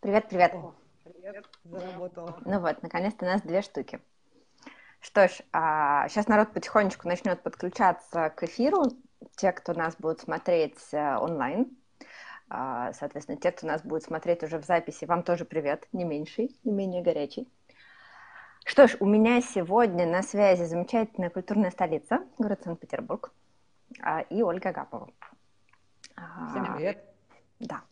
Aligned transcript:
Привет, 0.00 0.30
привет. 0.30 0.54
О, 0.54 0.72
привет, 1.04 1.46
заработала. 1.62 2.38
Ну 2.46 2.58
вот, 2.60 2.82
наконец-то 2.82 3.26
у 3.26 3.28
нас 3.28 3.42
две 3.42 3.60
штуки. 3.60 4.00
Что 4.98 5.28
ж, 5.28 5.42
а, 5.52 6.08
сейчас 6.08 6.26
народ 6.26 6.54
потихонечку 6.54 7.06
начнет 7.06 7.42
подключаться 7.42 8.30
к 8.30 8.42
эфиру. 8.44 8.84
Те, 9.36 9.52
кто 9.52 9.74
нас 9.74 9.96
будет 9.98 10.20
смотреть 10.20 10.78
а, 10.94 11.20
онлайн, 11.20 11.76
а, 12.48 12.94
соответственно, 12.94 13.36
те, 13.36 13.52
кто 13.52 13.66
нас 13.66 13.82
будет 13.82 14.02
смотреть 14.02 14.42
уже 14.42 14.56
в 14.56 14.64
записи, 14.64 15.04
вам 15.04 15.22
тоже 15.22 15.44
привет, 15.44 15.86
не 15.92 16.04
меньший, 16.04 16.56
не 16.64 16.72
менее 16.72 17.02
горячий. 17.02 17.46
Что 18.64 18.86
ж, 18.86 18.96
у 19.00 19.04
меня 19.04 19.42
сегодня 19.42 20.06
на 20.06 20.22
связи 20.22 20.62
замечательная 20.62 21.28
культурная 21.28 21.70
столица, 21.70 22.20
город 22.38 22.62
Санкт-Петербург, 22.64 23.32
а, 24.00 24.22
и 24.22 24.40
Ольга 24.40 24.72
Гапова. 24.72 25.10
Всем 26.48 26.74
привет. 26.74 27.04
Да. 27.58 27.82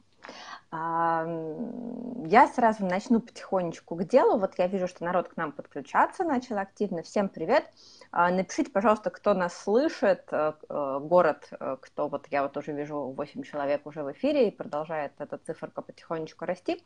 Я 0.71 2.47
сразу 2.55 2.85
начну 2.85 3.21
потихонечку 3.21 3.97
к 3.97 4.05
делу. 4.05 4.39
Вот 4.39 4.59
я 4.59 4.67
вижу, 4.67 4.87
что 4.87 5.03
народ 5.03 5.29
к 5.29 5.37
нам 5.39 5.53
подключаться 5.53 6.25
начал 6.25 6.59
активно. 6.59 7.03
Всем 7.03 7.31
привет. 7.31 7.65
А, 8.13 8.31
напишите, 8.31 8.71
пожалуйста, 8.71 9.09
кто 9.09 9.33
нас 9.33 9.57
слышит, 9.57 10.25
э, 10.31 10.53
э, 10.69 10.99
город, 11.01 11.49
э, 11.59 11.79
кто 11.81 12.09
вот 12.09 12.27
я 12.31 12.43
вот 12.43 12.55
уже 12.59 12.73
вижу 12.73 13.15
8 13.17 13.43
человек 13.45 13.87
уже 13.87 14.03
в 14.03 14.13
эфире 14.13 14.49
и 14.49 14.51
продолжает 14.51 15.13
эта 15.19 15.39
циферка 15.39 15.81
потихонечку 15.81 16.45
расти. 16.45 16.85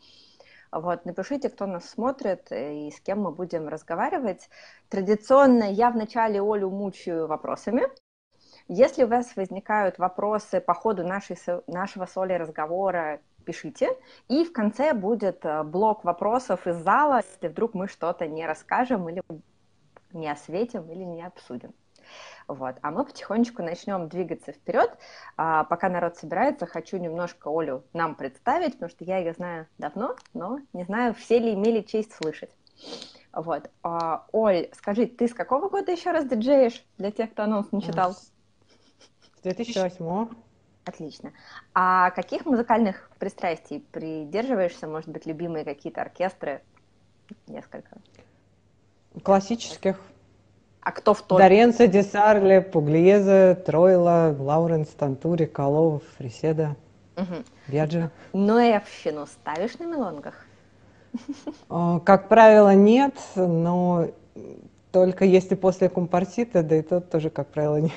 Вот, 0.71 1.05
напишите, 1.05 1.51
кто 1.51 1.67
нас 1.67 1.91
смотрит 1.91 2.53
и 2.53 2.89
с 2.91 3.01
кем 3.01 3.23
мы 3.23 3.33
будем 3.33 3.67
разговаривать. 3.67 4.49
Традиционно 4.91 5.65
я 5.65 5.91
вначале 5.91 6.41
Олю 6.41 6.71
мучаю 6.71 7.27
вопросами. 7.27 7.83
Если 8.69 9.03
у 9.03 9.09
вас 9.09 9.35
возникают 9.37 9.99
вопросы 9.99 10.61
по 10.61 10.73
ходу 10.73 11.05
нашей, 11.07 11.37
нашего 11.67 12.07
с 12.07 12.17
Олей 12.17 12.37
разговора, 12.37 13.21
пишите. 13.43 13.91
И 14.29 14.45
в 14.45 14.53
конце 14.53 14.95
будет 14.95 15.45
э, 15.45 15.63
блок 15.63 16.05
вопросов 16.05 16.67
из 16.67 16.77
зала, 16.77 17.23
если 17.27 17.49
вдруг 17.49 17.75
мы 17.75 17.89
что-то 17.89 18.27
не 18.27 18.47
расскажем 18.47 19.09
или 19.09 19.23
не 20.13 20.31
осветим 20.31 20.91
или 20.91 21.05
не 21.05 21.23
обсудим. 21.23 21.75
Вот. 22.49 22.77
А 22.83 22.91
мы 22.91 23.05
потихонечку 23.05 23.63
начнем 23.63 24.09
двигаться 24.09 24.53
вперед. 24.53 24.97
А, 25.37 25.65
пока 25.65 25.89
народ 25.89 26.17
собирается, 26.17 26.67
хочу 26.67 26.97
немножко 26.99 27.51
Олю 27.51 27.85
нам 27.93 28.15
представить, 28.15 28.75
потому 28.75 28.91
что 28.91 29.05
я 29.05 29.19
ее 29.19 29.33
знаю 29.33 29.67
давно, 29.79 30.17
но 30.35 30.61
не 30.73 30.85
знаю, 30.85 31.15
все 31.15 31.39
ли 31.39 31.55
имели 31.55 31.83
честь 31.83 32.13
слышать. 32.13 32.51
Вот. 33.33 33.71
А, 33.83 34.27
Оль, 34.33 34.69
скажи, 34.75 35.07
ты 35.07 35.29
с 35.29 35.35
какого 35.35 35.69
года 35.69 35.93
еще 35.93 36.11
раз 36.11 36.27
диджеешь, 36.27 36.85
для 36.99 37.11
тех, 37.11 37.31
кто 37.33 37.45
анонс 37.45 37.71
не 37.73 37.83
читал? 37.83 38.13
С 38.13 39.43
2008. 39.43 40.52
Отлично. 40.85 41.33
А 41.75 42.11
каких 42.11 42.45
музыкальных 42.45 43.11
пристрастий 43.19 43.85
придерживаешься? 43.93 44.87
Может 44.87 45.09
быть, 45.09 45.27
любимые 45.27 45.65
какие-то 45.65 46.01
оркестры? 46.03 46.63
Несколько. 47.47 47.99
Классических. 49.23 50.01
А 50.81 50.91
кто 50.91 51.15
в 51.15 51.23
топ? 51.23 51.39
Доренцо, 51.39 51.85
Десарле, 51.85 52.61
Пуглиезе, 52.61 53.55
Тройла, 53.55 54.35
Лауренс, 54.37 54.89
Тантури, 54.89 55.45
Колов, 55.45 56.03
Фриседа, 56.19 56.75
угу. 57.17 57.45
Бяджи. 57.69 58.11
Ноевщину 58.33 59.27
ставишь 59.27 59.79
на 59.79 59.85
мелонгах? 59.85 60.45
Как 61.69 62.29
правило, 62.29 62.75
нет, 62.75 63.15
но 63.37 64.09
только 64.91 65.25
если 65.25 65.55
после 65.55 65.89
компартита, 65.89 66.63
да 66.65 66.77
и 66.77 66.83
тот 66.83 67.11
тоже, 67.11 67.31
как 67.31 67.49
правило, 67.49 67.77
нет. 67.77 67.93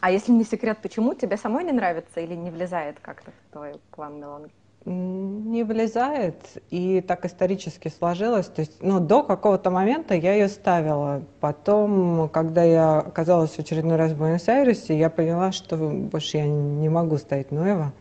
А 0.00 0.10
если 0.10 0.32
не 0.32 0.44
секрет, 0.44 0.78
почему? 0.82 1.14
Тебе 1.14 1.36
самой 1.36 1.64
не 1.64 1.72
нравится 1.72 2.20
или 2.20 2.34
не 2.34 2.50
влезает 2.50 2.98
как-то 3.00 3.30
в 3.30 3.52
твой 3.52 3.72
план 3.90 4.20
мелонги? 4.20 4.50
Не 4.86 5.62
влезает, 5.62 6.36
и 6.70 7.02
так 7.02 7.26
исторически 7.26 7.88
сложилось. 7.88 8.46
То 8.46 8.60
есть, 8.60 8.82
ну, 8.82 8.98
до 8.98 9.22
какого-то 9.22 9.70
момента 9.70 10.14
я 10.14 10.32
ее 10.32 10.48
ставила. 10.48 11.22
Потом, 11.40 12.30
когда 12.30 12.62
я 12.62 12.98
оказалась 13.00 13.50
в 13.50 13.58
очередной 13.58 13.96
раз 13.96 14.12
в 14.12 14.18
Буэнос-Айресе, 14.18 14.96
я 14.96 15.10
поняла, 15.10 15.52
что 15.52 15.76
больше 15.76 16.38
я 16.38 16.46
не 16.46 16.88
могу 16.88 17.18
ставить 17.18 17.50
Ноева, 17.50 17.92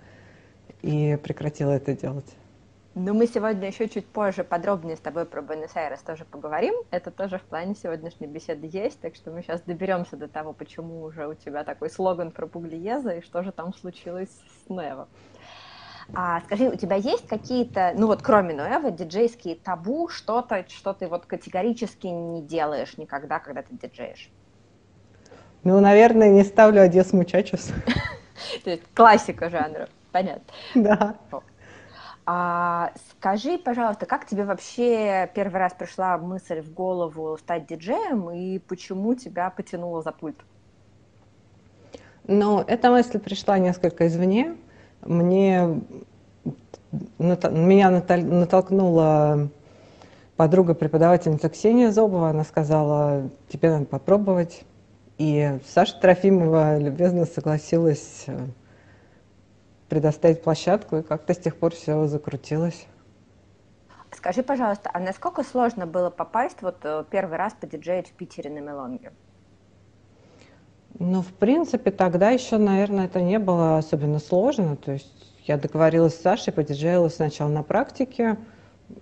и 0.81 1.18
прекратила 1.22 1.72
это 1.72 1.94
делать. 1.94 2.34
Ну, 3.01 3.13
мы 3.13 3.27
сегодня 3.27 3.69
еще 3.69 3.87
чуть 3.87 4.05
позже 4.05 4.43
подробнее 4.43 4.97
с 4.97 4.99
тобой 4.99 5.23
про 5.23 5.41
Буэнос-Айрес 5.41 6.01
тоже 6.01 6.25
поговорим. 6.25 6.73
Это 6.91 7.11
тоже 7.11 7.37
в 7.37 7.43
плане 7.43 7.73
сегодняшней 7.73 8.27
беседы 8.27 8.69
есть, 8.69 8.99
так 8.99 9.15
что 9.15 9.31
мы 9.31 9.41
сейчас 9.41 9.61
доберемся 9.61 10.17
до 10.17 10.27
того, 10.27 10.51
почему 10.51 11.03
уже 11.03 11.25
у 11.25 11.33
тебя 11.33 11.63
такой 11.63 11.89
слоган 11.89 12.29
про 12.31 12.45
Пуглиеза 12.45 13.11
и 13.11 13.21
что 13.21 13.41
же 13.41 13.53
там 13.53 13.73
случилось 13.73 14.27
с 14.27 14.69
Нево. 14.69 15.07
А 16.13 16.41
скажи, 16.41 16.67
у 16.67 16.75
тебя 16.75 16.97
есть 16.97 17.25
какие-то, 17.25 17.93
ну 17.95 18.07
вот 18.07 18.21
кроме 18.21 18.53
Ноэва, 18.53 18.91
диджейские 18.91 19.55
табу, 19.55 20.09
что-то, 20.09 20.65
что 20.67 20.91
ты 20.91 21.07
вот 21.07 21.25
категорически 21.25 22.07
не 22.07 22.41
делаешь 22.41 22.97
никогда, 22.97 23.39
когда 23.39 23.61
ты 23.61 23.75
диджеешь? 23.75 24.29
Ну, 25.63 25.79
наверное, 25.79 26.27
не 26.27 26.43
ставлю 26.43 26.81
Одесс 26.81 27.13
Мучачус. 27.13 27.71
То 28.65 28.71
есть 28.71 28.83
классика 28.93 29.49
жанра, 29.49 29.88
понятно. 30.11 30.43
Да. 30.75 31.15
А, 32.31 32.91
скажи, 33.09 33.57
пожалуйста, 33.57 34.06
как 34.06 34.28
тебе 34.28 34.44
вообще 34.44 35.28
первый 35.34 35.57
раз 35.57 35.73
пришла 35.73 36.16
мысль 36.19 36.62
в 36.62 36.72
голову 36.72 37.35
стать 37.40 37.66
диджеем 37.66 38.29
и 38.29 38.59
почему 38.59 39.16
тебя 39.16 39.50
потянуло 39.50 40.03
за 40.03 40.12
пульт? 40.12 40.35
Ну, 42.28 42.59
эта 42.59 42.91
мысль 42.91 43.18
пришла 43.18 43.57
несколько 43.57 44.06
извне. 44.06 44.56
Мне, 45.01 45.81
меня 47.18 47.89
натолкнула 47.89 49.50
подруга-преподавательница 50.38 51.50
Ксения 51.50 51.89
Зобова. 51.89 52.29
Она 52.29 52.44
сказала, 52.44 53.28
тебе 53.51 53.72
надо 53.72 53.85
попробовать. 53.85 54.66
И 55.18 55.57
Саша 55.68 56.00
Трофимова 56.00 56.78
любезно 56.78 57.25
согласилась 57.25 58.25
э, 58.28 58.38
предоставить 59.89 60.41
площадку, 60.41 60.97
и 60.97 61.01
как-то 61.01 61.33
с 61.33 61.38
тех 61.38 61.57
пор 61.57 61.73
все 61.73 62.07
закрутилось. 62.07 62.88
Скажи, 64.11 64.44
пожалуйста, 64.44 64.89
а 64.94 65.00
насколько 65.00 65.44
сложно 65.44 65.85
было 65.85 66.09
попасть 66.09 66.61
вот 66.61 66.77
э, 66.83 67.03
первый 67.09 67.38
раз 67.38 67.53
подиджеить 67.53 68.09
в 68.09 68.13
Питере 68.13 68.50
на 68.50 68.59
Мелонге? 68.59 69.11
Ну, 70.97 71.22
в 71.22 71.31
принципе, 71.33 71.91
тогда 71.91 72.31
еще, 72.31 72.57
наверное, 72.57 73.05
это 73.05 73.22
не 73.22 73.39
было 73.39 73.77
особенно 73.77 74.19
сложно. 74.19 74.75
То 74.75 74.94
есть 74.94 75.07
я 75.45 75.57
договорилась 75.57 76.16
с 76.16 76.21
Сашей, 76.21 76.51
подиджеила 76.51 77.07
сначала 77.09 77.50
на 77.50 77.63
практике 77.63 78.38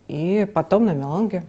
и 0.07 0.49
потом 0.53 0.85
на 0.85 0.93
Мелонге. 0.93 1.43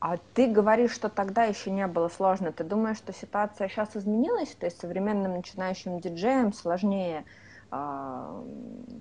А 0.00 0.18
ты 0.34 0.46
говоришь, 0.46 0.92
что 0.92 1.08
тогда 1.08 1.44
еще 1.44 1.70
не 1.70 1.86
было 1.86 2.08
сложно. 2.08 2.52
Ты 2.52 2.62
думаешь, 2.62 2.98
что 2.98 3.12
ситуация 3.12 3.68
сейчас 3.68 3.96
изменилась? 3.96 4.54
То 4.58 4.66
есть 4.66 4.80
современным 4.80 5.32
начинающим 5.32 5.98
диджеям 6.00 6.52
сложнее 6.52 7.24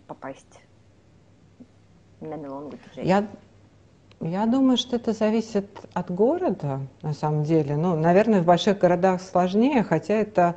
попасть 0.08 0.60
на 2.22 2.36
мелонгу 2.36 2.78
Я, 2.96 3.28
я 4.22 4.46
думаю, 4.46 4.78
что 4.78 4.96
это 4.96 5.14
зависит 5.14 5.68
от 5.94 6.10
города, 6.12 6.82
на 7.02 7.14
самом 7.14 7.44
деле. 7.44 7.76
Ну, 7.76 7.96
наверное, 7.96 8.42
в 8.42 8.46
больших 8.46 8.80
городах 8.80 9.22
сложнее, 9.22 9.84
хотя 9.84 10.14
это, 10.14 10.56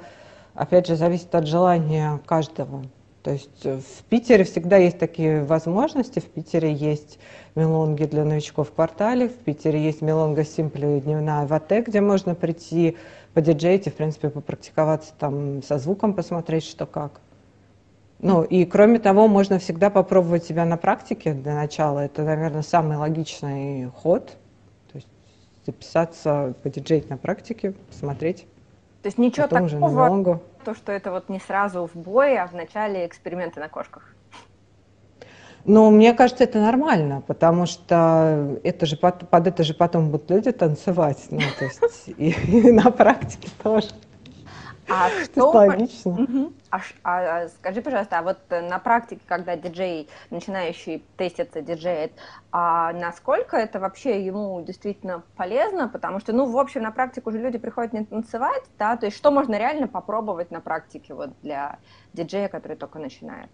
опять 0.55 0.87
же, 0.87 0.97
зависит 0.97 1.35
от 1.35 1.47
желания 1.47 2.21
каждого. 2.27 2.85
То 3.23 3.33
есть 3.33 3.65
в 3.65 4.05
Питере 4.09 4.45
всегда 4.45 4.77
есть 4.77 5.01
такие 5.01 5.43
возможности. 5.43 6.21
В 6.21 6.27
Питере 6.27 6.73
есть 6.73 7.19
мелонги 7.57 8.05
для 8.05 8.25
новичков 8.25 8.69
в 8.69 8.73
квартале, 8.73 9.29
в 9.29 9.35
Питере 9.35 9.83
есть 9.83 10.01
мелонга 10.01 10.45
Симпли 10.45 11.01
дневная 11.01 11.45
в 11.45 11.53
АТ, 11.53 11.89
где 11.89 12.01
можно 12.01 12.37
прийти 12.37 12.97
подиджеить 13.35 13.89
и, 13.89 13.91
в 13.91 13.95
принципе, 13.95 14.31
попрактиковаться 14.31 15.13
там 15.19 15.61
со 15.65 15.79
звуком, 15.79 16.15
посмотреть, 16.15 16.65
что 16.65 16.87
как. 16.87 17.21
Ну, 18.19 18.43
и 18.43 18.65
кроме 18.65 18.99
того, 18.99 19.29
можно 19.29 19.59
всегда 19.59 19.91
попробовать 19.91 20.45
себя 20.45 20.65
на 20.65 20.77
практике 20.77 21.35
для 21.35 21.55
начала. 21.55 22.01
Это, 22.01 22.23
наверное, 22.23 22.63
самый 22.63 22.97
логичный 22.97 23.91
ход. 23.95 24.37
То 24.93 24.97
есть 24.99 25.09
записаться, 25.67 26.55
подиджеить 26.63 27.11
на 27.11 27.19
практике, 27.19 27.75
посмотреть. 27.89 28.47
То 29.03 29.09
есть 29.09 29.19
ничего 29.19 29.47
Потом 29.47 29.69
такого, 29.69 30.41
то, 30.65 30.75
что 30.75 30.91
это 30.91 31.13
вот 31.13 31.29
не 31.29 31.39
сразу 31.39 31.87
в 31.87 31.95
бой, 31.95 32.37
а 32.39 32.47
в 32.49 32.55
начале 32.55 33.07
эксперименты 33.07 33.61
на 33.61 33.69
кошках. 33.69 34.15
Ну, 35.65 35.91
мне 35.91 36.13
кажется, 36.13 36.45
это 36.45 36.61
нормально, 36.61 37.23
потому 37.27 37.67
что 37.67 38.59
это 38.63 38.87
же 38.87 38.97
под, 38.97 39.29
под 39.29 39.47
это 39.49 39.65
же 39.65 39.75
потом 39.75 40.11
будут 40.11 40.31
люди 40.31 40.53
танцевать. 40.53 41.27
Ну, 41.31 41.41
то 41.59 41.65
есть 41.65 42.09
и, 42.09 42.31
и 42.49 42.73
на 42.73 42.91
практике 42.91 43.49
тоже. 43.63 43.91
А 44.89 45.11
что... 45.25 45.51
Логично. 45.51 46.13
Угу. 46.13 46.53
А, 46.71 46.81
а, 47.05 47.49
скажи, 47.49 47.83
пожалуйста, 47.83 48.19
а 48.19 48.23
вот 48.23 48.39
на 48.51 48.79
практике, 48.79 49.23
когда 49.27 49.57
диджей, 49.57 50.09
начинающий 50.31 51.05
теститься, 51.17 51.61
диджеет, 51.61 52.13
а 52.53 52.93
насколько 52.93 53.57
это 53.57 53.81
вообще 53.81 54.25
ему 54.25 54.63
действительно 54.63 55.23
полезно? 55.37 55.89
Потому 55.89 56.21
что, 56.21 56.33
ну, 56.33 56.47
в 56.47 56.59
общем, 56.59 56.83
на 56.83 56.91
практику 56.91 57.31
уже 57.31 57.39
люди 57.39 57.59
приходят 57.59 57.93
не 57.93 58.05
танцевать, 58.05 58.63
да, 58.79 58.97
то 58.97 59.07
есть 59.07 59.17
что 59.17 59.31
можно 59.31 59.57
реально 59.57 59.89
попробовать 59.89 60.51
на 60.51 60.61
практике 60.61 61.15
вот 61.15 61.31
для 61.43 61.79
диджея, 62.13 62.49
который 62.49 62.77
только 62.77 62.99
начинает? 62.99 63.51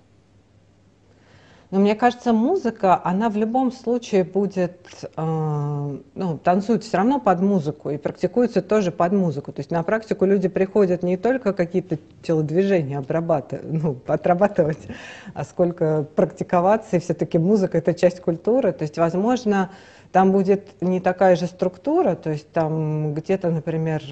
Но 1.73 1.81
мне 1.81 1.95
кажется, 1.95 2.35
музыка, 2.35 3.01
она 3.03 3.31
в 3.31 3.37
любом 3.39 3.73
случае 3.73 4.25
будет, 4.25 4.77
э, 5.17 5.99
ну, 6.15 6.39
танцует 6.45 6.85
все 6.85 6.99
равно 6.99 7.19
под 7.19 7.41
музыку 7.41 7.89
и 7.89 7.97
практикуется 7.97 8.61
тоже 8.61 8.93
под 8.93 9.13
музыку. 9.13 9.53
То 9.53 9.61
есть 9.61 9.71
на 9.71 9.83
практику 9.83 10.27
люди 10.27 10.49
приходят 10.49 11.03
не 11.03 11.17
только 11.17 11.55
какие-то 11.55 11.97
телодвижения 12.23 12.99
обрабатывать, 12.99 13.65
ну, 13.65 13.97
отрабатывать, 14.07 14.87
а 15.33 15.45
сколько 15.45 16.07
практиковаться, 16.15 16.97
и 16.97 17.01
все-таки 17.01 17.39
музыка— 17.39 17.79
это 17.79 17.95
часть 17.95 18.21
культуры. 18.21 18.73
То 18.73 18.83
есть, 18.83 18.99
возможно, 18.99 19.71
там 20.13 20.31
будет 20.31 20.83
не 20.83 21.01
такая 21.01 21.37
же 21.37 21.47
структура, 21.47 22.17
то 22.17 22.29
есть 22.29 22.53
там 22.53 23.15
где-то, 23.15 23.51
например, 23.51 24.03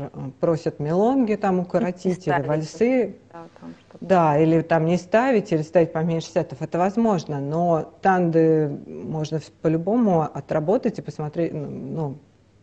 просят 0.41 0.81
мелонги 0.81 1.35
там 1.35 1.59
укоротить 1.59 2.27
или 2.27 2.41
вальсы. 2.41 3.17
Да, 3.31 3.45
там 3.61 3.75
да, 4.01 4.39
или 4.39 4.63
там 4.63 4.87
не 4.87 4.97
ставить, 4.97 5.53
или 5.53 5.63
ставить 5.63 5.93
поменьше 5.93 6.29
сетов, 6.29 6.63
это 6.63 6.79
возможно, 6.79 7.41
но 7.41 7.93
танды 8.01 8.69
можно 8.87 9.41
по-любому 9.61 10.23
отработать 10.23 10.99
и 10.99 11.03
посмотреть, 11.03 11.53
ну, 11.53 11.69
ну 11.69 12.19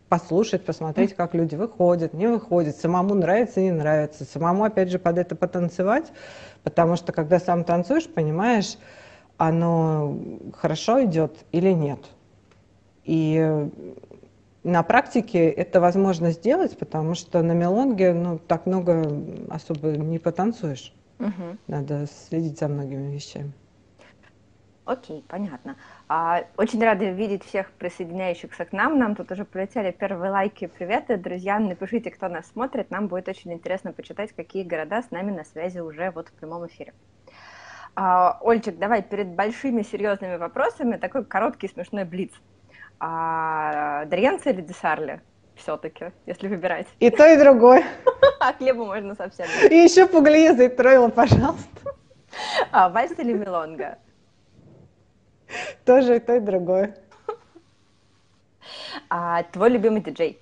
послушать, 0.08 0.64
посмотреть, 0.64 1.14
как 1.14 1.34
люди 1.34 1.54
выходят, 1.54 2.14
не 2.14 2.26
выходят, 2.26 2.76
самому 2.76 3.14
нравится, 3.14 3.60
не 3.60 3.70
нравится, 3.70 4.24
самому, 4.24 4.64
опять 4.64 4.90
же, 4.90 4.98
под 4.98 5.18
это 5.18 5.36
потанцевать, 5.36 6.10
потому 6.62 6.96
что, 6.96 7.12
когда 7.12 7.38
сам 7.38 7.62
танцуешь, 7.62 8.08
понимаешь, 8.08 8.78
оно 9.36 10.18
хорошо 10.56 11.04
идет 11.04 11.44
или 11.52 11.70
нет. 11.72 12.00
И 13.04 13.68
на 14.64 14.82
практике 14.82 15.48
это 15.48 15.80
возможно 15.80 16.32
сделать, 16.32 16.76
потому 16.76 17.14
что 17.14 17.42
на 17.42 17.52
мелонге 17.52 18.12
ну, 18.12 18.38
так 18.38 18.66
много 18.66 19.08
особо 19.50 19.90
не 19.90 20.18
потанцуешь. 20.18 20.92
Угу. 21.18 21.56
Надо 21.66 22.06
следить 22.06 22.58
за 22.58 22.68
многими 22.68 23.14
вещами. 23.14 23.52
Окей, 24.88 25.22
понятно. 25.28 25.76
А, 26.08 26.44
очень 26.56 26.82
рада 26.82 27.10
видеть 27.10 27.44
всех 27.44 27.70
присоединяющихся 27.72 28.64
к 28.64 28.72
нам. 28.72 28.98
Нам 28.98 29.16
тут 29.16 29.30
уже 29.30 29.44
полетели 29.44 29.90
первые 29.90 30.30
лайки, 30.30 30.66
приветы. 30.66 31.18
Друзья, 31.18 31.58
напишите, 31.58 32.10
кто 32.10 32.28
нас 32.28 32.46
смотрит. 32.46 32.90
Нам 32.90 33.08
будет 33.08 33.28
очень 33.28 33.52
интересно 33.52 33.92
почитать, 33.92 34.32
какие 34.32 34.62
города 34.62 35.02
с 35.02 35.10
нами 35.10 35.30
на 35.30 35.44
связи 35.44 35.80
уже 35.80 36.10
вот 36.10 36.28
в 36.28 36.32
прямом 36.32 36.66
эфире. 36.68 36.94
А, 37.96 38.38
Ольчик, 38.40 38.78
давай 38.78 39.02
перед 39.02 39.28
большими 39.28 39.82
серьезными 39.82 40.36
вопросами 40.36 40.96
такой 40.96 41.22
короткий 41.26 41.68
смешной 41.68 42.04
блиц. 42.04 42.32
А, 42.98 44.06
Дарьянца 44.06 44.48
или 44.48 44.62
Десарли? 44.62 45.20
Все-таки, 45.58 46.12
если 46.26 46.48
выбирать. 46.48 46.86
И 47.00 47.10
то, 47.10 47.26
и 47.26 47.36
другое. 47.36 47.84
А 48.40 48.52
хлеба 48.52 48.84
можно 48.84 49.16
совсем. 49.16 49.46
И 49.68 49.74
еще 49.74 50.06
пуглиза 50.06 50.64
и 50.64 50.68
троила, 50.68 51.08
пожалуйста. 51.08 51.94
А, 52.70 52.88
вальс 52.88 53.18
или 53.18 53.32
мелонга? 53.32 53.98
Тоже 55.84 56.16
и 56.16 56.20
то, 56.20 56.36
и 56.36 56.40
другое. 56.40 56.96
А 59.10 59.42
твой 59.42 59.70
любимый 59.70 60.02
диджей? 60.02 60.40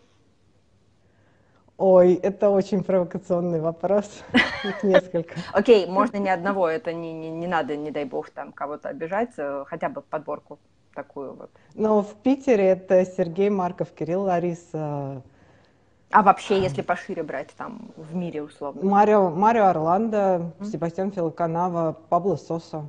Ой, 1.78 2.14
это 2.14 2.48
очень 2.50 2.82
провокационный 2.82 3.60
вопрос. 3.60 4.22
Их 4.64 4.82
несколько. 4.82 5.36
Окей, 5.52 5.86
можно 5.86 6.16
не 6.16 6.30
одного, 6.30 6.68
это 6.68 6.92
не, 6.94 7.12
не, 7.12 7.30
не 7.30 7.46
надо, 7.46 7.76
не 7.76 7.90
дай 7.90 8.04
бог, 8.04 8.30
там 8.30 8.52
кого-то 8.52 8.88
обижать, 8.88 9.30
э, 9.36 9.64
хотя 9.66 9.90
бы 9.90 10.00
подборку 10.00 10.58
такую 10.96 11.34
вот. 11.34 11.50
Ну, 11.74 12.00
в 12.00 12.14
Питере 12.14 12.64
это 12.70 13.04
Сергей 13.04 13.50
Марков, 13.50 13.92
Кирилл 13.92 14.22
Лариса. 14.22 15.22
А 16.10 16.22
вообще, 16.22 16.60
если 16.60 16.82
пошире 16.82 17.22
брать, 17.22 17.50
там, 17.56 17.92
в 17.96 18.14
мире 18.14 18.42
условно? 18.42 18.82
Марио, 18.82 19.30
Марио 19.30 19.66
Орландо, 19.66 20.16
mm-hmm. 20.58 20.66
Себастьян 20.66 21.12
Филоканава, 21.12 21.96
Пабло 22.08 22.36
Соса. 22.36 22.86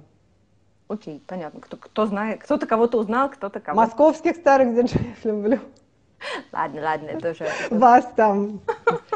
Окей, 0.87 1.21
понятно. 1.27 1.59
Кто, 1.59 1.77
кто 1.77 2.05
знает, 2.05 2.41
кто-то 2.41 2.65
кого-то 2.65 2.97
узнал, 2.99 3.29
кто-то 3.29 3.59
кого-то. 3.59 3.85
Московских 3.85 4.37
старых 4.37 4.73
диджеев 4.73 5.25
люблю. 5.25 5.59
Ладно, 6.51 6.81
ладно, 6.81 7.07
это 7.07 7.31
уже... 7.31 7.47
Вас 7.69 8.07
там, 8.15 8.61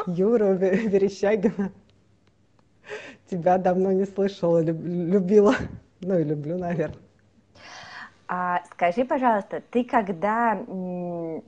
Юру 0.06 0.52
Верещагина. 0.54 1.72
Тебя 3.30 3.56
давно 3.58 3.92
не 3.92 4.04
слышала, 4.04 4.60
любила. 4.60 5.54
Ну 6.00 6.18
и 6.18 6.24
люблю, 6.24 6.58
наверное. 6.58 6.98
А, 8.34 8.62
скажи, 8.70 9.04
пожалуйста, 9.04 9.60
ты 9.60 9.84
когда... 9.84 10.58
У 10.66 11.42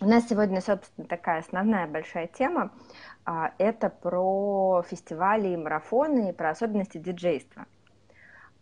нас 0.00 0.26
сегодня, 0.26 0.62
собственно, 0.62 1.06
такая 1.06 1.40
основная 1.40 1.86
большая 1.86 2.26
тема. 2.26 2.72
А, 3.26 3.52
это 3.58 3.90
про 3.90 4.82
фестивали 4.88 5.48
и 5.48 5.58
марафоны, 5.58 6.30
и 6.30 6.32
про 6.32 6.50
особенности 6.50 6.96
диджейства. 6.96 7.66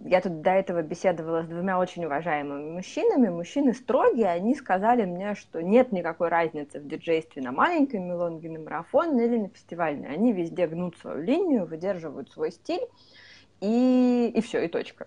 Я 0.01 0.21
тут 0.21 0.41
до 0.41 0.51
этого 0.51 0.83
беседовала 0.83 1.45
с 1.45 1.47
двумя 1.47 1.79
очень 1.79 2.07
уважаемыми 2.07 2.73
мужчинами. 2.73 3.29
Мужчины 3.29 3.73
строгие, 3.73 4.31
они 4.31 4.57
сказали 4.57 5.05
мне, 5.05 5.37
что 5.37 5.63
нет 5.63 5.93
никакой 5.93 6.31
разницы 6.31 6.81
в 6.81 6.89
диджействе 6.89 7.41
на 7.41 7.53
маленькой 7.53 8.01
мелонге, 8.01 8.51
на 8.51 8.59
марафон 8.59 9.17
или 9.17 9.39
на 9.39 9.49
фестивальной. 9.49 10.13
Они 10.13 10.33
везде 10.33 10.67
гнут 10.67 10.99
свою 10.99 11.23
линию, 11.23 11.67
выдерживают 11.67 12.33
свой 12.33 12.51
стиль, 12.51 12.89
и, 13.61 14.33
и 14.35 14.41
все, 14.41 14.65
и 14.65 14.67
точка. 14.67 15.07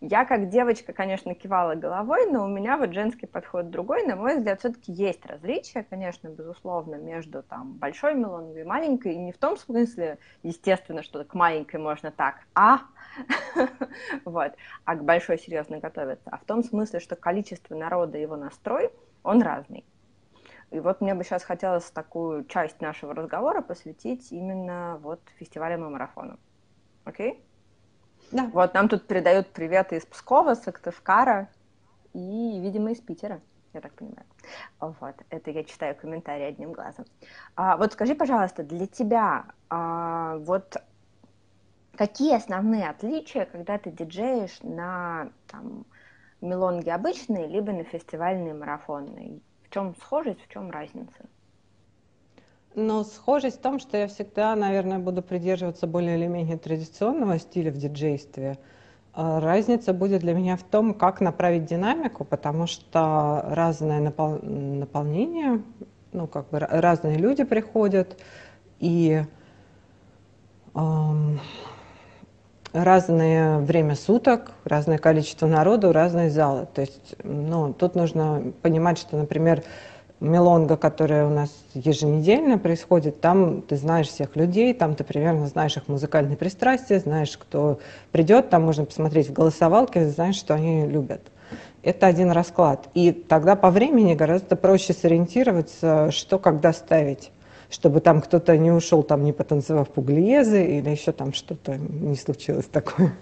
Я 0.00 0.24
как 0.24 0.48
девочка, 0.48 0.92
конечно, 0.92 1.34
кивала 1.34 1.74
головой, 1.74 2.30
но 2.30 2.44
у 2.44 2.46
меня 2.48 2.76
вот 2.76 2.92
женский 2.92 3.26
подход 3.26 3.70
другой. 3.70 4.06
На 4.06 4.14
мой 4.14 4.36
взгляд, 4.36 4.60
все-таки 4.60 4.92
есть 4.92 5.26
различия, 5.26 5.82
конечно, 5.82 6.28
безусловно, 6.28 6.94
между 6.94 7.42
там 7.42 7.72
большой 7.72 8.14
мелонгой 8.14 8.60
и 8.60 8.64
маленькой. 8.64 9.14
И 9.14 9.18
не 9.18 9.32
в 9.32 9.38
том 9.38 9.56
смысле, 9.56 10.18
естественно, 10.44 11.02
что 11.02 11.24
к 11.24 11.34
маленькой 11.34 11.80
можно 11.80 12.12
так, 12.12 12.36
а, 12.54 12.82
вот, 14.24 14.52
а 14.84 14.94
к 14.94 15.02
большой 15.02 15.36
серьезно 15.36 15.78
готовиться, 15.78 16.30
а 16.30 16.38
в 16.38 16.44
том 16.44 16.62
смысле, 16.62 17.00
что 17.00 17.16
количество 17.16 17.74
народа 17.74 18.18
и 18.18 18.22
его 18.22 18.36
настрой, 18.36 18.90
он 19.24 19.42
разный. 19.42 19.84
И 20.70 20.78
вот 20.78 21.00
мне 21.00 21.14
бы 21.14 21.24
сейчас 21.24 21.42
хотелось 21.42 21.90
такую 21.90 22.44
часть 22.44 22.80
нашего 22.80 23.14
разговора 23.14 23.62
посвятить 23.62 24.30
именно 24.30 25.00
вот 25.02 25.20
фестивалям 25.38 25.84
и 25.84 25.88
марафону. 25.88 26.38
Окей? 27.04 27.32
Okay? 27.32 27.47
Да. 28.32 28.50
Вот 28.52 28.74
нам 28.74 28.88
тут 28.88 29.06
передают 29.06 29.48
приветы 29.48 29.96
из 29.96 30.06
Пскова, 30.06 30.54
Сыктывкара 30.54 31.48
и, 32.12 32.60
видимо, 32.60 32.92
из 32.92 33.00
Питера, 33.00 33.40
я 33.72 33.80
так 33.80 33.92
понимаю. 33.92 34.26
Вот, 34.80 35.14
это 35.30 35.50
я 35.50 35.64
читаю 35.64 35.94
комментарии 35.94 36.44
одним 36.44 36.72
глазом. 36.72 37.04
А, 37.56 37.76
вот 37.76 37.92
скажи, 37.92 38.14
пожалуйста, 38.14 38.62
для 38.62 38.86
тебя 38.86 39.46
а, 39.70 40.36
вот 40.38 40.76
какие 41.96 42.36
основные 42.36 42.88
отличия, 42.88 43.44
когда 43.44 43.76
ты 43.78 43.90
диджеешь 43.90 44.58
на 44.62 45.30
там, 45.48 45.84
мелонге 46.40 46.92
обычные, 46.92 47.46
либо 47.46 47.72
на 47.72 47.84
фестивальные 47.84 48.54
марафонные? 48.54 49.40
В 49.64 49.70
чем 49.70 49.94
схожесть, 49.96 50.40
в 50.42 50.48
чем 50.48 50.70
разница? 50.70 51.28
Но 52.74 53.02
схожесть 53.04 53.58
в 53.58 53.60
том, 53.60 53.80
что 53.80 53.96
я 53.96 54.06
всегда, 54.06 54.54
наверное, 54.54 54.98
буду 54.98 55.22
придерживаться 55.22 55.86
более 55.86 56.16
или 56.16 56.26
менее 56.26 56.58
традиционного 56.58 57.38
стиля 57.38 57.72
в 57.72 57.76
диджействе. 57.76 58.58
А 59.14 59.40
разница 59.40 59.92
будет 59.92 60.20
для 60.20 60.32
меня 60.32 60.56
в 60.56 60.62
том, 60.62 60.94
как 60.94 61.20
направить 61.20 61.64
динамику, 61.64 62.24
потому 62.24 62.66
что 62.66 63.44
разное 63.48 64.00
напол... 64.00 64.38
наполнение, 64.42 65.62
ну, 66.12 66.26
как 66.28 66.50
бы 66.50 66.60
разные 66.60 67.16
люди 67.16 67.42
приходят, 67.42 68.16
и 68.78 69.24
эм, 70.74 71.40
разное 72.72 73.58
время 73.58 73.94
суток, 73.96 74.52
разное 74.64 74.98
количество 74.98 75.46
народу, 75.46 75.92
разные 75.92 76.30
залы. 76.30 76.68
То 76.72 76.82
есть, 76.82 77.16
ну, 77.24 77.72
тут 77.72 77.94
нужно 77.94 78.52
понимать, 78.62 78.98
что, 78.98 79.16
например, 79.16 79.64
мелонга, 80.20 80.76
которая 80.76 81.26
у 81.26 81.30
нас 81.30 81.50
еженедельно 81.74 82.58
происходит, 82.58 83.20
там 83.20 83.62
ты 83.62 83.76
знаешь 83.76 84.08
всех 84.08 84.36
людей, 84.36 84.74
там 84.74 84.94
ты 84.94 85.04
примерно 85.04 85.46
знаешь 85.46 85.76
их 85.76 85.88
музыкальные 85.88 86.36
пристрастия, 86.36 86.98
знаешь, 86.98 87.36
кто 87.36 87.78
придет, 88.10 88.50
там 88.50 88.62
можно 88.62 88.84
посмотреть 88.84 89.28
в 89.28 89.32
голосовалке, 89.32 90.08
знаешь, 90.08 90.36
что 90.36 90.54
они 90.54 90.86
любят. 90.86 91.22
Это 91.82 92.06
один 92.06 92.30
расклад. 92.32 92.88
И 92.94 93.12
тогда 93.12 93.54
по 93.54 93.70
времени 93.70 94.14
гораздо 94.14 94.56
проще 94.56 94.92
сориентироваться, 94.92 96.10
что 96.10 96.38
когда 96.38 96.72
ставить 96.72 97.30
чтобы 97.70 98.00
там 98.00 98.20
кто-то 98.20 98.56
не 98.56 98.70
ушел, 98.70 99.02
там 99.02 99.24
не 99.24 99.32
потанцевав 99.32 99.88
пуглиезы 99.88 100.64
или 100.64 100.88
еще 100.88 101.12
там 101.12 101.32
что-то 101.34 101.76
не 101.76 102.16
случилось 102.16 102.66
такое. 102.66 103.12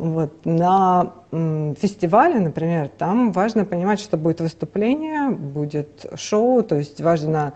Вот. 0.00 0.46
На 0.46 1.12
фестивале, 1.30 2.40
например, 2.40 2.88
там 2.88 3.32
важно 3.32 3.66
понимать, 3.66 4.00
что 4.00 4.16
будет 4.16 4.40
выступление, 4.40 5.28
будет 5.28 6.06
шоу, 6.14 6.62
то 6.62 6.76
есть 6.76 7.02
важно, 7.02 7.52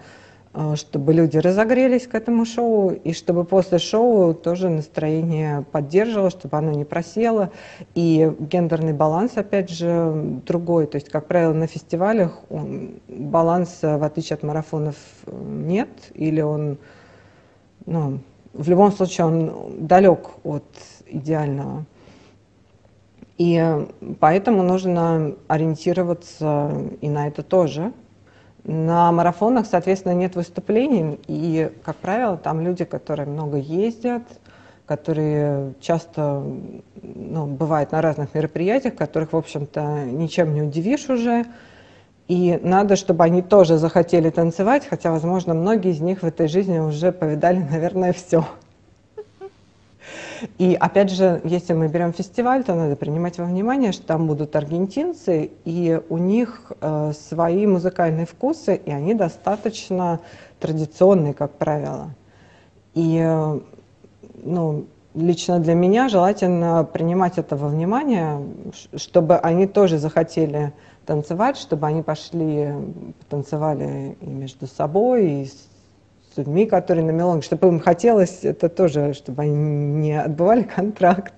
э, 0.52 0.74
чтобы 0.76 1.14
люди 1.14 1.38
разогрелись 1.38 2.06
к 2.06 2.14
этому 2.14 2.44
шоу, 2.44 2.90
и 2.90 3.14
чтобы 3.14 3.44
после 3.44 3.78
шоу 3.78 4.34
тоже 4.34 4.68
настроение 4.68 5.64
поддерживало, 5.72 6.28
чтобы 6.28 6.58
оно 6.58 6.72
не 6.72 6.84
просело. 6.84 7.50
И 7.94 8.30
гендерный 8.38 8.92
баланс, 8.92 9.38
опять 9.38 9.70
же, 9.70 10.12
другой. 10.44 10.86
То 10.86 10.96
есть, 10.96 11.08
как 11.08 11.26
правило, 11.26 11.54
на 11.54 11.66
фестивалях 11.66 12.40
баланса, 13.08 13.96
в 13.96 14.04
отличие 14.04 14.34
от 14.34 14.42
марафонов, 14.42 14.96
нет, 15.32 15.88
или 16.12 16.42
он, 16.42 16.76
ну, 17.86 18.18
в 18.52 18.68
любом 18.68 18.92
случае, 18.92 19.26
он 19.28 19.86
далек 19.86 20.28
от 20.44 20.66
идеального. 21.06 21.86
И 23.36 23.86
поэтому 24.20 24.62
нужно 24.62 25.34
ориентироваться 25.48 26.70
и 27.00 27.08
на 27.08 27.28
это 27.28 27.42
тоже. 27.42 27.92
На 28.62 29.12
марафонах, 29.12 29.66
соответственно, 29.66 30.14
нет 30.14 30.36
выступлений, 30.36 31.18
и, 31.26 31.70
как 31.84 31.96
правило, 31.96 32.38
там 32.38 32.62
люди, 32.62 32.84
которые 32.84 33.26
много 33.26 33.58
ездят, 33.58 34.22
которые 34.86 35.74
часто 35.80 36.42
ну, 37.02 37.46
бывают 37.46 37.92
на 37.92 38.00
разных 38.00 38.34
мероприятиях, 38.34 38.94
которых, 38.94 39.32
в 39.32 39.36
общем-то, 39.36 40.04
ничем 40.04 40.54
не 40.54 40.62
удивишь 40.62 41.08
уже. 41.10 41.44
И 42.26 42.58
надо, 42.62 42.96
чтобы 42.96 43.24
они 43.24 43.42
тоже 43.42 43.76
захотели 43.76 44.30
танцевать, 44.30 44.86
хотя, 44.88 45.10
возможно, 45.10 45.52
многие 45.52 45.90
из 45.90 46.00
них 46.00 46.22
в 46.22 46.26
этой 46.26 46.48
жизни 46.48 46.78
уже 46.78 47.12
повидали, 47.12 47.58
наверное, 47.70 48.12
все. 48.14 48.46
И 50.58 50.74
опять 50.74 51.10
же, 51.10 51.40
если 51.44 51.72
мы 51.72 51.88
берем 51.88 52.12
фестиваль, 52.12 52.64
то 52.64 52.74
надо 52.74 52.96
принимать 52.96 53.38
во 53.38 53.44
внимание, 53.44 53.92
что 53.92 54.06
там 54.06 54.26
будут 54.26 54.56
аргентинцы, 54.56 55.50
и 55.64 56.00
у 56.08 56.18
них 56.18 56.72
э, 56.80 57.12
свои 57.12 57.66
музыкальные 57.66 58.26
вкусы, 58.26 58.74
и 58.74 58.90
они 58.90 59.14
достаточно 59.14 60.20
традиционные, 60.60 61.34
как 61.34 61.52
правило. 61.52 62.10
И 62.94 63.20
э, 63.22 63.60
ну, 64.42 64.86
лично 65.14 65.60
для 65.60 65.74
меня 65.74 66.08
желательно 66.08 66.84
принимать 66.84 67.38
это 67.38 67.56
во 67.56 67.68
внимание, 67.68 68.40
чтобы 68.96 69.36
они 69.36 69.66
тоже 69.66 69.98
захотели 69.98 70.72
танцевать, 71.06 71.56
чтобы 71.56 71.86
они 71.86 72.02
пошли, 72.02 72.72
танцевали 73.28 74.16
и 74.20 74.26
между 74.26 74.66
собой, 74.66 75.42
и 75.42 75.44
с 75.46 75.68
с 76.34 76.38
людьми, 76.38 76.66
которые 76.66 77.04
на 77.04 77.12
мелонге, 77.12 77.42
чтобы 77.42 77.68
им 77.68 77.80
хотелось 77.80 78.44
это 78.44 78.68
тоже, 78.68 79.14
чтобы 79.14 79.42
они 79.42 79.54
не 79.54 80.20
отбывали 80.20 80.62
контракт, 80.76 81.34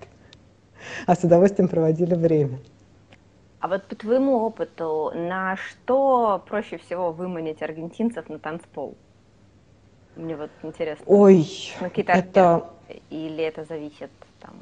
а 1.05 1.15
с 1.15 1.23
удовольствием 1.23 1.69
проводили 1.69 2.15
время. 2.15 2.59
А 3.59 3.67
вот 3.67 3.83
по 3.83 3.95
твоему 3.95 4.37
опыту, 4.37 5.11
на 5.13 5.55
что 5.57 6.41
проще 6.47 6.77
всего 6.77 7.11
выманить 7.11 7.61
аргентинцев 7.61 8.29
на 8.29 8.39
танцпол? 8.39 8.95
Мне 10.15 10.35
вот 10.35 10.49
интересно. 10.63 11.03
Ой, 11.07 11.45
ну, 11.81 11.89
это... 11.95 12.69
Или 13.09 13.43
это 13.43 13.65
зависит 13.65 14.09
там... 14.39 14.53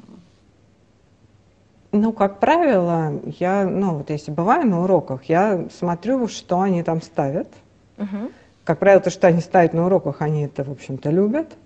Ну, 1.92 2.12
как 2.12 2.40
правило, 2.40 3.20
я, 3.38 3.64
ну, 3.64 3.98
вот 3.98 4.10
если 4.10 4.30
бываю 4.30 4.66
на 4.66 4.82
уроках, 4.82 5.24
я 5.24 5.66
смотрю, 5.70 6.26
что 6.28 6.60
они 6.60 6.82
там 6.82 7.00
ставят. 7.00 7.48
Угу. 7.96 8.32
Как 8.66 8.80
правило, 8.80 9.00
то, 9.00 9.10
что 9.10 9.28
они 9.28 9.40
ставят 9.40 9.74
на 9.74 9.86
уроках, 9.86 10.22
они 10.22 10.42
это, 10.42 10.64
в 10.64 10.72
общем-то, 10.72 11.08
любят. 11.10 11.56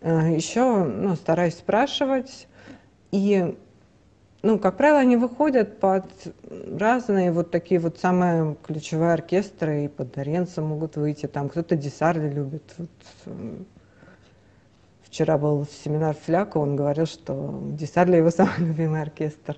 Э, 0.00 0.34
Еще 0.34 0.82
ну, 0.82 1.14
стараюсь 1.14 1.54
спрашивать. 1.54 2.48
И, 3.12 3.56
ну, 4.42 4.58
как 4.58 4.76
правило, 4.76 4.98
они 4.98 5.16
выходят 5.16 5.78
под 5.78 6.06
разные 6.76 7.30
вот 7.30 7.52
такие 7.52 7.78
вот 7.78 8.00
самые 8.00 8.56
ключевые 8.66 9.12
оркестры, 9.12 9.84
и 9.84 9.88
под 9.88 10.10
Доренца 10.14 10.60
могут 10.60 10.96
выйти. 10.96 11.26
Там 11.26 11.48
кто-то 11.48 11.76
Десарли 11.76 12.28
любит. 12.28 12.64
Вот, 12.76 12.90
э, 13.26 13.54
вчера 15.04 15.38
был 15.38 15.64
семинар 15.84 16.16
Фляка, 16.16 16.58
он 16.58 16.74
говорил, 16.74 17.06
что 17.06 17.62
Десарли 17.70 18.16
его 18.16 18.32
самый 18.32 18.58
любимый 18.58 19.00
оркестр. 19.00 19.56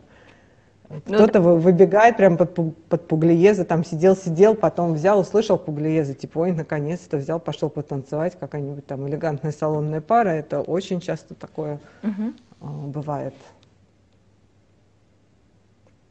Ну, 0.91 1.01
Кто-то 1.01 1.41
ну, 1.41 1.57
выбегает 1.57 2.17
прям 2.17 2.37
под, 2.37 2.53
под 2.89 3.07
Пуглиеза, 3.07 3.65
там 3.65 3.85
сидел-сидел, 3.85 4.57
потом 4.57 4.95
взял, 4.95 5.21
услышал 5.21 5.57
Пуглиеза, 5.57 6.15
типа, 6.15 6.39
ой, 6.41 6.53
наконец-то 6.53 7.17
взял, 7.17 7.39
пошел 7.39 7.71
потанцевать, 7.71 8.37
какая-нибудь 8.37 8.87
там 8.87 9.09
элегантная 9.09 9.53
салонная 9.53 10.01
пара. 10.01 10.31
Это 10.31 10.61
очень 10.61 11.01
часто 11.01 11.37
такое 11.37 11.79
угу. 12.03 12.33
бывает. 12.89 13.35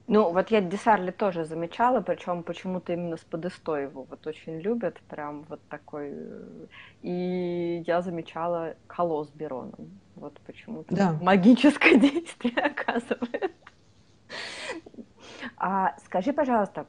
Ну, 0.08 0.32
вот 0.32 0.50
я 0.50 0.62
Десарли 0.62 1.12
тоже 1.12 1.44
замечала, 1.44 2.00
причем 2.00 2.42
почему-то 2.44 2.94
именно 2.94 3.18
с 3.18 3.20
подыстой 3.20 3.84
его 3.84 4.08
вот 4.10 4.26
очень 4.26 4.60
любят, 4.60 4.98
прям 5.10 5.46
вот 5.50 5.60
такой. 5.70 6.14
И 7.02 7.84
я 7.86 8.02
замечала 8.02 8.76
колос 8.88 9.30
Бероном. 9.36 10.00
Вот 10.16 10.40
почему-то 10.48 10.96
да. 10.96 11.20
магическое 11.22 12.00
действие 12.00 12.56
оказывает. 12.56 13.52
А, 15.58 15.96
скажи, 16.06 16.34
пожалуйста, 16.34 16.86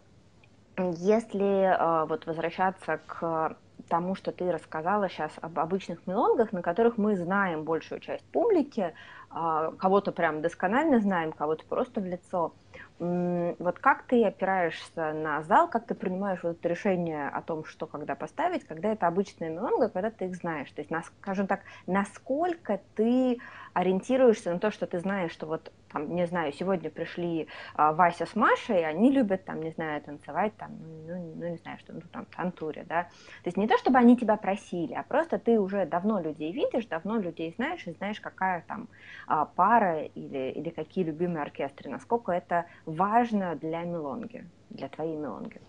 если 0.77 1.77
а, 1.79 2.07
вот 2.07 2.27
возвращаться 2.27 3.01
к 3.07 3.57
тому, 3.89 4.15
что 4.15 4.33
ты 4.33 4.51
рассказала 4.53 5.09
сейчас 5.09 5.33
об 5.41 5.59
обычных 5.59 6.07
мелонгах, 6.07 6.53
на 6.53 6.63
которых 6.63 6.99
мы 6.99 7.17
знаем 7.17 7.65
большую 7.65 8.01
часть 8.01 8.25
публики, 8.31 8.95
а, 9.31 9.73
кого-то 9.73 10.13
прям 10.13 10.43
досконально 10.43 11.01
знаем, 11.01 11.33
кого-то 11.33 11.65
просто 11.67 12.01
в 12.01 12.05
лицо. 12.05 12.55
Вот 12.99 13.79
как 13.79 14.03
ты 14.03 14.25
опираешься 14.25 15.13
на 15.15 15.43
зал, 15.43 15.69
как 15.69 15.87
ты 15.87 15.95
принимаешь 15.95 16.41
вот 16.43 16.59
это 16.59 16.69
решение 16.69 17.29
о 17.29 17.41
том, 17.41 17.65
что 17.65 17.87
когда 17.87 18.15
поставить, 18.15 18.65
когда 18.65 18.93
это 18.93 19.07
обычная 19.07 19.49
мелонга, 19.51 19.89
когда 19.89 20.11
ты 20.11 20.27
их 20.27 20.37
знаешь? 20.37 20.71
То 20.73 20.83
есть, 20.83 20.93
скажем 21.19 21.47
так, 21.47 21.61
насколько 21.87 22.81
ты 22.95 23.39
ориентируешься 23.73 24.53
на 24.53 24.59
то, 24.59 24.71
что 24.71 24.87
ты 24.87 24.99
знаешь, 24.99 25.33
что 25.33 25.47
вот 25.47 25.73
там, 25.93 26.15
не 26.15 26.27
знаю, 26.27 26.53
сегодня 26.53 26.91
пришли 26.91 27.49
а, 27.75 27.93
Вася 27.93 28.27
с 28.27 28.37
Машей, 28.37 28.87
они 28.87 29.11
любят, 29.11 29.45
там, 29.45 29.61
не 29.61 29.71
знаю, 29.71 30.01
танцевать, 30.03 30.57
там, 30.57 30.71
ну, 30.81 31.15
ну, 31.15 31.35
ну 31.37 31.49
не 31.49 31.57
знаю, 31.57 31.79
что, 31.79 31.93
ну, 31.93 32.01
там, 32.13 32.27
тантуре, 32.27 32.85
да. 32.89 33.05
То 33.43 33.47
есть 33.47 33.57
не 33.57 33.67
то, 33.67 33.77
чтобы 33.79 33.99
они 33.99 34.17
тебя 34.17 34.37
просили, 34.37 34.95
а 34.95 35.03
просто 35.03 35.39
ты 35.39 35.59
уже 35.59 35.87
давно 35.87 36.21
людей 36.21 36.53
видишь, 36.53 36.87
давно 36.87 37.19
людей 37.19 37.53
знаешь, 37.57 37.87
и 37.87 37.93
знаешь, 37.93 38.21
какая 38.21 38.63
там 38.69 38.89
а, 39.27 39.45
пара 39.45 40.03
или, 40.03 40.53
или 40.53 40.71
какие 40.71 41.05
любимые 41.05 41.43
оркестры, 41.43 41.91
насколько 41.91 42.33
это 42.33 42.67
важно 42.87 43.57
для 43.57 43.83
мелонги, 43.83 44.45
для 44.71 44.89
твоей 44.89 45.17
мелонги. 45.17 45.61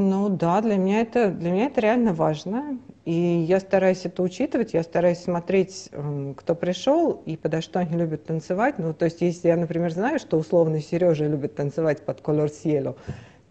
Ну 0.00 0.28
да, 0.28 0.60
для 0.60 0.76
меня 0.76 1.00
это 1.00 1.28
для 1.28 1.50
меня 1.50 1.66
это 1.66 1.80
реально 1.80 2.12
важно, 2.12 2.78
и 3.04 3.12
я 3.12 3.58
стараюсь 3.58 4.04
это 4.04 4.22
учитывать, 4.22 4.72
я 4.72 4.84
стараюсь 4.84 5.18
смотреть, 5.18 5.88
эм, 5.90 6.34
кто 6.34 6.54
пришел 6.54 7.20
и 7.26 7.36
подо 7.36 7.60
что 7.60 7.80
они 7.80 7.96
любят 7.96 8.24
танцевать. 8.24 8.78
Ну 8.78 8.94
то 8.94 9.06
есть 9.06 9.20
если 9.22 9.48
я, 9.48 9.56
например, 9.56 9.90
знаю, 9.90 10.20
что 10.20 10.38
условно 10.38 10.80
Сережа 10.80 11.26
любит 11.26 11.56
танцевать 11.56 12.02
под 12.02 12.20
колор 12.20 12.48
сиело, 12.48 12.94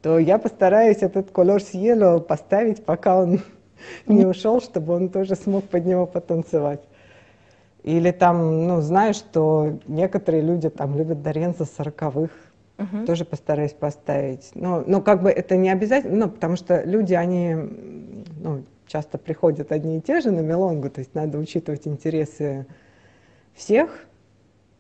то 0.01 0.17
я 0.19 0.37
постараюсь 0.37 0.99
этот 1.01 1.31
колор 1.31 1.61
сиело 1.61 2.19
поставить, 2.19 2.85
пока 2.85 3.19
он 3.19 3.41
не 4.07 4.25
ушел, 4.25 4.61
чтобы 4.61 4.93
он 4.93 5.09
тоже 5.09 5.35
смог 5.35 5.65
под 5.65 5.85
него 5.85 6.05
потанцевать. 6.05 6.87
Или 7.83 8.11
там, 8.11 8.67
ну, 8.67 8.79
знаю, 8.79 9.13
что 9.13 9.79
некоторые 9.85 10.43
люди 10.43 10.69
там 10.69 10.97
любят 10.97 11.21
Доренца 11.21 11.65
сороковых, 11.65 12.31
Угу. 12.77 13.05
Тоже 13.05 13.25
постараюсь 13.25 13.74
поставить. 13.74 14.51
Но, 14.53 14.84
но 14.86 15.01
как 15.01 15.24
бы 15.24 15.29
это 15.29 15.57
не 15.57 15.69
обязательно, 15.69 16.25
ну, 16.25 16.31
потому 16.31 16.55
что 16.55 16.84
люди, 16.84 17.13
они 17.13 17.55
ну, 18.39 18.63
часто 18.86 19.17
приходят 19.17 19.72
одни 19.72 19.98
и 19.98 20.01
те 20.01 20.22
же 20.22 20.31
на 20.31 20.41
мелонгу, 20.41 20.89
то 20.89 21.00
есть 21.00 21.15
надо 21.15 21.38
учитывать 21.38 21.88
интересы 21.88 22.67
всех. 23.55 24.05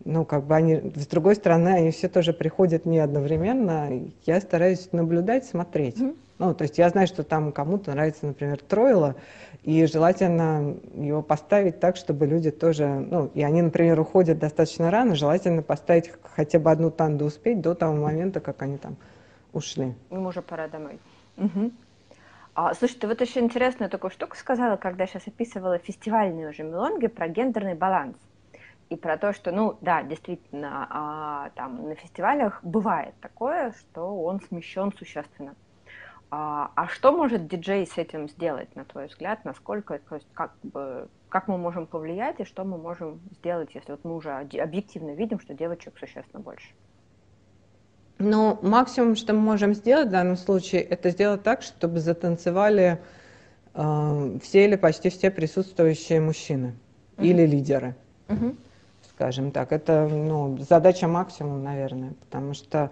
Ну, 0.05 0.25
как 0.25 0.45
бы 0.45 0.55
они, 0.55 0.93
с 0.95 1.07
другой 1.07 1.35
стороны, 1.35 1.69
они 1.69 1.91
все 1.91 2.07
тоже 2.07 2.33
приходят 2.33 2.85
не 2.85 2.99
одновременно. 2.99 3.89
Я 4.25 4.39
стараюсь 4.39 4.89
наблюдать, 4.91 5.45
смотреть. 5.45 5.99
Угу. 5.99 6.15
Ну, 6.39 6.53
то 6.53 6.63
есть 6.63 6.77
я 6.77 6.89
знаю, 6.89 7.07
что 7.07 7.23
там 7.23 7.51
кому-то 7.51 7.91
нравится, 7.91 8.27
например, 8.27 8.59
Тройло, 8.61 9.15
и 9.63 9.85
желательно 9.85 10.75
его 10.93 11.23
поставить 11.23 11.79
так, 11.79 11.95
чтобы 11.95 12.27
люди 12.27 12.51
тоже, 12.51 12.87
ну, 12.87 13.31
и 13.33 13.41
они, 13.41 13.61
например, 13.61 13.99
уходят 13.99 14.37
достаточно 14.37 14.91
рано, 14.91 15.15
желательно 15.15 15.63
поставить 15.63 16.11
хотя 16.35 16.59
бы 16.59 16.69
одну 16.69 16.91
танду 16.91 17.25
успеть 17.25 17.61
до 17.61 17.73
того 17.73 17.95
момента, 17.95 18.39
как 18.39 18.61
они 18.61 18.77
там 18.77 18.97
ушли. 19.51 19.95
Им 20.11 20.27
уже 20.27 20.41
пора 20.41 20.67
домой. 20.67 20.99
Угу. 21.37 21.71
А, 22.53 22.73
слушай, 22.75 22.95
ты 22.95 23.07
вот 23.07 23.19
еще 23.21 23.39
интересную 23.39 23.89
такую 23.89 24.11
штуку 24.11 24.35
сказала, 24.35 24.77
когда 24.77 25.07
сейчас 25.07 25.27
описывала 25.27 25.79
фестивальные 25.79 26.49
уже 26.49 26.63
мелонги 26.63 27.07
про 27.07 27.27
гендерный 27.27 27.75
баланс. 27.75 28.15
И 28.89 28.95
про 28.95 29.17
то, 29.17 29.33
что, 29.33 29.51
ну, 29.51 29.77
да, 29.81 30.01
действительно, 30.01 30.87
а, 30.89 31.49
там 31.55 31.89
на 31.89 31.95
фестивалях 31.95 32.63
бывает 32.63 33.13
такое, 33.21 33.73
что 33.73 34.23
он 34.23 34.39
смещен 34.39 34.93
существенно. 34.93 35.55
А, 36.29 36.71
а 36.75 36.87
что 36.87 37.11
может 37.11 37.47
диджей 37.47 37.87
с 37.87 37.97
этим 37.97 38.27
сделать, 38.27 38.75
на 38.75 38.83
твой 38.83 39.07
взгляд? 39.07 39.45
Насколько, 39.45 39.99
то 40.09 40.15
есть 40.15 40.27
как, 40.33 40.51
бы, 40.61 41.07
как 41.29 41.47
мы 41.47 41.57
можем 41.57 41.87
повлиять 41.87 42.39
и 42.39 42.43
что 42.43 42.65
мы 42.65 42.77
можем 42.77 43.21
сделать, 43.39 43.69
если 43.73 43.91
вот 43.91 44.03
мы 44.03 44.15
уже 44.15 44.31
объективно 44.31 45.11
видим, 45.11 45.39
что 45.39 45.53
девочек 45.53 45.93
существенно 45.97 46.41
больше? 46.41 46.67
Ну, 48.19 48.59
максимум, 48.61 49.15
что 49.15 49.33
мы 49.33 49.39
можем 49.39 49.73
сделать 49.73 50.07
в 50.07 50.11
данном 50.11 50.37
случае, 50.37 50.81
это 50.81 51.11
сделать 51.11 51.43
так, 51.43 51.61
чтобы 51.61 51.99
затанцевали 51.99 52.99
э, 53.73 54.39
все 54.43 54.65
или 54.65 54.75
почти 54.75 55.09
все 55.09 55.31
присутствующие 55.31 56.19
мужчины 56.19 56.75
uh-huh. 57.15 57.25
или 57.25 57.45
лидеры, 57.45 57.95
uh-huh. 58.27 58.57
скажем 59.13 59.51
так. 59.51 59.71
Это 59.71 60.07
ну, 60.07 60.57
задача 60.57 61.07
максимум, 61.07 61.63
наверное, 61.63 62.13
потому 62.21 62.53
что 62.53 62.91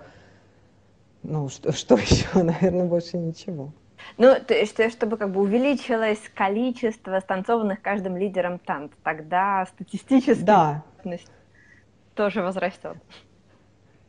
ну, 1.27 1.49
что, 1.49 1.71
что 1.71 1.95
еще, 1.97 2.27
наверное, 2.41 2.85
больше 2.85 3.17
ничего. 3.17 3.71
Ну, 4.17 4.35
то 4.35 4.53
есть, 4.53 4.79
чтобы 4.91 5.17
как 5.17 5.31
бы 5.31 5.41
увеличилось 5.41 6.21
количество 6.33 7.19
станцованных 7.19 7.81
каждым 7.81 8.17
лидером 8.17 8.59
танц, 8.59 8.91
тогда 9.03 9.65
статистически 9.65 10.43
да. 10.43 10.83
тоже 12.13 12.41
возрастет. 12.41 12.97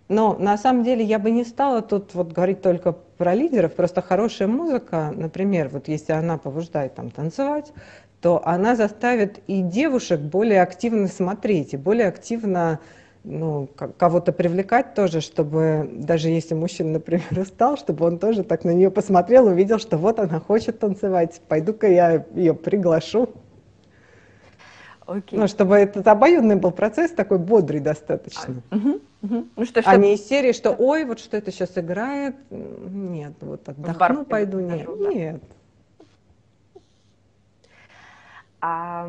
Но 0.09 0.35
на 0.39 0.57
самом 0.57 0.85
деле 0.85 1.03
я 1.05 1.19
бы 1.19 1.31
не 1.31 1.45
стала 1.45 1.83
тут 1.83 2.15
вот 2.15 2.33
говорить 2.33 2.63
только 2.63 2.93
про 2.93 3.35
лидеров, 3.35 3.75
просто 3.75 4.03
хорошая 4.03 4.47
музыка, 4.47 5.13
например, 5.15 5.69
вот 5.69 5.89
если 5.89 6.13
она 6.13 6.39
побуждает 6.39 6.95
там 6.95 7.11
танцевать, 7.11 7.73
то 8.21 8.41
она 8.47 8.77
заставит 8.77 9.41
и 9.47 9.63
девушек 9.63 10.21
более 10.21 10.63
активно 10.63 11.09
смотреть, 11.09 11.75
и 11.75 11.77
более 11.77 12.07
активно 12.07 12.79
ну, 13.27 13.69
кого-то 13.99 14.33
привлекать 14.33 14.95
тоже, 14.95 15.21
чтобы 15.21 15.91
даже 15.93 16.29
если 16.29 16.55
мужчина, 16.55 16.93
например, 16.93 17.27
устал, 17.41 17.77
чтобы 17.77 18.07
он 18.07 18.19
тоже 18.19 18.45
так 18.45 18.65
на 18.65 18.71
нее 18.71 18.91
посмотрел, 18.91 19.47
увидел, 19.47 19.79
что 19.79 19.99
вот 19.99 20.21
она 20.21 20.39
хочет 20.41 20.79
танцевать, 20.79 21.41
пойду-ка 21.49 21.89
я 21.89 22.25
ее 22.35 22.55
приглашу. 22.55 23.29
Okay. 25.07 25.39
Ну, 25.39 25.47
чтобы 25.47 25.77
этот 25.77 26.07
обоюдный 26.09 26.57
был 26.57 26.73
процесс 26.73 27.13
такой 27.13 27.39
бодрый 27.39 27.79
достаточно. 27.79 28.63
А, 28.71 28.77
угу, 28.77 29.01
угу. 29.23 29.47
Ну, 29.55 29.65
что, 29.65 29.81
что... 29.81 29.91
А 29.91 29.97
не 29.97 30.15
из 30.15 30.27
серии, 30.27 30.53
что 30.53 30.73
ой, 30.73 31.05
вот 31.05 31.21
что 31.21 31.37
это 31.37 31.53
сейчас 31.53 31.79
играет. 31.79 32.35
Нет, 32.51 33.35
вот 33.41 33.69
отдохну, 33.69 34.25
пойду. 34.25 34.59
Нет, 34.59 34.89
да. 34.99 35.13
нет. 35.13 35.43
А, 38.61 39.09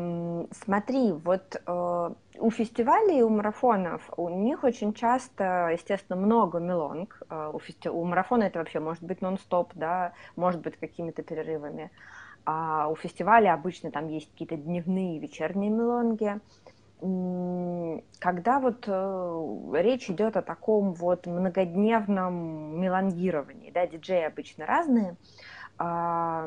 смотри, 0.64 1.10
вот 1.10 1.60
э, 1.66 2.10
у 2.40 2.50
фестивалей, 2.50 3.22
у 3.22 3.28
марафонов, 3.28 4.10
у 4.16 4.28
них 4.28 4.64
очень 4.64 4.92
часто, 4.94 5.70
естественно, 5.72 6.16
много 6.18 6.58
мелонг. 6.58 7.22
Э, 7.30 7.50
у, 7.52 7.58
фести... 7.58 7.88
у 7.88 8.04
марафона 8.04 8.44
это 8.44 8.58
вообще 8.58 8.80
может 8.80 9.02
быть 9.02 9.20
нон-стоп, 9.20 9.72
да, 9.74 10.12
может 10.36 10.60
быть 10.60 10.76
какими-то 10.76 11.22
перерывами. 11.22 11.90
А 12.44 12.88
у 12.88 12.96
фестиваля 12.96 13.54
обычно 13.54 13.90
там 13.90 14.08
есть 14.08 14.30
какие-то 14.32 14.56
дневные 14.56 15.18
вечерние 15.18 15.70
мелонги. 15.70 16.40
Когда 18.18 18.58
вот 18.58 18.84
э, 18.88 19.72
речь 19.74 20.10
идет 20.10 20.36
о 20.36 20.42
таком 20.42 20.94
вот 20.94 21.26
многодневном 21.26 22.80
мелангировании, 22.80 23.70
да, 23.70 23.86
диджеи 23.86 24.22
обычно 24.22 24.66
разные, 24.66 25.16
что 25.78 26.44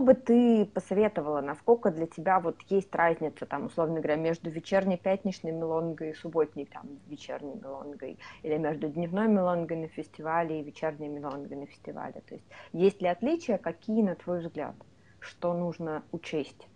бы 0.00 0.14
ты 0.14 0.64
посоветовала, 0.64 1.40
насколько 1.40 1.90
для 1.90 2.06
тебя 2.06 2.38
вот 2.38 2.56
есть 2.68 2.94
разница, 2.94 3.46
там, 3.46 3.66
условно 3.66 3.96
говоря, 3.96 4.14
между 4.14 4.48
вечерней 4.48 4.96
пятничной 4.96 5.50
мелонгой 5.50 6.10
и 6.10 6.14
субботней 6.14 6.66
там, 6.66 6.82
вечерней 7.08 7.54
мелонгой, 7.54 8.16
или 8.44 8.58
между 8.58 8.88
дневной 8.88 9.26
мелонгой 9.26 9.78
на 9.78 9.88
фестивале 9.88 10.60
и 10.60 10.62
вечерней 10.62 11.08
мелонгой 11.08 11.56
на 11.56 11.66
фестивале? 11.66 12.22
То 12.28 12.34
есть 12.34 12.46
есть 12.72 13.02
ли 13.02 13.08
отличия, 13.08 13.58
какие, 13.58 14.02
на 14.02 14.14
твой 14.14 14.40
взгляд, 14.40 14.76
что 15.18 15.52
нужно 15.52 16.04
учесть? 16.12 16.68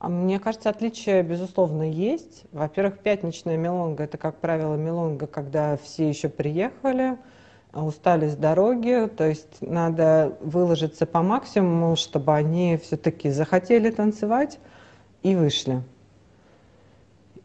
А 0.00 0.08
мне 0.08 0.40
кажется, 0.40 0.70
отличия, 0.70 1.22
безусловно, 1.22 1.88
есть. 1.88 2.46
Во-первых, 2.50 2.98
пятничная 2.98 3.56
мелонга– 3.56 4.04
это, 4.04 4.18
как 4.18 4.38
правило, 4.38 4.74
мелонга, 4.74 5.28
когда 5.28 5.76
все 5.76 6.08
еще 6.08 6.28
приехали– 6.28 7.16
устали 7.72 8.28
с 8.28 8.36
дороги, 8.36 9.08
то 9.16 9.26
есть 9.26 9.60
надо 9.60 10.36
выложиться 10.40 11.06
по 11.06 11.22
максимуму, 11.22 11.96
чтобы 11.96 12.34
они 12.34 12.78
все-таки 12.82 13.30
захотели 13.30 13.90
танцевать 13.90 14.58
и 15.22 15.36
вышли. 15.36 15.82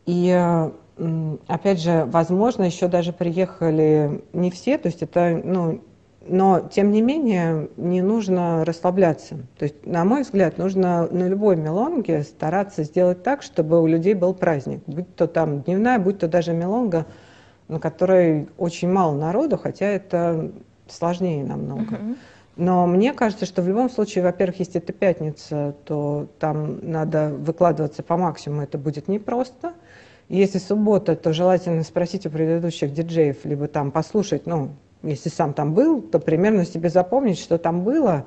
И 0.06 0.32
опять 1.48 1.82
же, 1.82 2.06
возможно, 2.08 2.64
еще 2.64 2.88
даже 2.88 3.14
приехали 3.14 4.24
не 4.34 4.50
все, 4.50 4.78
то 4.78 4.88
есть 4.88 5.04
это, 5.04 5.42
ну, 5.44 5.82
но 6.28 6.60
тем 6.60 6.92
не 6.92 7.02
менее 7.02 7.70
не 7.78 8.02
нужно 8.02 8.66
расслабляться. 8.66 9.36
То 9.60 9.66
есть, 9.66 9.86
на 9.86 10.06
мой 10.06 10.24
взгляд, 10.24 10.58
нужно 10.58 11.08
на 11.08 11.28
любой 11.28 11.56
мелонге 11.56 12.24
стараться 12.24 12.84
сделать 12.84 13.22
так, 13.22 13.44
чтобы 13.44 13.82
у 13.82 13.86
людей 13.86 14.16
был 14.16 14.34
праздник. 14.34 14.82
Будь 14.88 15.16
то 15.16 15.28
там 15.28 15.62
дневная, 15.62 16.00
будь 16.00 16.18
то 16.18 16.28
даже 16.28 16.54
мелонга– 16.54 17.06
на 17.68 17.80
которой 17.80 18.48
очень 18.58 18.92
мало 18.92 19.16
народу, 19.16 19.58
хотя 19.58 19.86
это 19.88 20.52
сложнее 20.88 21.44
намного. 21.44 21.96
Uh-huh. 21.96 22.18
Но 22.56 22.88
мне 22.88 23.14
кажется, 23.14 23.46
что 23.46 23.62
в 23.62 23.68
любом 23.68 23.90
случае, 23.90 24.24
во-первых, 24.24 24.60
если 24.60 24.80
это 24.80 24.94
пятница, 24.94 25.76
то 25.84 26.28
там 26.40 26.80
надо 26.90 27.30
выкладываться 27.30 28.02
по 28.02 28.16
максимуму, 28.18 28.62
это 28.64 28.78
будет 28.78 29.08
непросто. 29.08 29.74
Если 30.30 30.58
суббота, 30.58 31.16
то 31.16 31.34
желательно 31.34 31.84
спросить 31.84 32.26
у 32.26 32.30
предыдущих 32.30 32.94
диджеев, 32.94 33.44
либо 33.44 33.68
там 33.68 33.92
послушать, 33.92 34.48
ну, 34.48 34.70
если 35.04 35.30
сам 35.30 35.54
там 35.54 35.74
был, 35.74 36.02
то 36.02 36.20
примерно 36.20 36.66
себе 36.66 36.90
запомнить, 36.90 37.38
что 37.38 37.58
там 37.58 37.84
было. 37.84 38.26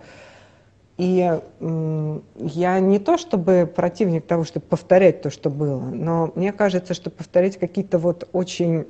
И 0.97 1.41
я 1.61 2.81
не 2.81 2.99
то 2.99 3.19
чтобы 3.19 3.71
противник 3.73 4.27
того, 4.27 4.45
чтобы 4.45 4.67
повторять 4.67 5.23
то, 5.23 5.31
что 5.31 5.49
было, 5.49 5.81
но 5.81 6.33
мне 6.35 6.53
кажется, 6.53 6.93
что 6.93 7.09
повторять 7.09 7.57
какие-то 7.57 7.99
вот 7.99 8.29
очень 8.33 8.87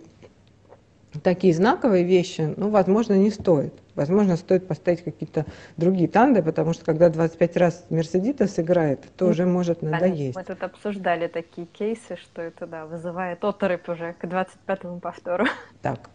такие 1.23 1.55
знаковые 1.55 2.05
вещи, 2.05 2.55
ну, 2.57 2.71
возможно, 2.71 3.15
не 3.15 3.31
стоит. 3.31 3.75
Возможно, 3.95 4.37
стоит 4.37 4.69
поставить 4.69 5.03
какие-то 5.03 5.45
другие 5.77 6.09
танды, 6.09 6.43
потому 6.43 6.73
что 6.73 6.85
когда 6.85 7.09
25 7.09 7.57
раз 7.57 7.85
Мерседитас 7.91 8.59
играет, 8.59 9.01
то 9.17 9.27
уже 9.27 9.45
может 9.45 9.83
надоесть. 9.83 10.37
Мы 10.37 10.45
тут 10.45 10.63
обсуждали 10.63 11.27
такие 11.27 11.67
кейсы, 11.67 12.17
что 12.17 12.43
это, 12.43 12.67
да, 12.67 12.87
вызывает 12.87 13.43
оторопь 13.45 13.89
уже 13.89 14.13
к 14.13 14.25
25-му 14.25 15.01
повтору. 15.01 15.47
Так. 15.83 16.11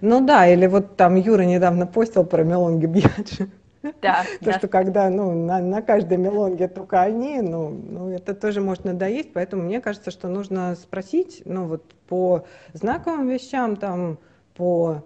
Ну 0.00 0.24
да, 0.24 0.46
или 0.46 0.66
вот 0.66 0.96
там 0.96 1.16
Юра 1.16 1.42
недавно 1.42 1.86
постил 1.86 2.24
про 2.24 2.44
Мелонги 2.44 2.86
Бьяджи. 2.86 3.50
Да, 4.02 4.24
То, 4.40 4.46
да. 4.46 4.58
что 4.58 4.68
когда 4.68 5.08
ну, 5.08 5.32
на, 5.32 5.60
на 5.60 5.82
каждой 5.82 6.18
мелонге 6.18 6.68
только 6.68 7.00
они, 7.00 7.40
ну, 7.40 7.70
ну, 7.70 8.10
это 8.10 8.34
тоже 8.34 8.60
может 8.60 8.84
надоесть, 8.84 9.32
поэтому 9.32 9.62
мне 9.62 9.80
кажется, 9.80 10.10
что 10.10 10.28
нужно 10.28 10.74
спросить, 10.76 11.42
ну, 11.44 11.66
вот 11.66 11.94
по 12.08 12.44
знаковым 12.72 13.28
вещам, 13.28 13.76
там, 13.76 14.18
по 14.54 15.02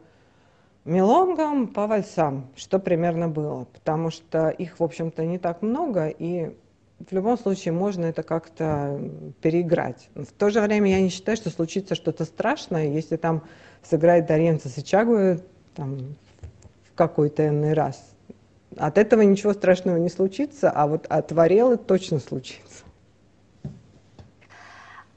мелонгам, 0.84 1.68
по 1.68 1.86
вальсам, 1.86 2.50
что 2.56 2.78
примерно 2.78 3.28
было, 3.28 3.64
потому 3.64 4.10
что 4.10 4.48
их, 4.48 4.80
в 4.80 4.82
общем-то, 4.82 5.24
не 5.24 5.38
так 5.38 5.62
много, 5.62 6.08
и 6.08 6.56
в 6.98 7.12
любом 7.12 7.38
случае 7.38 7.72
можно 7.72 8.06
это 8.06 8.22
как-то 8.22 9.00
переиграть. 9.40 10.08
В 10.14 10.32
то 10.32 10.50
же 10.50 10.60
время 10.60 10.90
я 10.90 11.00
не 11.00 11.08
считаю, 11.10 11.36
что 11.36 11.50
случится 11.50 11.94
что-то 11.94 12.24
страшное, 12.24 12.88
если 12.88 13.16
там 13.16 13.42
сыграет 13.82 14.26
Дарьенца 14.26 14.68
Сычагу 14.68 15.40
там, 15.74 16.16
в 16.84 16.94
какой-то 16.94 17.48
иной 17.48 17.72
раз 17.72 18.13
от 18.76 18.98
этого 18.98 19.22
ничего 19.22 19.52
страшного 19.52 19.96
не 19.96 20.08
случится, 20.08 20.70
а 20.70 20.86
вот 20.86 21.06
от 21.08 21.32
варелы 21.32 21.76
точно 21.76 22.18
случится. 22.18 22.73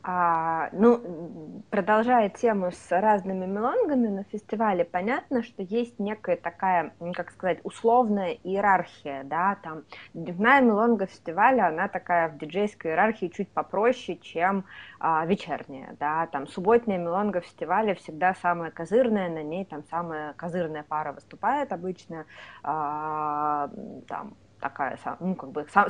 А, 0.10 0.70
ну, 0.72 1.64
продолжая 1.70 2.30
тему 2.30 2.72
с 2.72 2.92
разными 2.92 3.46
мелонгами 3.46 4.08
на 4.08 4.24
фестивале, 4.24 4.86
понятно, 4.86 5.44
что 5.44 5.64
есть 5.64 6.00
некая 6.00 6.38
такая, 6.38 6.94
как 7.14 7.30
сказать, 7.32 7.60
условная 7.64 8.32
иерархия, 8.42 9.26
да, 9.26 9.58
там 9.62 9.84
дневная 10.14 10.62
мелонга 10.62 11.08
фестиваля, 11.08 11.68
она 11.68 11.90
такая 11.90 12.30
в 12.30 12.38
диджейской 12.38 12.92
иерархии 12.92 13.28
чуть 13.28 13.50
попроще, 13.50 14.18
чем 14.18 14.64
а, 15.02 15.26
вечерняя, 15.26 15.98
да, 16.00 16.28
там 16.28 16.48
субботняя 16.48 16.98
мелонга 16.98 17.42
фестиваля 17.42 17.94
всегда 17.94 18.34
самая 18.36 18.72
козырная, 18.72 19.28
на 19.28 19.44
ней 19.44 19.66
там 19.66 19.84
самая 19.90 20.32
козырная 20.36 20.86
пара 20.88 21.12
выступает 21.12 21.74
обычно, 21.74 22.26
а, 22.64 23.70
там 24.08 24.38
такая, 24.62 24.98
ну, 25.20 25.36
как 25.36 25.52
бы, 25.52 25.68
сам, 25.70 25.90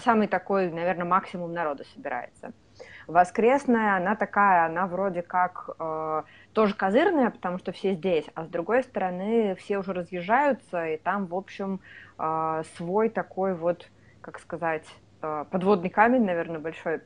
самый 0.00 0.26
такой, 0.26 0.72
наверное, 0.72 1.04
максимум 1.04 1.52
народа 1.52 1.84
собирается. 1.94 2.52
Воскресная, 3.06 3.96
она 3.96 4.16
такая, 4.16 4.66
она 4.66 4.86
вроде 4.86 5.20
как 5.20 5.70
э, 5.78 6.22
тоже 6.54 6.74
козырная, 6.74 7.30
потому 7.30 7.58
что 7.58 7.72
все 7.72 7.92
здесь, 7.94 8.24
а 8.34 8.44
с 8.44 8.48
другой 8.48 8.82
стороны 8.82 9.54
все 9.56 9.78
уже 9.78 9.92
разъезжаются, 9.92 10.86
и 10.86 10.96
там, 10.96 11.26
в 11.26 11.34
общем, 11.34 11.80
э, 12.18 12.62
свой 12.76 13.10
такой 13.10 13.54
вот, 13.54 13.90
как 14.22 14.38
сказать, 14.38 14.86
э, 15.20 15.44
подводный 15.50 15.90
камень, 15.90 16.24
наверное, 16.24 16.60
большой. 16.60 17.02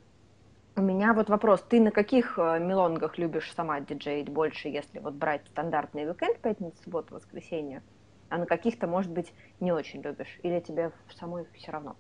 У 0.77 0.83
меня 0.83 1.13
вот 1.15 1.29
вопрос, 1.29 1.65
ты 1.69 1.81
на 1.81 1.91
каких 1.91 2.39
э, 2.39 2.61
мелонгах 2.61 3.19
любишь 3.19 3.53
сама 3.53 3.81
диджеить 3.81 4.29
больше, 4.29 4.69
если 4.69 5.01
вот 5.01 5.15
брать 5.15 5.45
стандартный 5.49 6.09
уикенд, 6.09 6.39
пятница, 6.39 6.81
суббота, 6.85 7.15
воскресенье, 7.15 7.83
а 8.29 8.39
на 8.39 8.47
каких-то, 8.47 8.87
может 8.87 9.11
быть, 9.11 9.35
не 9.59 9.73
очень 9.73 10.01
любишь, 10.03 10.39
или 10.45 10.61
тебе 10.61 10.93
самой 11.19 11.47
все 11.55 11.73
равно? 11.73 11.97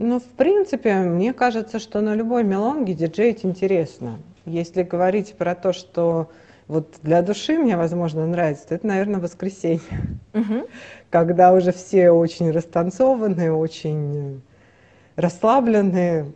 Ну, 0.00 0.20
в 0.20 0.26
принципе, 0.26 0.94
мне 0.94 1.32
кажется, 1.32 1.80
что 1.80 2.00
на 2.00 2.14
любой 2.14 2.44
мелонге 2.44 2.94
диджеить 2.94 3.44
интересно. 3.44 4.20
Если 4.44 4.84
говорить 4.84 5.34
про 5.36 5.56
то, 5.56 5.72
что 5.72 6.30
вот 6.68 6.94
для 7.02 7.20
души 7.20 7.58
мне, 7.58 7.76
возможно, 7.76 8.24
нравится, 8.24 8.68
то 8.68 8.74
это, 8.76 8.86
наверное, 8.86 9.18
воскресенье. 9.18 9.80
Угу. 10.34 10.68
Когда 11.10 11.52
уже 11.52 11.72
все 11.72 12.12
очень 12.12 12.52
растанцованные, 12.52 13.52
очень 13.52 14.40
расслабленные. 15.16 16.32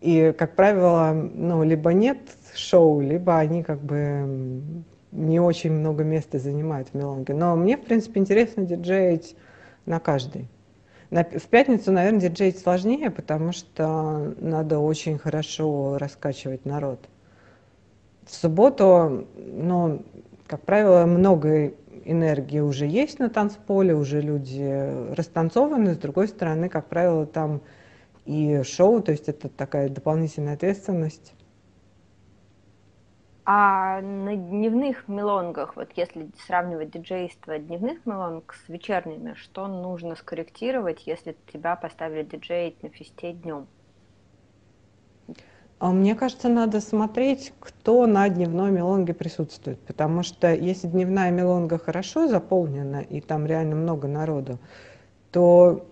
И, 0.00 0.32
как 0.38 0.54
правило, 0.54 1.10
ну, 1.12 1.64
либо 1.64 1.92
нет 1.92 2.18
шоу, 2.54 3.00
либо 3.00 3.38
они 3.38 3.64
как 3.64 3.80
бы 3.80 4.62
не 5.10 5.40
очень 5.40 5.72
много 5.72 6.04
места 6.04 6.38
занимают 6.38 6.90
в 6.90 6.94
мелонге. 6.94 7.34
Но 7.34 7.56
мне, 7.56 7.76
в 7.76 7.80
принципе, 7.82 8.20
интересно 8.20 8.64
диджеить 8.64 9.34
на 9.84 9.98
каждой. 9.98 10.48
В 11.10 11.48
пятницу, 11.48 11.90
наверное, 11.90 12.20
диджеить 12.20 12.58
сложнее, 12.58 13.10
потому 13.10 13.52
что 13.52 14.34
надо 14.38 14.78
очень 14.78 15.18
хорошо 15.18 15.98
раскачивать 15.98 16.64
народ. 16.64 17.00
В 18.24 18.32
субботу, 18.34 19.26
ну, 19.36 20.02
как 20.46 20.60
правило, 20.62 21.06
много 21.06 21.72
энергии 22.04 22.60
уже 22.60 22.86
есть 22.86 23.18
на 23.18 23.28
танцполе, 23.28 23.94
уже 23.94 24.20
люди 24.20 25.14
растанцованы. 25.14 25.94
С 25.94 25.98
другой 25.98 26.28
стороны, 26.28 26.68
как 26.68 26.86
правило, 26.86 27.26
там 27.26 27.60
и 28.24 28.62
шоу, 28.62 29.02
то 29.02 29.10
есть 29.10 29.28
это 29.28 29.48
такая 29.48 29.88
дополнительная 29.88 30.54
ответственность. 30.54 31.32
А 33.44 34.00
на 34.02 34.36
дневных 34.36 35.08
мелонгах, 35.08 35.76
вот 35.76 35.88
если 35.96 36.30
сравнивать 36.46 36.90
диджейство 36.90 37.58
дневных 37.58 38.04
мелонг 38.06 38.54
с 38.54 38.68
вечерними, 38.68 39.34
что 39.34 39.66
нужно 39.66 40.14
скорректировать, 40.14 41.06
если 41.06 41.36
тебя 41.52 41.74
поставили 41.76 42.22
диджеить 42.22 42.82
на 42.82 42.90
фесте 42.90 43.32
днем? 43.32 43.66
А 45.78 45.92
мне 45.92 46.14
кажется, 46.14 46.50
надо 46.50 46.82
смотреть, 46.82 47.54
кто 47.58 48.06
на 48.06 48.28
дневной 48.28 48.70
мелонге 48.70 49.14
присутствует, 49.14 49.80
потому 49.80 50.22
что 50.22 50.52
если 50.52 50.86
дневная 50.88 51.30
мелонга 51.30 51.78
хорошо 51.78 52.28
заполнена 52.28 53.00
и 53.00 53.22
там 53.22 53.46
реально 53.46 53.76
много 53.76 54.06
народу, 54.06 54.58
то, 55.32 55.86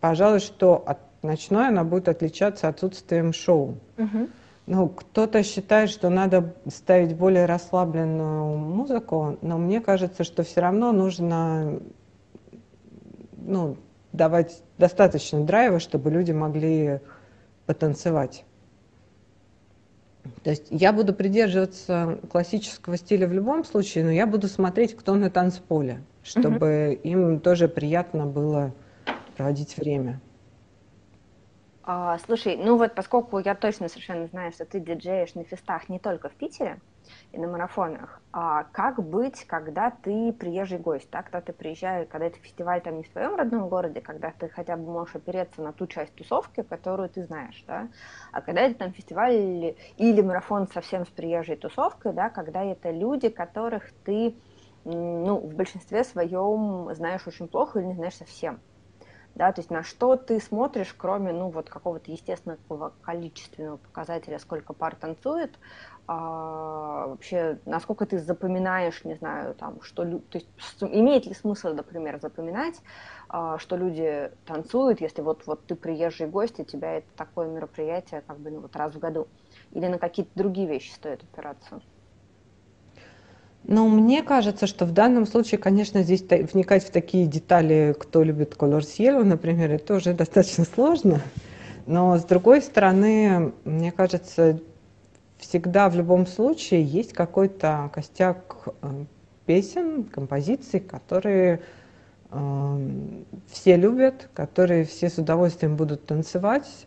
пожалуй, 0.00 0.40
что 0.40 0.82
от 0.84 0.98
ночной 1.22 1.68
она 1.68 1.84
будет 1.84 2.08
отличаться 2.08 2.66
отсутствием 2.66 3.32
шоу. 3.32 3.76
Угу. 3.96 4.28
Ну, 4.70 4.90
кто-то 4.90 5.42
считает, 5.42 5.88
что 5.88 6.10
надо 6.10 6.54
ставить 6.66 7.16
более 7.16 7.46
расслабленную 7.46 8.54
музыку, 8.58 9.38
но 9.40 9.56
мне 9.56 9.80
кажется, 9.80 10.24
что 10.24 10.42
все 10.42 10.60
равно 10.60 10.92
нужно 10.92 11.80
ну, 13.38 13.78
давать 14.12 14.62
достаточно 14.76 15.42
драйва, 15.42 15.80
чтобы 15.80 16.10
люди 16.10 16.32
могли 16.32 17.00
потанцевать. 17.64 18.44
То 20.42 20.50
есть 20.50 20.66
я 20.68 20.92
буду 20.92 21.14
придерживаться 21.14 22.18
классического 22.30 22.98
стиля 22.98 23.26
в 23.26 23.32
любом 23.32 23.64
случае, 23.64 24.04
но 24.04 24.10
я 24.10 24.26
буду 24.26 24.48
смотреть, 24.48 24.94
кто 24.94 25.14
на 25.14 25.30
танцполе, 25.30 26.02
чтобы 26.22 26.98
угу. 27.02 27.08
им 27.08 27.40
тоже 27.40 27.68
приятно 27.68 28.26
было 28.26 28.74
проводить 29.34 29.78
время. 29.78 30.20
А, 31.90 32.18
слушай, 32.18 32.54
ну 32.58 32.76
вот 32.76 32.94
поскольку 32.94 33.38
я 33.38 33.54
точно 33.54 33.88
совершенно 33.88 34.26
знаю, 34.26 34.52
что 34.52 34.66
ты 34.66 34.78
диджеешь 34.78 35.34
на 35.34 35.44
фестах 35.44 35.88
не 35.88 35.98
только 35.98 36.28
в 36.28 36.34
Питере 36.34 36.82
и 37.32 37.38
на 37.38 37.48
марафонах, 37.48 38.20
а 38.30 38.64
как 38.64 39.02
быть, 39.02 39.46
когда 39.46 39.90
ты 39.90 40.34
приезжий 40.34 40.76
гость, 40.76 41.08
да, 41.10 41.22
когда 41.22 41.40
ты 41.40 41.54
приезжаешь, 41.54 42.06
когда 42.10 42.26
это 42.26 42.38
фестиваль 42.40 42.82
там 42.82 42.98
не 42.98 43.04
в 43.04 43.10
твоем 43.10 43.36
родном 43.36 43.70
городе, 43.70 44.02
когда 44.02 44.32
ты 44.32 44.50
хотя 44.50 44.76
бы 44.76 44.84
можешь 44.92 45.16
опереться 45.16 45.62
на 45.62 45.72
ту 45.72 45.86
часть 45.86 46.14
тусовки, 46.14 46.60
которую 46.62 47.08
ты 47.08 47.24
знаешь, 47.24 47.64
да, 47.66 47.88
а 48.32 48.42
когда 48.42 48.60
это 48.60 48.74
там 48.80 48.92
фестиваль 48.92 49.32
или, 49.36 49.78
или 49.96 50.20
марафон 50.20 50.68
совсем 50.68 51.06
с 51.06 51.08
приезжей 51.08 51.56
тусовкой, 51.56 52.12
да, 52.12 52.28
когда 52.28 52.64
это 52.64 52.90
люди, 52.90 53.30
которых 53.30 53.84
ты 54.04 54.36
ну, 54.84 55.38
в 55.38 55.54
большинстве 55.54 56.04
своем 56.04 56.94
знаешь 56.94 57.26
очень 57.26 57.48
плохо 57.48 57.78
или 57.78 57.86
не 57.86 57.94
знаешь 57.94 58.16
совсем 58.16 58.60
да, 59.38 59.52
то 59.52 59.60
есть 59.60 59.70
на 59.70 59.84
что 59.84 60.16
ты 60.16 60.40
смотришь, 60.40 60.92
кроме, 60.94 61.32
ну, 61.32 61.48
вот 61.50 61.70
какого-то 61.70 62.10
естественного 62.10 62.94
количественного 63.02 63.76
показателя, 63.78 64.38
сколько 64.40 64.72
пар 64.74 64.96
танцует, 64.96 65.58
а, 66.08 67.06
вообще, 67.06 67.60
насколько 67.64 68.04
ты 68.04 68.18
запоминаешь, 68.18 69.04
не 69.04 69.14
знаю, 69.14 69.54
там, 69.54 69.80
что, 69.82 70.04
то 70.04 70.38
есть 70.38 70.50
имеет 70.80 71.26
ли 71.26 71.34
смысл, 71.34 71.68
например, 71.68 72.18
запоминать, 72.20 72.82
а, 73.28 73.58
что 73.58 73.76
люди 73.76 74.32
танцуют, 74.44 75.00
если 75.00 75.22
вот, 75.22 75.46
вот 75.46 75.66
ты 75.66 75.76
приезжий 75.76 76.26
гость, 76.26 76.58
и 76.58 76.64
тебя 76.64 76.98
это 76.98 77.08
такое 77.14 77.46
мероприятие, 77.48 78.22
как 78.22 78.40
бы, 78.40 78.50
ну, 78.50 78.60
вот 78.62 78.74
раз 78.74 78.92
в 78.94 78.98
году, 78.98 79.28
или 79.70 79.86
на 79.86 79.98
какие-то 79.98 80.32
другие 80.34 80.66
вещи 80.66 80.92
стоит 80.92 81.22
опираться? 81.22 81.80
Ну, 83.70 83.86
мне 83.86 84.22
кажется, 84.22 84.66
что 84.66 84.86
в 84.86 84.92
данном 84.92 85.26
случае, 85.26 85.58
конечно, 85.58 86.02
здесь 86.02 86.22
вникать 86.22 86.84
в 86.84 86.90
такие 86.90 87.26
детали, 87.26 87.94
кто 87.98 88.22
любит 88.22 88.54
колор 88.54 88.80
Cielo, 88.80 89.22
например, 89.24 89.70
это 89.70 89.96
уже 89.96 90.14
достаточно 90.14 90.64
сложно. 90.64 91.20
Но, 91.84 92.16
с 92.16 92.24
другой 92.24 92.62
стороны, 92.62 93.52
мне 93.64 93.92
кажется, 93.92 94.58
всегда 95.36 95.90
в 95.90 95.96
любом 95.96 96.26
случае 96.26 96.82
есть 96.82 97.12
какой-то 97.12 97.90
костяк 97.92 98.68
э, 98.80 99.04
песен, 99.44 100.04
композиций, 100.04 100.80
которые 100.80 101.60
э, 102.30 102.90
все 103.52 103.76
любят, 103.76 104.30
которые 104.32 104.86
все 104.86 105.10
с 105.10 105.18
удовольствием 105.18 105.76
будут 105.76 106.06
танцевать. 106.06 106.86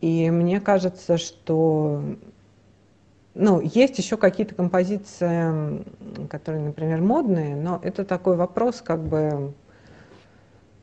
И 0.00 0.28
мне 0.32 0.60
кажется, 0.60 1.16
что 1.16 2.02
ну, 3.34 3.60
есть 3.60 3.98
еще 3.98 4.16
какие-то 4.16 4.54
композиции, 4.54 5.84
которые, 6.28 6.64
например, 6.64 7.00
модные, 7.00 7.56
но 7.56 7.80
это 7.82 8.04
такой 8.04 8.36
вопрос, 8.36 8.82
как 8.82 9.02
бы 9.02 9.54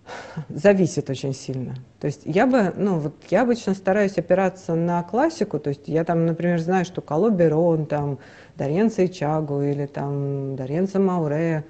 зависит 0.49 1.09
очень 1.09 1.33
сильно. 1.33 1.75
То 1.99 2.07
есть 2.07 2.21
я 2.25 2.47
бы, 2.47 2.73
ну 2.75 2.99
вот 2.99 3.15
я 3.29 3.43
обычно 3.43 3.73
стараюсь 3.73 4.17
опираться 4.17 4.75
на 4.75 5.03
классику, 5.03 5.59
то 5.59 5.69
есть 5.69 5.87
я 5.87 6.03
там, 6.03 6.25
например, 6.25 6.59
знаю, 6.59 6.85
что 6.85 7.01
Колоберон, 7.01 7.85
там 7.85 8.19
Даренца 8.55 9.05
Ичагу 9.05 9.61
или 9.61 9.85
там 9.85 10.55
Даренца 10.55 10.99
Мауре, 10.99 11.65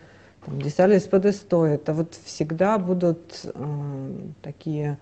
там 0.46 0.62
Десалис 0.62 1.04
Подесто, 1.04 1.66
это 1.66 1.94
вот 1.94 2.18
всегда 2.24 2.78
будут 2.78 3.42
э, 3.44 4.12
такие 4.42 4.98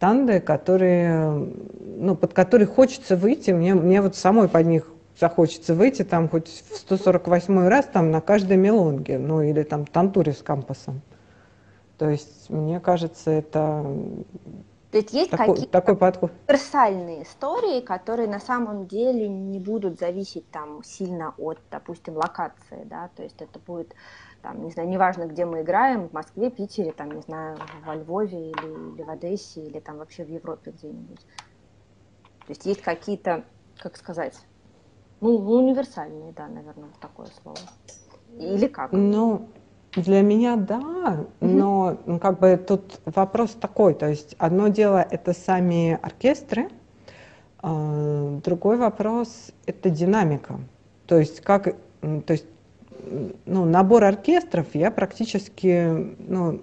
танды, 0.00 0.40
которые, 0.40 1.52
ну, 1.98 2.16
под 2.16 2.32
которые 2.32 2.66
хочется 2.66 3.16
выйти, 3.16 3.52
мне, 3.52 3.74
мне 3.74 4.02
вот 4.02 4.16
самой 4.16 4.48
под 4.48 4.66
них 4.66 4.86
захочется 5.20 5.74
выйти 5.74 6.02
там 6.02 6.28
хоть 6.28 6.48
в 6.48 6.76
148 6.76 7.68
раз 7.68 7.84
там 7.84 8.10
на 8.10 8.20
каждой 8.20 8.56
мелонге, 8.56 9.18
ну 9.18 9.42
или 9.42 9.62
там 9.62 9.84
тантуре 9.84 10.32
с 10.32 10.42
кампасом. 10.42 11.02
То 11.98 12.08
есть, 12.08 12.48
мне 12.48 12.80
кажется, 12.80 13.30
это 13.30 13.84
то 14.90 14.96
есть 14.96 15.12
есть 15.12 15.30
такой, 15.30 15.48
какие-то 15.48 15.70
такой 15.70 15.96
подход. 15.96 16.32
универсальные 16.48 17.22
истории, 17.22 17.80
которые 17.80 18.28
на 18.28 18.40
самом 18.40 18.86
деле 18.86 19.28
не 19.28 19.60
будут 19.60 20.00
зависеть 20.00 20.50
там 20.50 20.82
сильно 20.82 21.34
от, 21.38 21.58
допустим, 21.70 22.16
локации, 22.16 22.84
да, 22.86 23.08
то 23.14 23.22
есть 23.22 23.40
это 23.40 23.60
будет 23.60 23.94
там, 24.42 24.64
не 24.64 24.70
знаю, 24.70 24.88
неважно, 24.88 25.24
где 25.26 25.44
мы 25.44 25.62
играем, 25.62 26.08
в 26.08 26.12
Москве, 26.12 26.50
Питере, 26.50 26.92
там, 26.92 27.10
не 27.12 27.22
знаю, 27.22 27.58
во 27.84 27.94
Львове 27.94 28.50
или, 28.50 28.94
или 28.94 29.02
в 29.02 29.10
Одессе, 29.10 29.62
или 29.62 29.80
там 29.80 29.98
вообще 29.98 30.24
в 30.24 30.30
Европе 30.30 30.70
где-нибудь. 30.70 31.20
То 32.46 32.52
есть 32.52 32.66
есть 32.66 32.82
какие-то, 32.82 33.44
как 33.78 33.96
сказать, 33.96 34.38
ну, 35.20 35.36
универсальные, 35.36 36.32
да, 36.32 36.48
наверное, 36.48 36.90
такое 37.00 37.28
слово. 37.42 37.58
Или 38.38 38.66
как? 38.66 38.92
Ну, 38.92 39.48
для 39.94 40.22
меня 40.22 40.56
да, 40.56 41.26
но 41.40 41.98
ну, 42.06 42.18
как 42.18 42.38
бы 42.38 42.56
тут 42.56 43.00
вопрос 43.04 43.50
такой, 43.52 43.94
то 43.94 44.08
есть 44.08 44.36
одно 44.38 44.68
дело 44.68 44.98
это 44.98 45.32
сами 45.32 45.98
оркестры, 46.00 46.68
а, 47.58 48.38
другой 48.44 48.76
вопрос 48.76 49.50
это 49.66 49.90
динамика, 49.90 50.60
то 51.06 51.18
есть 51.18 51.40
как, 51.40 51.74
то 52.00 52.32
есть 52.32 52.46
ну, 53.46 53.64
набор 53.64 54.04
оркестров 54.04 54.66
я 54.74 54.90
практически 54.90 56.14
ну, 56.18 56.62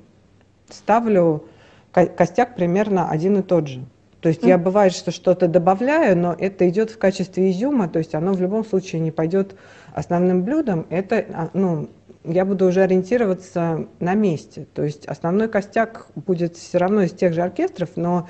ставлю 0.69 1.45
костяк 1.91 2.56
примерно 2.56 3.10
один 3.10 3.38
и 3.38 3.41
тот 3.41 3.67
же. 3.67 3.86
То 4.21 4.30
есть 4.30 4.43
mm. 4.43 4.47
я 4.47 4.58
бывает, 4.58 4.93
что 4.93 5.12
что-то 5.12 5.47
добавляю, 5.47 6.17
но 6.17 6.36
это 6.38 6.67
идет 6.69 6.91
в 6.91 6.97
качестве 6.97 7.52
изюма, 7.52 7.88
то 7.88 8.00
есть 8.00 8.15
оно 8.15 8.34
в 8.34 8.41
любом 8.41 8.65
случае 8.65 9.02
не 9.02 9.12
пойдет 9.12 9.56
основным 9.93 10.43
блюдом. 10.43 10.86
Это, 10.89 11.26
а, 11.34 11.50
ну, 11.54 11.89
я 12.23 12.45
буду 12.45 12.65
уже 12.67 12.82
ориентироваться 12.82 13.88
на 14.00 14.13
месте. 14.15 14.67
То 14.73 14.84
есть 14.84 15.06
основной 15.06 15.47
костяк 15.47 16.08
будет 16.15 16.58
все 16.58 16.78
равно 16.78 17.04
из 17.04 17.12
тех 17.12 17.34
же 17.34 17.41
оркестров, 17.41 17.91
но 17.95 18.28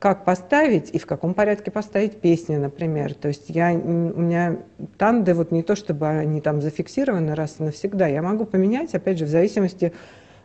как 0.00 0.24
поставить 0.24 0.90
и 0.94 0.98
в 0.98 1.06
каком 1.06 1.34
порядке 1.34 1.70
поставить 1.70 2.20
песни, 2.20 2.56
например. 2.56 3.12
То 3.12 3.28
есть 3.28 3.50
я, 3.50 3.70
у 3.72 3.76
меня 4.20 4.56
танды 4.96 5.34
вот 5.34 5.52
не 5.52 5.62
то, 5.62 5.76
чтобы 5.76 6.08
они 6.08 6.40
там 6.40 6.62
зафиксированы 6.62 7.34
раз 7.34 7.56
и 7.58 7.64
навсегда. 7.64 8.06
Я 8.06 8.22
могу 8.22 8.46
поменять, 8.46 8.94
опять 8.94 9.18
же, 9.18 9.26
в 9.26 9.28
зависимости 9.28 9.92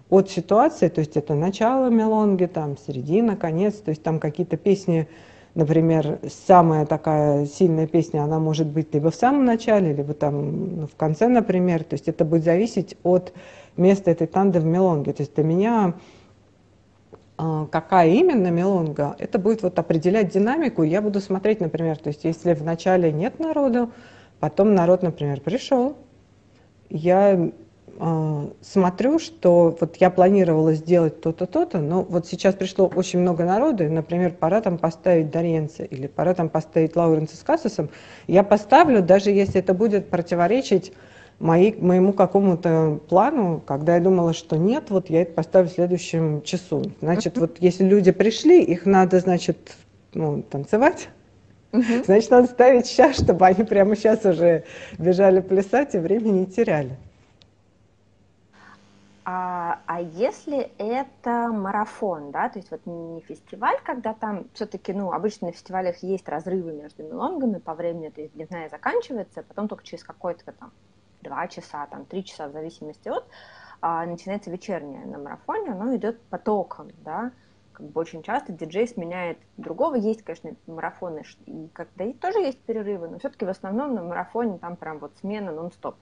от 0.09 0.29
ситуации, 0.29 0.89
то 0.89 0.99
есть 0.99 1.15
это 1.15 1.35
начало 1.35 1.89
мелонги, 1.89 2.47
там 2.47 2.77
середина, 2.77 3.37
конец, 3.37 3.75
то 3.75 3.89
есть 3.89 4.03
там 4.03 4.19
какие-то 4.19 4.57
песни, 4.57 5.07
например, 5.55 6.19
самая 6.45 6.85
такая 6.85 7.45
сильная 7.45 7.87
песня, 7.87 8.23
она 8.23 8.39
может 8.39 8.67
быть 8.67 8.93
либо 8.93 9.09
в 9.09 9.15
самом 9.15 9.45
начале, 9.45 9.93
либо 9.93 10.13
там 10.13 10.81
ну, 10.81 10.87
в 10.87 10.95
конце, 10.97 11.29
например, 11.29 11.85
то 11.85 11.93
есть 11.93 12.09
это 12.09 12.25
будет 12.25 12.43
зависеть 12.43 12.97
от 13.03 13.31
места 13.77 14.11
этой 14.11 14.27
танды 14.27 14.59
в 14.59 14.65
мелонге. 14.65 15.13
То 15.13 15.23
есть 15.23 15.33
для 15.33 15.45
меня 15.45 15.93
какая 17.71 18.09
именно 18.09 18.47
мелонга, 18.47 19.15
это 19.19 19.39
будет 19.39 19.63
вот 19.63 19.77
определять 19.79 20.29
динамику. 20.29 20.83
Я 20.83 21.01
буду 21.01 21.19
смотреть, 21.19 21.59
например, 21.59 21.97
то 21.97 22.09
есть 22.09 22.23
если 22.23 22.53
в 22.53 22.63
начале 22.63 23.11
нет 23.11 23.39
народу, 23.39 23.91
потом 24.39 24.75
народ, 24.75 25.01
например, 25.01 25.41
пришел, 25.41 25.95
я 26.89 27.51
э, 27.99 28.47
смотрю, 28.61 29.19
что 29.19 29.75
вот 29.79 29.97
я 29.97 30.09
планировала 30.09 30.73
сделать 30.73 31.21
то-то, 31.21 31.45
то-то, 31.45 31.79
но 31.79 32.03
вот 32.03 32.27
сейчас 32.27 32.55
пришло 32.55 32.87
очень 32.87 33.19
много 33.19 33.43
народу, 33.43 33.85
и, 33.85 33.89
например, 33.89 34.31
пора 34.31 34.61
там 34.61 34.77
поставить 34.77 35.31
Доренца 35.31 35.83
или 35.83 36.07
пора 36.07 36.33
там 36.33 36.49
поставить 36.49 36.95
Лауренса 36.95 37.37
с 37.37 37.43
Кассосом, 37.43 37.89
я 38.27 38.43
поставлю, 38.43 39.01
даже 39.01 39.31
если 39.31 39.59
это 39.59 39.73
будет 39.73 40.09
противоречить 40.09 40.93
моей, 41.39 41.75
моему 41.79 42.13
какому-то 42.13 42.99
плану, 43.09 43.61
когда 43.65 43.95
я 43.95 44.01
думала, 44.01 44.33
что 44.33 44.57
нет, 44.57 44.89
вот 44.89 45.09
я 45.09 45.23
это 45.23 45.33
поставлю 45.33 45.69
в 45.69 45.73
следующем 45.73 46.41
часу. 46.43 46.83
Значит, 47.01 47.37
вот 47.37 47.57
если 47.59 47.83
люди 47.83 48.11
пришли, 48.11 48.63
их 48.63 48.85
надо, 48.85 49.19
значит, 49.19 49.75
ну, 50.13 50.41
танцевать. 50.43 51.09
Значит, 52.05 52.31
надо 52.31 52.47
ставить 52.47 52.85
сейчас, 52.85 53.17
чтобы 53.17 53.45
они 53.45 53.63
прямо 53.63 53.95
сейчас 53.95 54.23
уже 54.23 54.63
бежали 54.97 55.41
плясать 55.41 55.93
и 55.93 55.97
времени 55.97 56.39
не 56.39 56.45
теряли. 56.45 56.97
А, 59.27 59.79
а 59.87 60.01
если 60.01 60.69
это 60.77 61.47
марафон, 61.51 62.31
да, 62.31 62.47
то 62.47 62.59
есть 62.59 62.69
вот 62.69 62.85
не 62.85 63.21
фестиваль, 63.21 63.77
когда 63.83 64.13
там 64.13 64.45
все-таки, 64.53 64.93
ну, 64.93 65.11
обычно 65.11 65.47
на 65.47 65.53
фестивалях 65.53 66.03
есть 66.03 66.29
разрывы 66.29 66.73
между 66.73 67.01
мелонгами 67.03 67.57
по 67.57 67.73
времени, 67.73 68.09
то 68.09 68.21
есть 68.21 68.35
дневная 68.35 68.69
заканчивается, 68.69 69.39
а 69.39 69.43
потом 69.43 69.67
только 69.67 69.83
через 69.83 70.03
какое-то 70.03 70.51
там 70.51 70.71
два 71.25 71.47
часа, 71.47 71.87
там 71.87 72.05
три 72.05 72.23
часа, 72.23 72.47
в 72.47 72.51
зависимости 72.51 73.09
от, 73.09 73.27
а, 73.81 74.05
начинается 74.05 74.51
вечернее 74.51 75.05
на 75.05 75.17
марафоне, 75.17 75.71
оно 75.71 75.95
идет 75.95 76.21
потоком, 76.29 76.89
да, 76.97 77.31
как 77.73 77.87
бы 77.89 77.99
очень 78.01 78.23
часто 78.23 78.53
диджей 78.53 78.87
сменяет 78.87 79.37
другого. 79.57 79.95
Есть, 79.95 80.23
конечно, 80.23 80.55
марафоны, 80.65 81.23
и 81.45 81.67
когда 81.73 82.05
и 82.05 82.13
тоже 82.13 82.39
есть 82.39 82.61
перерывы, 82.63 83.09
но 83.09 83.19
все-таки 83.19 83.45
в 83.45 83.49
основном 83.49 83.93
на 83.93 84.01
марафоне 84.03 84.57
там 84.59 84.77
прям 84.77 84.99
вот 84.99 85.17
смена 85.17 85.51
нон-стоп. 85.51 85.97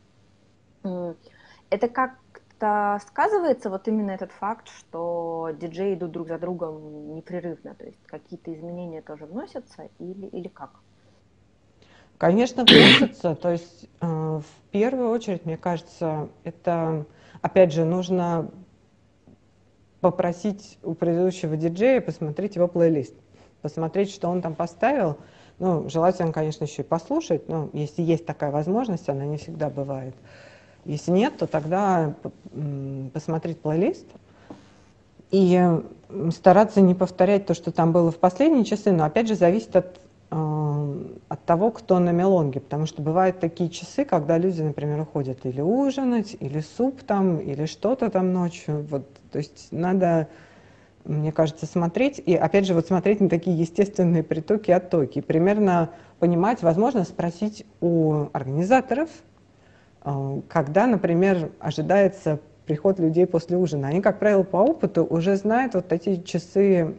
Это 0.84 1.88
как-то 1.90 3.00
сказывается 3.08 3.70
вот 3.70 3.88
именно 3.88 4.12
этот 4.12 4.32
факт, 4.32 4.68
что 4.68 5.50
диджеи 5.60 5.96
идут 5.96 6.12
друг 6.12 6.28
за 6.28 6.38
другом 6.38 7.16
непрерывно, 7.16 7.74
то 7.74 7.86
есть 7.86 8.00
какие-то 8.06 8.54
изменения 8.54 9.02
тоже 9.02 9.26
вносятся 9.26 9.90
или, 9.98 10.28
или 10.28 10.48
как? 10.50 10.84
Конечно, 12.18 12.64
вносятся. 12.64 13.36
То 13.36 13.52
есть 13.52 13.90
э, 14.02 14.06
в 14.06 14.72
первую 14.72 15.10
очередь, 15.10 15.46
мне 15.46 15.58
кажется, 15.58 16.30
это, 16.44 17.06
опять 17.42 17.74
же, 17.74 17.86
нужно 17.86 18.50
попросить 20.02 20.78
у 20.84 20.94
предыдущего 20.94 21.56
диджея 21.56 22.02
посмотреть 22.02 22.56
его 22.56 22.68
плейлист, 22.68 23.14
посмотреть, 23.62 24.12
что 24.12 24.30
он 24.30 24.42
там 24.42 24.54
поставил. 24.56 25.18
Ну, 25.60 25.88
желательно, 25.90 26.34
конечно, 26.34 26.66
еще 26.66 26.82
и 26.82 26.86
послушать, 26.86 27.48
но 27.48 27.70
если 27.74 28.02
есть 28.02 28.26
такая 28.26 28.52
возможность, 28.52 29.08
она 29.08 29.26
не 29.26 29.38
всегда 29.38 29.70
бывает. 29.70 30.16
Если 30.86 31.12
нет, 31.12 31.38
то 31.38 31.48
тогда 31.48 32.16
посмотреть 33.14 33.62
плейлист 33.62 34.06
и 35.32 35.80
стараться 36.32 36.82
не 36.82 36.94
повторять 36.94 37.46
то, 37.46 37.54
что 37.54 37.72
там 37.72 37.92
было 37.92 38.12
в 38.12 38.18
последние 38.18 38.66
часы, 38.66 38.92
но 38.92 39.06
опять 39.06 39.28
же 39.28 39.36
зависит 39.36 39.76
от, 39.76 39.86
э, 39.86 40.00
от 40.34 41.46
того, 41.46 41.70
кто 41.72 42.00
на 42.00 42.12
мелонге, 42.12 42.60
потому 42.60 42.86
что 42.86 43.02
бывают 43.02 43.40
такие 43.40 43.70
часы, 43.70 44.04
когда 44.04 44.38
люди, 44.38 44.62
например, 44.62 45.02
уходят 45.02 45.46
или 45.46 45.62
ужинать, 45.62 46.36
или 46.40 46.60
суп 46.60 47.04
там, 47.04 47.38
или 47.38 47.66
что-то 47.66 48.10
там 48.10 48.34
ночью, 48.34 48.86
вот 48.90 49.08
то 49.32 49.38
есть 49.38 49.68
надо, 49.72 50.28
мне 51.06 51.32
кажется, 51.32 51.66
смотреть, 51.66 52.20
и 52.20 52.36
опять 52.36 52.66
же 52.66 52.74
вот 52.74 52.88
смотреть 52.88 53.20
на 53.20 53.30
такие 53.30 53.58
естественные 53.58 54.24
притоки 54.24 54.72
и 54.72 54.74
оттоки, 54.74 55.22
примерно 55.22 55.92
понимать, 56.20 56.64
возможно, 56.64 57.04
спросить 57.04 57.66
у 57.82 58.28
организаторов, 58.34 59.10
э, 60.06 60.42
когда, 60.48 60.88
например, 60.88 61.52
ожидается 61.60 62.40
приход 62.66 63.00
людей 63.00 63.28
после 63.28 63.58
ужина. 63.58 63.88
Они, 63.88 64.02
как 64.02 64.20
правило, 64.20 64.44
по 64.44 64.58
опыту 64.58 65.04
уже 65.04 65.36
знают 65.36 65.74
вот 65.76 65.92
эти 65.92 66.22
часы 66.24 66.96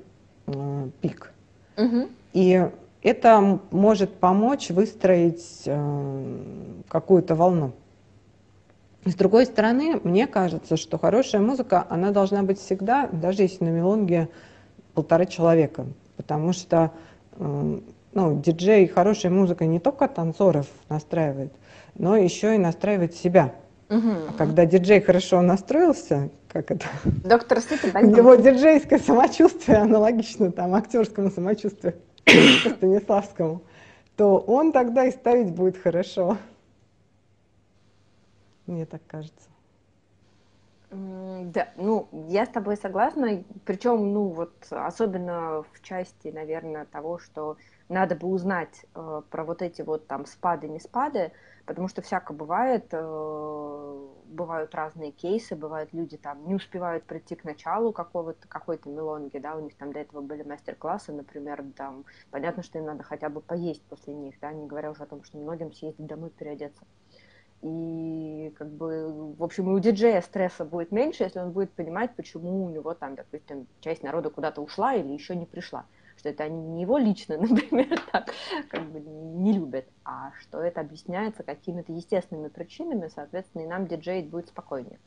э, 0.46 0.88
пик. 1.00 1.32
Угу. 1.76 2.08
И 2.34 2.68
это 3.04 3.60
может 3.70 4.14
помочь 4.14 4.70
выстроить 4.70 5.62
э, 5.66 6.82
какую-то 6.88 7.34
волну. 7.34 7.72
С 9.04 9.14
другой 9.14 9.44
стороны, 9.44 10.00
мне 10.02 10.26
кажется, 10.26 10.78
что 10.78 10.98
хорошая 10.98 11.42
музыка, 11.42 11.86
она 11.90 12.10
должна 12.10 12.42
быть 12.42 12.58
всегда, 12.58 13.06
даже 13.08 13.42
если 13.42 13.64
на 13.64 13.68
мелонге 13.68 14.30
полтора 14.94 15.26
человека. 15.26 15.84
Потому 16.16 16.54
что 16.54 16.92
э, 17.32 17.80
ну, 18.14 18.40
диджей 18.40 18.86
хорошей 18.86 19.28
музыкой 19.28 19.66
не 19.66 19.80
только 19.80 20.08
танцоров 20.08 20.66
настраивает, 20.88 21.52
но 21.96 22.16
еще 22.16 22.54
и 22.54 22.58
настраивает 22.58 23.14
себя. 23.14 23.54
Угу. 23.90 24.36
Когда 24.38 24.64
диджей 24.64 25.02
хорошо 25.02 25.42
настроился, 25.42 26.30
как 26.48 26.70
это? 26.70 26.86
Доктор 27.22 27.60
Сыпи, 27.60 27.88
Его 28.16 28.36
диджейское 28.36 28.98
самочувствие 28.98 29.76
аналогично 29.76 30.50
там 30.50 30.74
актерскому 30.74 31.30
самочувствию 31.30 31.96
Станиславскому, 32.26 33.62
то 34.16 34.38
он 34.38 34.72
тогда 34.72 35.04
и 35.06 35.10
ставить 35.10 35.54
будет 35.54 35.76
хорошо. 35.76 36.38
Мне 38.66 38.86
так 38.86 39.02
кажется. 39.06 39.48
Да, 40.90 41.68
ну, 41.76 42.08
я 42.28 42.46
с 42.46 42.50
тобой 42.50 42.76
согласна, 42.76 43.42
причем, 43.64 44.12
ну, 44.12 44.28
вот, 44.28 44.52
особенно 44.70 45.64
в 45.72 45.82
части, 45.82 46.28
наверное, 46.28 46.84
того, 46.84 47.18
что 47.18 47.56
надо 47.88 48.14
бы 48.14 48.28
узнать 48.28 48.86
э, 48.94 49.22
про 49.28 49.44
вот 49.44 49.60
эти 49.60 49.82
вот 49.82 50.06
там 50.06 50.24
спады, 50.24 50.68
не 50.68 50.78
спады, 50.78 51.32
потому 51.66 51.88
что 51.88 52.02
всяко 52.02 52.32
бывает, 52.32 52.88
э, 52.92 54.08
бывают 54.26 54.74
разные 54.74 55.12
кейсы, 55.12 55.56
бывают 55.56 55.92
люди 55.92 56.16
там 56.16 56.46
не 56.46 56.54
успевают 56.54 57.04
прийти 57.04 57.34
к 57.34 57.44
началу 57.44 57.92
какого-то, 57.92 58.46
какой-то 58.48 58.88
мелонги, 58.88 59.38
да, 59.38 59.56
у 59.56 59.60
них 59.60 59.76
там 59.76 59.92
до 59.92 60.00
этого 60.00 60.20
были 60.20 60.42
мастер-классы, 60.42 61.12
например, 61.12 61.64
там, 61.76 62.04
понятно, 62.30 62.62
что 62.62 62.78
им 62.78 62.86
надо 62.86 63.02
хотя 63.02 63.28
бы 63.28 63.40
поесть 63.40 63.82
после 63.84 64.14
них, 64.14 64.34
да, 64.40 64.52
не 64.52 64.66
говоря 64.66 64.90
уже 64.90 65.02
о 65.02 65.06
том, 65.06 65.22
что 65.24 65.38
многим 65.38 65.72
съездить 65.72 66.06
домой 66.06 66.30
переодеться. 66.30 66.84
И 67.62 68.52
как 68.58 68.68
бы, 68.68 69.34
в 69.38 69.42
общем, 69.42 69.70
и 69.70 69.72
у 69.72 69.78
диджея 69.78 70.20
стресса 70.20 70.66
будет 70.66 70.92
меньше, 70.92 71.22
если 71.22 71.38
он 71.38 71.52
будет 71.52 71.72
понимать, 71.72 72.14
почему 72.14 72.66
у 72.66 72.68
него 72.68 72.92
там, 72.92 73.14
допустим, 73.14 73.66
часть 73.80 74.02
народа 74.02 74.28
куда-то 74.28 74.60
ушла 74.60 74.94
или 74.94 75.12
еще 75.12 75.34
не 75.34 75.46
пришла. 75.46 75.86
Что 76.24 76.30
это 76.30 76.44
они 76.44 76.58
не 76.58 76.80
его 76.80 76.96
лично, 76.96 77.36
например, 77.38 78.00
так 78.10 78.30
как 78.70 78.90
бы 78.90 78.98
не 78.98 79.52
любят, 79.52 79.84
а 80.06 80.32
что 80.40 80.58
это 80.58 80.80
объясняется 80.80 81.42
какими-то 81.42 81.92
естественными 81.92 82.48
причинами, 82.48 83.10
соответственно, 83.14 83.64
и 83.64 83.66
нам 83.66 83.86
диджеить 83.86 84.30
будет 84.30 84.48
спокойнее. 84.48 84.98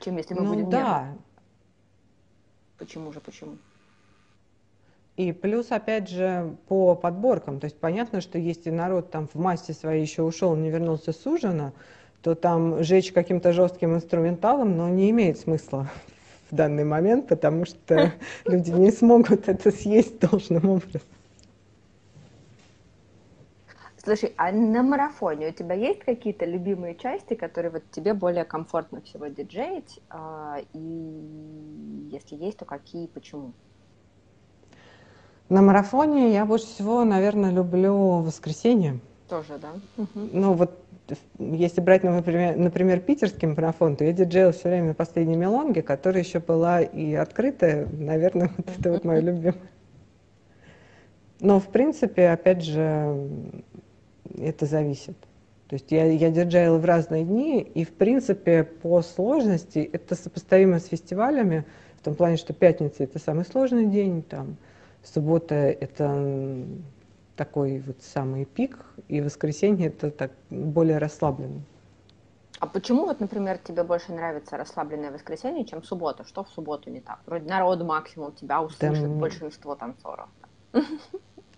Чем 0.00 0.18
если 0.18 0.34
мы 0.34 0.42
ну, 0.42 0.52
будем 0.52 0.68
да. 0.68 1.04
Нервы. 1.04 1.18
Почему 2.76 3.12
же, 3.14 3.20
почему? 3.20 3.56
И 5.16 5.32
плюс, 5.32 5.72
опять 5.72 6.10
же, 6.10 6.54
по 6.68 6.94
подборкам. 6.94 7.58
То 7.58 7.64
есть 7.64 7.80
понятно, 7.80 8.20
что 8.20 8.36
если 8.36 8.68
народ 8.68 9.10
там 9.10 9.26
в 9.26 9.36
массе 9.36 9.72
своей 9.72 10.02
еще 10.02 10.22
ушел, 10.22 10.54
не 10.54 10.68
вернулся 10.68 11.12
с 11.12 11.26
ужина, 11.26 11.72
то 12.20 12.34
там 12.34 12.82
жечь 12.82 13.10
каким-то 13.10 13.54
жестким 13.54 13.94
инструменталом, 13.94 14.76
но 14.76 14.90
не 14.90 15.08
имеет 15.08 15.38
смысла 15.38 15.88
в 16.50 16.54
данный 16.54 16.84
момент, 16.84 17.28
потому 17.28 17.64
что 17.64 18.12
люди 18.46 18.70
не 18.70 18.90
смогут 18.90 19.48
это 19.48 19.70
съесть 19.70 20.18
должным 20.20 20.68
образом. 20.68 21.02
Слушай, 24.06 24.34
а 24.36 24.52
на 24.52 24.84
марафоне 24.84 25.48
у 25.48 25.52
тебя 25.52 25.74
есть 25.74 26.04
какие-то 26.04 26.44
любимые 26.44 26.94
части, 26.94 27.34
которые 27.34 27.72
вот 27.72 27.82
тебе 27.90 28.14
более 28.14 28.44
комфортно 28.44 29.00
всего 29.00 29.26
диджеить? 29.26 29.98
А, 30.10 30.58
и 30.72 32.08
если 32.12 32.36
есть, 32.36 32.58
то 32.58 32.64
какие 32.64 33.06
и 33.06 33.08
почему? 33.08 33.52
На 35.48 35.60
марафоне 35.60 36.32
я 36.32 36.44
больше 36.44 36.66
всего, 36.66 37.02
наверное, 37.02 37.50
люблю 37.50 38.20
воскресенье. 38.20 39.00
Тоже, 39.28 39.58
да? 39.58 39.72
Угу. 39.96 40.28
Ну 40.32 40.52
вот 40.52 40.80
если 41.38 41.80
брать, 41.80 42.02
например, 42.02 42.56
например, 42.56 43.00
питерский 43.00 43.48
марафон, 43.48 43.96
то 43.96 44.04
я 44.04 44.12
диджейл 44.12 44.52
все 44.52 44.68
время 44.68 44.88
на 44.88 44.94
последней 44.94 45.36
мелонге, 45.36 45.82
которая 45.82 46.22
еще 46.22 46.40
была 46.40 46.80
и 46.80 47.14
открытая. 47.14 47.86
Наверное, 47.86 48.50
вот 48.56 48.66
это 48.78 48.92
вот 48.92 49.04
мое 49.04 49.20
любимое. 49.20 49.54
Но, 51.40 51.60
в 51.60 51.68
принципе, 51.68 52.28
опять 52.30 52.62
же, 52.62 53.28
это 54.38 54.66
зависит. 54.66 55.16
То 55.68 55.74
есть 55.74 55.90
я, 55.90 56.04
я 56.04 56.30
диджейл 56.30 56.78
в 56.78 56.84
разные 56.84 57.24
дни, 57.24 57.60
и, 57.60 57.84
в 57.84 57.92
принципе, 57.92 58.64
по 58.64 59.02
сложности 59.02 59.90
это 59.92 60.14
сопоставимо 60.14 60.78
с 60.78 60.86
фестивалями, 60.86 61.64
в 62.00 62.04
том 62.04 62.14
плане, 62.14 62.36
что 62.36 62.52
пятница– 62.52 63.02
это 63.04 63.18
самый 63.18 63.44
сложный 63.44 63.86
день, 63.86 64.22
там, 64.22 64.56
Суббота– 65.02 65.54
это 65.80 66.64
такой 67.36 67.82
вот 67.86 68.02
самый 68.02 68.44
пик, 68.44 68.78
и 69.08 69.20
воскресенье– 69.20 69.86
это 69.88 70.10
так 70.10 70.32
более 70.50 70.98
расслабленный. 70.98 71.62
А 72.58 72.66
почему 72.66 73.04
вот, 73.04 73.20
например, 73.20 73.58
тебе 73.58 73.82
больше 73.82 74.12
нравится 74.12 74.56
расслабленное 74.56 75.10
воскресенье, 75.10 75.64
чем 75.66 75.82
суббота? 75.82 76.24
Что 76.24 76.42
в 76.42 76.48
субботу 76.48 76.90
не 76.90 77.00
так? 77.00 77.20
Вроде 77.26 77.48
народу 77.48 77.84
максимум 77.84 78.32
тебя 78.32 78.62
услышит 78.62 79.02
Там... 79.02 79.18
большинство 79.18 79.74
танцоров. 79.74 80.28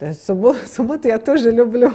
Да, 0.00 0.12
субботу, 0.12 0.66
субботу 0.66 1.08
я 1.08 1.18
тоже 1.18 1.50
люблю. 1.50 1.92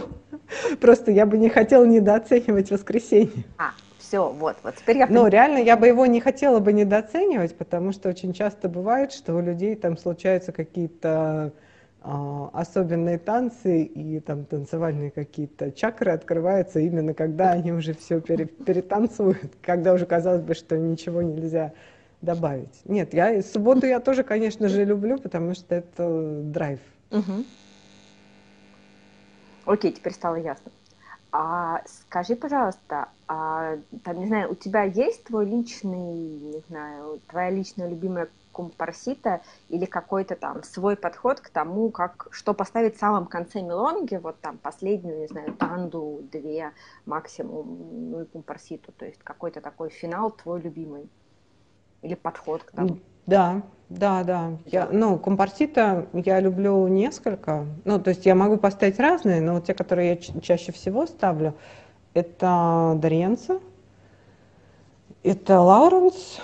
Просто 0.80 1.10
я 1.10 1.26
бы 1.26 1.38
не 1.38 1.48
хотела 1.48 1.84
недооценивать 1.84 2.70
воскресенье. 2.70 3.44
А, 3.58 3.72
Все, 3.98 4.30
вот, 4.30 4.56
вот 4.62 4.76
теперь 4.76 4.98
я... 4.98 5.06
Ну, 5.06 5.26
реально, 5.26 5.58
я 5.58 5.76
бы 5.76 5.86
его 5.86 6.04
не 6.06 6.20
хотела 6.20 6.58
бы 6.58 6.72
недооценивать, 6.72 7.56
потому 7.56 7.92
что 7.92 8.08
очень 8.08 8.32
часто 8.32 8.68
бывает, 8.68 9.12
что 9.12 9.34
у 9.34 9.40
людей 9.40 9.74
там 9.74 9.96
случаются 9.96 10.52
какие-то 10.52 11.52
особенные 12.04 13.18
танцы 13.18 13.82
и 13.82 14.20
там 14.20 14.44
танцевальные 14.44 15.10
какие-то 15.10 15.72
чакры 15.72 16.12
открываются 16.12 16.78
именно 16.80 17.14
когда 17.14 17.52
они 17.52 17.72
уже 17.72 17.94
все 17.94 18.20
пере, 18.20 18.44
перетанцуют, 18.44 19.52
когда 19.62 19.94
уже 19.94 20.04
казалось 20.04 20.42
бы, 20.42 20.54
что 20.54 20.76
ничего 20.76 21.22
нельзя 21.22 21.72
добавить. 22.20 22.82
Нет, 22.84 23.14
я 23.14 23.42
субботу 23.42 23.86
я 23.86 24.00
тоже, 24.00 24.22
конечно 24.22 24.68
же, 24.68 24.84
люблю, 24.84 25.18
потому 25.18 25.54
что 25.54 25.74
это 25.74 26.42
драйв. 26.42 26.80
Угу. 27.10 27.44
Окей, 29.66 29.92
теперь 29.92 30.12
стало 30.12 30.36
ясно. 30.36 30.70
А 31.32 31.82
скажи, 31.86 32.36
пожалуйста, 32.36 33.08
а, 33.26 33.78
там, 34.04 34.20
не 34.20 34.26
знаю, 34.26 34.52
у 34.52 34.54
тебя 34.54 34.84
есть 34.84 35.24
твой 35.24 35.46
личный, 35.46 36.38
не 36.38 36.62
знаю, 36.68 37.20
твоя 37.28 37.50
личная 37.50 37.88
любимая 37.88 38.28
компарсита 38.54 39.42
или 39.68 39.84
какой-то 39.84 40.36
там 40.36 40.62
свой 40.62 40.96
подход 40.96 41.40
к 41.40 41.50
тому, 41.50 41.90
как, 41.90 42.28
что 42.30 42.54
поставить 42.54 42.96
в 42.96 43.00
самом 43.00 43.26
конце 43.26 43.60
мелонги, 43.62 44.16
вот 44.16 44.40
там 44.40 44.58
последнюю, 44.58 45.20
не 45.20 45.26
знаю, 45.26 45.54
танду, 45.54 46.20
две 46.32 46.72
максимум, 47.04 48.10
ну 48.10 48.22
и 48.22 48.24
компарситу, 48.26 48.92
то 48.92 49.04
есть 49.04 49.20
какой-то 49.22 49.60
такой 49.60 49.90
финал 49.90 50.30
твой 50.30 50.60
любимый 50.60 51.08
или 52.02 52.14
подход 52.14 52.62
к 52.62 52.70
тому. 52.70 52.98
Да, 53.26 53.62
да, 53.88 54.22
да. 54.22 54.52
Я, 54.66 54.88
ну, 54.90 55.18
компарсита 55.18 56.06
я 56.12 56.40
люблю 56.40 56.86
несколько. 56.88 57.66
Ну, 57.84 57.98
то 57.98 58.10
есть 58.10 58.26
я 58.26 58.34
могу 58.34 58.56
поставить 58.58 58.98
разные, 58.98 59.40
но 59.40 59.54
вот 59.54 59.64
те, 59.64 59.74
которые 59.74 60.10
я 60.10 60.16
ча- 60.16 60.40
чаще 60.40 60.72
всего 60.72 61.06
ставлю, 61.06 61.54
это 62.12 62.94
Дориенца, 62.96 63.60
это 65.22 65.60
Лауренс 65.60 66.40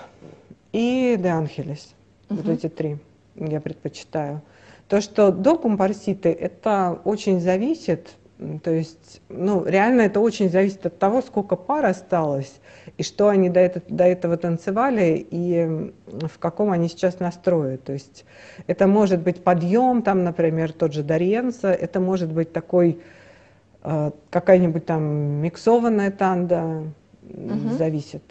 и 0.72 1.16
Де 1.18 1.28
Анхелес. 1.28 1.94
Вот 2.30 2.48
эти 2.48 2.68
три 2.68 2.98
я 3.34 3.60
предпочитаю. 3.60 4.42
То, 4.88 5.00
что 5.00 5.30
до 5.30 5.56
компарситы, 5.56 6.30
это 6.30 7.00
очень 7.04 7.40
зависит, 7.40 8.16
то 8.62 8.70
есть, 8.70 9.20
ну, 9.28 9.64
реально 9.64 10.02
это 10.02 10.18
очень 10.20 10.48
зависит 10.48 10.86
от 10.86 10.98
того, 10.98 11.20
сколько 11.20 11.56
пар 11.56 11.86
осталось, 11.86 12.52
и 12.96 13.02
что 13.02 13.28
они 13.28 13.50
до, 13.50 13.60
это, 13.60 13.82
до 13.88 14.04
этого 14.04 14.36
танцевали, 14.36 15.26
и 15.30 15.92
в 16.06 16.38
каком 16.38 16.70
они 16.70 16.88
сейчас 16.88 17.20
настрое. 17.20 17.76
То 17.76 17.92
есть 17.92 18.24
это 18.66 18.86
может 18.86 19.20
быть 19.20 19.44
подъем, 19.44 20.02
там, 20.02 20.24
например, 20.24 20.72
тот 20.72 20.94
же 20.94 21.02
Дарьенца, 21.02 21.70
это 21.70 22.00
может 22.00 22.32
быть 22.32 22.52
такой, 22.52 23.00
э, 23.82 24.10
какая-нибудь 24.30 24.86
там 24.86 25.02
миксованная 25.42 26.10
танда, 26.10 26.84
угу. 27.22 27.76
зависит 27.76 28.22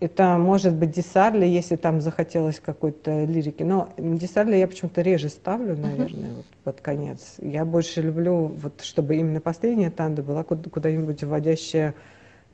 это 0.00 0.36
может 0.38 0.74
быть 0.74 0.92
Десарли, 0.92 1.46
если 1.46 1.76
там 1.76 2.00
захотелось 2.00 2.60
какой-то 2.60 3.24
лирики. 3.24 3.62
Но 3.62 3.88
Десарли 3.96 4.56
я 4.56 4.66
почему-то 4.66 5.00
реже 5.00 5.28
ставлю, 5.28 5.76
наверное, 5.76 6.30
uh-huh. 6.30 6.36
вот 6.36 6.46
под 6.64 6.80
конец. 6.80 7.36
Я 7.38 7.64
больше 7.64 8.02
люблю, 8.02 8.46
вот, 8.46 8.82
чтобы 8.82 9.16
именно 9.16 9.40
последняя 9.40 9.90
танда 9.90 10.22
была 10.22 10.44
куда-нибудь 10.44 11.22
вводящая 11.24 11.94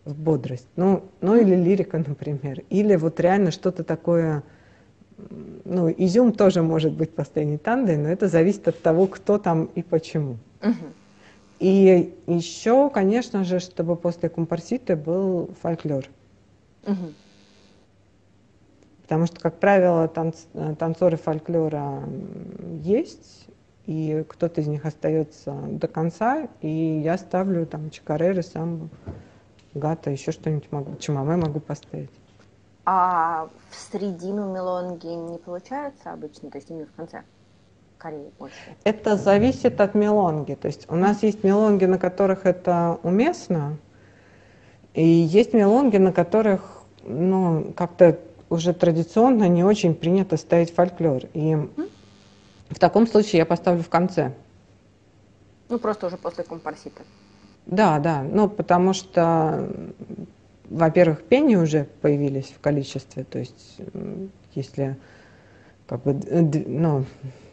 в 0.05 0.15
бодрость. 0.17 0.69
Ну, 0.77 1.03
ну 1.21 1.37
или 1.37 1.57
лирика, 1.57 1.99
например. 1.99 2.63
Или 2.71 2.97
вот 2.97 3.19
реально 3.21 3.51
что-то 3.51 3.83
такое... 3.83 4.43
Ну, 5.65 5.91
изюм 5.91 6.33
тоже 6.33 6.63
может 6.63 6.93
быть 6.93 7.11
последней 7.11 7.59
тандой, 7.59 7.97
но 7.97 8.09
это 8.09 8.29
зависит 8.29 8.69
от 8.69 8.81
того, 8.83 9.07
кто 9.07 9.39
там 9.39 9.65
и 9.75 9.83
почему. 9.83 10.37
Uh-huh. 10.61 10.75
И 11.59 12.15
еще, 12.27 12.91
конечно 12.91 13.43
же, 13.45 13.61
чтобы 13.61 13.97
после 13.97 14.29
компарситы 14.29 14.95
был 14.95 15.51
фольклор. 15.63 16.05
Угу. 16.87 17.13
Потому 19.03 19.27
что, 19.27 19.41
как 19.41 19.61
правило, 19.61 20.09
танц, 20.09 20.45
танцоры 20.79 21.17
фольклора 21.17 22.03
есть, 22.83 23.47
и 23.87 24.25
кто-то 24.29 24.61
из 24.61 24.67
них 24.67 24.85
остается 24.85 25.53
до 25.53 25.87
конца, 25.87 26.49
и 26.61 27.01
я 27.05 27.17
ставлю 27.19 27.67
там 27.67 27.91
чакареры, 27.91 28.43
самбо, 28.43 28.89
гата, 29.75 30.11
еще 30.11 30.33
что-нибудь 30.33 30.73
могу, 30.73 30.97
чумаме 30.97 31.37
могу 31.37 31.61
поставить. 31.61 32.11
А 32.85 33.49
в 33.71 33.77
середину 33.77 34.53
мелонги 34.53 35.07
не 35.07 35.39
получается 35.39 36.13
обычно, 36.13 36.51
то 36.51 36.59
есть 36.59 36.71
именно 36.71 36.87
в 36.87 36.93
конце? 36.93 37.23
Скорее 37.99 38.31
больше. 38.39 38.57
Это 38.85 39.17
зависит 39.17 39.81
от 39.81 39.95
мелонги. 39.95 40.55
То 40.55 40.67
есть 40.67 40.91
у 40.91 40.97
нас 40.97 41.23
есть 41.23 41.43
мелонги, 41.45 41.85
на 41.85 41.99
которых 41.99 42.45
это 42.45 42.99
уместно, 43.03 43.79
и 44.95 45.05
есть 45.05 45.53
мелонги, 45.53 45.97
на 45.97 46.13
которых 46.13 46.76
ну, 47.07 47.73
как-то 47.77 48.19
уже 48.49 48.73
традиционно 48.73 49.49
не 49.49 49.65
очень 49.65 49.95
принято 49.95 50.37
ставить 50.37 50.75
фольклор. 50.75 51.23
И 51.35 51.57
в 52.69 52.79
таком 52.79 53.07
случае 53.07 53.39
я 53.39 53.47
поставлю 53.47 53.83
в 53.83 53.89
конце. 53.89 54.33
Ну, 55.69 55.79
просто 55.79 56.07
уже 56.07 56.17
после 56.17 56.45
компарсита. 56.45 57.03
Да, 57.67 57.99
да. 57.99 58.23
Ну, 58.23 58.49
потому 58.49 58.93
что, 58.93 59.69
во-первых, 60.69 61.25
пени 61.25 61.57
уже 61.57 61.89
появились 62.01 62.53
в 62.57 62.61
количестве. 62.61 63.25
То 63.25 63.39
есть, 63.41 63.79
если 64.55 64.97
как 65.89 66.03
бы, 66.03 66.15
ну, 66.67 67.05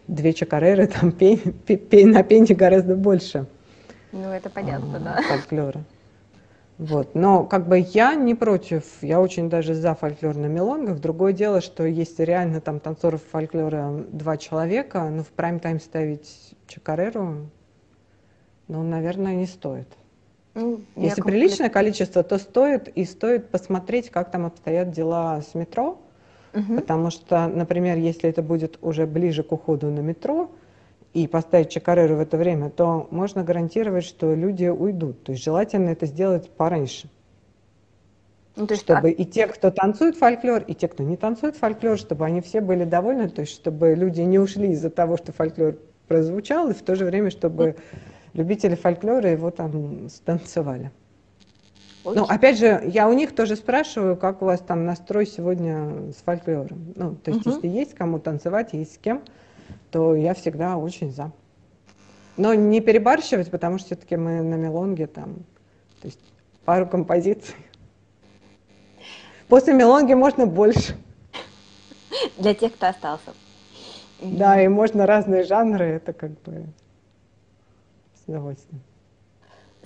две 0.08 0.34
чакареры, 0.34 0.88
там 0.88 1.12
пень, 1.12 1.40
пень 1.66 2.10
на 2.10 2.24
пени 2.24 2.54
гораздо 2.54 2.96
больше. 2.96 3.48
Ну, 4.12 4.30
это 4.30 4.50
понятно, 4.50 4.98
а, 4.98 5.00
да. 5.00 5.22
Фольклора. 5.24 5.84
Вот. 6.78 7.14
Но 7.16 7.46
как 7.46 7.68
бы 7.68 7.80
я 7.80 8.16
не 8.16 8.36
против, 8.36 8.84
я 9.02 9.22
очень 9.22 9.50
даже 9.50 9.74
за 9.74 9.94
фольклор 9.96 10.36
на 10.36 10.48
мелонгах. 10.48 11.00
Другое 11.00 11.34
дело, 11.34 11.62
что 11.62 11.86
если 11.86 12.24
реально 12.24 12.62
там 12.62 12.80
танцоров 12.80 13.22
фольклора 13.32 14.04
два 14.12 14.38
человека, 14.38 15.10
ну 15.10 15.24
в 15.24 15.30
прайм-тайм 15.30 15.80
ставить 15.80 16.56
Чакареру, 16.68 17.50
ну, 18.68 18.84
наверное, 18.84 19.36
не 19.36 19.46
стоит. 19.46 19.88
Ну, 20.56 20.82
если 20.96 21.22
комплект... 21.22 21.26
приличное 21.26 21.70
количество, 21.70 22.24
то 22.24 22.38
стоит 22.38 22.88
и 22.88 23.06
стоит 23.06 23.50
посмотреть, 23.50 24.10
как 24.10 24.32
там 24.32 24.46
обстоят 24.46 24.92
дела 24.92 25.42
с 25.42 25.56
метро. 25.56 26.00
Угу. 26.54 26.76
Потому 26.76 27.10
что, 27.10 27.48
например, 27.48 27.98
если 27.98 28.30
это 28.30 28.42
будет 28.42 28.78
уже 28.82 29.08
ближе 29.08 29.44
к 29.44 29.52
уходу 29.52 29.90
на 29.90 30.02
метро, 30.02 30.52
и 31.14 31.28
поставить 31.28 31.70
чакареру 31.70 32.16
в 32.16 32.20
это 32.20 32.38
время, 32.38 32.70
то 32.70 33.08
можно 33.12 33.44
гарантировать, 33.44 34.04
что 34.04 34.34
люди 34.34 34.66
уйдут. 34.66 35.24
То 35.24 35.32
есть 35.32 35.44
желательно 35.44 35.90
это 35.90 36.06
сделать 36.08 36.50
пораньше. 36.50 37.08
Ну, 38.56 38.68
то 38.68 38.74
есть, 38.74 38.84
чтобы 38.84 39.10
а... 39.10 39.12
и 39.12 39.26
те, 39.26 39.48
кто 39.48 39.72
танцует 39.72 40.16
фольклор, 40.16 40.64
и 40.64 40.74
те, 40.74 40.88
кто 40.88 41.04
не 41.04 41.18
танцует 41.18 41.56
фольклор, 41.56 41.98
чтобы 41.98 42.26
они 42.26 42.42
все 42.42 42.62
были 42.62 42.84
довольны, 42.84 43.30
то 43.30 43.42
есть 43.42 43.54
чтобы 43.54 43.94
люди 43.96 44.22
не 44.22 44.40
ушли 44.40 44.72
из-за 44.72 44.90
того, 44.90 45.18
что 45.18 45.32
фольклор 45.32 45.78
прозвучал, 46.08 46.70
и 46.70 46.74
в 46.74 46.82
то 46.82 46.96
же 46.96 47.06
время, 47.06 47.32
чтобы 47.32 47.76
любители 48.34 48.76
фольклора 48.76 49.32
его 49.32 49.52
там 49.52 50.10
станцевали. 50.10 50.92
Очень. 52.04 52.20
Ну, 52.20 52.26
опять 52.26 52.60
же, 52.60 52.82
я 52.86 53.08
у 53.08 53.14
них 53.14 53.34
тоже 53.34 53.56
спрашиваю, 53.56 54.18
как 54.18 54.42
у 54.42 54.46
вас 54.46 54.60
там 54.60 54.86
настрой 54.86 55.26
сегодня 55.26 56.12
с 56.12 56.22
фольклором. 56.24 56.94
Ну, 56.96 57.16
то 57.16 57.32
есть, 57.32 57.46
угу. 57.46 57.56
если 57.56 57.68
есть 57.68 57.94
кому 57.94 58.20
танцевать, 58.20 58.74
есть 58.74 58.96
с 58.96 58.98
кем, 58.98 59.22
то 59.94 60.16
я 60.16 60.34
всегда 60.34 60.76
очень 60.76 61.12
за. 61.14 61.32
Но 62.36 62.56
не 62.56 62.82
перебарщивать, 62.82 63.52
потому 63.52 63.78
что 63.78 63.86
все-таки 63.88 64.16
мы 64.16 64.42
на 64.42 64.56
мелонге 64.56 65.06
там, 65.06 65.36
то 66.02 66.08
есть 66.08 66.20
пару 66.66 66.88
композиций. 66.88 67.54
После 69.48 69.74
мелонги 69.74 70.16
можно 70.16 70.48
больше. 70.48 70.98
Для 72.40 72.56
тех, 72.56 72.74
кто 72.74 72.88
остался. 72.88 73.34
Да, 74.20 74.60
и 74.60 74.68
можно 74.68 75.06
разные 75.06 75.44
жанры, 75.44 75.86
это 75.86 76.12
как 76.12 76.32
бы 76.42 76.66
с 78.16 78.28
удовольствием. 78.28 78.82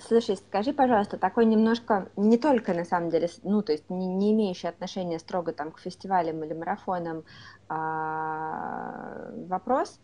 Слушай, 0.00 0.36
скажи, 0.36 0.72
пожалуйста, 0.72 1.18
такой 1.18 1.44
немножко, 1.44 2.08
не 2.16 2.38
только 2.38 2.72
на 2.72 2.84
самом 2.84 3.10
деле, 3.10 3.28
ну, 3.42 3.62
то 3.62 3.72
есть 3.72 3.90
не, 3.90 4.06
не 4.06 4.32
имеющий 4.32 4.68
отношения 4.68 5.18
строго 5.18 5.52
там 5.52 5.72
к 5.72 5.80
фестивалям 5.80 6.44
или 6.44 6.54
марафонам 6.54 7.24
а, 7.68 9.30
вопрос. 9.48 10.00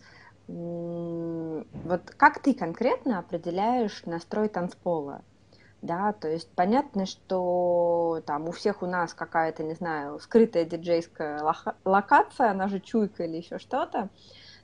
Вот 0.49 2.11
как 2.17 2.43
ты 2.43 2.55
конкретно 2.55 3.21
определяешь 3.21 4.03
настрой 4.05 4.49
танцпола? 4.49 5.23
Да, 5.81 6.13
то 6.13 6.29
есть 6.29 6.51
понятно, 6.55 7.07
что 7.07 8.23
там 8.27 8.49
у 8.49 8.53
всех 8.53 8.83
у 8.83 8.87
нас 8.87 9.15
какая-то, 9.15 9.63
не 9.63 9.75
знаю, 9.75 10.19
скрытая 10.19 10.65
диджейская 10.65 11.41
локация, 11.85 12.51
она 12.51 12.69
же 12.69 12.81
чуйка 12.81 13.25
или 13.25 13.37
еще 13.37 13.59
что-то, 13.59 14.09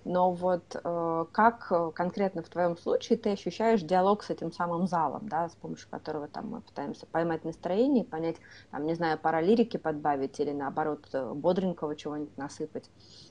но 0.04 0.32
вот 0.32 0.76
э, 0.82 1.24
как 1.32 1.66
э, 1.70 1.90
конкретно 1.94 2.42
в 2.42 2.48
твоем 2.48 2.76
случае 2.76 3.18
ты 3.18 3.30
ощущаешь 3.30 3.82
диалог 3.82 4.22
с 4.22 4.30
этим 4.30 4.52
самым 4.52 4.86
залом, 4.86 5.28
да, 5.28 5.48
с 5.48 5.54
помощью 5.54 5.88
которого 5.90 6.28
там 6.28 6.48
мы 6.48 6.60
пытаемся 6.62 7.06
поймать 7.06 7.44
настроение, 7.44 8.04
понять, 8.04 8.36
там, 8.70 8.86
не 8.86 8.94
знаю, 8.94 9.18
пара 9.18 9.40
лирики 9.40 9.76
подбавить 9.76 10.40
или 10.40 10.52
наоборот 10.52 11.08
э, 11.12 11.32
бодренького 11.34 11.96
чего-нибудь 11.96 12.36
насыпать. 12.36 12.84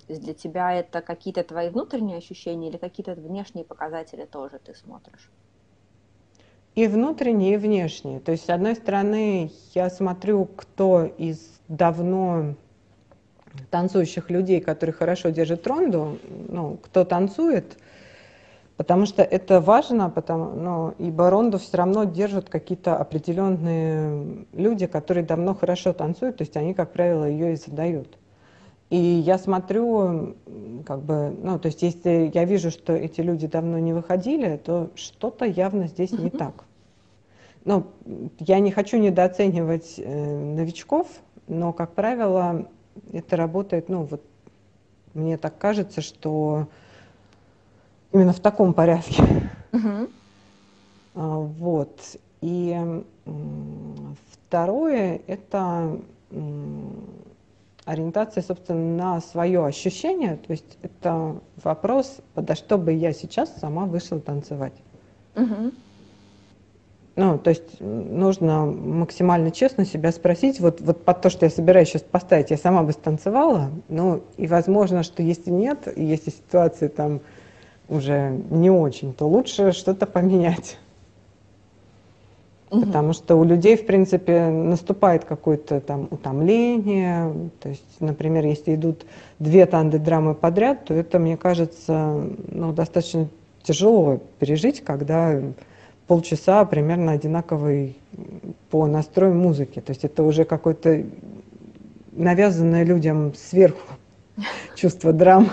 То 0.08 0.14
есть 0.14 0.22
для 0.22 0.34
тебя 0.34 0.74
это 0.74 1.02
какие-то 1.02 1.44
твои 1.44 1.70
внутренние 1.70 2.18
ощущения 2.18 2.70
или 2.70 2.78
какие-то 2.78 3.16
внешние 3.16 3.66
показатели 3.66 4.26
тоже 4.26 4.60
ты 4.60 4.76
смотришь? 4.76 5.32
И 6.76 6.88
внутренние, 6.88 7.56
и 7.56 7.58
внешние. 7.58 8.20
То 8.20 8.32
есть, 8.32 8.46
с 8.46 8.50
одной 8.50 8.76
стороны, 8.76 9.52
я 9.74 9.90
смотрю, 9.90 10.46
кто 10.46 11.04
из 11.04 11.60
давно 11.68 12.56
танцующих 13.70 14.30
людей, 14.30 14.62
которые 14.62 14.94
хорошо 14.94 15.30
держат 15.30 15.66
ронду, 15.68 16.20
ну, 16.48 16.78
кто 16.82 17.06
танцует, 17.06 17.78
потому 18.78 19.06
что 19.06 19.22
это 19.24 19.60
важно, 19.62 20.10
потому, 20.10 20.54
ну, 20.56 20.94
ибо 20.98 21.30
ронду 21.30 21.58
все 21.58 21.78
равно 21.78 22.06
держат 22.06 22.50
какие-то 22.50 22.96
определенные 22.96 24.46
люди, 24.54 24.88
которые 24.88 25.26
давно 25.26 25.54
хорошо 25.54 25.94
танцуют, 25.94 26.38
то 26.38 26.44
есть 26.44 26.56
они, 26.58 26.74
как 26.74 26.92
правило, 26.94 27.26
ее 27.26 27.54
и 27.54 27.56
задают. 27.56 28.18
И 28.90 28.98
я 28.98 29.38
смотрю, 29.38 30.36
как 30.86 31.02
бы, 31.02 31.36
ну, 31.44 31.60
то 31.60 31.68
есть 31.68 31.84
если 31.84 32.32
я 32.34 32.46
вижу, 32.46 32.72
что 32.72 32.94
эти 32.94 33.22
люди 33.22 33.46
давно 33.46 33.78
не 33.78 33.94
выходили, 33.94 34.58
то 34.58 34.90
что-то 34.96 35.46
явно 35.46 35.88
здесь 35.88 36.12
не 36.12 36.30
так. 36.32 36.64
Ну, 37.66 37.86
я 38.40 38.60
не 38.60 38.72
хочу 38.72 38.98
недооценивать 38.98 39.96
э, 39.98 40.38
новичков, 40.56 41.08
но, 41.48 41.72
как 41.72 41.94
правило, 41.94 42.68
это 43.12 43.36
работает, 43.36 43.90
ну, 43.90 44.04
вот 44.04 44.24
мне 45.14 45.38
так 45.38 45.58
кажется, 45.58 46.02
что 46.02 46.68
именно 48.12 48.34
в 48.34 48.40
таком 48.40 48.74
порядке. 48.74 49.24
Uh-huh. 49.72 50.10
Вот. 51.14 52.00
И 52.42 53.04
второе– 54.32 55.22
это 55.28 56.00
ориентация, 57.86 58.44
собственно, 58.44 58.98
на 58.98 59.22
свое 59.22 59.66
ощущение. 59.66 60.38
То 60.38 60.52
есть 60.52 60.78
это 60.82 61.42
вопрос, 61.64 62.18
подо 62.34 62.56
что 62.56 62.78
бы 62.78 62.94
я 62.94 63.14
сейчас 63.14 63.54
сама 63.60 63.86
вышла 63.86 64.20
танцевать. 64.20 64.74
Uh-huh. 65.36 65.74
Ну, 67.20 67.38
то 67.38 67.50
есть 67.50 67.82
нужно 67.82 68.66
максимально 68.66 69.52
честно 69.52 69.84
себя 69.84 70.14
спросить, 70.14 70.62
вот, 70.62 70.80
вот 70.80 71.04
под 71.04 71.22
то, 71.22 71.30
что 71.30 71.46
я 71.46 71.50
собираюсь 71.50 71.90
сейчас 71.90 72.02
поставить, 72.02 72.50
я 72.50 72.56
сама 72.56 72.82
бы 72.82 72.94
станцевала, 72.94 73.72
ну, 73.90 74.22
и 74.38 74.48
возможно, 74.48 75.04
что 75.04 75.22
если 75.22 75.52
нет, 75.52 75.92
и 75.94 76.02
если 76.02 76.30
ситуация 76.30 76.88
там 76.88 77.20
уже 77.90 78.40
не 78.50 78.70
очень, 78.70 79.12
то 79.12 79.28
лучше 79.28 79.74
что-то 79.74 80.06
поменять. 80.06 80.78
Угу. 82.72 82.86
Потому 82.86 83.12
что 83.12 83.36
у 83.36 83.44
людей, 83.44 83.76
в 83.76 83.86
принципе, 83.86 84.48
наступает 84.48 85.26
какое-то 85.26 85.82
там 85.82 86.08
утомление. 86.12 87.34
То 87.60 87.68
есть, 87.68 88.00
например, 88.00 88.46
если 88.46 88.76
идут 88.76 89.06
две 89.40 89.66
танды 89.66 90.00
драмы 90.00 90.36
подряд, 90.36 90.86
то 90.86 90.94
это, 90.94 91.20
мне 91.20 91.36
кажется, 91.36 92.30
ну, 92.48 92.72
достаточно 92.72 93.28
тяжело 93.64 94.22
пережить, 94.40 94.86
когда 94.86 95.38
полчаса 96.10 96.66
примерно 96.66 97.12
одинаковый 97.12 97.96
по 98.72 98.88
настрою 98.88 99.36
музыки. 99.36 99.80
То 99.80 99.92
есть 99.92 100.04
это 100.04 100.24
уже 100.24 100.44
какое-то 100.44 101.06
навязанное 102.14 102.84
людям 102.84 103.36
сверху 103.36 103.94
чувство 104.76 105.14
драмы. 105.14 105.52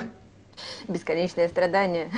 Бесконечное 0.89 1.49
страдание. 1.49 2.09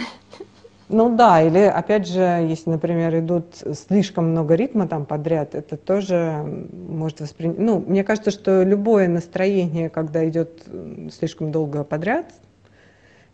Ну 0.88 1.16
да, 1.16 1.42
или 1.42 1.58
опять 1.58 2.06
же, 2.06 2.20
если, 2.48 2.70
например, 2.70 3.18
идут 3.18 3.56
слишком 3.74 4.30
много 4.30 4.54
ритма 4.54 4.86
там 4.86 5.04
подряд, 5.04 5.56
это 5.56 5.76
тоже 5.76 6.44
может 6.72 7.20
воспринять. 7.20 7.58
Ну, 7.58 7.80
мне 7.80 8.04
кажется, 8.04 8.30
что 8.30 8.62
любое 8.62 9.08
настроение, 9.08 9.90
когда 9.90 10.26
идет 10.28 10.62
слишком 11.12 11.50
долго 11.50 11.82
подряд, 11.82 12.26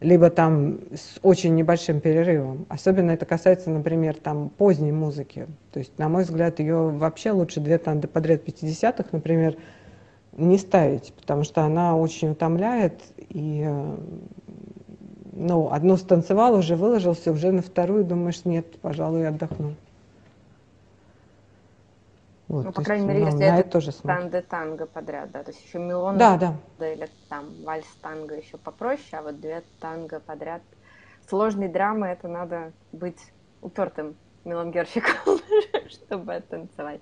либо 0.00 0.30
там 0.30 0.80
с 0.92 1.18
очень 1.22 1.54
небольшим 1.54 2.00
перерывом. 2.00 2.66
Особенно 2.68 3.12
это 3.12 3.26
касается, 3.26 3.70
например, 3.70 4.16
там 4.16 4.50
поздней 4.50 4.92
музыки. 4.92 5.46
То 5.72 5.78
есть, 5.78 5.98
на 5.98 6.08
мой 6.08 6.24
взгляд, 6.24 6.58
ее 6.58 6.90
вообще 6.90 7.30
лучше 7.30 7.60
две 7.60 7.78
танды 7.78 8.08
подряд 8.08 8.42
50-х, 8.46 9.08
например, 9.12 9.56
не 10.36 10.58
ставить, 10.58 11.12
потому 11.14 11.44
что 11.44 11.62
она 11.62 11.96
очень 11.96 12.30
утомляет, 12.30 13.00
и 13.28 13.66
ну, 15.32 15.70
одну 15.70 15.96
станцевал, 15.96 16.56
уже 16.56 16.76
выложился, 16.76 17.32
уже 17.32 17.52
на 17.52 17.62
вторую 17.62 18.04
думаешь, 18.04 18.44
нет, 18.44 18.78
пожалуй, 18.80 19.26
отдохну. 19.26 19.74
Вот, 22.48 22.64
ну, 22.66 22.72
по 22.72 22.82
крайней 22.82 23.06
мере, 23.06 23.24
если 23.24 23.46
это 23.46 23.70
тоже 23.70 23.90
танго 23.92 24.42
танго 24.42 24.86
подряд, 24.86 25.30
да, 25.30 25.42
то 25.42 25.50
есть 25.50 25.64
еще 25.64 25.78
миллион 25.78 26.18
да, 26.18 26.36
да. 26.36 26.92
или 26.92 27.08
там 27.30 27.46
вальс 27.64 27.86
танго 28.02 28.34
еще 28.34 28.58
попроще, 28.58 29.06
а 29.12 29.22
вот 29.22 29.40
две 29.40 29.62
танго 29.80 30.20
подряд. 30.20 30.60
Сложной 31.26 31.68
драмы 31.68 32.08
это 32.08 32.28
надо 32.28 32.72
быть 32.92 33.18
упертым 33.62 34.14
мелангерщиком, 34.44 35.38
чтобы 35.88 36.42
танцевать. 36.48 37.00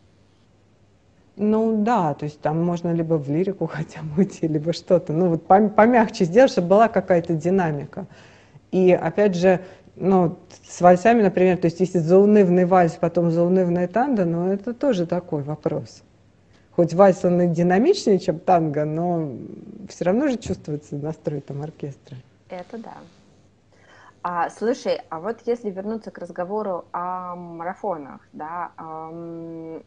Ну 1.37 1.83
да, 1.83 2.15
то 2.15 2.25
есть 2.25 2.41
там 2.41 2.63
можно 2.63 2.93
либо 2.93 3.15
в 3.15 3.29
лирику 3.29 3.67
хотя 3.67 4.03
бы 4.03 4.23
уйти, 4.23 4.47
либо 4.47 4.73
что-то. 4.73 5.13
Ну 5.13 5.29
вот 5.29 5.47
помягче 5.47 6.25
сделать, 6.25 6.53
чтобы 6.53 6.69
была 6.69 6.89
какая-то 6.89 7.35
динамика. 7.35 8.07
И 8.71 8.93
опять 8.93 9.35
же, 9.35 9.61
ну, 10.03 10.37
с 10.67 10.81
вальсами, 10.81 11.23
например, 11.23 11.59
то 11.59 11.67
есть 11.67 11.79
если 11.79 11.99
заунывный 11.99 12.65
вальс, 12.65 12.93
потом 13.01 13.31
заунывная 13.31 13.87
танго, 13.87 14.25
ну, 14.25 14.53
это 14.53 14.75
тоже 14.75 15.07
такой 15.07 15.43
вопрос. 15.43 16.03
Хоть 16.73 16.93
вальс 16.93 17.25
он 17.25 17.41
и 17.41 17.47
динамичнее, 17.47 18.19
чем 18.19 18.41
танго, 18.41 18.85
но 18.85 19.31
все 19.89 20.05
равно 20.07 20.27
же 20.27 20.39
чувствуется 20.39 20.97
настрой 20.97 21.41
там 21.41 21.63
оркестра. 21.63 22.17
Это 22.49 22.79
да. 22.79 22.95
А, 24.25 24.51
слушай, 24.51 25.01
а 25.09 25.21
вот 25.21 25.39
если 25.47 25.71
вернуться 25.71 26.11
к 26.11 26.19
разговору 26.19 26.85
о 26.93 27.37
марафонах, 27.37 28.23
да, 28.33 28.73
эм, 28.79 29.85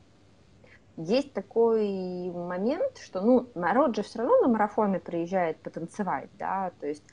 есть 0.96 1.34
такой 1.34 2.32
момент, 2.32 3.00
что, 3.04 3.20
ну, 3.20 3.50
народ 3.54 3.98
же 3.98 4.04
все 4.04 4.20
равно 4.20 4.42
на 4.42 4.48
марафоны 4.48 5.00
приезжает 5.00 5.58
потанцевать, 5.58 6.30
да, 6.40 6.72
то 6.80 6.88
есть 6.88 7.04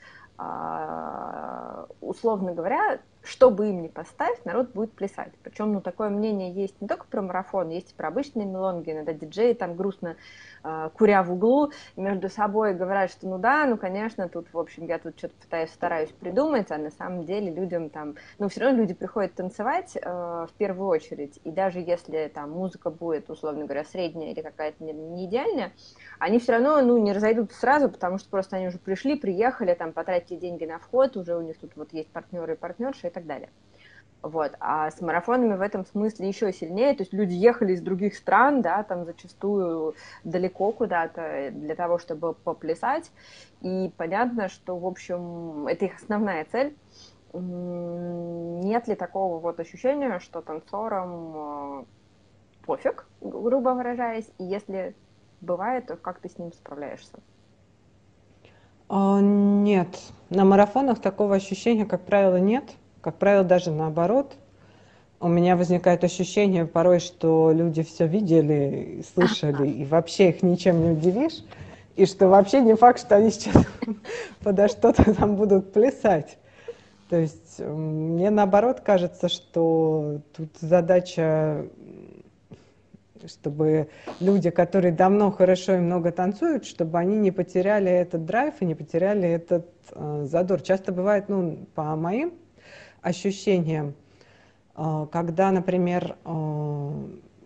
условно 2.01 2.53
говоря, 2.53 2.99
что 3.23 3.49
бы 3.49 3.69
им 3.69 3.81
ни 3.81 3.87
поставить, 3.87 4.45
народ 4.45 4.71
будет 4.71 4.91
плясать. 4.91 5.31
Причем, 5.43 5.71
ну, 5.73 5.81
такое 5.81 6.09
мнение 6.09 6.51
есть 6.51 6.79
не 6.81 6.87
только 6.87 7.05
про 7.05 7.21
марафон, 7.21 7.69
есть 7.69 7.91
и 7.91 7.95
про 7.95 8.09
обычные 8.09 8.45
мелонги. 8.45 8.91
Иногда 8.91 9.13
диджеи 9.13 9.53
там 9.53 9.75
грустно 9.75 10.17
э, 10.63 10.89
куря 10.93 11.23
в 11.23 11.31
углу 11.31 11.71
между 11.95 12.29
собой 12.29 12.73
говорят, 12.73 13.11
что 13.11 13.27
ну 13.27 13.37
да, 13.37 13.65
ну, 13.65 13.77
конечно, 13.77 14.27
тут, 14.27 14.47
в 14.51 14.59
общем, 14.59 14.85
я 14.85 14.99
тут 14.99 15.17
что-то 15.17 15.35
пытаюсь, 15.41 15.69
стараюсь 15.69 16.09
придумать, 16.09 16.69
а 16.71 16.77
на 16.77 16.91
самом 16.91 17.23
деле 17.23 17.49
людям 17.49 17.89
там, 17.89 18.15
ну, 18.39 18.49
все 18.49 18.61
равно 18.61 18.79
люди 18.79 18.93
приходят 18.93 19.33
танцевать 19.33 19.95
э, 19.95 20.01
в 20.03 20.51
первую 20.57 20.89
очередь. 20.89 21.39
И 21.45 21.51
даже 21.51 21.79
если 21.79 22.29
там 22.33 22.51
музыка 22.51 22.89
будет, 22.89 23.29
условно 23.29 23.63
говоря, 23.63 23.85
средняя 23.85 24.31
или 24.31 24.41
какая-то 24.41 24.83
не, 24.83 24.91
не 24.91 25.25
идеальная, 25.25 25.71
они 26.19 26.39
все 26.39 26.53
равно, 26.53 26.81
ну, 26.81 26.97
не 26.97 27.13
разойдутся 27.13 27.57
сразу, 27.57 27.89
потому 27.89 28.17
что 28.17 28.29
просто 28.29 28.57
они 28.57 28.67
уже 28.67 28.79
пришли, 28.79 29.15
приехали, 29.15 29.73
там, 29.73 29.93
потратили 29.93 30.37
деньги 30.37 30.65
на 30.65 30.79
вход, 30.79 31.15
уже 31.15 31.37
у 31.37 31.41
них 31.41 31.57
тут 31.57 31.71
вот 31.75 31.93
есть 31.93 32.09
партнеры 32.09 32.53
и 32.53 32.57
партнерши, 32.57 33.12
так 33.13 33.25
далее. 33.25 33.49
Вот. 34.23 34.53
А 34.61 34.89
с 34.89 35.01
марафонами 35.01 35.55
в 35.57 35.61
этом 35.61 35.85
смысле 35.85 36.29
еще 36.29 36.53
сильнее. 36.53 36.95
То 36.95 37.03
есть 37.03 37.13
люди 37.13 37.33
ехали 37.33 37.73
из 37.73 37.81
других 37.81 38.15
стран, 38.15 38.61
да, 38.61 38.83
там 38.83 39.05
зачастую 39.05 39.95
далеко 40.23 40.71
куда-то 40.71 41.51
для 41.51 41.75
того, 41.75 41.99
чтобы 41.99 42.33
поплясать. 42.33 43.11
И 43.61 43.91
понятно, 43.97 44.47
что, 44.47 44.77
в 44.77 44.85
общем, 44.85 45.67
это 45.67 45.85
их 45.85 46.01
основная 46.01 46.45
цель. 46.45 46.75
Нет 47.33 48.87
ли 48.87 48.95
такого 48.95 49.39
вот 49.39 49.59
ощущения, 49.59 50.19
что 50.19 50.41
танцорам 50.41 51.81
э, 51.81 51.83
пофиг, 52.65 53.07
грубо 53.21 53.69
выражаясь, 53.69 54.29
и 54.37 54.43
если 54.43 54.95
бывает, 55.41 55.87
то 55.87 55.95
как 55.97 56.19
ты 56.19 56.29
с 56.29 56.37
ним 56.37 56.53
справляешься? 56.53 57.19
А, 58.87 59.19
нет, 59.19 59.99
на 60.29 60.45
марафонах 60.45 61.01
такого 61.01 61.35
ощущения, 61.35 61.85
как 61.85 62.05
правило, 62.05 62.37
нет. 62.37 62.63
Как 63.03 63.17
правило, 63.17 63.43
даже 63.43 63.69
наоборот. 63.69 64.37
У 65.19 65.27
меня 65.27 65.57
возникает 65.57 66.05
ощущение 66.05 66.65
порой, 66.65 66.99
что 66.99 67.51
люди 67.51 67.83
все 67.83 68.07
видели, 68.07 69.03
слышали, 69.13 69.67
и 69.81 69.83
вообще 69.83 70.29
их 70.29 70.41
ничем 70.41 70.81
не 70.81 70.91
удивишь. 70.91 71.43
И 71.97 72.05
что 72.05 72.29
вообще 72.29 72.61
не 72.61 72.75
факт, 72.75 73.01
что 73.01 73.17
они 73.17 73.29
сейчас 73.29 73.65
подо 74.43 74.69
что-то 74.69 75.13
там 75.13 75.35
будут 75.35 75.73
плясать. 75.73 76.37
То 77.09 77.17
есть 77.17 77.59
мне 77.59 78.29
наоборот 78.29 78.79
кажется, 78.79 79.27
что 79.27 80.21
тут 80.33 80.49
задача, 80.61 81.67
чтобы 83.27 83.89
люди, 84.21 84.49
которые 84.49 84.93
давно 84.93 85.29
хорошо 85.29 85.75
и 85.75 85.79
много 85.79 86.13
танцуют, 86.13 86.65
чтобы 86.65 86.97
они 86.99 87.17
не 87.17 87.31
потеряли 87.31 87.91
этот 87.91 88.25
драйв 88.25 88.53
и 88.61 88.65
не 88.65 88.75
потеряли 88.75 89.27
этот 89.27 89.69
э, 89.91 90.23
задор. 90.25 90.61
Часто 90.61 90.93
бывает, 90.93 91.27
ну, 91.27 91.67
по 91.75 91.95
моим 91.97 92.33
ощущением, 93.03 93.93
э, 94.75 95.07
когда, 95.11 95.51
например, 95.51 96.15
э, 96.25 96.91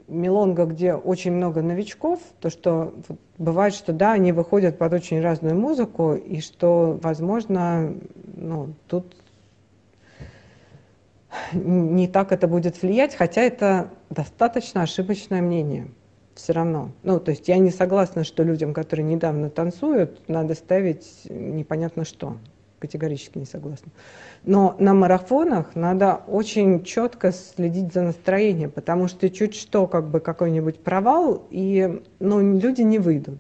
мелонга, 0.07 0.65
где 0.65 0.93
очень 0.93 1.31
много 1.33 1.61
новичков, 1.61 2.19
то 2.39 2.49
что 2.49 2.93
бывает, 3.37 3.73
что 3.73 3.91
да, 3.91 4.13
они 4.13 4.31
выходят 4.31 4.77
под 4.77 4.93
очень 4.93 5.19
разную 5.19 5.55
музыку, 5.55 6.13
и 6.13 6.39
что, 6.39 6.97
возможно, 7.01 7.93
ну, 8.35 8.73
тут 8.87 9.15
не 11.53 12.07
так 12.07 12.31
это 12.31 12.47
будет 12.47 12.81
влиять, 12.81 13.15
хотя 13.15 13.41
это 13.41 13.89
достаточно 14.09 14.83
ошибочное 14.83 15.41
мнение 15.41 15.89
все 16.35 16.53
равно. 16.53 16.91
Ну, 17.03 17.19
то 17.19 17.31
есть 17.31 17.47
я 17.47 17.57
не 17.57 17.71
согласна, 17.71 18.23
что 18.23 18.43
людям, 18.43 18.73
которые 18.73 19.05
недавно 19.05 19.49
танцуют, 19.49 20.27
надо 20.29 20.53
ставить 20.53 21.23
непонятно 21.29 22.05
что. 22.05 22.37
Категорически 22.79 23.39
не 23.39 23.45
согласна. 23.45 23.91
Но 24.43 24.75
на 24.77 24.93
марафонах 24.93 25.75
надо 25.75 26.21
очень 26.27 26.83
четко 26.83 27.31
следить 27.31 27.91
за 27.91 28.03
настроением, 28.03 28.69
потому 28.71 29.07
что 29.07 29.29
чуть 29.29 29.55
что, 29.55 29.87
как 29.87 30.09
бы 30.09 30.19
какой-нибудь 30.19 30.79
провал, 30.79 31.43
и 31.49 32.01
ну, 32.19 32.57
люди 32.57 32.81
не 32.81 32.99
выйдут. 32.99 33.39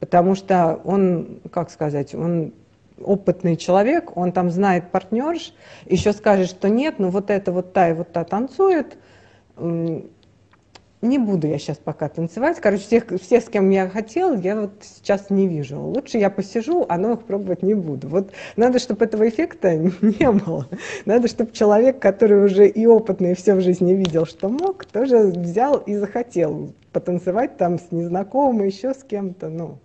Потому 0.00 0.34
что 0.34 0.80
он, 0.84 1.40
как 1.50 1.70
сказать, 1.70 2.14
он 2.14 2.54
опытный 3.00 3.56
человек, 3.56 4.16
он 4.16 4.32
там 4.32 4.50
знает 4.50 4.90
партнерш, 4.90 5.54
еще 5.86 6.12
скажет, 6.12 6.48
что 6.48 6.68
нет, 6.68 6.96
ну 6.98 7.10
вот 7.10 7.30
это 7.30 7.52
вот 7.52 7.72
та 7.72 7.90
и 7.90 7.92
вот 7.92 8.12
та 8.12 8.24
танцует, 8.24 8.96
не 11.00 11.18
буду 11.18 11.46
я 11.46 11.58
сейчас 11.58 11.78
пока 11.78 12.08
танцевать. 12.08 12.58
Короче, 12.60 12.82
всех, 12.82 13.06
всех, 13.20 13.44
с 13.44 13.48
кем 13.48 13.70
я 13.70 13.88
хотела, 13.88 14.36
я 14.36 14.60
вот 14.60 14.72
сейчас 14.80 15.30
не 15.30 15.46
вижу. 15.46 15.80
Лучше 15.80 16.18
я 16.18 16.28
посижу, 16.28 16.86
а 16.88 16.98
новых 16.98 17.24
пробовать 17.24 17.62
не 17.62 17.74
буду. 17.74 18.08
Вот 18.08 18.32
надо, 18.56 18.78
чтобы 18.78 19.04
этого 19.04 19.28
эффекта 19.28 19.76
не 19.76 20.30
было. 20.30 20.66
Надо, 21.04 21.28
чтобы 21.28 21.52
человек, 21.52 22.00
который 22.00 22.44
уже 22.44 22.66
и 22.66 22.86
опытный, 22.86 23.32
и 23.32 23.34
все 23.34 23.54
в 23.54 23.60
жизни 23.60 23.94
видел, 23.94 24.26
что 24.26 24.48
мог, 24.48 24.84
тоже 24.86 25.28
взял 25.28 25.78
и 25.78 25.94
захотел 25.94 26.72
потанцевать 26.92 27.56
там 27.56 27.78
с 27.78 27.92
незнакомым, 27.92 28.66
еще 28.66 28.92
с 28.92 29.04
кем-то, 29.04 29.48
ну. 29.48 29.78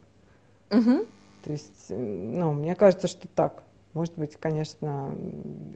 Угу. 0.71 1.05
То 1.43 1.51
есть, 1.51 1.89
ну, 1.89 2.53
мне 2.53 2.73
кажется, 2.73 3.07
что 3.07 3.27
так. 3.27 3.63
Может 3.93 4.15
быть, 4.15 4.35
конечно, 4.39 5.13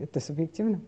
это 0.02 0.20
субъективно. 0.20 0.82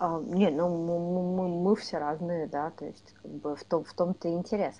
А, 0.00 0.18
не, 0.18 0.48
ну 0.48 0.66
мы, 0.66 0.98
мы, 0.98 1.48
мы 1.48 1.76
все 1.76 1.98
разные, 1.98 2.46
да, 2.46 2.70
то 2.70 2.86
есть 2.86 3.14
как 3.20 3.30
бы 3.30 3.54
в, 3.54 3.62
том, 3.64 3.84
в 3.84 3.92
том-то 3.92 4.28
и 4.28 4.32
интерес. 4.32 4.74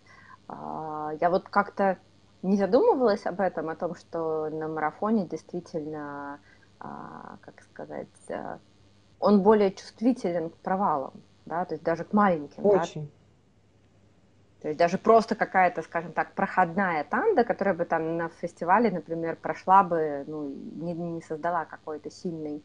А, 0.48 1.12
я 1.20 1.28
вот 1.28 1.46
как-то 1.50 1.98
не 2.42 2.56
задумывалась 2.56 3.26
об 3.26 3.42
этом, 3.42 3.68
о 3.68 3.76
том, 3.76 3.94
что 3.94 4.48
на 4.48 4.66
марафоне 4.66 5.26
действительно, 5.26 6.40
а, 6.78 7.36
как 7.42 7.60
сказать, 7.60 8.08
а, 8.30 8.60
он 9.18 9.42
более 9.42 9.72
чувствителен 9.72 10.48
к 10.48 10.56
провалам, 10.56 11.12
да, 11.44 11.66
то 11.66 11.74
есть 11.74 11.84
даже 11.84 12.04
к 12.04 12.14
маленьким. 12.14 12.64
Очень. 12.64 13.02
Да? 13.02 13.10
То 14.62 14.68
есть 14.68 14.78
даже 14.78 14.96
просто 14.96 15.34
какая-то, 15.34 15.82
скажем 15.82 16.12
так, 16.12 16.32
проходная 16.32 17.04
танда, 17.04 17.44
которая 17.44 17.74
бы 17.74 17.84
там 17.84 18.16
на 18.16 18.30
фестивале, 18.30 18.90
например, 18.90 19.36
прошла 19.36 19.82
бы, 19.82 20.24
ну, 20.26 20.48
не, 20.48 20.94
не 20.94 21.20
создала 21.20 21.66
какой-то 21.66 22.10
сильный 22.10 22.62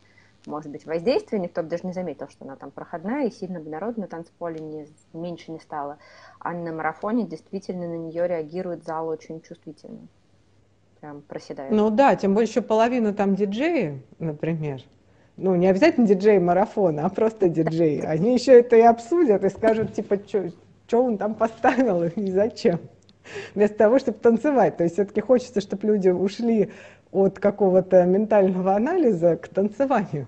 может 0.48 0.72
быть, 0.72 0.86
воздействие, 0.86 1.42
никто 1.42 1.64
бы 1.64 1.70
даже 1.70 1.86
не 1.86 1.94
заметил, 1.94 2.28
что 2.30 2.46
она 2.46 2.56
там 2.56 2.72
проходная, 2.72 3.28
и 3.28 3.32
сильно 3.32 3.60
бы 3.60 3.70
народ 3.70 3.98
на 3.98 4.08
танцполе 4.08 4.60
не, 4.60 4.88
меньше 5.14 5.52
не 5.52 5.60
стало. 5.60 5.98
А 6.40 6.54
на 6.54 6.72
марафоне 6.72 7.26
действительно 7.26 7.88
на 7.88 7.98
нее 7.98 8.28
реагирует 8.28 8.84
зал 8.84 9.08
очень 9.08 9.42
чувствительно. 9.42 10.08
Прям 11.00 11.22
проседает. 11.22 11.72
Ну 11.72 11.90
да, 11.90 12.16
тем 12.16 12.34
более 12.34 12.50
еще 12.50 12.62
половина 12.62 13.14
там 13.14 13.36
диджеи, 13.36 14.02
например. 14.20 14.82
Ну, 15.38 15.56
не 15.56 15.68
обязательно 15.68 16.08
диджеи 16.08 16.38
марафона, 16.38 17.06
а 17.06 17.10
просто 17.10 17.50
диджеи. 17.50 18.02
Они 18.02 18.34
еще 18.34 18.60
это 18.60 18.78
и 18.78 18.82
обсудят 18.82 19.44
и 19.44 19.50
скажут, 19.50 19.94
типа, 19.94 20.20
что 20.88 21.04
он 21.04 21.18
там 21.18 21.36
поставил 21.36 22.04
и 22.04 22.32
зачем. 22.32 22.80
Вместо 23.54 23.76
того, 23.76 24.00
чтобы 24.00 24.20
танцевать. 24.20 24.78
То 24.78 24.84
есть 24.84 24.96
все-таки 24.96 25.20
хочется, 25.20 25.60
чтобы 25.60 25.88
люди 25.88 26.10
ушли 26.10 26.72
от 27.12 27.40
какого-то 27.40 28.06
ментального 28.06 28.76
анализа 28.76 29.36
к 29.36 29.48
танцеванию 29.48 30.28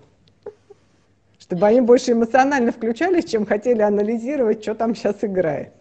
чтобы 1.47 1.65
они 1.65 1.81
больше 1.81 2.11
эмоционально 2.11 2.71
включались, 2.71 3.25
чем 3.25 3.45
хотели 3.45 3.81
анализировать, 3.81 4.61
что 4.61 4.75
там 4.75 4.93
сейчас 4.95 5.15
играет. 5.21 5.71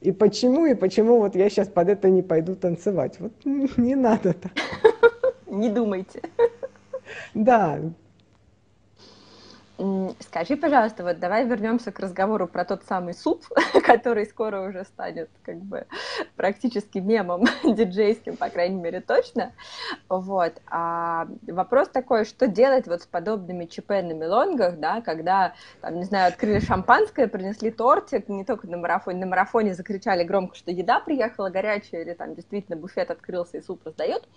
И 0.00 0.12
почему, 0.12 0.66
и 0.66 0.74
почему 0.74 1.18
вот 1.18 1.34
я 1.34 1.50
сейчас 1.50 1.68
под 1.68 1.88
это 1.88 2.08
не 2.08 2.22
пойду 2.22 2.54
танцевать. 2.54 3.18
Вот 3.18 3.32
не 3.44 3.96
надо 3.96 4.32
так. 4.32 4.52
Не 5.46 5.68
думайте. 5.68 6.22
Да, 7.34 7.80
Скажи, 10.20 10.56
пожалуйста, 10.56 11.04
вот 11.04 11.20
давай 11.20 11.46
вернемся 11.46 11.90
к 11.90 12.00
разговору 12.00 12.46
про 12.46 12.66
тот 12.66 12.82
самый 12.84 13.14
суп, 13.14 13.44
который 13.86 14.26
скоро 14.26 14.68
уже 14.68 14.84
станет 14.84 15.30
как 15.42 15.56
бы 15.56 15.86
практически 16.36 16.98
мемом 16.98 17.44
диджейским, 17.64 18.36
по 18.36 18.50
крайней 18.50 18.78
мере, 18.78 19.00
точно. 19.00 19.52
Вот. 20.10 20.52
А 20.68 21.28
вопрос 21.46 21.88
такой, 21.88 22.26
что 22.26 22.46
делать 22.46 22.86
вот 22.88 23.02
с 23.02 23.06
подобными 23.06 23.64
ЧП 23.64 23.88
на 23.88 24.12
мелонгах, 24.12 24.78
да, 24.78 25.00
когда, 25.00 25.54
там, 25.80 25.96
не 25.96 26.04
знаю, 26.04 26.28
открыли 26.28 26.58
шампанское, 26.58 27.26
принесли 27.26 27.70
тортик, 27.70 28.28
не 28.28 28.44
только 28.44 28.66
на 28.66 28.76
марафоне, 28.76 29.20
на 29.20 29.26
марафоне 29.26 29.72
закричали 29.72 30.24
громко, 30.24 30.56
что 30.56 30.70
еда 30.70 31.00
приехала 31.00 31.48
горячая, 31.48 32.02
или 32.02 32.12
там 32.12 32.34
действительно 32.34 32.76
буфет 32.76 33.10
открылся 33.10 33.56
и 33.56 33.62
суп 33.62 33.86
раздают, 33.86 34.28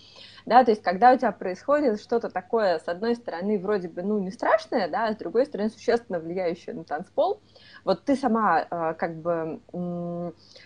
да, 0.46 0.64
то 0.64 0.72
есть 0.72 0.84
когда 0.84 1.12
у 1.12 1.18
тебя 1.18 1.32
происходит 1.32 2.02
что-то 2.02 2.30
такое, 2.30 2.80
с 2.80 2.88
одной 2.88 3.16
стороны, 3.16 3.60
вроде 3.60 3.90
бы, 3.90 4.04
ну, 4.04 4.20
не 4.20 4.32
страшное, 4.32 4.88
да, 4.88 5.12
с 5.12 5.16
другой 5.18 5.33
стороны, 5.46 5.70
существенно 5.70 6.20
влияющее 6.20 6.76
на 6.76 6.84
танцпол, 6.84 7.42
вот 7.84 8.04
ты 8.06 8.16
сама 8.16 8.66
э, 8.70 8.94
как 8.98 9.16
бы 9.18 9.62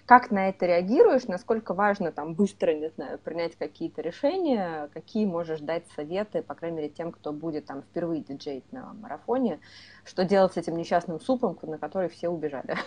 как 0.06 0.32
на 0.32 0.50
это 0.50 0.66
реагируешь, 0.66 1.26
насколько 1.28 1.74
важно 1.74 2.12
там 2.12 2.34
быстро, 2.34 2.74
не 2.74 2.90
знаю, 2.90 3.18
принять 3.20 3.56
какие-то 3.56 4.02
решения, 4.02 4.90
какие 4.94 5.26
можешь 5.26 5.60
дать 5.60 5.84
советы, 5.96 6.42
по 6.42 6.54
крайней 6.54 6.78
мере, 6.78 6.90
тем, 6.90 7.12
кто 7.12 7.32
будет 7.32 7.66
там 7.66 7.82
впервые 7.82 8.22
диджеить 8.22 8.72
на 8.72 8.94
марафоне, 8.94 9.60
что 10.06 10.26
делать 10.26 10.54
с 10.54 10.58
этим 10.58 10.78
несчастным 10.78 11.20
супом, 11.20 11.58
на 11.64 11.78
который 11.78 12.10
все 12.10 12.30
убежали? 12.30 12.78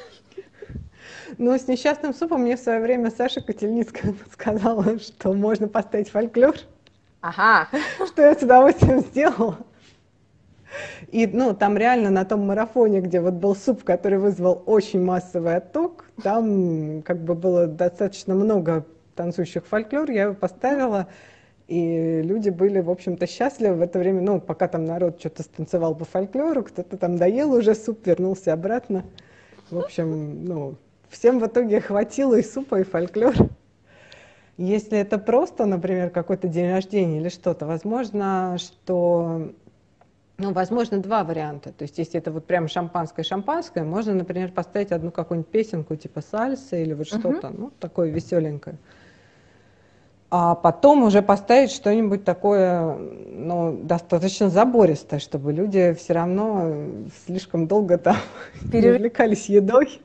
Ну, 1.39 1.57
с 1.57 1.67
несчастным 1.67 2.15
супом 2.15 2.43
мне 2.43 2.57
в 2.57 2.61
свое 2.61 2.81
время 2.81 3.11
Саша 3.11 3.41
Котельницкая 3.41 4.15
сказала, 4.33 4.99
что 4.99 5.33
можно 5.33 5.69
поставить 5.69 6.11
фольклор. 6.11 6.57
Ага. 7.21 7.69
Что 8.07 8.23
я 8.23 8.35
с 8.35 8.43
удовольствием 8.43 9.01
сделала. 9.01 9.59
И, 11.11 11.27
ну, 11.27 11.55
там 11.55 11.77
реально 11.77 12.11
на 12.11 12.25
том 12.25 12.47
марафоне, 12.47 13.01
где 13.01 13.21
вот 13.21 13.35
был 13.35 13.55
суп, 13.55 13.85
который 13.85 14.19
вызвал 14.19 14.63
очень 14.67 15.03
массовый 15.03 15.57
отток, 15.57 16.07
там 16.23 17.03
как 17.03 17.23
бы 17.23 17.35
было 17.35 17.67
достаточно 17.67 18.35
много 18.35 18.85
танцующих 19.15 19.67
фольклор, 19.67 20.11
я 20.11 20.25
его 20.25 20.35
поставила, 20.35 21.09
и 21.69 22.23
люди 22.23 22.51
были, 22.51 22.81
в 22.81 22.91
общем-то, 22.91 23.27
счастливы 23.27 23.77
в 23.77 23.83
это 23.83 23.99
время, 23.99 24.21
ну, 24.23 24.41
пока 24.41 24.67
там 24.67 24.85
народ 24.85 25.21
что-то 25.21 25.43
станцевал 25.43 25.95
по 25.95 26.05
фольклору, 26.05 26.65
кто-то 26.65 26.97
там 26.97 27.17
доел 27.17 27.53
уже 27.53 27.75
суп, 27.75 28.07
вернулся 28.07 28.53
обратно. 28.53 29.05
В 29.71 29.79
общем, 29.79 30.45
ну, 30.45 30.75
всем 31.09 31.39
в 31.39 31.47
итоге 31.47 31.81
хватило 31.81 32.35
и 32.35 32.43
супа, 32.43 32.81
и 32.81 32.83
фольклора. 32.83 33.49
Если 34.57 34.99
это 34.99 35.17
просто, 35.17 35.65
например, 35.65 36.11
какой-то 36.11 36.49
день 36.49 36.71
рождения 36.71 37.19
или 37.21 37.29
что-то, 37.29 37.67
возможно, 37.67 38.57
что 38.59 39.53
ну, 40.41 40.53
возможно, 40.53 40.99
два 40.99 41.23
варианта. 41.23 41.73
То 41.73 41.83
есть, 41.83 41.99
если 41.99 42.19
это 42.19 42.31
вот 42.31 42.47
прям 42.47 42.67
шампанское-шампанское, 42.67 43.85
можно, 43.85 44.15
например, 44.15 44.51
поставить 44.51 44.91
одну 44.91 45.11
какую-нибудь 45.11 45.51
песенку 45.51 45.97
типа 45.97 46.23
сальса 46.23 46.77
или 46.77 46.95
вот 46.95 47.07
что-то, 47.07 47.49
uh-huh. 47.49 47.55
ну, 47.57 47.73
такое 47.79 48.11
веселенькое. 48.11 48.77
А 50.31 50.55
потом 50.55 51.03
уже 51.03 51.23
поставить 51.23 51.73
что-нибудь 51.73 52.25
такое, 52.25 52.97
ну, 52.97 53.81
достаточно 53.83 54.49
забористое, 54.49 55.19
чтобы 55.19 55.53
люди 55.53 55.95
все 55.99 56.13
равно 56.15 56.73
слишком 57.27 57.67
долго 57.67 57.99
там 57.99 58.17
Пере... 58.71 58.93
увлекались 58.97 59.49
едой 59.49 60.01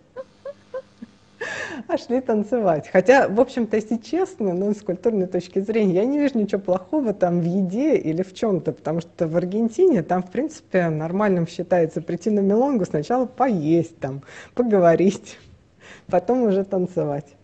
а 1.87 1.97
шли 1.97 2.21
танцевать. 2.21 2.89
Хотя, 2.91 3.27
в 3.27 3.39
общем-то, 3.39 3.75
если 3.75 3.97
честно, 3.97 4.53
ну, 4.53 4.73
с 4.73 4.81
культурной 4.81 5.27
точки 5.27 5.59
зрения, 5.59 5.95
я 5.95 6.05
не 6.05 6.19
вижу 6.19 6.37
ничего 6.37 6.61
плохого 6.61 7.13
там 7.13 7.41
в 7.41 7.43
еде 7.43 7.95
или 7.95 8.23
в 8.23 8.33
чем-то, 8.33 8.71
потому 8.71 9.01
что 9.01 9.27
в 9.27 9.35
Аргентине 9.35 10.03
там, 10.03 10.23
в 10.23 10.31
принципе, 10.31 10.89
нормальным 10.89 11.47
считается 11.47 12.01
прийти 12.01 12.29
на 12.29 12.39
мелонгу, 12.39 12.85
сначала 12.85 13.25
поесть 13.25 13.97
там, 13.99 14.21
поговорить, 14.53 15.37
потом 16.07 16.43
уже 16.43 16.63
танцевать. 16.63 17.34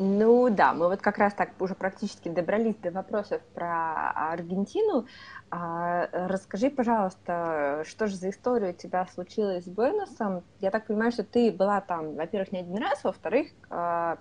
Ну 0.00 0.48
да, 0.48 0.74
мы 0.74 0.86
вот 0.86 1.02
как 1.02 1.18
раз 1.18 1.34
так 1.34 1.60
уже 1.60 1.74
практически 1.74 2.28
добрались 2.28 2.76
до 2.76 2.92
вопросов 2.92 3.42
про 3.52 4.12
Аргентину. 4.30 5.06
А, 5.50 6.08
расскажи, 6.12 6.70
пожалуйста, 6.70 7.82
что 7.84 8.06
же 8.06 8.14
за 8.14 8.30
история 8.30 8.70
у 8.70 8.74
тебя 8.74 9.04
случилась 9.12 9.64
с 9.64 9.68
Буэносом? 9.68 10.44
Я 10.60 10.70
так 10.70 10.86
понимаю, 10.86 11.10
что 11.10 11.24
ты 11.24 11.50
была 11.50 11.80
там, 11.80 12.14
во-первых, 12.14 12.52
не 12.52 12.60
один 12.60 12.76
раз, 12.76 13.02
во-вторых, 13.02 13.48
а, 13.70 14.18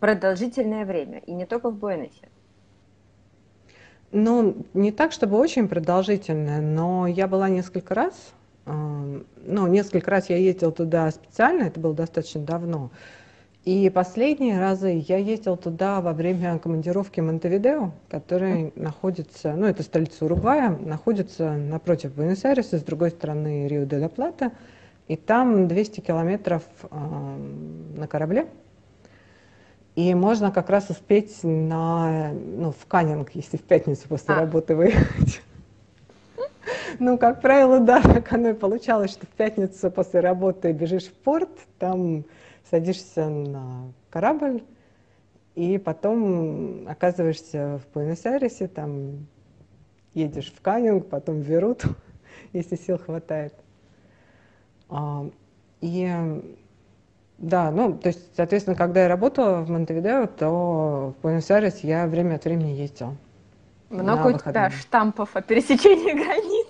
продолжительное 0.00 0.84
время, 0.84 1.20
и 1.20 1.32
не 1.34 1.46
только 1.46 1.70
в 1.70 1.76
Буэносе. 1.76 2.28
Ну, 4.10 4.66
не 4.74 4.90
так, 4.90 5.12
чтобы 5.12 5.38
очень 5.38 5.68
продолжительное, 5.68 6.60
но 6.60 7.06
я 7.06 7.28
была 7.28 7.48
несколько 7.48 7.94
раз. 7.94 8.32
Ну, 8.66 9.66
несколько 9.68 10.10
раз 10.10 10.30
я 10.30 10.36
ездила 10.36 10.72
туда 10.72 11.08
специально, 11.12 11.62
это 11.62 11.78
было 11.78 11.94
достаточно 11.94 12.40
давно. 12.40 12.90
И 13.64 13.88
последние 13.90 14.58
разы 14.58 15.04
я 15.06 15.18
ездил 15.18 15.56
туда 15.56 16.00
во 16.00 16.12
время 16.12 16.58
командировки 16.58 17.20
Монтевидео, 17.20 17.92
который 18.08 18.72
находится, 18.74 19.54
ну 19.54 19.66
это 19.66 19.84
столица 19.84 20.24
Уругвая, 20.24 20.70
находится 20.70 21.52
напротив 21.52 22.12
Буэнос-Айреса, 22.12 22.78
с 22.78 22.82
другой 22.82 23.10
стороны 23.10 23.68
Рио-де-ла-Плата, 23.68 24.50
и 25.06 25.16
там 25.16 25.68
200 25.68 26.00
километров 26.00 26.64
э, 26.90 26.96
на 27.96 28.08
корабле. 28.08 28.48
И 29.94 30.12
можно 30.14 30.50
как 30.50 30.68
раз 30.68 30.90
успеть 30.90 31.44
на, 31.44 32.32
ну, 32.32 32.72
в 32.72 32.86
Каннинг, 32.86 33.30
если 33.34 33.58
в 33.58 33.62
пятницу 33.62 34.08
после 34.08 34.34
а. 34.34 34.40
работы 34.40 34.74
выехать. 34.74 35.40
Ну, 36.98 37.16
как 37.16 37.40
правило, 37.40 37.80
да, 37.80 38.00
так 38.00 38.32
оно 38.32 38.50
и 38.50 38.54
получалось, 38.54 39.10
что 39.10 39.26
в 39.26 39.30
пятницу 39.30 39.90
после 39.90 40.20
работы 40.20 40.72
бежишь 40.72 41.06
в 41.06 41.12
порт, 41.12 41.50
там 41.78 42.24
садишься 42.70 43.28
на 43.28 43.92
корабль, 44.10 44.62
и 45.54 45.78
потом 45.78 46.88
оказываешься 46.88 47.78
в 47.78 47.94
Буэнос-Айресе, 47.94 48.68
там 48.68 49.26
едешь 50.14 50.52
в 50.52 50.60
Каннинг, 50.60 51.08
потом 51.08 51.40
в 51.40 51.44
Верут, 51.44 51.84
если 52.52 52.76
сил 52.76 52.98
хватает. 52.98 53.54
А, 54.88 55.28
и 55.80 56.10
да, 57.38 57.70
ну, 57.70 57.92
то 57.98 58.08
есть, 58.08 58.36
соответственно, 58.36 58.76
когда 58.76 59.02
я 59.02 59.08
работала 59.08 59.62
в 59.62 59.70
Монтевидео, 59.70 60.26
то 60.26 61.14
в 61.18 61.22
Буэнос-Айрес 61.22 61.80
я 61.82 62.06
время 62.06 62.36
от 62.36 62.44
времени 62.44 62.70
ездила. 62.70 63.16
Много 63.90 64.28
у 64.28 64.38
тебя 64.38 64.70
штампов 64.70 65.36
о 65.36 65.42
пересечении 65.42 66.12
границ? 66.24 66.61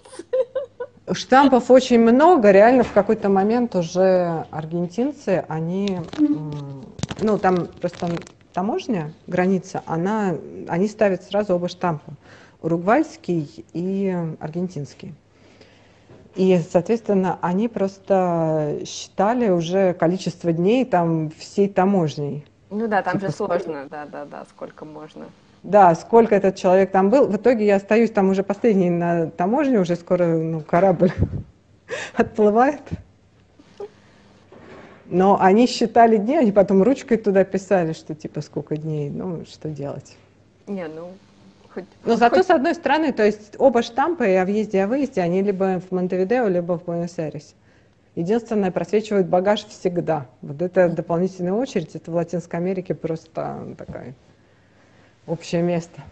Штампов 1.14 1.70
очень 1.70 2.00
много. 2.00 2.50
Реально 2.50 2.84
в 2.84 2.92
какой-то 2.92 3.28
момент 3.28 3.74
уже 3.74 4.46
аргентинцы, 4.50 5.44
они, 5.48 6.00
ну 6.16 7.38
там 7.38 7.68
просто 7.80 8.22
таможня, 8.52 9.12
граница, 9.26 9.82
она, 9.86 10.34
они 10.68 10.88
ставят 10.88 11.22
сразу 11.22 11.54
оба 11.54 11.68
штампа. 11.68 12.12
Уругвайский 12.60 13.64
и 13.72 14.16
аргентинский. 14.38 15.14
И, 16.34 16.58
соответственно, 16.70 17.38
они 17.42 17.68
просто 17.68 18.78
считали 18.86 19.50
уже 19.50 19.92
количество 19.94 20.52
дней 20.52 20.84
там 20.84 21.30
всей 21.30 21.68
таможней. 21.68 22.46
Ну 22.70 22.88
да, 22.88 23.02
там 23.02 23.14
типа, 23.14 23.26
же 23.26 23.36
сложно, 23.36 23.86
да, 23.90 24.06
да, 24.06 24.24
да, 24.24 24.44
сколько 24.48 24.84
можно 24.84 25.26
да, 25.62 25.94
сколько 25.94 26.34
этот 26.34 26.56
человек 26.56 26.90
там 26.90 27.10
был. 27.10 27.26
В 27.26 27.36
итоге 27.36 27.66
я 27.66 27.76
остаюсь 27.76 28.10
там 28.10 28.30
уже 28.30 28.42
последний 28.42 28.90
на 28.90 29.30
таможне, 29.30 29.78
уже 29.78 29.96
скоро 29.96 30.26
ну, 30.26 30.60
корабль 30.60 31.12
отплывает. 32.16 32.82
Но 35.06 35.38
они 35.40 35.66
считали 35.66 36.16
дни, 36.16 36.36
они 36.36 36.52
потом 36.52 36.82
ручкой 36.82 37.18
туда 37.18 37.44
писали, 37.44 37.92
что 37.92 38.14
типа 38.14 38.40
сколько 38.40 38.76
дней, 38.76 39.10
ну 39.10 39.44
что 39.44 39.68
делать. 39.68 40.16
Не, 40.66 40.88
ну 40.88 41.10
хоть... 41.72 41.84
Но 42.04 42.16
зато 42.16 42.36
хоть... 42.36 42.46
с 42.46 42.50
одной 42.50 42.74
стороны, 42.74 43.12
то 43.12 43.24
есть 43.24 43.54
оба 43.58 43.82
штампа 43.82 44.24
и 44.24 44.34
о 44.34 44.44
въезде 44.44 44.78
и 44.78 44.80
о 44.80 44.86
выезде, 44.86 45.20
они 45.20 45.42
либо 45.42 45.80
в 45.80 45.92
Монтевидео, 45.92 46.48
либо 46.48 46.78
в 46.78 46.84
Буэнос-Айресе. 46.84 47.54
Единственное, 48.14 48.70
просвечивает 48.70 49.28
багаж 49.28 49.64
всегда. 49.66 50.26
Вот 50.40 50.60
это 50.60 50.88
дополнительная 50.88 51.54
очередь, 51.54 51.94
это 51.94 52.10
в 52.10 52.14
Латинской 52.14 52.58
Америке 52.58 52.94
просто 52.94 53.74
такая 53.78 54.14
общее 55.26 55.62
место. 55.62 56.02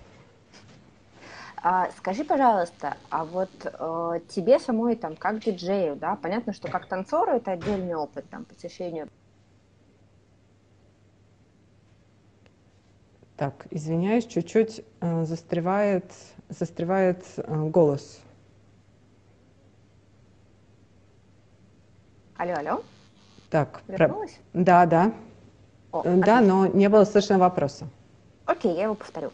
А, 1.62 1.90
скажи, 1.98 2.24
пожалуйста, 2.24 2.96
а 3.11 3.24
вот 3.24 3.50
э, 3.64 4.20
тебе 4.28 4.58
самой 4.58 4.96
там 4.96 5.14
как 5.14 5.40
диджею, 5.40 5.94
да, 5.94 6.16
понятно, 6.16 6.54
что 6.54 6.68
как 6.68 6.86
танцору 6.86 7.32
это 7.32 7.52
отдельный 7.52 7.94
опыт, 7.94 8.24
там, 8.30 8.46
посещение. 8.46 9.08
Так, 13.36 13.66
извиняюсь, 13.70 14.26
чуть-чуть 14.26 14.82
э, 15.00 15.24
застревает, 15.24 16.11
застревает 16.48 17.24
э, 17.36 17.64
голос. 17.68 18.20
Алло, 22.36 22.54
алло. 22.54 22.82
Так, 23.50 23.82
про... 23.86 24.26
да, 24.54 24.86
да. 24.86 25.12
О, 25.92 26.02
да, 26.04 26.40
но 26.40 26.66
не 26.66 26.88
было 26.88 27.04
слышно 27.04 27.38
вопроса. 27.38 27.86
Окей, 28.51 28.74
я 28.74 28.84
его 28.84 28.96
повторю. 28.96 29.30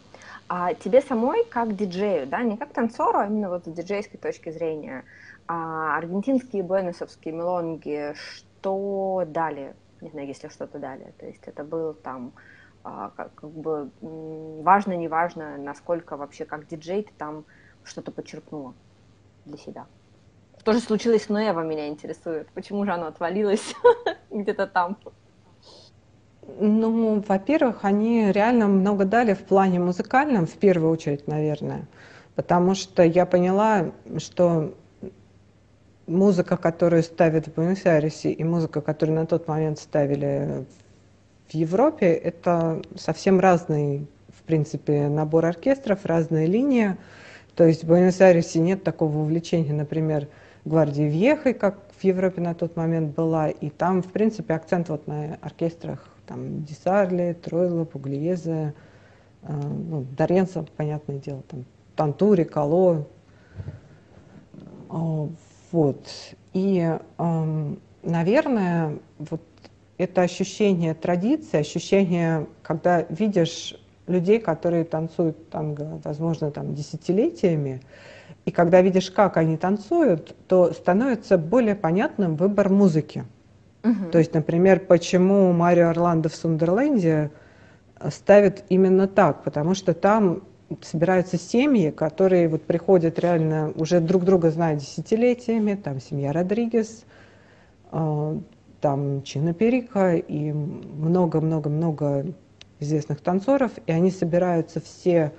А 0.47 0.75
тебе 0.75 1.01
самой 1.01 1.43
как 1.43 1.75
диджею, 1.75 2.27
да, 2.27 2.43
не 2.43 2.55
как 2.55 2.71
танцору, 2.71 3.17
а 3.17 3.25
именно 3.25 3.49
вот 3.49 3.65
с 3.65 3.67
диджейской 3.67 4.19
точки 4.19 4.51
зрения, 4.51 5.05
а 5.47 5.97
аргентинские 5.97 6.61
буэносовские 6.61 7.33
мелонги, 7.33 8.13
что 8.13 9.23
дали, 9.25 9.73
не 10.01 10.11
знаю, 10.11 10.27
если 10.27 10.49
что-то 10.49 10.77
дали, 10.77 11.15
то 11.17 11.25
есть 11.25 11.41
это 11.47 11.63
был 11.63 11.95
там 11.95 12.31
а, 12.83 13.09
как, 13.09 13.33
как 13.33 13.49
бы 13.49 13.89
важно, 14.61 14.93
не 14.93 15.07
важно, 15.07 15.57
насколько 15.57 16.15
вообще 16.15 16.45
как 16.45 16.67
диджей 16.67 17.01
ты 17.01 17.11
там 17.17 17.45
что-то 17.83 18.11
почерпнула 18.11 18.75
для 19.45 19.57
себя. 19.57 19.87
Что 20.59 20.73
же 20.73 20.79
случилось 20.79 21.23
с 21.23 21.29
Ноева, 21.29 21.61
меня 21.61 21.87
интересует. 21.87 22.47
Почему 22.53 22.85
же 22.85 22.91
оно 22.91 23.07
отвалилось 23.07 23.73
где-то 24.29 24.67
там? 24.67 24.95
Ну, 26.47 27.21
во-первых, 27.27 27.83
они 27.83 28.31
реально 28.31 28.67
много 28.67 29.03
дали 29.03 29.33
в 29.33 29.39
плане 29.39 29.79
музыкальном, 29.79 30.45
в 30.47 30.53
первую 30.53 30.91
очередь, 30.91 31.27
наверное. 31.27 31.87
Потому 32.35 32.73
что 32.73 33.03
я 33.03 33.25
поняла, 33.25 33.91
что 34.17 34.73
музыка, 36.07 36.55
которую 36.55 37.03
ставят 37.03 37.47
в 37.47 37.53
Буэнос-Айресе, 37.53 38.31
и 38.31 38.43
музыка, 38.45 38.79
которую 38.79 39.17
на 39.17 39.25
тот 39.25 39.47
момент 39.47 39.77
ставили 39.77 40.65
в 41.49 41.53
Европе, 41.53 42.13
это 42.13 42.81
совсем 42.95 43.41
разный, 43.41 44.07
в 44.29 44.43
принципе, 44.43 45.09
набор 45.09 45.45
оркестров, 45.45 46.05
разная 46.05 46.45
линия. 46.45 46.97
То 47.55 47.65
есть 47.65 47.83
в 47.83 47.87
Буэнос-Айресе 47.87 48.59
нет 48.59 48.83
такого 48.83 49.17
увлечения, 49.17 49.73
например, 49.73 50.29
гвардии 50.63 51.03
Вьехой, 51.03 51.53
как 51.53 51.79
в 51.99 52.03
Европе 52.05 52.41
на 52.41 52.53
тот 52.53 52.77
момент 52.77 53.13
была. 53.13 53.49
И 53.49 53.69
там, 53.69 54.01
в 54.01 54.11
принципе, 54.13 54.53
акцент 54.53 54.87
вот 54.87 55.07
на 55.07 55.37
оркестрах 55.41 56.07
там 56.27 56.63
Дисарли, 56.63 57.35
Тройло, 57.41 57.85
Пуглиезе, 57.85 58.73
э, 59.43 59.53
ну, 59.53 60.05
Доренцо, 60.15 60.65
понятное 60.75 61.17
дело, 61.17 61.41
там 61.47 61.65
Тантури, 61.95 62.43
Кало. 62.43 63.07
Э, 64.89 65.27
вот. 65.71 66.07
И, 66.53 66.97
э, 67.17 67.75
наверное, 68.03 68.99
вот 69.17 69.41
это 69.97 70.21
ощущение 70.21 70.93
традиции, 70.93 71.59
ощущение, 71.59 72.47
когда 72.61 73.01
видишь 73.03 73.75
людей, 74.05 74.39
которые 74.39 74.83
танцуют 74.83 75.49
танго, 75.49 75.99
возможно, 76.03 76.51
там 76.51 76.75
десятилетиями, 76.75 77.81
и 78.45 78.51
когда 78.51 78.81
видишь, 78.81 79.11
как 79.11 79.37
они 79.37 79.57
танцуют, 79.57 80.35
то 80.47 80.71
становится 80.71 81.37
более 81.37 81.75
понятным 81.75 82.35
выбор 82.35 82.69
музыки. 82.69 83.25
Угу. 83.83 84.11
То 84.11 84.17
есть, 84.17 84.33
например, 84.33 84.79
почему 84.79 85.51
Марио 85.53 85.89
Орландо 85.89 86.29
в 86.29 86.35
Сундерленде 86.35 87.31
ставят 88.09 88.63
именно 88.69 89.07
так, 89.07 89.43
потому 89.43 89.73
что 89.73 89.93
там 89.93 90.43
собираются 90.81 91.37
семьи, 91.37 91.91
которые 91.91 92.47
вот 92.49 92.63
приходят 92.63 93.19
реально, 93.19 93.71
уже 93.75 93.99
друг 93.99 94.23
друга 94.23 94.51
знают 94.51 94.81
десятилетиями, 94.81 95.75
там 95.75 95.99
семья 96.01 96.33
Родригес, 96.33 97.05
э, 97.91 98.39
там 98.81 99.23
Чина 99.23 99.53
Перика 99.53 100.15
и 100.15 100.51
много-много-много 100.51 102.25
известных 102.79 103.21
танцоров, 103.21 103.71
и 103.85 103.91
они 103.91 104.11
собираются 104.11 104.81
все 104.81 105.31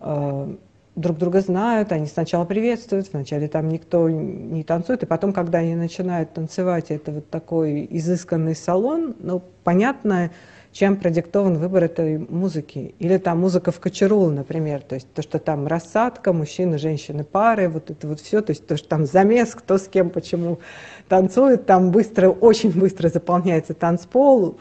э, 0.00 0.56
друг 0.96 1.18
друга 1.18 1.40
знают, 1.40 1.92
они 1.92 2.06
сначала 2.06 2.44
приветствуют, 2.44 3.12
вначале 3.12 3.48
там 3.48 3.68
никто 3.68 4.08
не 4.10 4.64
танцует, 4.64 5.02
и 5.02 5.06
потом, 5.06 5.32
когда 5.32 5.58
они 5.58 5.74
начинают 5.74 6.32
танцевать, 6.32 6.86
это 6.90 7.12
вот 7.12 7.30
такой 7.30 7.86
изысканный 7.90 8.56
салон, 8.56 9.14
ну, 9.18 9.42
понятно, 9.64 10.30
чем 10.72 10.96
продиктован 10.96 11.58
выбор 11.58 11.84
этой 11.84 12.18
музыки. 12.18 12.94
Или 12.98 13.18
там 13.18 13.40
музыка 13.40 13.72
в 13.72 13.80
кочерул, 13.80 14.30
например, 14.30 14.82
то 14.82 14.94
есть 14.94 15.12
то, 15.12 15.22
что 15.22 15.38
там 15.38 15.66
рассадка, 15.66 16.32
мужчины, 16.32 16.78
женщины, 16.78 17.24
пары, 17.24 17.68
вот 17.68 17.90
это 17.90 18.06
вот 18.06 18.20
все, 18.20 18.40
то 18.40 18.50
есть 18.50 18.66
то, 18.66 18.76
что 18.76 18.88
там 18.88 19.06
замес, 19.06 19.54
кто 19.54 19.78
с 19.78 19.88
кем, 19.88 20.10
почему 20.10 20.60
танцует, 21.08 21.66
там 21.66 21.90
быстро, 21.90 22.30
очень 22.30 22.70
быстро 22.70 23.08
заполняется 23.08 23.74
танцпол, 23.74 24.58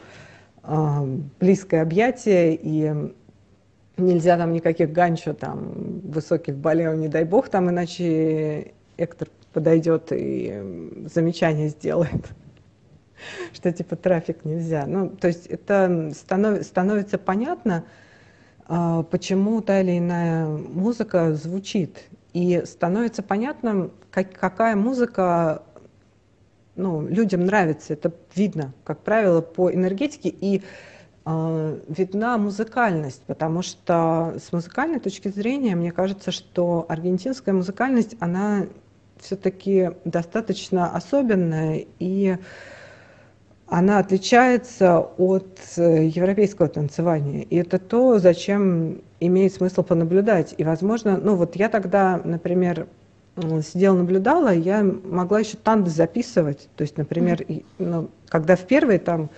э, 0.64 1.18
близкое 1.40 1.84
объятие, 1.84 2.58
и 2.60 3.14
нельзя 4.00 4.38
там 4.38 4.54
никаких 4.54 4.92
ганчо, 4.92 5.34
там, 5.34 6.02
высоких 6.04 6.56
балео, 6.56 6.94
не 6.94 7.08
дай 7.08 7.24
бог, 7.24 7.50
там, 7.50 7.70
иначе 7.70 8.74
Эктор 8.98 9.30
подойдет 9.54 10.12
и 10.12 11.06
замечание 11.14 11.70
сделает, 11.70 12.28
что 13.54 13.72
типа 13.72 13.96
трафик 13.96 14.46
нельзя. 14.46 14.86
Ну, 14.86 15.10
то 15.10 15.28
есть 15.28 15.48
это 15.48 16.12
станов, 16.14 16.64
становится 16.64 17.18
понятно, 17.18 17.86
а, 18.66 19.04
почему 19.04 19.62
та 19.62 19.82
или 19.82 19.98
иная 19.98 20.46
музыка 20.48 21.34
звучит. 21.34 22.04
И 22.34 22.62
становится 22.66 23.24
понятно, 23.24 23.90
как, 24.12 24.32
какая 24.34 24.76
музыка 24.76 25.64
ну, 26.80 27.06
людям 27.08 27.46
нравится, 27.46 27.94
это 27.94 28.14
видно, 28.36 28.74
как 28.86 29.00
правило, 29.00 29.42
по 29.42 29.72
энергетике 29.72 30.30
и 30.30 30.64
видна 31.26 32.38
музыкальность, 32.38 33.22
потому 33.28 33.62
что 33.62 34.36
с 34.44 34.52
музыкальной 34.52 35.00
точки 35.00 35.28
зрения, 35.28 35.76
мне 35.76 35.92
кажется, 35.92 36.32
что 36.32 36.86
аргентинская 36.90 37.54
музыкальность, 37.54 38.16
она 38.20 38.66
все-таки 39.20 39.92
достаточно 40.06 40.92
особенная 40.92 41.86
и 42.00 42.38
она 43.70 44.00
отличается 44.00 45.00
от 45.00 45.60
э, 45.78 46.08
европейского 46.08 46.68
танцевания. 46.68 47.44
И 47.44 47.56
это 47.56 47.78
то, 47.78 48.18
зачем 48.18 49.02
имеет 49.20 49.54
смысл 49.54 49.84
понаблюдать. 49.84 50.56
И, 50.58 50.64
возможно, 50.64 51.18
ну 51.18 51.36
вот 51.36 51.56
я 51.56 51.70
тогда, 51.70 52.20
например, 52.24 52.88
сидела, 53.62 53.96
наблюдала, 53.96 54.54
я 54.54 54.84
могла 54.84 55.40
еще 55.40 55.58
танды 55.58 55.92
записывать. 55.92 56.68
То 56.76 56.82
есть, 56.82 56.98
например, 56.98 57.42
mm-hmm. 57.42 57.66
ну, 57.78 58.10
когда 58.28 58.56
в 58.56 58.62
первые 58.62 59.00
там 59.00 59.30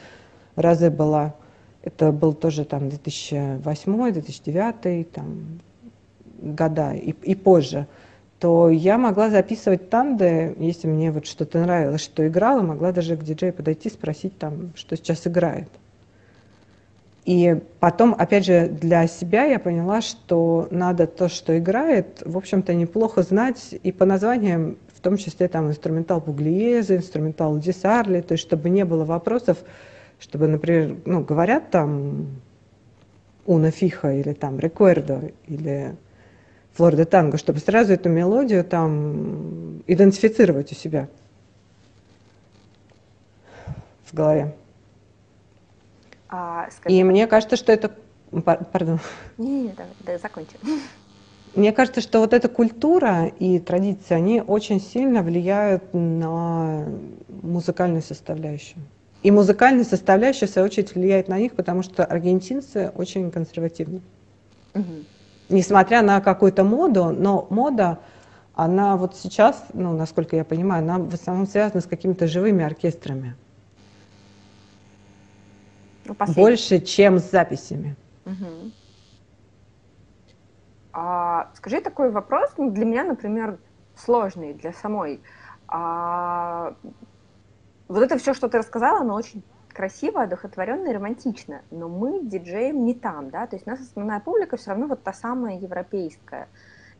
разы 0.55 0.89
была, 0.89 1.35
это 1.83 2.11
был 2.11 2.33
тоже 2.33 2.65
там 2.65 2.89
2008, 2.89 4.13
2009 4.13 5.11
там, 5.11 5.59
года 6.41 6.93
и, 6.93 7.11
и 7.11 7.35
позже, 7.35 7.87
то 8.39 8.69
я 8.69 8.97
могла 8.97 9.29
записывать 9.29 9.89
танды, 9.89 10.55
если 10.57 10.87
мне 10.87 11.11
вот 11.11 11.27
что-то 11.27 11.59
нравилось, 11.61 12.01
что 12.01 12.27
играла, 12.27 12.61
могла 12.61 12.91
даже 12.91 13.15
к 13.15 13.23
диджею 13.23 13.53
подойти, 13.53 13.89
спросить 13.89 14.37
там, 14.37 14.71
что 14.75 14.95
сейчас 14.95 15.27
играет. 15.27 15.69
И 17.23 17.61
потом, 17.79 18.15
опять 18.17 18.45
же, 18.45 18.67
для 18.67 19.05
себя 19.05 19.43
я 19.43 19.59
поняла, 19.59 20.01
что 20.01 20.67
надо 20.71 21.05
то, 21.05 21.29
что 21.29 21.57
играет, 21.57 22.23
в 22.25 22.35
общем-то, 22.35 22.73
неплохо 22.73 23.21
знать 23.21 23.75
и 23.83 23.91
по 23.91 24.05
названиям, 24.05 24.77
в 24.95 25.01
том 25.01 25.17
числе 25.17 25.47
там 25.47 25.67
инструментал 25.67 26.19
Пуглиеза, 26.19 26.95
инструментал 26.95 27.57
Дисарли, 27.59 28.21
то 28.21 28.33
есть 28.33 28.43
чтобы 28.43 28.71
не 28.71 28.85
было 28.85 29.05
вопросов, 29.05 29.59
чтобы, 30.21 30.47
например, 30.47 30.97
ну, 31.05 31.23
говорят 31.23 31.71
там 31.71 32.27
Уна 33.45 33.71
Фиха 33.71 34.13
или 34.13 34.33
там 34.33 34.59
Рекуэрдо 34.59 35.31
или 35.47 35.95
Флорида 36.73 37.05
Танго, 37.05 37.37
чтобы 37.37 37.59
сразу 37.59 37.91
эту 37.93 38.07
мелодию 38.07 38.63
там 38.63 39.81
идентифицировать 39.87 40.71
у 40.71 40.75
себя 40.75 41.09
в 44.05 44.13
голове. 44.13 44.55
А, 46.29 46.69
скажи, 46.71 46.95
и 46.95 47.03
мне 47.03 47.27
кажется, 47.27 47.57
что 47.57 47.73
это... 47.73 47.91
Пардон. 48.45 49.01
Не-не-не, 49.37 49.73
давай, 49.73 49.91
да, 49.99 50.17
закончи. 50.17 50.53
Мне 51.53 51.73
кажется, 51.73 51.99
что 51.99 52.19
вот 52.19 52.31
эта 52.31 52.47
культура 52.47 53.25
и 53.25 53.59
традиции, 53.59 54.13
они 54.13 54.39
очень 54.39 54.79
сильно 54.79 55.21
влияют 55.21 55.93
на 55.93 56.87
музыкальную 57.27 58.01
составляющую. 58.01 58.81
И 59.23 59.29
музыкальная 59.29 59.83
составляющая, 59.83 60.47
в 60.47 60.49
свою 60.49 60.65
очередь, 60.65 60.95
влияет 60.95 61.27
на 61.27 61.37
них, 61.37 61.53
потому 61.53 61.83
что 61.83 62.03
аргентинцы 62.03 62.91
очень 62.95 63.29
консервативны. 63.29 64.01
Угу. 64.73 65.05
Несмотря 65.49 66.01
на 66.01 66.21
какую-то 66.21 66.63
моду, 66.63 67.11
но 67.11 67.45
мода, 67.49 67.99
она 68.55 68.97
вот 68.97 69.15
сейчас, 69.15 69.63
ну, 69.73 69.95
насколько 69.95 70.35
я 70.35 70.43
понимаю, 70.43 70.83
она 70.83 70.97
в 70.97 71.13
основном 71.13 71.45
связана 71.45 71.81
с 71.81 71.85
какими-то 71.85 72.27
живыми 72.27 72.63
оркестрами. 72.63 73.35
Ну, 76.05 76.15
Больше, 76.35 76.79
чем 76.79 77.19
с 77.19 77.29
записями. 77.29 77.95
Угу. 78.25 78.71
А, 80.93 81.51
скажи 81.55 81.81
такой 81.81 82.11
вопрос, 82.11 82.51
ну, 82.57 82.71
для 82.71 82.85
меня, 82.85 83.03
например, 83.03 83.59
сложный 83.95 84.53
для 84.53 84.73
самой. 84.73 85.21
А, 85.67 86.75
вот 87.91 88.03
это 88.03 88.17
все, 88.17 88.33
что 88.33 88.47
ты 88.47 88.57
рассказала, 88.57 89.01
оно 89.01 89.15
очень 89.15 89.43
красиво, 89.73 90.23
одухотворенно 90.23 90.87
и 90.87 90.93
романтично, 90.93 91.61
но 91.71 91.89
мы 91.89 92.21
диджеем 92.23 92.85
не 92.85 92.93
там, 92.93 93.29
да, 93.29 93.47
то 93.47 93.55
есть 93.55 93.67
у 93.67 93.69
нас 93.69 93.81
основная 93.81 94.19
публика 94.19 94.57
все 94.57 94.71
равно 94.71 94.87
вот 94.87 95.03
та 95.03 95.13
самая 95.13 95.57
европейская. 95.57 96.47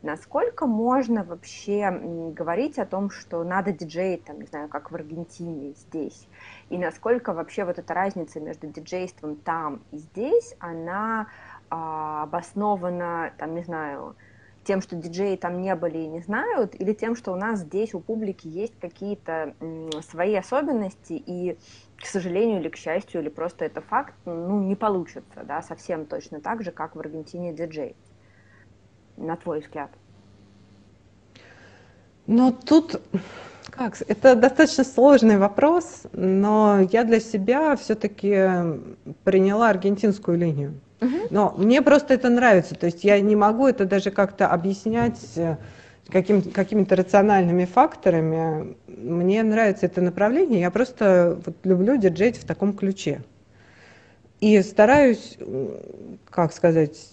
Насколько 0.01 0.65
можно 0.65 1.23
вообще 1.23 1.91
говорить 2.35 2.79
о 2.79 2.85
том, 2.85 3.11
что 3.11 3.43
надо 3.43 3.71
диджеить, 3.71 4.25
там, 4.25 4.39
не 4.39 4.47
знаю, 4.47 4.67
как 4.67 4.91
в 4.91 4.95
Аргентине, 4.95 5.73
здесь? 5.73 6.27
И 6.69 6.77
насколько 6.77 7.33
вообще 7.33 7.65
вот 7.65 7.77
эта 7.77 7.93
разница 7.93 8.39
между 8.39 8.67
диджейством 8.67 9.35
там 9.35 9.81
и 9.91 9.97
здесь, 9.97 10.55
она 10.59 11.27
а, 11.69 12.23
обоснована, 12.23 13.31
там, 13.37 13.53
не 13.53 13.63
знаю, 13.63 14.15
тем, 14.63 14.81
что 14.81 14.95
диджеи 14.95 15.35
там 15.35 15.61
не 15.61 15.75
были 15.75 15.99
и 15.99 16.07
не 16.07 16.21
знают, 16.21 16.79
или 16.79 16.93
тем, 16.93 17.15
что 17.15 17.31
у 17.31 17.35
нас 17.35 17.59
здесь 17.61 17.93
у 17.93 17.99
публики 17.99 18.47
есть 18.47 18.77
какие-то 18.79 19.55
свои 20.09 20.35
особенности, 20.35 21.13
и, 21.13 21.57
к 21.97 22.05
сожалению 22.05 22.59
или 22.59 22.69
к 22.69 22.75
счастью, 22.75 23.21
или 23.21 23.29
просто 23.29 23.65
это 23.65 23.81
факт, 23.81 24.13
ну, 24.25 24.61
не 24.61 24.75
получится, 24.75 25.43
да, 25.43 25.61
совсем 25.61 26.05
точно 26.05 26.41
так 26.41 26.63
же, 26.63 26.71
как 26.71 26.95
в 26.95 26.99
Аргентине 26.99 27.53
диджей 27.53 27.95
на 29.17 29.35
твой 29.35 29.61
взгляд? 29.61 29.91
Ну, 32.27 32.51
тут 32.51 33.01
как, 33.71 33.99
это 34.07 34.35
достаточно 34.35 34.83
сложный 34.83 35.37
вопрос, 35.37 36.03
но 36.11 36.79
я 36.91 37.03
для 37.03 37.19
себя 37.19 37.75
все-таки 37.75 38.47
приняла 39.23 39.69
аргентинскую 39.69 40.37
линию. 40.37 40.79
Но 41.31 41.53
мне 41.57 41.81
просто 41.81 42.13
это 42.13 42.29
нравится, 42.29 42.75
то 42.75 42.85
есть 42.85 43.03
я 43.03 43.19
не 43.19 43.35
могу 43.35 43.67
это 43.67 43.85
даже 43.85 44.11
как-то 44.11 44.47
объяснять 44.47 45.19
э, 45.35 45.57
каким, 46.09 46.43
какими-то 46.43 46.95
рациональными 46.95 47.65
факторами. 47.65 48.75
Мне 48.87 49.41
нравится 49.41 49.87
это 49.87 50.01
направление, 50.01 50.61
я 50.61 50.69
просто 50.69 51.39
вот 51.43 51.55
люблю 51.63 51.97
диджеить 51.97 52.37
в 52.37 52.45
таком 52.45 52.73
ключе. 52.73 53.23
И 54.41 54.61
стараюсь, 54.61 55.37
как 56.29 56.53
сказать, 56.53 57.11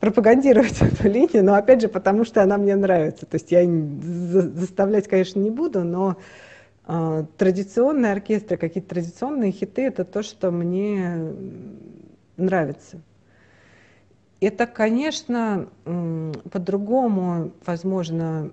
пропагандировать 0.00 0.80
эту 0.80 1.08
линию, 1.08 1.44
но 1.44 1.54
опять 1.54 1.82
же, 1.82 1.88
потому 1.88 2.24
что 2.24 2.42
она 2.42 2.56
мне 2.56 2.76
нравится. 2.76 3.26
То 3.26 3.36
есть 3.36 3.50
я 3.52 3.62
заставлять, 3.62 5.08
конечно, 5.08 5.38
не 5.38 5.50
буду, 5.50 5.84
но 5.84 6.16
э, 6.86 7.24
традиционные 7.36 8.12
оркестры, 8.12 8.56
какие-то 8.56 8.88
традиционные 8.90 9.52
хиты, 9.52 9.82
это 9.82 10.04
то, 10.04 10.22
что 10.22 10.50
мне 10.50 11.34
нравится. 12.36 13.00
Это, 14.40 14.66
конечно, 14.66 15.68
по-другому, 15.84 17.52
возможно, 17.64 18.52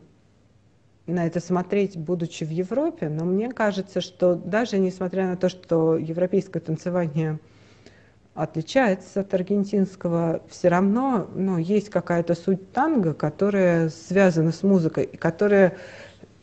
на 1.06 1.28
это 1.28 1.42
смотреть, 1.42 1.98
будучи 1.98 2.46
в 2.46 2.50
Европе, 2.50 3.10
но 3.10 3.26
мне 3.26 3.52
кажется, 3.52 4.00
что 4.00 4.36
даже 4.36 4.78
несмотря 4.80 5.28
на 5.28 5.36
то, 5.36 5.50
что 5.50 5.98
европейское 5.98 6.62
танцевание– 6.62 7.40
отличается 8.36 9.22
от 9.22 9.34
аргентинского, 9.34 10.42
все 10.50 10.70
равно 10.70 11.30
ну, 11.36 11.58
есть 11.58 11.90
какая-то 11.90 12.34
суть 12.34 12.72
танго, 12.72 13.14
которая 13.14 13.90
связана 13.90 14.52
с 14.52 14.64
музыкой, 14.64 15.06
и 15.06 15.18
которая 15.18 15.78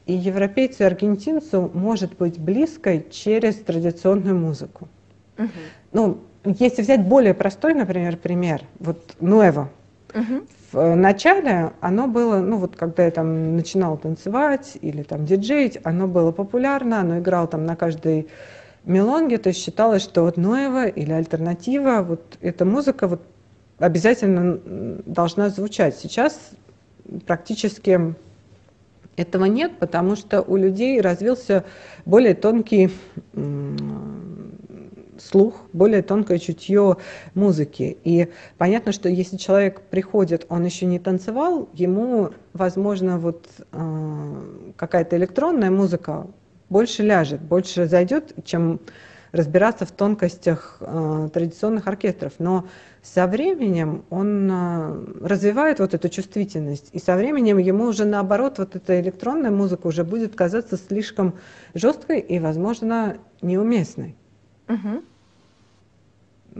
и 0.06 0.12
европейцу, 0.12 0.84
и 0.84 0.86
аргентинцу 0.86 1.70
может 1.74 2.16
быть 2.16 2.38
близкой 2.38 3.06
через 3.10 3.56
традиционную 3.56 4.36
музыку. 4.36 4.88
Uh-huh. 5.36 5.48
Ну, 5.92 6.20
если 6.44 6.82
взять 6.82 7.06
более 7.06 7.34
простой, 7.34 7.74
например, 7.74 8.16
пример, 8.16 8.62
вот 8.78 9.16
Нуэво. 9.20 9.70
В 10.72 10.94
начале 10.94 11.72
оно 11.80 12.06
было, 12.06 12.38
ну 12.38 12.56
вот 12.56 12.76
когда 12.76 13.04
я 13.04 13.10
там 13.10 13.56
начинала 13.56 13.96
танцевать 13.96 14.78
или 14.80 15.02
там 15.02 15.26
диджеить, 15.26 15.78
оно 15.82 16.06
было 16.06 16.30
популярно, 16.30 17.00
оно 17.00 17.18
играло 17.18 17.48
там 17.48 17.66
на 17.66 17.74
каждой 17.74 18.28
мелонги, 18.84 19.36
то 19.36 19.48
есть 19.48 19.60
считалось, 19.60 20.02
что 20.02 20.22
вот 20.22 20.36
Ноева 20.36 20.86
или 20.86 21.10
альтернатива, 21.12 22.02
вот 22.02 22.38
эта 22.40 22.64
музыка 22.64 23.08
вот 23.08 23.20
обязательно 23.78 24.60
должна 25.06 25.48
звучать. 25.48 25.96
Сейчас 25.96 26.38
практически 27.26 28.14
этого 29.16 29.46
нет, 29.46 29.72
потому 29.78 30.14
что 30.16 30.40
у 30.40 30.56
людей 30.56 31.00
развился 31.00 31.64
более 32.04 32.34
тонкий 32.34 32.90
слух, 35.20 35.62
более 35.72 36.02
тонкое 36.02 36.38
чутье 36.38 36.96
музыки. 37.34 37.98
И 38.04 38.28
понятно, 38.58 38.92
что 38.92 39.08
если 39.08 39.36
человек 39.36 39.82
приходит, 39.82 40.46
он 40.48 40.64
еще 40.64 40.86
не 40.86 40.98
танцевал, 40.98 41.68
ему, 41.74 42.30
возможно, 42.52 43.18
вот 43.18 43.46
э, 43.72 44.72
какая-то 44.76 45.16
электронная 45.16 45.70
музыка 45.70 46.26
больше 46.68 47.02
ляжет, 47.02 47.40
больше 47.40 47.86
зайдет, 47.86 48.32
чем 48.44 48.80
разбираться 49.32 49.86
в 49.86 49.92
тонкостях 49.92 50.78
э, 50.80 51.28
традиционных 51.32 51.86
оркестров. 51.86 52.32
Но 52.38 52.66
со 53.02 53.26
временем 53.26 54.04
он 54.10 54.50
э, 54.50 55.04
развивает 55.22 55.78
вот 55.78 55.94
эту 55.94 56.08
чувствительность, 56.08 56.88
и 56.92 56.98
со 56.98 57.16
временем 57.16 57.58
ему 57.58 57.84
уже 57.84 58.04
наоборот 58.04 58.58
вот 58.58 58.76
эта 58.76 59.00
электронная 59.00 59.50
музыка 59.50 59.86
уже 59.86 60.04
будет 60.04 60.34
казаться 60.34 60.76
слишком 60.76 61.34
жесткой 61.74 62.20
и, 62.20 62.38
возможно, 62.38 63.18
неуместной. 63.40 64.16
Угу. 64.68 65.02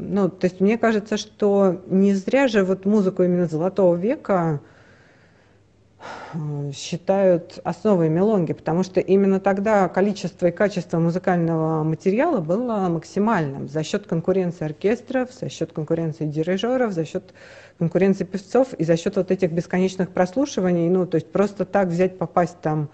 Ну, 0.01 0.29
то 0.29 0.47
есть 0.47 0.61
мне 0.61 0.79
кажется, 0.79 1.17
что 1.17 1.83
не 1.87 2.15
зря 2.15 2.49
же 2.49 2.65
вот 2.65 2.85
музыку 2.87 3.23
именно 3.23 3.47
Золотого 3.47 3.95
века 3.95 4.61
э, 6.33 6.73
считают 6.73 7.61
основой 7.63 8.09
мелонги, 8.09 8.53
потому 8.53 8.83
что 8.83 9.01
именно 9.01 9.41
тогда 9.41 9.89
количество 9.89 10.47
и 10.47 10.51
качество 10.51 10.99
музыкального 10.99 11.85
материала 11.85 12.41
было 12.41 12.89
максимальным 12.89 13.69
за 13.69 13.83
счет 13.83 14.07
конкуренции 14.07 14.65
оркестров, 14.65 15.33
за 15.33 15.49
счет 15.51 15.73
конкуренции 15.73 16.25
дирижеров, 16.25 16.93
за 16.93 17.05
счет 17.05 17.35
конкуренции 17.79 18.25
певцов 18.25 18.73
и 18.75 18.85
за 18.85 18.97
счет 18.97 19.17
вот 19.17 19.31
этих 19.31 19.53
бесконечных 19.53 20.11
прослушиваний. 20.11 20.89
Ну, 20.89 21.07
то 21.07 21.17
есть 21.17 21.31
просто 21.31 21.65
так 21.65 21.89
взять, 21.89 22.19
попасть 22.19 22.61
там 22.61 22.89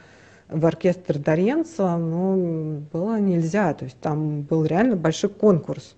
в 0.48 0.64
оркестр 0.66 1.18
Дарьенца, 1.18 1.96
ну, 1.96 2.82
было 2.92 3.18
нельзя. 3.18 3.74
То 3.74 3.84
есть 3.84 3.98
там 4.00 4.42
был 4.42 4.64
реально 4.64 4.96
большой 4.96 5.30
конкурс. 5.30 5.96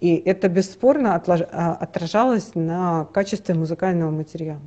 И 0.00 0.14
это 0.16 0.48
бесспорно 0.48 1.14
а, 1.14 1.72
отражалось 1.72 2.54
на 2.54 3.06
качестве 3.06 3.54
музыкального 3.54 4.10
материала. 4.10 4.62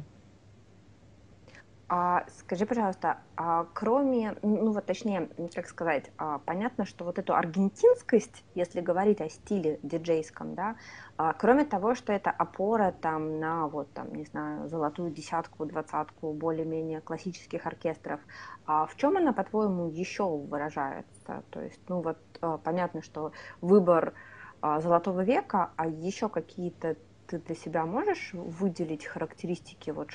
А, 1.92 2.24
скажи, 2.38 2.68
пожалуйста, 2.68 3.18
а 3.36 3.66
кроме, 3.74 4.36
ну 4.44 4.72
вот 4.74 4.86
точнее, 4.86 5.28
как 5.56 5.68
сказать, 5.68 6.12
а, 6.20 6.38
понятно, 6.38 6.86
что 6.86 7.04
вот 7.04 7.18
эту 7.18 7.34
аргентинскость, 7.34 8.44
если 8.54 8.80
говорить 8.80 9.22
о 9.22 9.30
стиле 9.30 9.80
диджейском, 9.82 10.54
да, 10.54 10.76
а, 11.18 11.34
кроме 11.34 11.66
того, 11.66 11.96
что 11.96 12.14
это 12.14 12.30
опора 12.30 12.94
там 13.02 13.40
на 13.40 13.68
вот 13.68 13.92
там, 13.94 14.14
не 14.14 14.26
знаю, 14.26 14.70
золотую 14.70 15.10
десятку, 15.10 15.66
двадцатку 15.66 16.32
более-менее 16.32 17.02
классических 17.02 17.66
оркестров, 17.66 18.20
а 18.68 18.86
в 18.86 18.96
чем 18.96 19.18
она, 19.18 19.34
по-твоему, 19.34 19.90
еще 19.90 20.28
выражается? 20.28 21.44
То 21.50 21.60
есть, 21.60 21.82
ну 21.88 22.02
вот 22.02 22.20
а, 22.42 22.60
понятно, 22.60 23.02
что 23.02 23.32
выбор 23.62 24.14
золотого 24.62 25.24
века, 25.24 25.72
а 25.76 25.88
еще 25.88 26.30
какие-то 26.30 26.96
ты 27.28 27.40
для 27.40 27.56
себя 27.56 27.86
можешь 27.86 28.32
выделить 28.34 29.06
характеристики 29.06 29.92
вот 29.92 30.10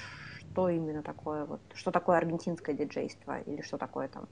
что 0.55 0.69
именно 0.69 1.03
такое, 1.03 1.45
вот, 1.45 1.61
что 1.75 1.91
такое 1.91 2.19
аргентинское 2.19 2.75
диджейство 2.75 3.41
или 3.41 3.63
что 3.63 3.79
такое 3.79 4.09
там 4.09 4.29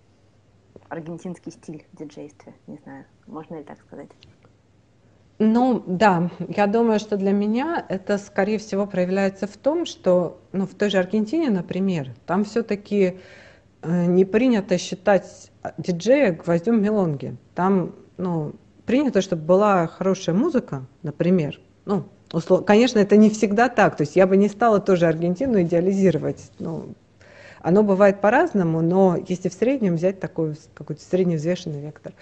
аргентинский 0.89 1.51
стиль 1.53 1.87
в 1.93 1.97
диджействе, 1.97 2.55
не 2.67 2.79
знаю, 2.79 3.07
можно 3.27 3.57
ли 3.57 3.65
так 3.65 3.81
сказать? 3.81 4.11
Ну, 5.39 5.83
да, 5.87 6.31
я 6.39 6.67
думаю, 6.67 7.01
что 7.01 7.17
для 7.17 7.33
меня 7.33 7.85
это, 7.89 8.19
скорее 8.19 8.59
всего, 8.59 8.87
проявляется 8.87 9.47
в 9.47 9.57
том, 9.57 9.87
что, 9.87 10.41
ну, 10.53 10.67
в 10.67 10.75
той 10.75 10.89
же 10.91 10.99
Аргентине, 10.99 11.51
например, 11.51 12.15
там 12.27 12.45
все-таки 12.45 13.19
э, 13.83 14.05
не 14.07 14.25
принято 14.25 14.79
считать 14.79 15.51
диджея 15.79 16.33
гвоздем 16.33 16.81
мелонги. 16.81 17.37
Там, 17.57 17.97
ну, 18.19 18.53
принято, 18.93 19.23
чтобы 19.23 19.45
была 19.45 19.87
хорошая 19.87 20.35
музыка, 20.35 20.85
например, 21.03 21.59
ну, 21.87 22.05
услов... 22.31 22.67
Конечно, 22.67 22.99
это 22.99 23.17
не 23.17 23.31
всегда 23.31 23.71
так. 23.71 23.97
То 23.97 24.03
есть 24.03 24.17
я 24.17 24.27
бы 24.27 24.37
не 24.37 24.51
стала 24.51 24.81
тоже 24.81 25.07
Аргентину 25.07 25.63
идеализировать. 25.63 26.51
Ну, 26.59 26.93
оно 27.63 27.83
бывает 27.85 28.21
по-разному, 28.21 28.83
но 28.83 29.17
если 29.27 29.49
в 29.49 29.55
среднем 29.55 29.95
взять 29.95 30.21
такой 30.21 30.57
какой-то 30.75 31.01
средневзвешенный 31.01 31.81
вектор, 31.81 32.13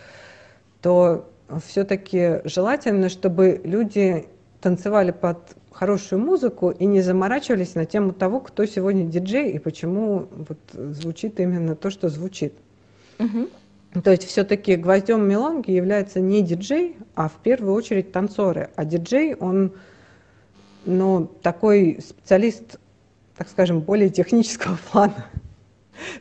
то 0.80 1.28
все-таки 1.66 2.40
желательно, 2.44 3.08
чтобы 3.08 3.60
люди 3.64 4.28
танцевали 4.60 5.10
под 5.10 5.38
хорошую 5.72 6.20
музыку 6.20 6.70
и 6.70 6.86
не 6.86 7.00
заморачивались 7.00 7.74
на 7.74 7.84
тему 7.84 8.12
того, 8.12 8.38
кто 8.38 8.64
сегодня 8.64 9.06
диджей 9.06 9.50
и 9.50 9.58
почему 9.58 10.28
вот 10.30 10.58
звучит 10.72 11.40
именно 11.40 11.74
то, 11.74 11.90
что 11.90 12.08
звучит. 12.08 12.54
Угу. 13.18 13.48
То 14.04 14.10
есть 14.10 14.24
все-таки 14.24 14.76
гвоздем 14.76 15.28
мелонги 15.28 15.72
является 15.72 16.20
не 16.20 16.42
диджей, 16.42 16.96
а 17.14 17.28
в 17.28 17.34
первую 17.42 17.74
очередь 17.74 18.12
танцоры. 18.12 18.70
А 18.76 18.84
диджей, 18.84 19.34
он 19.34 19.72
но 20.84 21.30
такой 21.42 21.98
специалист, 22.00 22.78
так 23.36 23.48
скажем, 23.48 23.80
более 23.80 24.10
технического 24.10 24.78
плана. 24.90 25.26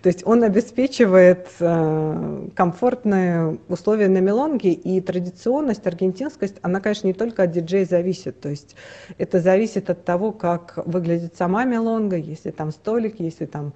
То 0.01 0.07
есть 0.07 0.27
он 0.27 0.43
обеспечивает 0.43 1.47
э, 1.61 2.47
комфортные 2.53 3.59
условия 3.69 4.09
на 4.09 4.17
мелонге, 4.17 4.73
и 4.73 4.99
традиционность, 4.99 5.87
аргентинскость, 5.87 6.55
она, 6.63 6.81
конечно, 6.81 7.07
не 7.07 7.13
только 7.13 7.43
от 7.43 7.51
диджея 7.51 7.85
зависит. 7.85 8.41
То 8.41 8.49
есть 8.49 8.75
это 9.17 9.39
зависит 9.39 9.89
от 9.89 10.03
того, 10.03 10.33
как 10.33 10.73
выглядит 10.85 11.37
сама 11.37 11.63
мелонга, 11.63 12.17
если 12.17 12.51
там 12.51 12.71
столик, 12.71 13.21
если 13.21 13.45
там 13.45 13.71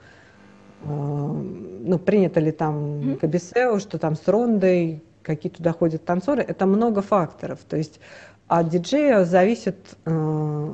ну, 0.86 2.00
принято 2.00 2.40
ли 2.40 2.52
там 2.52 3.18
кабисео, 3.20 3.80
что 3.80 3.98
там 3.98 4.16
с 4.16 4.28
рондой, 4.28 5.02
какие 5.22 5.52
туда 5.52 5.74
ходят 5.74 6.06
танцоры, 6.06 6.42
это 6.44 6.66
много 6.66 7.02
факторов. 7.02 7.60
То 7.68 7.78
есть 7.78 8.00
от 8.48 8.70
диджея 8.70 9.24
зависит 9.24 9.78
э, 10.06 10.74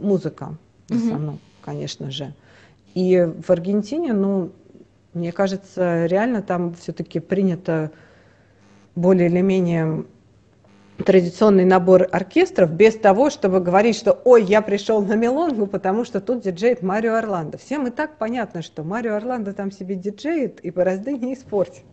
музыка 0.00 0.54
в 0.88 0.94
основном, 0.94 1.34
mm-hmm. 1.36 1.64
конечно 1.64 2.10
же. 2.10 2.34
И 2.94 3.28
в 3.46 3.50
Аргентине, 3.50 4.12
ну, 4.12 4.50
мне 5.14 5.32
кажется, 5.32 6.06
реально 6.06 6.42
там 6.42 6.74
все-таки 6.74 7.20
принято 7.20 7.90
более 8.94 9.28
или 9.28 9.40
менее 9.40 10.04
традиционный 11.04 11.64
набор 11.64 12.08
оркестров 12.10 12.70
без 12.70 12.96
того, 12.96 13.30
чтобы 13.30 13.60
говорить, 13.60 13.96
что 13.96 14.20
«Ой, 14.24 14.42
я 14.44 14.62
пришел 14.62 15.02
на 15.02 15.14
мелонгу, 15.14 15.66
потому 15.66 16.04
что 16.04 16.20
тут 16.20 16.42
диджеет 16.42 16.82
Марио 16.82 17.14
Орландо». 17.14 17.58
Всем 17.58 17.86
и 17.86 17.90
так 17.90 18.18
понятно, 18.18 18.62
что 18.62 18.82
Марио 18.82 19.14
Орландо 19.14 19.52
там 19.52 19.70
себе 19.70 19.94
диджеет 19.94 20.64
и 20.64 20.70
борозды 20.70 21.12
не 21.12 21.34
испортит. 21.34 21.84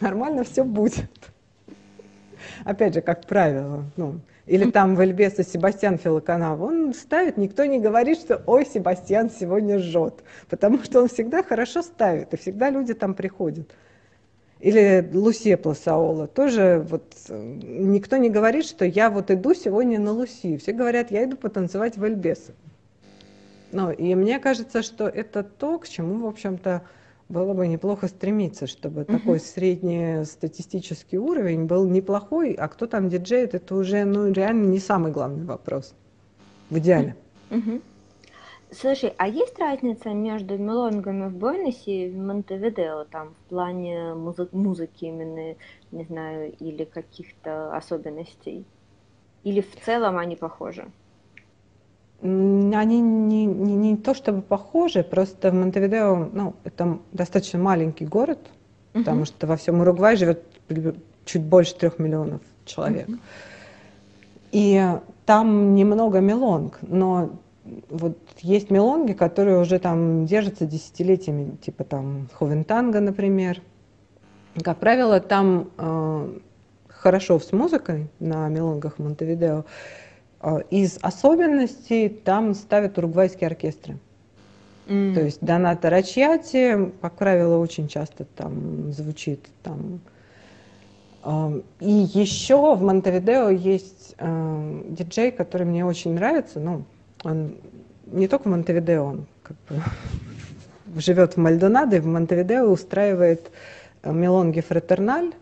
Нормально 0.00 0.44
все 0.44 0.64
будет 0.64 1.08
опять 2.64 2.94
же, 2.94 3.00
как 3.00 3.26
правило, 3.26 3.84
ну, 3.96 4.20
или 4.46 4.70
там 4.70 4.96
в 4.96 5.00
Эльбеса 5.00 5.44
Себастьян 5.44 5.98
Филоканав, 5.98 6.60
он 6.60 6.94
ставит, 6.94 7.36
никто 7.36 7.64
не 7.64 7.78
говорит, 7.78 8.18
что 8.18 8.42
ой, 8.46 8.66
Себастьян 8.66 9.30
сегодня 9.30 9.78
жжет, 9.78 10.22
потому 10.48 10.82
что 10.82 11.02
он 11.02 11.08
всегда 11.08 11.42
хорошо 11.42 11.82
ставит, 11.82 12.34
и 12.34 12.36
всегда 12.36 12.70
люди 12.70 12.94
там 12.94 13.14
приходят. 13.14 13.70
Или 14.62 15.10
Лусе 15.12 15.56
Пласаола, 15.56 16.28
тоже 16.28 16.86
вот 16.88 17.02
никто 17.28 18.16
не 18.16 18.30
говорит, 18.30 18.64
что 18.64 18.84
я 18.84 19.10
вот 19.10 19.32
иду 19.32 19.54
сегодня 19.54 19.98
на 19.98 20.12
Луси, 20.12 20.56
все 20.56 20.72
говорят, 20.72 21.10
я 21.10 21.24
иду 21.24 21.36
потанцевать 21.36 21.96
в 21.96 22.04
Эльбеса. 22.04 22.52
Ну, 23.72 23.90
и 23.90 24.14
мне 24.14 24.38
кажется, 24.38 24.82
что 24.82 25.08
это 25.08 25.42
то, 25.42 25.80
к 25.80 25.88
чему, 25.88 26.24
в 26.24 26.28
общем-то, 26.28 26.82
было 27.28 27.54
бы 27.54 27.66
неплохо 27.66 28.06
стремиться, 28.06 28.68
чтобы 28.68 29.02
угу. 29.02 29.12
такой 29.12 29.40
среднестатистический 29.40 31.18
уровень 31.18 31.64
был 31.64 31.88
неплохой, 31.88 32.52
а 32.52 32.68
кто 32.68 32.86
там 32.86 33.08
диджеет, 33.08 33.56
это 33.56 33.74
уже 33.74 34.04
ну, 34.04 34.30
реально 34.30 34.66
не 34.66 34.78
самый 34.78 35.10
главный 35.10 35.44
вопрос 35.44 35.92
в 36.70 36.78
идеале. 36.78 37.16
Угу. 37.50 37.80
Слушай, 38.74 39.12
а 39.18 39.28
есть 39.28 39.58
разница 39.58 40.14
между 40.14 40.56
мелонгами 40.56 41.28
в 41.28 41.36
Буэносе 41.36 42.06
и 42.06 42.10
в 42.10 42.16
Монтевидео, 42.16 43.04
там, 43.04 43.34
в 43.34 43.50
плане 43.50 44.14
музы- 44.14 44.48
музыки 44.52 45.04
именно, 45.04 45.56
не 45.90 46.04
знаю, 46.04 46.54
или 46.58 46.84
каких-то 46.84 47.76
особенностей? 47.76 48.64
Или 49.44 49.60
в 49.60 49.76
целом 49.84 50.16
они 50.16 50.36
похожи? 50.36 50.86
Они 52.22 53.00
не, 53.00 53.44
не, 53.44 53.76
не 53.76 53.96
то 53.96 54.14
чтобы 54.14 54.40
похожи, 54.40 55.02
просто 55.02 55.50
в 55.50 55.54
Монтевидео, 55.54 56.30
ну, 56.32 56.54
это 56.64 56.98
достаточно 57.12 57.58
маленький 57.58 58.06
город, 58.06 58.38
uh-huh. 58.38 59.00
потому 59.00 59.26
что 59.26 59.46
во 59.46 59.56
всем 59.56 59.80
Уругвае 59.80 60.16
живет 60.16 60.46
чуть 61.26 61.42
больше 61.42 61.74
трех 61.74 61.98
миллионов 61.98 62.40
человек. 62.64 63.08
Uh-huh. 63.08 63.18
И 64.52 64.98
там 65.26 65.74
немного 65.74 66.20
мелонг, 66.20 66.78
но 66.82 67.30
вот 67.88 68.18
есть 68.40 68.70
мелонги, 68.70 69.12
которые 69.12 69.58
уже 69.58 69.78
там 69.78 70.26
держатся 70.26 70.66
десятилетиями, 70.66 71.56
типа 71.56 71.84
там 71.84 72.28
Ховентанга, 72.32 73.00
например. 73.00 73.62
Как 74.62 74.78
правило, 74.78 75.20
там 75.20 75.70
э, 75.78 76.38
хорошо 76.88 77.38
с 77.38 77.52
музыкой 77.52 78.08
на 78.20 78.48
мелонгах 78.48 78.98
Монтевидео. 78.98 79.64
А, 80.40 80.58
из 80.70 80.98
особенностей 81.02 82.08
там 82.08 82.54
ставят 82.54 82.98
уругвайские 82.98 83.46
оркестры. 83.46 83.98
Mm. 84.86 85.14
То 85.14 85.20
есть 85.20 85.38
Доната 85.40 85.88
Рачьяти, 85.88 86.92
как 87.00 87.14
правило, 87.14 87.58
очень 87.58 87.86
часто 87.86 88.24
там 88.24 88.92
звучит. 88.92 89.46
Там. 89.62 90.00
А, 91.22 91.52
и 91.80 91.90
еще 91.92 92.74
в 92.74 92.82
Монтевидео 92.82 93.50
есть 93.50 94.16
э, 94.18 94.82
диджей, 94.88 95.30
который 95.30 95.66
мне 95.66 95.86
очень 95.86 96.14
нравится. 96.14 96.58
Ну, 96.58 96.82
он 97.22 97.56
не 98.06 98.28
только 98.28 98.48
в 98.48 98.50
Монтевидео, 98.50 99.04
он 99.04 99.26
как 99.42 99.56
бы 99.68 99.82
живет 101.00 101.34
в 101.34 101.36
Мальдонадо 101.38 101.96
и 101.96 102.00
в 102.00 102.06
Монтевидео 102.06 102.70
устраивает 102.70 103.50
э, 104.02 104.12
мелонги 104.12 104.60
фратерналь 104.60 105.32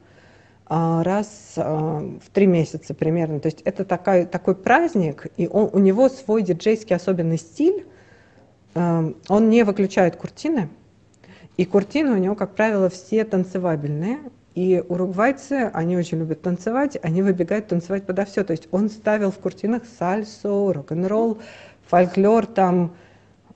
а, 0.72 1.02
раз 1.02 1.54
а, 1.56 1.98
в 1.98 2.30
три 2.32 2.46
месяца 2.46 2.94
примерно. 2.94 3.40
То 3.40 3.46
есть 3.46 3.60
это 3.62 3.84
такой, 3.84 4.24
такой 4.24 4.54
праздник, 4.54 5.26
и 5.36 5.48
он, 5.48 5.68
у 5.72 5.80
него 5.80 6.08
свой 6.08 6.42
диджейский 6.42 6.94
особенный 6.94 7.38
стиль. 7.38 7.86
А, 8.74 9.12
он 9.28 9.50
не 9.50 9.64
выключает 9.64 10.14
куртины, 10.14 10.68
и 11.56 11.64
куртины 11.64 12.12
у 12.12 12.18
него, 12.18 12.36
как 12.36 12.54
правило, 12.54 12.88
все 12.88 13.24
танцевабельные. 13.24 14.18
И 14.54 14.82
уругвайцы, 14.88 15.70
они 15.72 15.96
очень 15.96 16.18
любят 16.18 16.42
танцевать, 16.42 16.96
они 17.02 17.22
выбегают 17.22 17.66
танцевать 17.66 18.06
подо 18.06 18.24
все. 18.24 18.44
То 18.44 18.52
есть 18.52 18.68
он 18.70 18.90
ставил 18.90 19.32
в 19.32 19.38
куртинах 19.38 19.82
сальсу, 19.98 20.72
рок-н-ролл, 20.72 21.38
фольклор, 21.90 22.46
там, 22.46 22.94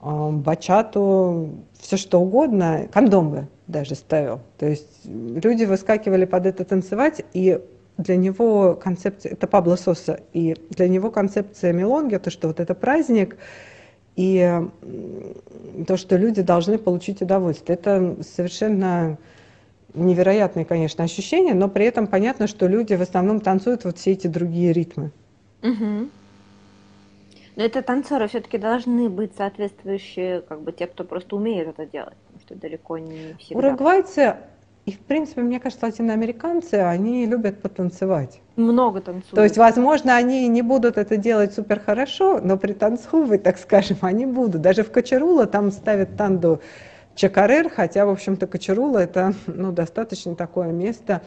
бачату, 0.01 1.49
все 1.79 1.97
что 1.97 2.21
угодно, 2.21 2.87
кондомы 2.93 3.47
даже 3.67 3.95
ставил. 3.95 4.41
То 4.59 4.67
есть 4.67 5.05
люди 5.05 5.63
выскакивали 5.63 6.25
под 6.25 6.45
это 6.45 6.63
танцевать, 6.65 7.23
и 7.33 7.59
для 7.97 8.17
него 8.17 8.75
концепция, 8.75 9.31
это 9.31 9.47
Пабло 9.47 9.77
Соса, 9.77 10.19
и 10.33 10.55
для 10.69 10.89
него 10.89 11.09
концепция 11.11 11.73
мелонги, 11.73 12.17
то, 12.17 12.29
что 12.29 12.49
вот 12.49 12.59
это 12.59 12.75
праздник, 12.75 13.37
и 14.15 14.61
то, 15.87 15.97
что 15.97 16.17
люди 16.17 16.41
должны 16.41 16.77
получить 16.77 17.21
удовольствие. 17.21 17.77
Это 17.77 18.17
совершенно 18.21 19.17
невероятные, 19.93 20.65
конечно, 20.65 21.03
ощущения, 21.03 21.53
но 21.53 21.69
при 21.69 21.85
этом 21.85 22.07
понятно, 22.07 22.47
что 22.47 22.67
люди 22.67 22.93
в 22.93 23.01
основном 23.01 23.39
танцуют 23.39 23.85
вот 23.85 23.97
все 23.97 24.11
эти 24.11 24.27
другие 24.27 24.73
ритмы. 24.73 25.11
Угу. 25.63 26.09
Но 27.55 27.63
это 27.63 27.81
танцоры 27.81 28.27
все-таки 28.27 28.57
должны 28.57 29.09
быть 29.09 29.35
соответствующие, 29.35 30.41
как 30.41 30.61
бы 30.61 30.71
те, 30.71 30.87
кто 30.87 31.03
просто 31.03 31.35
умеет 31.35 31.69
это 31.69 31.85
делать, 31.85 32.15
потому 32.25 32.41
что 32.41 32.55
далеко 32.55 32.97
не 32.97 33.35
всегда. 33.39 33.67
Уругвайцы 33.67 34.35
и, 34.85 34.91
в 34.91 34.99
принципе, 34.99 35.41
мне 35.41 35.59
кажется, 35.59 35.87
латиноамериканцы, 35.87 36.75
они 36.75 37.25
любят 37.25 37.59
потанцевать. 37.59 38.39
Много 38.55 39.01
танцуют. 39.01 39.31
То 39.31 39.43
есть, 39.43 39.57
возможно, 39.57 40.15
они 40.15 40.47
не 40.47 40.61
будут 40.61 40.97
это 40.97 41.17
делать 41.17 41.55
супер 41.55 41.79
хорошо, 41.79 42.39
но 42.39 42.55
пританцовывать, 42.55 43.41
так 43.41 43.57
скажем, 43.57 43.97
они 44.01 44.27
будут. 44.27 44.61
Даже 44.61 44.83
в 44.83 44.91
Кочарула 44.91 45.47
там 45.47 45.71
ставят 45.71 46.15
танду 46.15 46.61
Чакарер, 47.15 47.69
хотя, 47.69 48.05
в 48.05 48.09
общем-то, 48.09 48.45
Кочарула 48.45 48.99
это 48.99 49.33
ну, 49.47 49.71
достаточно 49.71 50.35
такое 50.35 50.71
место, 50.71 51.23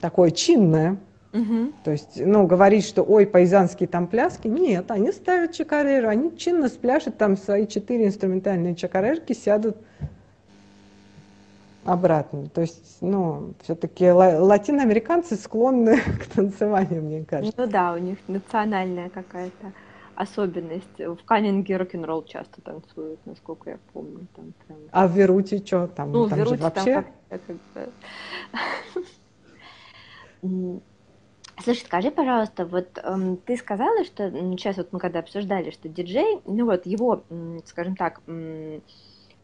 такое 0.00 0.32
чинное. 0.32 0.96
Угу. 1.32 1.72
То 1.84 1.90
есть, 1.90 2.20
ну, 2.24 2.46
говорить, 2.46 2.86
что 2.86 3.02
ой, 3.02 3.26
пайзанские 3.26 3.88
там 3.88 4.06
пляски, 4.06 4.48
нет, 4.48 4.90
они 4.90 5.12
ставят 5.12 5.52
чакареру, 5.52 6.08
они 6.08 6.36
чинно 6.36 6.68
спляшут 6.68 7.18
там 7.18 7.36
свои 7.36 7.66
четыре 7.66 8.06
инструментальные 8.06 8.74
чакарерки, 8.74 9.34
сядут 9.34 9.76
обратно. 11.84 12.48
То 12.48 12.62
есть, 12.62 12.98
ну, 13.02 13.52
все-таки 13.62 14.10
латиноамериканцы 14.10 15.36
склонны 15.36 16.00
к 16.20 16.26
танцеванию, 16.34 17.02
мне 17.02 17.24
кажется. 17.24 17.60
Ну 17.60 17.70
да, 17.70 17.92
у 17.92 17.98
них 17.98 18.18
национальная 18.26 19.10
какая-то 19.10 19.72
особенность. 20.14 20.98
В 20.98 21.18
Каннинге 21.24 21.76
рок-н-ролл 21.76 22.24
часто 22.24 22.60
танцуют, 22.62 23.20
насколько 23.26 23.70
я 23.70 23.78
помню. 23.92 24.26
Там 24.34 24.52
прям... 24.66 24.78
А 24.90 25.06
в 25.06 25.12
Веруте 25.12 25.58
что? 25.64 25.86
Там, 25.88 26.10
ну, 26.10 26.28
там 26.28 26.38
в 26.38 26.42
Веруте 26.42 26.62
вообще... 26.62 26.94
там 26.94 27.04
как, 27.28 27.40
как 27.74 27.88
Слушай, 31.60 31.86
скажи, 31.86 32.10
пожалуйста, 32.12 32.64
вот 32.66 32.98
эм, 33.02 33.36
ты 33.36 33.56
сказала, 33.56 34.04
что 34.04 34.30
сейчас 34.30 34.76
вот 34.76 34.92
мы 34.92 35.00
когда 35.00 35.18
обсуждали, 35.18 35.70
что 35.70 35.88
диджей, 35.88 36.40
ну 36.46 36.66
вот 36.66 36.86
его, 36.86 37.24
скажем 37.66 37.96
так, 37.96 38.20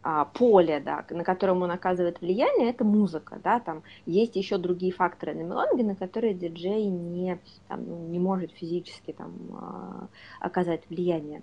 а, 0.02 0.26
поле, 0.26 0.80
да, 0.80 1.04
на 1.10 1.24
котором 1.24 1.62
он 1.62 1.70
оказывает 1.72 2.20
влияние, 2.20 2.70
это 2.70 2.84
музыка, 2.84 3.40
да, 3.42 3.58
там 3.58 3.82
есть 4.06 4.36
еще 4.36 4.58
другие 4.58 4.92
факторы 4.92 5.34
на 5.34 5.40
мелодии, 5.40 5.82
на 5.82 5.96
которые 5.96 6.34
диджей 6.34 6.84
не, 6.84 7.40
там, 7.68 7.84
ну, 7.84 8.06
не 8.08 8.18
может 8.20 8.52
физически 8.52 9.12
там 9.12 9.32
а, 9.52 10.08
оказать 10.40 10.82
влияние. 10.90 11.42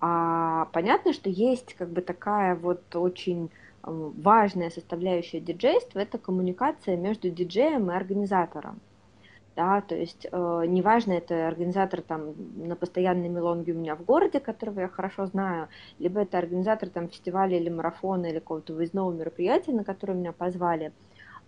А 0.00 0.66
понятно, 0.72 1.12
что 1.12 1.30
есть 1.30 1.74
как 1.74 1.90
бы 1.90 2.00
такая 2.00 2.56
вот 2.56 2.82
очень 2.96 3.50
важная 3.82 4.70
составляющая 4.70 5.40
диджейства, 5.40 6.00
это 6.00 6.18
коммуникация 6.18 6.96
между 6.96 7.30
диджеем 7.30 7.90
и 7.90 7.94
организатором 7.94 8.80
да, 9.56 9.80
то 9.82 9.94
есть 9.94 10.26
э, 10.30 10.64
неважно, 10.66 11.12
это 11.12 11.46
организатор 11.46 12.00
там 12.00 12.34
на 12.56 12.76
постоянной 12.76 13.28
мелонге 13.28 13.72
у 13.72 13.76
меня 13.78 13.96
в 13.96 14.04
городе, 14.04 14.40
которого 14.40 14.80
я 14.80 14.88
хорошо 14.88 15.26
знаю, 15.26 15.68
либо 15.98 16.20
это 16.20 16.38
организатор 16.38 16.88
там 16.88 17.08
фестиваля 17.08 17.58
или 17.58 17.68
марафона 17.68 18.26
или 18.26 18.38
какого-то 18.38 18.74
выездного 18.74 19.12
мероприятия, 19.12 19.72
на 19.72 19.84
которое 19.84 20.14
меня 20.14 20.32
позвали. 20.32 20.92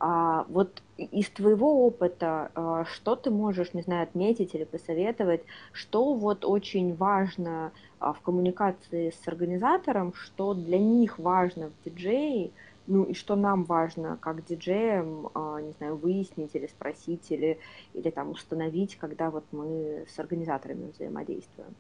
А, 0.01 0.45
вот 0.49 0.83
из 0.99 1.31
твоего 1.31 1.87
опыта, 1.87 2.51
а, 2.55 2.85
что 2.85 3.17
ты 3.17 3.31
можешь, 3.31 3.75
не 3.75 3.83
знаю, 3.83 4.03
отметить 4.03 4.55
или 4.55 4.65
посоветовать, 4.65 5.43
что 5.73 6.15
вот 6.15 6.45
очень 6.45 6.95
важно 6.95 7.73
а, 8.01 8.13
в 8.13 8.21
коммуникации 8.21 9.11
с 9.11 9.29
организатором, 9.29 10.13
что 10.15 10.53
для 10.53 10.79
них 10.79 11.19
важно 11.19 11.71
в 11.71 11.85
диджее, 11.85 12.51
ну 12.87 13.05
и 13.05 13.15
что 13.15 13.37
нам 13.37 13.65
важно, 13.65 14.19
как 14.21 14.45
диджеям, 14.45 15.31
а, 15.35 15.61
не 15.61 15.73
знаю, 15.73 15.97
выяснить 15.97 16.55
или 16.55 16.67
спросить, 16.67 17.31
или, 17.31 17.59
или 17.95 18.11
там 18.11 18.31
установить, 18.31 18.97
когда 18.97 19.31
вот 19.31 19.45
мы 19.53 20.05
с 20.09 20.19
организаторами 20.19 20.91
взаимодействуем? 20.91 21.75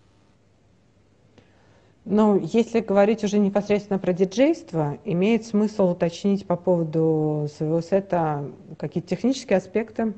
Ну, 2.06 2.38
если 2.38 2.80
говорить 2.80 3.24
уже 3.24 3.38
непосредственно 3.38 3.98
про 3.98 4.12
диджейство, 4.12 4.98
имеет 5.04 5.46
смысл 5.46 5.90
уточнить 5.90 6.46
по 6.46 6.56
поводу 6.56 7.48
своего 7.54 7.80
сета 7.80 8.50
какие-то 8.78 9.08
технические 9.08 9.56
аспекты, 9.56 10.12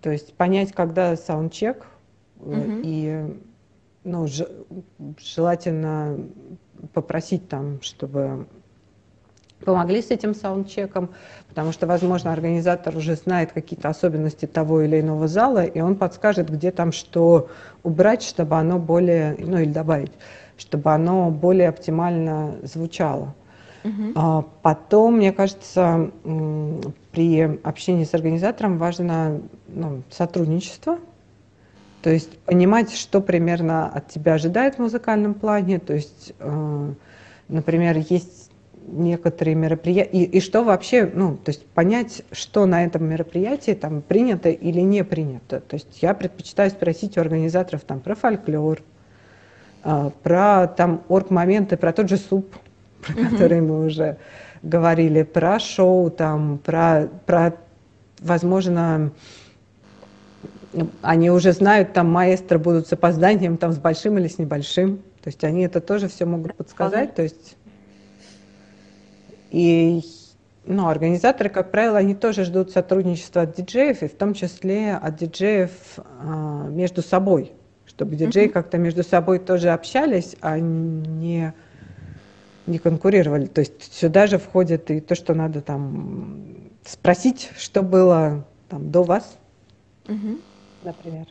то 0.00 0.10
есть 0.10 0.34
понять, 0.34 0.72
когда 0.72 1.14
саундчек, 1.16 1.86
uh-huh. 2.38 2.80
и 2.82 3.40
ну, 4.04 4.26
желательно 5.18 6.18
попросить 6.94 7.46
там, 7.46 7.82
чтобы 7.82 8.46
помогли 9.64 10.02
с 10.02 10.10
этим 10.10 10.34
саундчеком, 10.34 11.10
потому 11.48 11.72
что, 11.72 11.86
возможно, 11.86 12.32
организатор 12.32 12.96
уже 12.96 13.16
знает 13.16 13.52
какие-то 13.52 13.88
особенности 13.88 14.46
того 14.46 14.82
или 14.82 15.00
иного 15.00 15.28
зала, 15.28 15.64
и 15.64 15.80
он 15.80 15.96
подскажет, 15.96 16.50
где 16.50 16.70
там 16.70 16.92
что 16.92 17.48
убрать, 17.82 18.22
чтобы 18.22 18.56
оно 18.56 18.78
более, 18.78 19.36
ну 19.38 19.58
или 19.58 19.70
добавить, 19.70 20.12
чтобы 20.56 20.92
оно 20.92 21.30
более 21.30 21.68
оптимально 21.68 22.56
звучало. 22.62 23.34
Uh-huh. 23.84 24.12
А 24.14 24.44
потом, 24.62 25.16
мне 25.16 25.32
кажется, 25.32 26.10
при 27.10 27.60
общении 27.64 28.04
с 28.04 28.14
организатором 28.14 28.78
важно 28.78 29.40
ну, 29.68 30.02
сотрудничество, 30.08 30.98
то 32.02 32.10
есть 32.10 32.36
понимать, 32.40 32.92
что 32.92 33.20
примерно 33.20 33.86
от 33.86 34.08
тебя 34.08 34.34
ожидает 34.34 34.74
в 34.74 34.78
музыкальном 34.80 35.34
плане. 35.34 35.78
То 35.78 35.94
есть, 35.94 36.34
э, 36.40 36.92
например, 37.48 37.96
есть 38.08 38.41
некоторые 38.86 39.54
мероприятия, 39.54 40.10
и, 40.10 40.24
и 40.24 40.40
что 40.40 40.64
вообще, 40.64 41.10
ну, 41.12 41.36
то 41.36 41.50
есть 41.50 41.64
понять, 41.66 42.22
что 42.32 42.66
на 42.66 42.84
этом 42.84 43.04
мероприятии 43.04 43.72
там 43.72 44.02
принято 44.02 44.48
или 44.48 44.80
не 44.80 45.04
принято. 45.04 45.60
То 45.60 45.74
есть 45.74 46.02
я 46.02 46.14
предпочитаю 46.14 46.70
спросить 46.70 47.16
у 47.16 47.20
организаторов 47.20 47.82
там 47.82 48.00
про 48.00 48.14
фольклор, 48.14 48.80
э, 49.84 50.10
про 50.22 50.66
там 50.68 51.02
орг-моменты, 51.08 51.76
про 51.76 51.92
тот 51.92 52.08
же 52.08 52.16
суп, 52.16 52.54
про 53.00 53.12
mm-hmm. 53.12 53.30
который 53.30 53.60
мы 53.60 53.86
уже 53.86 54.16
говорили, 54.62 55.22
про 55.22 55.58
шоу 55.58 56.10
там, 56.10 56.58
про, 56.58 57.08
про 57.26 57.54
возможно, 58.20 59.10
они 61.02 61.30
уже 61.30 61.52
знают, 61.52 61.92
там 61.92 62.10
маэстро 62.10 62.58
будут 62.58 62.86
с 62.88 62.92
опозданием, 62.92 63.56
там 63.56 63.72
с 63.72 63.78
большим 63.78 64.18
или 64.18 64.28
с 64.28 64.38
небольшим. 64.38 64.98
То 65.22 65.28
есть 65.28 65.44
они 65.44 65.62
это 65.62 65.80
тоже 65.80 66.08
все 66.08 66.24
могут 66.24 66.54
подсказать. 66.54 67.14
То 67.14 67.22
есть 67.22 67.56
и 69.52 70.02
ну, 70.64 70.88
организаторы, 70.88 71.50
как 71.50 71.70
правило, 71.70 71.98
они 71.98 72.14
тоже 72.14 72.44
ждут 72.44 72.70
сотрудничества 72.70 73.42
от 73.42 73.54
диджеев, 73.54 74.02
и 74.02 74.08
в 74.08 74.14
том 74.14 74.32
числе 74.32 74.94
от 74.94 75.16
диджеев 75.16 75.70
а, 75.96 76.66
между 76.68 77.02
собой, 77.02 77.52
чтобы 77.84 78.16
диджеи 78.16 78.46
mm-hmm. 78.46 78.52
как-то 78.52 78.78
между 78.78 79.02
собой 79.02 79.38
тоже 79.40 79.70
общались, 79.70 80.36
а 80.40 80.58
не, 80.58 81.52
не 82.66 82.78
конкурировали. 82.78 83.46
То 83.46 83.60
есть 83.60 83.92
сюда 83.92 84.26
же 84.26 84.38
входит 84.38 84.90
и 84.90 85.00
то, 85.00 85.14
что 85.14 85.34
надо 85.34 85.60
там 85.60 86.44
спросить, 86.84 87.50
что 87.58 87.82
было 87.82 88.46
там 88.68 88.90
до 88.90 89.02
вас, 89.02 89.36
mm-hmm. 90.06 90.40
например. 90.84 91.26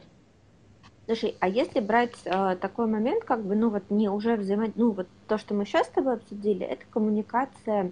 Слушай, 1.07 1.36
а 1.39 1.49
если 1.49 1.80
брать 1.80 2.15
э, 2.26 2.55
такой 2.61 2.88
момент, 2.88 3.24
как 3.24 3.43
бы, 3.43 3.55
ну 3.55 3.69
вот 3.69 3.84
не 3.89 4.07
уже 4.07 4.36
взаимодействие, 4.36 4.86
ну 4.86 4.91
вот 4.91 5.07
то, 5.28 5.38
что 5.38 5.53
мы 5.53 5.65
сейчас 5.65 5.88
с 5.88 5.89
тобой 5.89 6.13
обсудили, 6.13 6.65
это 6.65 6.84
коммуникация 6.89 7.91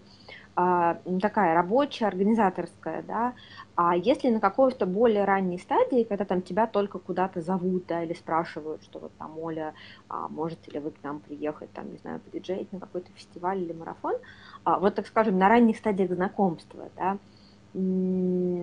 такая 1.22 1.53
рабочая, 1.53 2.07
организаторская, 2.07 3.03
да, 3.03 3.34
а 3.76 3.95
если 3.95 4.30
на 4.30 4.39
какой-то 4.39 4.86
более 4.86 5.26
ранней 5.26 5.57
стадии, 5.57 6.03
когда 6.03 6.26
там 6.26 6.41
тебя 6.41 6.68
только 6.68 6.99
куда-то 6.99 7.41
зовут, 7.41 7.86
да, 7.88 8.03
или 8.03 8.14
спрашивают, 8.14 8.84
что 8.84 8.99
вот 8.99 9.12
там, 9.18 9.38
Оля, 9.39 9.74
а 10.10 10.28
можете 10.28 10.72
ли 10.72 10.80
вы 10.80 10.91
к 10.91 11.01
нам 11.03 11.20
приехать, 11.20 11.72
там, 11.72 11.91
не 11.91 11.97
знаю, 11.97 12.20
подиджеить 12.20 12.74
на 12.74 12.80
какой-то 12.80 13.12
фестиваль 13.16 13.62
или 13.62 13.74
марафон, 13.74 14.16
а, 14.64 14.80
вот, 14.80 14.95
так 14.95 15.07
скажем, 15.07 15.38
на 15.38 15.47
ранних 15.47 15.78
стадиях 15.78 16.12
знакомства, 16.12 16.89
да, 16.97 17.18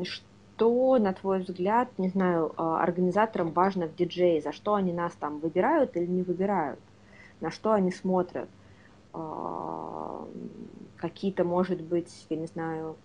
что, 0.05 0.99
на 0.99 1.13
твой 1.13 1.41
взгляд, 1.41 1.89
не 1.99 2.09
знаю, 2.09 2.53
а, 2.57 2.83
организаторам 2.83 3.53
важно 3.53 3.87
в 3.87 3.95
диджее, 3.95 4.43
за 4.43 4.53
что 4.53 4.75
они 4.75 4.93
нас 4.93 5.13
там 5.15 5.39
выбирают 5.39 5.97
или 5.97 6.07
не 6.07 6.23
выбирают, 6.23 6.81
на 7.41 7.51
что 7.51 7.73
они 7.73 7.91
смотрят, 7.91 8.49
а, 9.13 10.27
какие-то, 10.97 11.45
может 11.45 11.81
быть, 11.81 12.27
я 12.31 12.37
не 12.37 12.47
знаю, 12.47 12.97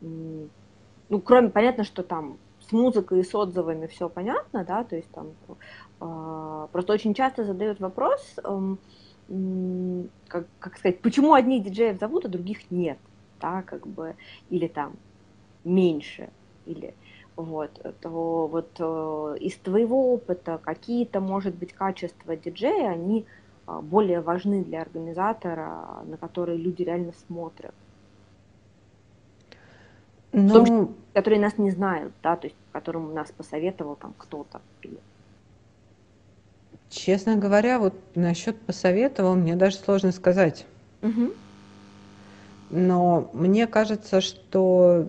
ну, 0.00 1.20
кроме, 1.20 1.50
понятно, 1.50 1.84
что 1.84 2.02
там 2.02 2.38
с 2.68 2.72
музыкой 2.72 3.20
и 3.20 3.24
с 3.24 3.34
отзывами 3.34 3.86
все 3.86 4.08
понятно, 4.08 4.64
да, 4.64 4.84
то 4.84 4.96
есть 4.96 5.10
там 5.10 5.28
э, 6.00 6.66
просто 6.72 6.92
очень 6.92 7.14
часто 7.14 7.44
задают 7.44 7.80
вопрос, 7.80 8.36
э, 8.42 8.76
как, 10.28 10.46
как 10.58 10.78
сказать, 10.78 11.00
почему 11.00 11.34
одни 11.34 11.60
диджеев 11.60 11.98
зовут, 11.98 12.24
а 12.24 12.28
других 12.28 12.70
нет, 12.70 12.98
да, 13.40 13.62
как 13.62 13.86
бы, 13.86 14.14
или 14.50 14.68
там 14.68 14.92
меньше, 15.64 16.30
или 16.66 16.94
вот, 17.36 17.70
то 18.00 18.46
вот 18.46 18.70
э, 18.78 19.36
из 19.40 19.56
твоего 19.56 20.12
опыта 20.14 20.58
какие-то, 20.62 21.20
может 21.20 21.54
быть, 21.54 21.72
качества 21.72 22.36
диджея, 22.36 22.90
они 22.90 23.20
э, 23.20 23.39
более 23.66 24.20
важны 24.20 24.64
для 24.64 24.82
организатора, 24.82 26.02
на 26.04 26.16
которые 26.16 26.58
люди 26.58 26.82
реально 26.82 27.12
смотрят. 27.26 27.74
Ну... 30.32 30.48
В 30.48 30.52
том 30.52 30.64
ну, 30.66 30.94
которые 31.12 31.40
нас 31.40 31.58
не 31.58 31.70
знают, 31.70 32.12
да, 32.22 32.36
то 32.36 32.46
есть 32.46 32.56
которым 32.72 33.14
нас 33.14 33.30
посоветовал 33.32 33.96
там 33.96 34.14
кто-то. 34.16 34.60
Честно 36.88 37.36
говоря, 37.36 37.78
вот 37.78 37.94
насчет 38.14 38.60
посоветовал, 38.60 39.36
мне 39.36 39.54
даже 39.54 39.76
сложно 39.76 40.10
сказать. 40.12 40.66
Угу. 41.02 41.32
Но 42.70 43.30
мне 43.32 43.66
кажется, 43.66 44.20
что 44.20 45.08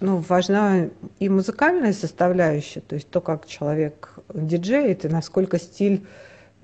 ну, 0.00 0.18
важна 0.28 0.88
и 1.18 1.28
музыкальная 1.28 1.92
составляющая, 1.92 2.80
то 2.80 2.94
есть 2.94 3.10
то, 3.10 3.20
как 3.20 3.46
человек 3.46 4.18
диджеет, 4.32 5.04
и 5.04 5.08
насколько 5.08 5.58
стиль 5.58 6.06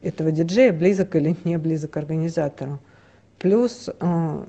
этого 0.04 0.30
диджея 0.30 0.72
близок 0.72 1.16
или 1.16 1.36
не 1.44 1.58
близок 1.58 1.96
организатору. 1.96 2.78
Плюс, 3.38 3.88
э, 3.88 4.44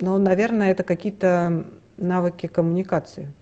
ну, 0.00 0.18
наверное, 0.18 0.70
это 0.70 0.82
какие-то 0.82 1.64
навыки 1.96 2.46
коммуникации. 2.46 3.32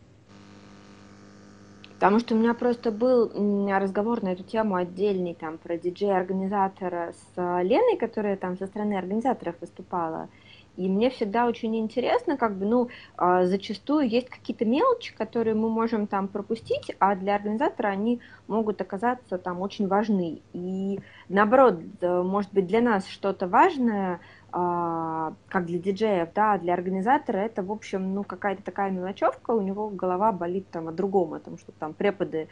Потому 1.95 2.19
что 2.21 2.35
у 2.35 2.39
меня 2.39 2.53
просто 2.53 2.93
был 2.93 3.33
разговор 3.71 4.23
на 4.23 4.33
эту 4.33 4.43
тему 4.43 4.75
отдельный, 4.75 5.35
там, 5.35 5.57
про 5.57 5.79
диджея-организатора 5.79 7.15
с 7.15 7.63
Леной, 7.63 7.97
которая 7.97 8.37
там 8.37 8.59
со 8.59 8.67
стороны 8.67 8.99
организаторов 8.99 9.55
выступала. 9.61 10.29
И 10.77 10.89
мне 10.89 11.11
всегда 11.11 11.47
очень 11.47 11.77
интересно, 11.77 12.37
как 12.37 12.57
бы, 12.57 12.67
ну, 12.67 12.89
а, 13.17 13.47
зачастую 13.47 14.09
есть 14.09 14.29
какие-то 14.29 14.65
мелочи, 14.65 15.15
которые 15.15 15.55
мы 15.55 15.71
можем 15.71 16.07
там 16.07 16.29
пропустить, 16.29 16.95
а 16.99 17.15
для 17.15 17.35
организатора 17.35 17.89
они 17.89 18.21
могут 18.47 18.81
оказаться 18.81 19.39
там 19.39 19.61
очень 19.61 19.89
важны. 19.89 20.43
И 20.53 21.01
наоборот, 21.29 21.81
может 22.03 22.53
быть, 22.53 22.67
для 22.67 22.81
нас 22.81 23.07
что-то 23.07 23.49
важное, 23.49 24.21
а, 24.53 25.35
как 25.49 25.67
для 25.67 25.79
диджеев, 25.79 26.29
да, 26.35 26.55
а 26.55 26.59
для 26.59 26.75
организатора 26.75 27.39
это, 27.39 27.63
в 27.63 27.73
общем, 27.73 28.15
ну, 28.15 28.23
какая-то 28.23 28.63
такая 28.63 28.91
мелочевка, 28.91 29.53
у 29.53 29.61
него 29.61 29.89
голова 29.89 30.33
болит 30.33 30.69
там 30.71 30.89
о 30.89 30.93
другом, 30.93 31.35
о 31.35 31.41
том, 31.41 31.59
что 31.59 31.73
там 31.73 31.95
преподы 31.95 32.49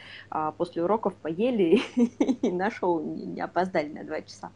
после 0.57 0.83
уроков 0.83 1.15
поели 1.15 1.83
и 1.97 2.51
на 2.51 2.71
шоу 2.71 3.03
не 3.03 3.41
опоздали 3.41 3.89
на 3.89 4.05
два 4.05 4.23
часа 4.23 4.51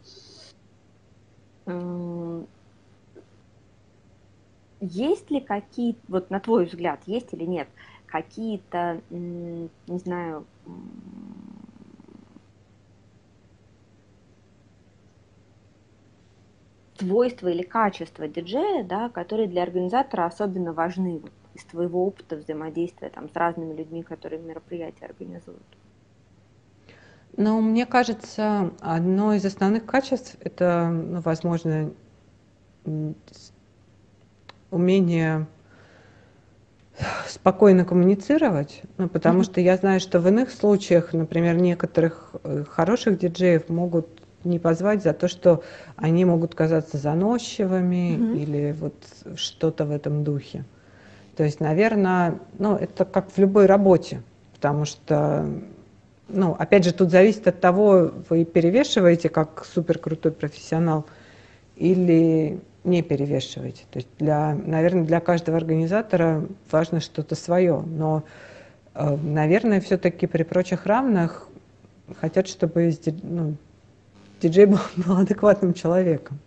есть 4.81 5.31
ли 5.31 5.41
какие, 5.41 5.97
вот 6.09 6.31
на 6.31 6.41
твой 6.41 6.67
взгляд, 6.67 7.01
есть 7.07 7.33
или 7.33 7.45
нет, 7.45 7.69
какие-то, 8.07 9.01
не 9.11 9.99
знаю, 9.99 10.47
свойства 16.99 17.49
или 17.49 17.63
качества 17.63 18.29
диджея, 18.29 18.85
да, 18.85 19.09
которые 19.09 19.49
для 19.49 19.63
организатора 19.63 20.27
особенно 20.27 20.73
важны 20.73 21.21
вот, 21.21 21.33
из 21.55 21.65
твоего 21.65 22.07
опыта 22.07 22.37
взаимодействия 22.37 23.09
там, 23.11 23.29
с 23.29 23.37
разными 23.37 23.75
людьми, 23.75 24.03
которые 24.03 24.41
мероприятия 24.41 25.07
организуют? 25.07 25.63
Ну, 27.37 27.61
мне 27.61 27.87
кажется, 27.87 28.73
одно 28.81 29.33
из 29.35 29.45
основных 29.45 29.87
качеств– 29.87 30.37
это, 30.41 30.89
ну, 30.89 31.21
возможно, 31.21 31.93
умение 34.71 35.47
спокойно 37.29 37.85
коммуницировать, 37.85 38.83
ну, 38.97 39.09
потому 39.09 39.41
mm-hmm. 39.41 39.45
что 39.45 39.61
я 39.61 39.77
знаю, 39.77 40.01
что 40.01 40.21
в 40.21 40.29
иных 40.29 40.51
случаях, 40.51 41.13
например, 41.13 41.57
некоторых 41.57 42.35
э, 42.43 42.65
хороших 42.69 43.19
диджеев 43.19 43.69
могут 43.69 44.09
не 44.45 44.59
позвать 44.59 45.03
за 45.03 45.13
то, 45.13 45.29
что 45.29 45.63
они 45.97 46.25
могут 46.25 46.55
казаться 46.55 46.97
заносчивыми 46.97 48.17
mm-hmm. 48.17 48.37
или 48.39 48.77
вот 48.79 48.95
что-то 49.37 49.85
в 49.85 49.91
этом 49.91 50.25
духе. 50.25 50.65
То 51.37 51.45
есть, 51.45 51.61
наверное, 51.61 52.39
ну, 52.59 52.75
это 52.75 53.05
как 53.05 53.31
в 53.31 53.39
любой 53.39 53.67
работе, 53.67 54.23
потому 54.55 54.85
что, 54.85 55.49
ну, 56.29 56.57
опять 56.59 56.85
же, 56.85 56.93
тут 56.93 57.11
зависит 57.11 57.47
от 57.47 57.61
того, 57.61 58.11
вы 58.29 58.45
перевешиваете 58.45 59.29
как 59.29 59.65
супер 59.65 59.99
крутой 59.99 60.33
профессионал 60.33 61.07
или 61.77 62.61
не 62.85 63.03
перевешивать. 63.03 63.87
То 63.91 63.99
есть, 63.99 64.09
для, 64.19 64.55
наверное, 64.55 65.05
для 65.05 65.21
каждого 65.21 65.57
организатора 65.57 66.45
важно 66.71 67.01
что-то 67.01 67.35
свое, 67.35 67.81
но, 67.81 68.23
э, 68.95 69.17
наверное, 69.17 69.81
все-таки 69.81 70.27
при 70.27 70.43
прочих 70.43 70.87
равных 70.87 71.49
хотят, 72.21 72.49
чтобы 72.49 72.93
ну, 73.23 73.55
диджей 74.41 74.67
был, 74.67 74.79
был 74.97 75.19
адекватным 75.19 75.75
человеком. 75.75 76.39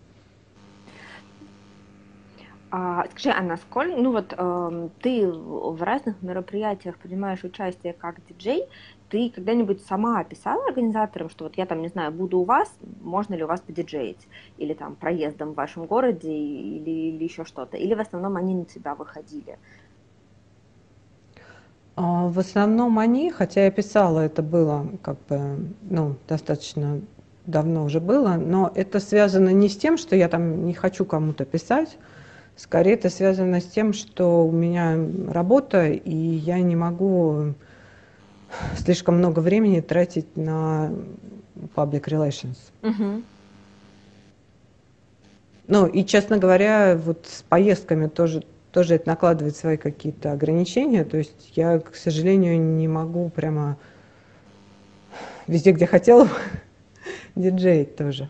А, 2.73 3.05
скажи, 3.11 3.31
а 3.37 3.41
насколько, 3.41 3.97
ну 3.97 4.13
вот 4.13 4.33
э, 4.35 4.89
ты 5.01 5.29
в 5.29 5.83
разных 5.83 6.21
мероприятиях 6.21 6.97
принимаешь 6.97 7.43
участие 7.43 7.91
как 7.91 8.25
диджей, 8.25 8.65
ты 9.09 9.29
когда-нибудь 9.29 9.83
сама 9.85 10.23
писала 10.23 10.63
организаторам, 10.67 11.29
что 11.29 11.43
вот 11.43 11.57
я 11.57 11.65
там, 11.65 11.81
не 11.81 11.89
знаю, 11.89 12.13
буду 12.13 12.39
у 12.39 12.45
вас, 12.45 12.73
можно 13.01 13.33
ли 13.33 13.43
у 13.43 13.47
вас 13.47 13.59
подиджеить? 13.59 14.25
Или 14.57 14.73
там 14.73 14.95
проездом 14.95 15.51
в 15.51 15.55
вашем 15.55 15.85
городе, 15.85 16.31
или, 16.31 16.89
или 16.89 17.23
еще 17.25 17.43
что-то? 17.43 17.75
Или 17.75 17.93
в 17.93 17.99
основном 17.99 18.37
они 18.37 18.55
на 18.55 18.63
тебя 18.63 18.95
выходили? 18.95 19.59
А, 21.97 22.27
в 22.27 22.39
основном 22.39 22.99
они, 22.99 23.31
хотя 23.31 23.65
я 23.65 23.71
писала, 23.71 24.21
это 24.21 24.41
было 24.41 24.87
как 25.03 25.17
бы, 25.27 25.73
ну, 25.81 26.15
достаточно 26.29 27.01
давно 27.45 27.83
уже 27.83 27.99
было, 27.99 28.35
но 28.35 28.71
это 28.73 29.01
связано 29.01 29.49
не 29.49 29.67
с 29.67 29.75
тем, 29.75 29.97
что 29.97 30.15
я 30.15 30.29
там 30.29 30.65
не 30.65 30.73
хочу 30.73 31.03
кому-то 31.03 31.43
писать, 31.43 31.97
скорее 32.61 32.93
это 32.93 33.09
связано 33.09 33.59
с 33.59 33.65
тем, 33.65 33.91
что 33.93 34.45
у 34.45 34.51
меня 34.51 34.97
работа, 35.27 35.87
и 35.87 36.15
я 36.15 36.59
не 36.59 36.75
могу 36.75 37.53
слишком 38.77 39.17
много 39.17 39.39
времени 39.39 39.81
тратить 39.81 40.37
на 40.37 40.93
public 41.75 42.03
relations. 42.03 42.57
Угу. 42.83 43.23
Ну, 45.67 45.87
и, 45.87 46.05
честно 46.05 46.37
говоря, 46.37 46.99
вот 47.03 47.25
с 47.27 47.41
поездками 47.43 48.07
тоже, 48.07 48.43
тоже 48.71 48.95
это 48.95 49.07
накладывает 49.07 49.55
свои 49.55 49.77
какие-то 49.77 50.31
ограничения. 50.31 51.03
То 51.03 51.17
есть 51.17 51.53
я, 51.55 51.79
к 51.79 51.95
сожалению, 51.95 52.59
не 52.59 52.87
могу 52.87 53.29
прямо 53.29 53.77
везде, 55.47 55.71
где 55.71 55.87
хотела, 55.87 56.27
диджеить 57.35 57.95
тоже. 57.95 58.29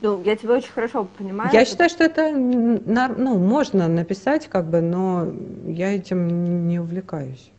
Ну, 0.00 0.22
я 0.22 0.36
тебя 0.36 0.54
очень 0.54 0.70
хорошо 0.70 1.08
понимаю. 1.18 1.50
Я 1.52 1.64
считаю, 1.64 1.90
что 1.90 2.04
это 2.04 2.30
ну, 2.30 3.38
можно 3.38 3.88
написать, 3.88 4.46
как 4.46 4.66
бы, 4.66 4.80
но 4.80 5.26
я 5.66 5.94
этим 5.94 6.68
не 6.68 6.78
увлекаюсь. 6.78 7.50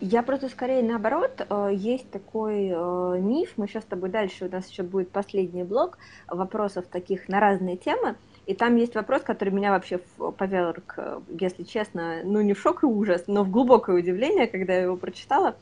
Я 0.00 0.22
просто 0.22 0.48
скорее 0.48 0.84
наоборот, 0.84 1.44
э, 1.48 1.70
есть 1.74 2.08
такой 2.12 2.68
э, 2.72 3.18
миф, 3.20 3.54
мы 3.56 3.66
сейчас 3.66 3.82
с 3.82 3.86
тобой 3.86 4.10
дальше, 4.10 4.44
у 4.44 4.48
нас 4.48 4.68
еще 4.68 4.84
будет 4.84 5.10
последний 5.10 5.64
блок 5.64 5.98
вопросов 6.28 6.84
таких 6.86 7.28
на 7.28 7.40
разные 7.40 7.76
темы, 7.76 8.14
и 8.46 8.54
там 8.54 8.76
есть 8.76 8.94
вопрос, 8.94 9.22
который 9.22 9.50
меня 9.50 9.72
вообще 9.72 9.98
поверг, 10.36 10.98
если 11.40 11.64
честно, 11.64 12.20
ну 12.22 12.40
не 12.42 12.54
в 12.54 12.60
шок 12.60 12.84
и 12.84 12.86
ужас, 12.86 13.24
но 13.26 13.42
в 13.42 13.50
глубокое 13.50 13.96
удивление, 13.96 14.46
когда 14.46 14.74
я 14.74 14.82
его 14.82 14.96
прочитала. 14.96 15.56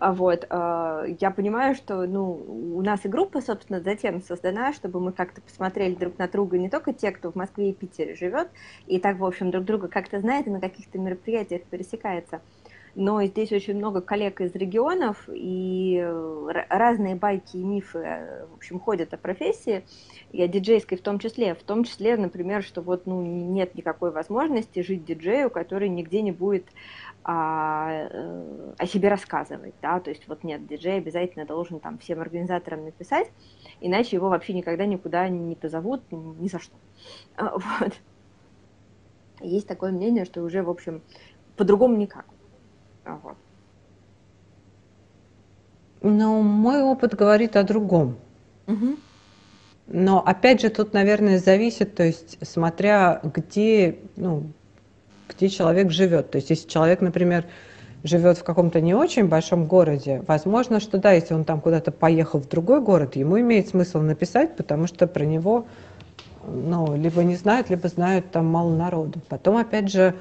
А 0.00 0.12
вот, 0.12 0.46
э, 0.48 1.16
я 1.18 1.30
понимаю, 1.32 1.74
что, 1.74 2.06
ну, 2.06 2.30
у 2.76 2.82
нас 2.82 3.04
и 3.04 3.08
группа, 3.08 3.40
собственно, 3.40 3.80
затем 3.80 4.22
создана, 4.22 4.72
чтобы 4.72 5.00
мы 5.00 5.10
как-то 5.12 5.40
посмотрели 5.40 5.96
друг 5.96 6.18
на 6.18 6.28
друга, 6.28 6.56
не 6.56 6.70
только 6.70 6.92
те, 6.92 7.10
кто 7.10 7.32
в 7.32 7.34
Москве 7.34 7.70
и 7.70 7.74
Питере 7.74 8.14
живет, 8.14 8.48
и 8.86 9.00
так, 9.00 9.18
в 9.18 9.24
общем, 9.24 9.50
друг 9.50 9.64
друга 9.64 9.88
как-то 9.88 10.20
знает 10.20 10.46
и 10.46 10.50
на 10.50 10.60
каких-то 10.60 10.98
мероприятиях 10.98 11.62
пересекается 11.64 12.40
но 12.98 13.22
здесь 13.24 13.52
очень 13.52 13.76
много 13.76 14.00
коллег 14.00 14.40
из 14.40 14.52
регионов, 14.56 15.28
и 15.32 16.04
разные 16.68 17.14
байки 17.14 17.56
и 17.56 17.62
мифы, 17.62 18.00
в 18.50 18.56
общем, 18.56 18.80
ходят 18.80 19.14
о 19.14 19.16
профессии, 19.16 19.84
и 20.32 20.42
о 20.42 20.48
диджейской 20.48 20.98
в 20.98 21.02
том 21.02 21.20
числе. 21.20 21.54
В 21.54 21.62
том 21.62 21.84
числе, 21.84 22.16
например, 22.16 22.64
что 22.64 22.82
вот 22.82 23.06
ну, 23.06 23.22
нет 23.22 23.76
никакой 23.76 24.10
возможности 24.10 24.82
жить 24.82 25.04
диджею, 25.04 25.48
который 25.48 25.88
нигде 25.88 26.22
не 26.22 26.32
будет 26.32 26.64
а, 27.24 28.08
э, 28.10 28.72
о 28.78 28.86
себе 28.86 29.08
рассказывать, 29.08 29.74
да, 29.82 30.00
то 30.00 30.10
есть 30.10 30.26
вот 30.28 30.44
нет, 30.44 30.66
диджей 30.66 30.98
обязательно 30.98 31.44
должен 31.44 31.80
там 31.80 31.98
всем 31.98 32.20
организаторам 32.20 32.84
написать, 32.84 33.30
иначе 33.80 34.16
его 34.16 34.28
вообще 34.28 34.54
никогда 34.54 34.86
никуда 34.86 35.28
не 35.28 35.54
позовут, 35.54 36.02
ни 36.10 36.48
за 36.48 36.58
что. 36.58 36.74
А, 37.36 37.52
вот. 37.56 37.92
Есть 39.40 39.68
такое 39.68 39.92
мнение, 39.92 40.24
что 40.24 40.42
уже, 40.42 40.62
в 40.62 40.70
общем, 40.70 41.00
по-другому 41.56 41.96
никак. 41.96 42.24
Вот. 43.04 43.36
Но 46.02 46.42
мой 46.42 46.82
опыт 46.82 47.14
говорит 47.14 47.56
о 47.56 47.62
другом. 47.62 48.16
Угу. 48.66 48.96
Но 49.88 50.20
опять 50.24 50.60
же 50.60 50.68
тут, 50.68 50.92
наверное, 50.92 51.38
зависит, 51.38 51.94
то 51.94 52.02
есть 52.02 52.38
смотря 52.46 53.20
где, 53.22 53.98
ну, 54.16 54.44
где 55.28 55.48
человек 55.48 55.90
живет. 55.90 56.30
То 56.30 56.36
есть 56.36 56.50
если 56.50 56.68
человек, 56.68 57.00
например, 57.00 57.44
живет 58.04 58.38
в 58.38 58.44
каком-то 58.44 58.80
не 58.80 58.94
очень 58.94 59.26
большом 59.26 59.66
городе, 59.66 60.22
возможно, 60.26 60.80
что 60.80 60.98
да, 60.98 61.12
если 61.12 61.34
он 61.34 61.44
там 61.44 61.60
куда-то 61.60 61.90
поехал 61.90 62.40
в 62.40 62.48
другой 62.48 62.80
город, 62.80 63.16
ему 63.16 63.40
имеет 63.40 63.68
смысл 63.68 64.00
написать, 64.00 64.56
потому 64.56 64.86
что 64.86 65.06
про 65.06 65.24
него 65.24 65.66
ну, 66.46 66.96
либо 66.96 67.22
не 67.24 67.36
знают, 67.36 67.70
либо 67.70 67.88
знают 67.88 68.30
там 68.30 68.46
мало 68.46 68.74
народу. 68.74 69.20
Потом, 69.28 69.56
опять 69.56 69.90
же, 69.90 70.14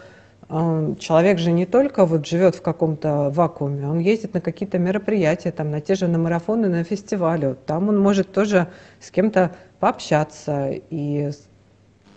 э, 0.50 0.96
человек 1.00 1.40
же 1.40 1.52
не 1.52 1.66
только 1.66 2.06
вот 2.06 2.26
живет 2.26 2.56
в 2.56 2.62
каком-то 2.62 3.30
вакууме, 3.30 3.88
он 3.88 4.00
ездит 4.00 4.34
на 4.34 4.42
какие-то 4.42 4.78
мероприятия, 4.78 5.52
там, 5.52 5.72
на 5.72 5.82
те 5.82 5.96
же 5.96 6.08
на 6.08 6.18
марафоны, 6.18 6.68
на 6.68 6.84
фестивали. 6.84 7.56
Там 7.66 7.90
он 7.90 8.00
может 8.00 8.32
тоже 8.32 8.68
с 9.00 9.12
кем-то 9.12 9.52
пообщаться 9.80 10.72
и 10.90 11.32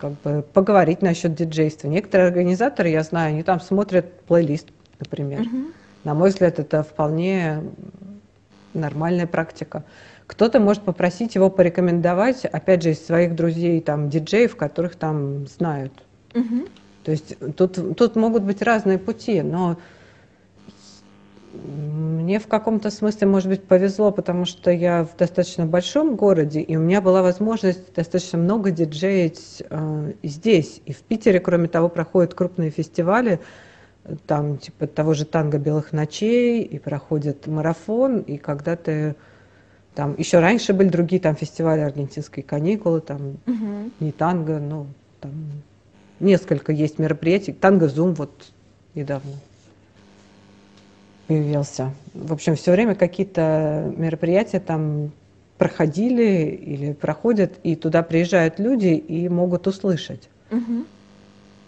как 0.01 0.13
бы 0.23 0.41
поговорить 0.41 1.03
насчет 1.03 1.35
диджейства. 1.35 1.87
Некоторые 1.87 2.27
организаторы, 2.27 2.89
я 2.89 3.03
знаю, 3.03 3.29
они 3.33 3.43
там 3.43 3.61
смотрят 3.61 4.21
плейлист, 4.21 4.69
например. 4.99 5.41
Mm-hmm. 5.41 5.73
На 6.05 6.13
мой 6.15 6.29
взгляд, 6.29 6.57
это 6.57 6.81
вполне 6.81 7.61
нормальная 8.73 9.27
практика. 9.27 9.83
Кто-то 10.25 10.59
может 10.59 10.81
попросить 10.81 11.35
его 11.35 11.51
порекомендовать, 11.51 12.45
опять 12.45 12.81
же, 12.81 12.91
из 12.91 13.05
своих 13.05 13.35
друзей, 13.35 13.79
там, 13.81 14.09
диджеев, 14.09 14.55
которых 14.55 14.95
там 14.95 15.45
знают. 15.47 15.93
Mm-hmm. 16.33 16.69
То 17.03 17.11
есть 17.11 17.35
тут, 17.55 17.95
тут 17.95 18.15
могут 18.15 18.43
быть 18.43 18.61
разные 18.63 18.97
пути, 18.97 19.41
но 19.43 19.77
мне 21.53 22.39
в 22.39 22.47
каком-то 22.47 22.89
смысле, 22.89 23.27
может 23.27 23.49
быть, 23.49 23.63
повезло, 23.63 24.11
потому 24.11 24.45
что 24.45 24.71
я 24.71 25.03
в 25.03 25.17
достаточно 25.17 25.65
большом 25.65 26.15
городе, 26.15 26.61
и 26.61 26.75
у 26.75 26.79
меня 26.79 27.01
была 27.01 27.21
возможность 27.21 27.93
достаточно 27.93 28.37
много 28.37 28.71
диджеить 28.71 29.63
э, 29.69 30.13
здесь. 30.23 30.81
И 30.85 30.93
в 30.93 30.99
Питере, 30.99 31.39
кроме 31.39 31.67
того, 31.67 31.89
проходят 31.89 32.33
крупные 32.33 32.69
фестивали, 32.69 33.39
там 34.27 34.57
типа 34.57 34.87
того 34.87 35.13
же 35.13 35.25
танго 35.25 35.57
белых 35.57 35.91
ночей, 35.91 36.63
и 36.63 36.79
проходит 36.79 37.47
марафон, 37.47 38.19
и 38.19 38.37
когда 38.37 38.75
ты 38.75 39.15
там 39.93 40.15
еще 40.17 40.39
раньше 40.39 40.73
были 40.73 40.87
другие 40.87 41.21
там 41.21 41.35
фестивали 41.35 41.81
аргентинской 41.81 42.43
каникулы, 42.43 43.01
там 43.01 43.37
угу. 43.45 43.91
не 43.99 44.11
танго, 44.11 44.59
но 44.59 44.87
там 45.19 45.33
несколько 46.21 46.71
есть 46.71 46.97
мероприятий. 46.97 47.51
Танго 47.51 47.89
Зум 47.89 48.13
вот 48.13 48.31
недавно 48.95 49.33
появился. 51.31 51.93
В 52.13 52.33
общем, 52.33 52.55
все 52.55 52.73
время 52.73 52.93
какие-то 52.95 53.93
мероприятия 53.95 54.59
там 54.59 55.11
проходили 55.57 56.45
или 56.51 56.91
проходят, 56.91 57.53
и 57.63 57.75
туда 57.75 58.03
приезжают 58.03 58.59
люди 58.59 58.87
и 58.87 59.29
могут 59.29 59.65
услышать. 59.67 60.27
Угу. 60.51 60.85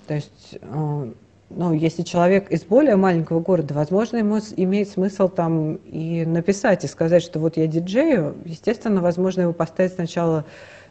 То 0.08 0.16
есть, 0.16 0.58
э, 0.60 1.12
ну, 1.50 1.74
если 1.74 2.02
человек 2.02 2.52
из 2.52 2.64
более 2.64 2.98
маленького 2.98 3.40
города, 3.40 3.74
возможно, 3.74 4.18
ему 4.18 4.40
имеет 4.58 4.90
смысл 4.90 5.30
там 5.30 5.76
и 5.76 6.26
написать, 6.26 6.84
и 6.84 6.88
сказать, 6.88 7.24
что 7.24 7.40
вот 7.40 7.56
я 7.56 7.68
диджею. 7.68 8.36
Естественно, 8.44 9.02
возможно, 9.02 9.42
его 9.42 9.54
поставить 9.54 9.94
сначала 9.94 10.44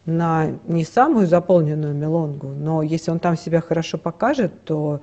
на 0.07 0.53
не 0.67 0.85
самую 0.85 1.27
заполненную 1.27 1.95
мелонгу, 1.95 2.49
но 2.49 2.83
если 2.83 3.11
он 3.11 3.19
там 3.19 3.37
себя 3.37 3.61
хорошо 3.61 3.99
покажет, 3.99 4.65
то 4.65 5.03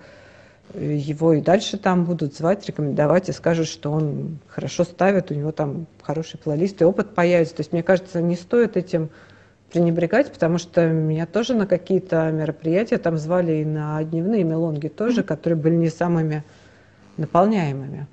его 0.74 1.34
и 1.34 1.42
дальше 1.42 1.78
там 1.78 2.06
будут 2.06 2.36
звать, 2.36 2.68
рекомендовать 2.68 3.30
и 3.30 3.32
скажут, 3.32 3.68
что 3.68 3.92
он 3.92 4.40
хорошо 4.48 4.84
ставит, 4.84 5.32
у 5.32 5.34
него 5.34 5.52
там 5.52 5.88
хороший 6.02 6.38
плейлист 6.38 6.82
и 6.82 6.86
опыт 6.86 7.16
появится. 7.16 7.56
То 7.56 7.62
есть, 7.62 7.72
мне 7.72 7.84
кажется, 7.84 8.22
не 8.22 8.36
стоит 8.36 8.78
этим 8.78 9.10
пренебрегать, 9.72 10.32
потому 10.32 10.58
что 10.58 10.88
меня 10.88 11.26
тоже 11.26 11.54
на 11.54 11.68
какие-то 11.68 12.32
мероприятия 12.32 12.98
там 12.98 13.18
звали 13.18 13.62
и 13.62 13.66
на 13.66 14.04
дневные 14.04 14.44
мелонги 14.44 14.88
тоже, 14.88 15.24
которые 15.24 15.58
были 15.58 15.76
не 15.76 15.90
самыми 15.90 16.44
наполняемыми. 17.18 18.08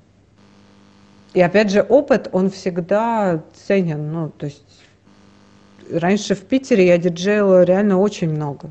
И 1.35 1.41
опять 1.41 1.71
же, 1.71 1.83
опыт, 1.83 2.29
он 2.33 2.51
всегда 2.51 3.43
ценен. 3.55 4.13
Ну, 4.13 4.31
то 4.31 4.47
есть 4.47 4.83
раньше 5.91 6.35
в 6.35 6.43
Питере 6.43 6.87
я 6.87 6.99
диджеила 6.99 7.63
реально 7.63 7.99
очень 7.99 8.31
много. 8.31 8.71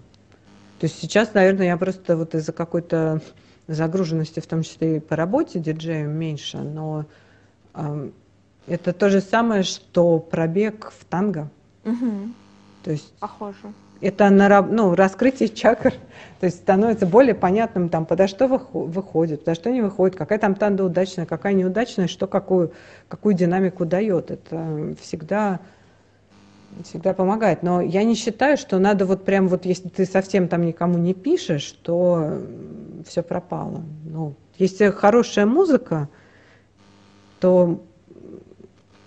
То 0.80 0.88
есть 0.88 1.00
сейчас, 1.00 1.34
наверное, 1.34 1.68
я 1.68 1.78
просто 1.78 2.18
вот 2.18 2.36
из-за 2.36 2.52
какой-то 2.52 3.22
загруженности, 3.68 4.40
в 4.40 4.48
том 4.48 4.64
числе 4.64 4.98
и 4.98 5.00
по 5.00 5.16
работе 5.16 5.60
диджеем 5.60 6.12
меньше, 6.12 6.58
но 6.60 7.06
э, 7.74 8.10
это 8.68 8.94
то 8.94 9.10
же 9.10 9.22
самое, 9.22 9.64
что 9.64 10.20
пробег 10.20 10.92
в 10.98 11.06
танго. 11.06 11.50
Угу. 11.84 12.12
То 12.84 12.92
есть 12.92 13.14
Похоже. 13.20 13.74
Это 14.02 14.30
на, 14.30 14.62
ну, 14.62 14.94
раскрытие 14.94 15.50
чакр, 15.50 15.94
то 16.40 16.46
есть 16.46 16.58
становится 16.58 17.06
более 17.06 17.34
понятным, 17.34 17.90
там, 17.90 18.06
подо 18.06 18.28
что 18.28 18.48
выходит, 18.48 19.44
подо 19.44 19.56
что 19.56 19.72
не 19.72 19.82
выходит, 19.82 20.16
какая 20.16 20.38
там 20.38 20.56
танго 20.56 20.84
удачная, 20.84 21.26
какая 21.26 21.54
неудачная, 21.54 22.08
что 22.08 22.28
какую, 22.28 22.72
какую 23.08 23.36
динамику 23.36 23.86
дает. 23.86 24.32
Это 24.32 24.96
всегда 25.02 25.60
всегда 26.84 27.14
помогает. 27.14 27.64
Но 27.64 27.82
я 27.82 28.04
не 28.04 28.16
считаю, 28.16 28.58
что 28.58 28.80
надо 28.80 29.06
вот 29.06 29.24
прям 29.24 29.48
вот, 29.48 29.66
если 29.66 29.88
ты 29.88 30.06
совсем 30.06 30.48
там 30.48 30.66
никому 30.66 30.98
не 30.98 31.14
пишешь, 31.14 31.72
то 31.72 32.38
все 33.06 33.24
пропало. 33.24 33.84
Ну, 34.04 34.36
если 34.58 34.90
хорошая 34.90 35.46
музыка, 35.46 36.10
то 37.40 37.84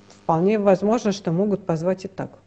вполне 0.09 0.59
возможно, 0.59 1.13
что 1.13 1.33
могут 1.33 1.67
позвать 1.67 2.05
и 2.05 2.09
так. 2.09 2.39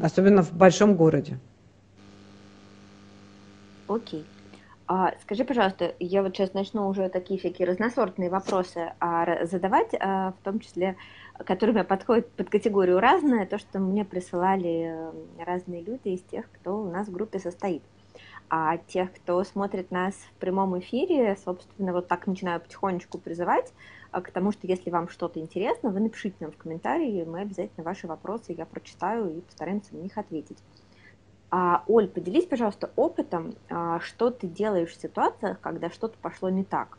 Особенно 0.00 0.42
в 0.42 0.52
большом 0.52 0.96
городе. 0.96 1.38
Окей. 3.88 4.24
А, 4.88 5.12
скажи, 5.22 5.44
пожалуйста, 5.44 5.94
я 5.98 6.22
вот 6.22 6.36
сейчас 6.36 6.54
начну 6.54 6.86
уже 6.88 7.08
такие 7.08 7.40
всякие 7.40 7.66
разносортные 7.66 8.30
вопросы 8.30 8.92
а, 9.00 9.44
задавать, 9.44 9.90
а, 9.98 10.32
в 10.32 10.44
том 10.44 10.60
числе, 10.60 10.96
которыми 11.44 11.82
подходят 11.82 12.30
под 12.32 12.50
категорию 12.50 13.00
разное, 13.00 13.46
то, 13.46 13.58
что 13.58 13.80
мне 13.80 14.04
присылали 14.04 14.92
э, 14.94 15.44
разные 15.44 15.82
люди 15.82 16.08
из 16.08 16.22
тех, 16.22 16.44
кто 16.52 16.82
у 16.82 16.90
нас 16.90 17.08
в 17.08 17.12
группе 17.12 17.40
состоит. 17.40 17.82
А 17.82 17.95
тех, 18.86 19.12
кто 19.12 19.42
смотрит 19.44 19.90
нас 19.90 20.14
в 20.14 20.34
прямом 20.38 20.78
эфире, 20.78 21.36
собственно, 21.44 21.92
вот 21.92 22.08
так 22.08 22.26
начинаю 22.26 22.60
потихонечку 22.60 23.18
призывать 23.18 23.72
а, 24.12 24.20
к 24.20 24.30
тому, 24.30 24.52
что 24.52 24.66
если 24.66 24.90
вам 24.90 25.08
что-то 25.08 25.40
интересно, 25.40 25.90
вы 25.90 26.00
напишите 26.00 26.36
нам 26.40 26.52
в 26.52 26.56
комментарии, 26.56 27.24
мы 27.24 27.40
обязательно 27.40 27.84
ваши 27.84 28.06
вопросы 28.06 28.52
я 28.52 28.64
прочитаю 28.66 29.38
и 29.38 29.40
постараемся 29.40 29.94
на 29.94 30.00
них 30.00 30.16
ответить. 30.16 30.58
А, 31.50 31.84
Оль, 31.86 32.08
поделись, 32.08 32.46
пожалуйста, 32.46 32.92
опытом, 32.96 33.54
а, 33.68 34.00
что 34.00 34.30
ты 34.30 34.46
делаешь 34.46 34.90
в 34.90 35.00
ситуациях, 35.00 35.60
когда 35.60 35.90
что-то 35.90 36.16
пошло 36.20 36.48
не 36.48 36.64
так. 36.64 36.98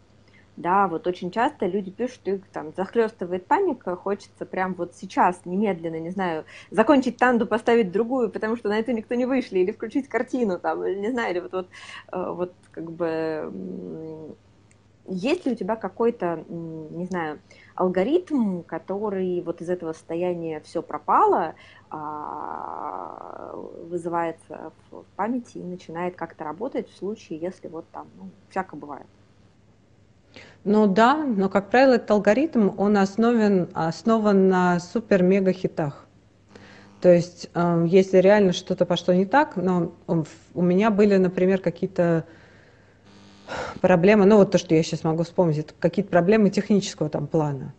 Да, 0.57 0.87
вот 0.87 1.05
очень 1.05 1.29
часто 1.29 1.67
люди 1.67 1.91
пишут, 1.91 2.15
что 2.15 2.31
их 2.31 2.49
там 2.49 2.73
захлестывает 2.75 3.47
паника, 3.47 3.95
хочется 3.95 4.43
прям 4.43 4.73
вот 4.73 4.95
сейчас, 4.95 5.45
немедленно, 5.45 5.99
не 5.99 6.09
знаю, 6.09 6.45
закончить 6.71 7.19
танду, 7.19 7.45
поставить 7.45 7.91
другую, 7.91 8.31
потому 8.31 8.55
что 8.57 8.67
на 8.69 8.79
это 8.79 8.91
никто 8.91 9.13
не 9.13 9.27
вышли, 9.27 9.59
или 9.59 9.71
включить 9.71 10.09
картину 10.09 10.59
там, 10.59 10.83
или 10.83 10.95
не 10.99 11.11
знаю, 11.11 11.31
или 11.35 11.39
вот, 11.41 11.53
вот, 11.53 11.69
э, 12.11 12.31
вот 12.31 12.55
как 12.71 12.91
бы 12.91 14.35
есть 15.05 15.45
ли 15.45 15.53
у 15.53 15.55
тебя 15.55 15.75
какой-то, 15.77 16.45
не 16.49 17.05
знаю, 17.05 17.41
алгоритм, 17.75 18.63
который 18.63 19.41
вот 19.43 19.61
из 19.61 19.69
этого 19.69 19.93
состояния 19.93 20.61
все 20.61 20.83
пропало, 20.83 21.55
а, 21.89 23.53
вызывается 23.55 24.73
в 24.91 25.05
памяти 25.15 25.59
и 25.59 25.63
начинает 25.65 26.15
как-то 26.17 26.43
работать 26.45 26.89
в 26.89 26.97
случае, 26.97 27.39
если 27.39 27.67
вот 27.69 27.89
там, 27.91 28.11
ну, 28.15 28.33
всяко 28.49 28.75
бывает? 28.75 29.07
Ну 30.63 30.87
да, 30.87 31.15
но, 31.15 31.49
как 31.49 31.69
правило, 31.69 31.93
этот 31.93 32.11
алгоритм, 32.11 32.71
он 32.77 32.97
основан, 32.97 33.69
основан 33.73 34.49
на 34.49 34.79
супер-мега-хитах. 34.79 36.05
То 37.01 37.13
есть, 37.13 37.49
э, 37.53 37.85
если 37.87 38.17
реально 38.17 38.53
что-то 38.53 38.85
пошло 38.85 39.13
не 39.13 39.25
так, 39.25 39.55
но 39.55 39.93
у 40.07 40.61
меня 40.61 40.89
были, 40.89 41.15
например, 41.17 41.59
какие-то 41.59 42.25
проблемы, 43.81 44.25
ну 44.25 44.37
вот 44.37 44.51
то, 44.51 44.57
что 44.57 44.75
я 44.75 44.83
сейчас 44.83 45.03
могу 45.03 45.23
вспомнить, 45.23 45.67
какие-то 45.79 46.11
проблемы 46.11 46.49
технического 46.49 47.09
там 47.09 47.27
плана, 47.27 47.73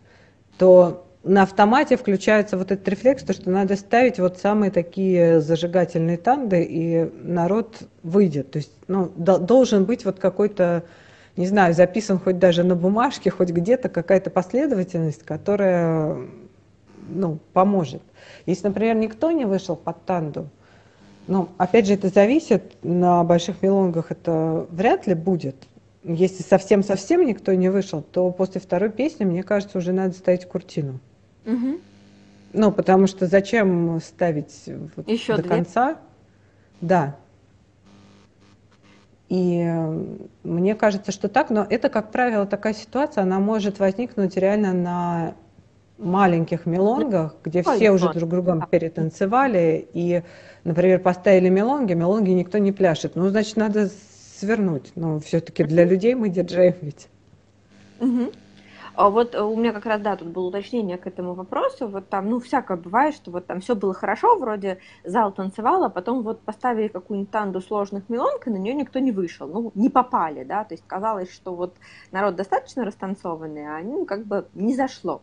то 0.56 1.04
на 1.24 1.42
автомате 1.42 1.96
включается 1.96 2.56
вот 2.56 2.70
этот 2.72 2.88
рефлекс, 2.88 3.22
то, 3.22 3.32
что 3.32 3.50
надо 3.50 3.76
ставить 3.76 4.18
вот 4.18 4.38
самые 4.38 4.70
такие 4.70 5.40
зажигательные 5.40 6.16
танды, 6.16 6.62
и 6.62 7.10
народ 7.22 7.82
выйдет. 8.02 8.52
То 8.52 8.58
есть 8.58 8.72
ну, 8.86 9.12
должен 9.16 9.84
быть 9.84 10.04
вот 10.04 10.18
какой-то 10.18 10.84
не 11.38 11.46
знаю, 11.46 11.72
записан 11.72 12.18
хоть 12.18 12.40
даже 12.40 12.64
на 12.64 12.74
бумажке, 12.74 13.30
хоть 13.30 13.50
где-то 13.50 13.88
какая-то 13.88 14.28
последовательность, 14.28 15.22
которая 15.22 16.18
ну, 17.08 17.38
поможет. 17.52 18.02
Если, 18.44 18.66
например, 18.66 18.96
никто 18.96 19.30
не 19.30 19.44
вышел 19.44 19.76
под 19.76 20.04
танду, 20.04 20.48
ну, 21.28 21.48
опять 21.56 21.86
же, 21.86 21.94
это 21.94 22.08
зависит, 22.08 22.74
на 22.82 23.22
больших 23.22 23.62
мелонгах 23.62 24.10
это 24.10 24.66
вряд 24.70 25.06
ли 25.06 25.14
будет. 25.14 25.54
Если 26.02 26.42
совсем-совсем 26.42 27.24
никто 27.24 27.54
не 27.54 27.68
вышел, 27.68 28.02
то 28.02 28.30
после 28.32 28.60
второй 28.60 28.90
песни, 28.90 29.24
мне 29.24 29.44
кажется, 29.44 29.78
уже 29.78 29.92
надо 29.92 30.14
ставить 30.14 30.44
куртину. 30.44 30.98
Угу. 31.46 31.80
Ну, 32.52 32.72
потому 32.72 33.06
что 33.06 33.28
зачем 33.28 34.00
ставить 34.00 34.64
вот 34.96 35.08
Еще 35.08 35.36
до 35.36 35.42
две? 35.42 35.50
конца? 35.50 35.98
Да. 36.80 37.14
И 39.28 39.62
мне 40.42 40.74
кажется, 40.74 41.12
что 41.12 41.28
так, 41.28 41.50
но 41.50 41.66
это, 41.68 41.90
как 41.90 42.10
правило, 42.10 42.46
такая 42.46 42.72
ситуация, 42.72 43.22
она 43.22 43.38
может 43.38 43.78
возникнуть 43.78 44.36
реально 44.36 44.72
на 44.72 45.34
маленьких 45.98 46.64
мелонгах, 46.64 47.36
где 47.44 47.62
Ой, 47.66 47.76
все 47.76 47.90
уже 47.90 48.10
друг 48.12 48.30
другом 48.30 48.66
перетанцевали, 48.70 49.86
и, 49.92 50.22
например, 50.64 51.00
поставили 51.00 51.48
мелонги, 51.48 51.92
мелонги 51.92 52.30
никто 52.30 52.58
не 52.58 52.72
пляшет. 52.72 53.16
Ну, 53.16 53.28
значит, 53.28 53.56
надо 53.56 53.90
свернуть. 54.38 54.92
Но 54.94 55.18
все-таки 55.20 55.64
для 55.64 55.84
людей 55.84 56.14
мы 56.14 56.28
диджеи 56.28 56.74
ведь. 56.80 57.08
Мгм. 58.00 58.30
А 58.98 59.10
вот 59.10 59.36
э, 59.36 59.40
у 59.40 59.54
меня 59.56 59.72
как 59.72 59.86
раз, 59.86 60.00
да, 60.00 60.16
тут 60.16 60.26
было 60.26 60.48
уточнение 60.48 60.98
к 60.98 61.06
этому 61.06 61.34
вопросу. 61.34 61.86
Вот 61.86 62.08
там, 62.08 62.28
ну, 62.28 62.40
всякое 62.40 62.76
бывает, 62.76 63.14
что 63.14 63.30
вот 63.30 63.46
там 63.46 63.60
все 63.60 63.76
было 63.76 63.94
хорошо, 63.94 64.36
вроде 64.36 64.80
зал 65.04 65.30
танцевал, 65.30 65.84
а 65.84 65.88
потом 65.88 66.24
вот 66.24 66.40
поставили 66.40 66.88
какую-нибудь 66.88 67.30
танду 67.30 67.60
сложных 67.60 68.08
мелонг, 68.08 68.48
и 68.48 68.50
на 68.50 68.56
нее 68.56 68.74
никто 68.74 68.98
не 68.98 69.12
вышел. 69.12 69.46
Ну, 69.46 69.70
не 69.76 69.88
попали, 69.88 70.42
да, 70.42 70.64
то 70.64 70.74
есть 70.74 70.82
казалось, 70.84 71.32
что 71.32 71.54
вот 71.54 71.76
народ 72.10 72.34
достаточно 72.34 72.84
растанцованный, 72.84 73.68
а 73.68 73.76
они 73.76 73.92
ну, 73.92 74.04
как 74.04 74.26
бы 74.26 74.48
не 74.54 74.74
зашло. 74.74 75.22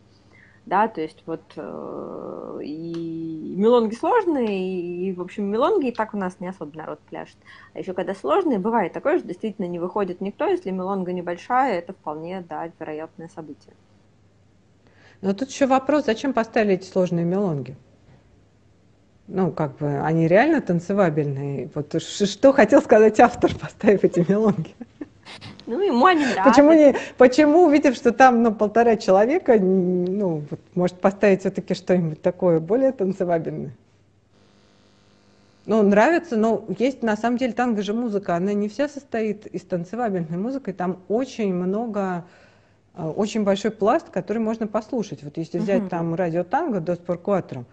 Да, 0.66 0.88
то 0.88 1.00
есть 1.00 1.22
вот 1.26 1.42
э, 1.54 2.60
и 2.64 3.54
мелонги 3.56 3.94
сложные, 3.94 5.06
и, 5.08 5.12
в 5.12 5.22
общем, 5.22 5.44
мелонги 5.44 5.88
и 5.88 5.92
так 5.92 6.12
у 6.12 6.16
нас 6.16 6.40
не 6.40 6.48
особо 6.48 6.76
народ 6.76 6.98
пляшет. 7.08 7.36
А 7.72 7.78
еще 7.78 7.94
когда 7.94 8.16
сложные, 8.16 8.58
бывает 8.58 8.92
такое, 8.92 9.18
что 9.18 9.28
действительно 9.28 9.66
не 9.66 9.78
выходит 9.78 10.20
никто, 10.20 10.46
если 10.46 10.72
мелонга 10.72 11.12
небольшая, 11.12 11.78
это 11.78 11.92
вполне, 11.92 12.44
да, 12.48 12.68
вероятное 12.80 13.28
событие. 13.28 13.74
Но 15.20 15.34
тут 15.34 15.50
еще 15.50 15.66
вопрос, 15.66 16.06
зачем 16.06 16.32
поставили 16.32 16.74
эти 16.74 16.84
сложные 16.84 17.24
мелонги? 17.24 17.76
Ну, 19.28 19.52
как 19.52 19.76
бы, 19.76 20.00
они 20.00 20.26
реально 20.26 20.60
танцевабельные. 20.60 21.70
Вот 21.74 22.00
что 22.02 22.52
хотел 22.52 22.82
сказать 22.82 23.20
автор, 23.20 23.54
поставив 23.60 24.02
эти 24.02 24.28
мелонги? 24.28 24.74
Ну, 25.66 25.80
ему 25.80 26.06
они 26.06 26.24
Почему, 26.44 26.72
нравятся. 26.72 27.00
не, 27.00 27.14
почему, 27.18 27.64
увидев, 27.64 27.96
что 27.96 28.12
там 28.12 28.42
ну, 28.42 28.54
полтора 28.54 28.96
человека, 28.96 29.58
ну, 29.58 30.44
вот, 30.48 30.60
может 30.74 31.00
поставить 31.00 31.40
все-таки 31.40 31.74
что-нибудь 31.74 32.22
такое 32.22 32.60
более 32.60 32.92
танцевабельное? 32.92 33.72
Ну, 35.66 35.82
нравится, 35.82 36.36
но 36.36 36.64
есть, 36.78 37.02
на 37.02 37.16
самом 37.16 37.38
деле, 37.38 37.52
танго 37.52 37.82
же 37.82 37.92
музыка, 37.92 38.36
она 38.36 38.52
не 38.52 38.68
вся 38.68 38.88
состоит 38.88 39.46
из 39.46 39.62
танцевабельной 39.62 40.38
музыки, 40.38 40.72
там 40.72 40.98
очень 41.08 41.52
много, 41.52 42.24
э, 42.96 43.04
очень 43.04 43.42
большой 43.42 43.72
пласт, 43.72 44.08
который 44.10 44.38
можно 44.38 44.68
послушать. 44.68 45.24
Вот 45.24 45.36
если 45.36 45.58
взять 45.58 45.82
Мгм. 45.82 45.88
там 45.90 46.14
радио 46.14 46.44
танго 46.44 46.78
до 46.78 46.94
споркуатро, 46.94 47.64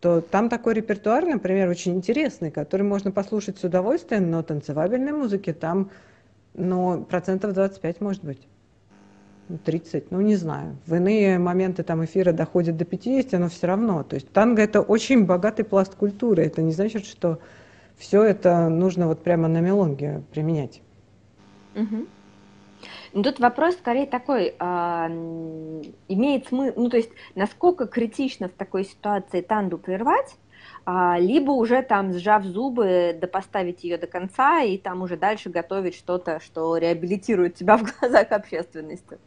то 0.00 0.22
там 0.22 0.48
такой 0.48 0.72
репертуар, 0.74 1.26
например, 1.26 1.68
очень 1.68 1.94
интересный, 1.94 2.50
который 2.50 2.82
можно 2.82 3.10
послушать 3.10 3.58
с 3.58 3.64
удовольствием, 3.64 4.30
но 4.30 4.42
танцевабельной 4.42 5.12
музыки 5.12 5.52
там, 5.52 5.90
ну, 6.54 7.04
процентов 7.04 7.52
25 7.52 8.00
может 8.00 8.24
быть. 8.24 8.46
Ну, 9.48 9.58
30, 9.58 10.10
ну 10.10 10.20
не 10.20 10.36
знаю. 10.36 10.76
В 10.86 10.94
иные 10.94 11.38
моменты 11.38 11.82
там 11.82 12.04
эфира 12.04 12.32
доходит 12.32 12.76
до 12.76 12.84
50, 12.84 13.38
но 13.38 13.48
все 13.48 13.66
равно. 13.66 14.02
То 14.02 14.14
есть 14.14 14.30
танго 14.32 14.62
это 14.62 14.80
очень 14.80 15.26
богатый 15.26 15.64
пласт 15.64 15.94
культуры. 15.94 16.44
Это 16.44 16.62
не 16.62 16.72
значит, 16.72 17.04
что 17.04 17.40
все 17.98 18.22
это 18.22 18.68
нужно 18.68 19.06
вот 19.06 19.22
прямо 19.22 19.48
на 19.48 19.60
мелонге 19.60 20.22
применять. 20.32 20.80
Ну, 23.12 23.22
тут 23.22 23.38
вопрос 23.38 23.74
скорее 23.76 24.06
такой, 24.06 24.54
а, 24.58 25.08
имеет 26.08 26.48
смысл, 26.48 26.72
ну, 26.76 26.88
то 26.88 26.96
есть, 26.96 27.10
насколько 27.36 27.86
критично 27.86 28.48
в 28.48 28.52
такой 28.52 28.84
ситуации 28.84 29.40
танду 29.40 29.78
прервать, 29.78 30.36
либо 30.86 31.52
уже 31.52 31.82
там, 31.82 32.12
сжав 32.12 32.44
зубы, 32.44 33.16
да 33.18 33.26
поставить 33.26 33.84
ее 33.84 33.96
до 33.96 34.06
конца 34.06 34.60
и 34.60 34.76
там 34.76 35.02
уже 35.02 35.16
дальше 35.16 35.48
готовить 35.48 35.94
что-то, 35.94 36.40
что 36.40 36.76
реабилитирует 36.76 37.54
тебя 37.54 37.76
в 37.76 37.82
глазах 37.82 38.32
общественности. 38.32 39.18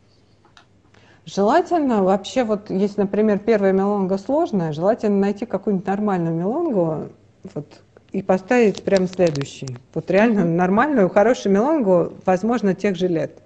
Желательно 1.26 2.04
вообще, 2.04 2.44
вот 2.46 2.70
если, 2.70 3.02
например, 3.02 3.40
первая 3.40 3.74
мелонга 3.74 4.18
сложная, 4.18 4.72
желательно 4.72 5.18
найти 5.18 5.46
какую-нибудь 5.46 5.86
нормальную 5.86 6.34
мелонгу 6.34 7.10
вот, 7.54 7.82
и 8.12 8.22
поставить 8.22 8.84
прям 8.84 9.08
следующий. 9.08 9.78
Вот 9.94 10.10
реально 10.10 10.46
нормальную, 10.46 11.10
хорошую 11.10 11.54
мелонгу, 11.54 12.14
возможно, 12.26 12.76
тех 12.76 12.96
же 12.96 13.08
лет. 13.08 13.40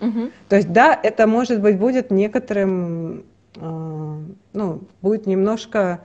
Мгм. 0.00 0.32
То 0.48 0.56
есть, 0.56 0.72
да, 0.72 0.98
это, 1.00 1.28
может 1.28 1.60
быть, 1.60 1.78
будет 1.78 2.10
некоторым, 2.10 3.26
э, 3.54 4.18
ну, 4.52 4.80
будет 5.02 5.26
немножко 5.26 6.00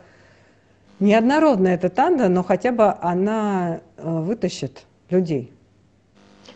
неоднородная 1.00 1.76
эта 1.76 1.90
танда, 1.90 2.30
но 2.30 2.44
хотя 2.44 2.72
бы 2.72 2.94
она 3.02 3.82
э, 3.98 4.02
вытащит 4.04 4.86
людей. 5.10 5.52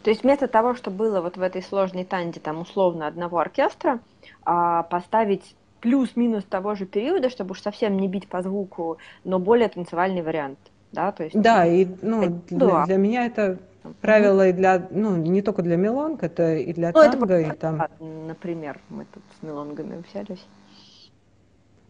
То 0.03 0.09
есть 0.09 0.23
вместо 0.23 0.47
того, 0.47 0.73
что 0.73 0.89
было 0.89 1.21
вот 1.21 1.37
в 1.37 1.41
этой 1.41 1.61
сложной 1.61 2.05
танде, 2.05 2.39
там 2.39 2.59
условно 2.59 3.07
одного 3.07 3.39
оркестра, 3.39 3.99
а, 4.43 4.83
поставить 4.83 5.55
плюс-минус 5.79 6.43
того 6.43 6.75
же 6.75 6.85
периода, 6.85 7.29
чтобы 7.29 7.51
уж 7.51 7.61
совсем 7.61 7.97
не 7.97 8.07
бить 8.07 8.27
по 8.27 8.41
звуку, 8.41 8.97
но 9.23 9.39
более 9.39 9.69
танцевальный 9.69 10.21
вариант, 10.21 10.59
да, 10.91 11.11
то 11.11 11.23
есть... 11.23 11.39
Да, 11.39 11.65
и 11.65 11.87
ну, 12.01 12.23
Это 12.23 12.31
для, 12.49 12.67
да. 12.67 12.85
для 12.85 12.97
меня 12.97 13.25
это 13.25 13.57
правило 14.01 14.47
и 14.47 14.53
для, 14.53 14.87
ну, 14.91 15.15
не 15.17 15.41
только 15.41 15.61
для 15.61 15.75
мелонг, 15.75 16.23
это 16.23 16.55
и 16.55 16.73
для 16.73 16.91
Ну, 16.93 17.01
это 17.01 17.17
танго, 17.17 17.39
и 17.39 17.45
вот, 17.45 17.59
там. 17.59 17.81
например, 17.99 18.79
мы 18.89 19.05
тут 19.11 19.23
с 19.39 19.43
мелонгами 19.43 20.03
взялись. 20.07 20.45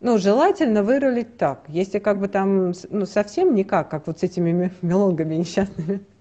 Ну, 0.02 0.18
желательно 0.18 0.82
вырулить 0.84 1.38
так. 1.38 1.64
Если 1.68 2.00
как 2.00 2.20
бы 2.20 2.28
там, 2.28 2.74
ну, 2.90 3.06
совсем 3.06 3.54
никак, 3.54 3.90
как 3.90 4.08
вот 4.08 4.20
с 4.20 4.24
этими 4.24 4.52
ме- 4.52 4.72
мелонгами 4.82 5.36
несчастными. 5.36 6.02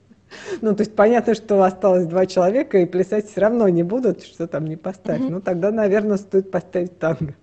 Ну, 0.60 0.76
то 0.76 0.82
есть 0.82 0.94
понятно, 0.94 1.34
что 1.34 1.60
осталось 1.64 2.06
два 2.06 2.24
человека, 2.24 2.78
и 2.78 2.86
плясать 2.86 3.28
все 3.28 3.40
равно 3.40 3.68
не 3.68 3.82
будут, 3.82 4.22
что 4.22 4.46
там 4.46 4.64
не 4.64 4.76
поставь. 4.76 5.18
Мгм. 5.18 5.32
Ну, 5.32 5.40
тогда, 5.40 5.72
наверное, 5.72 6.18
стоит 6.18 6.52
поставить 6.52 7.00
танго. 7.00 7.34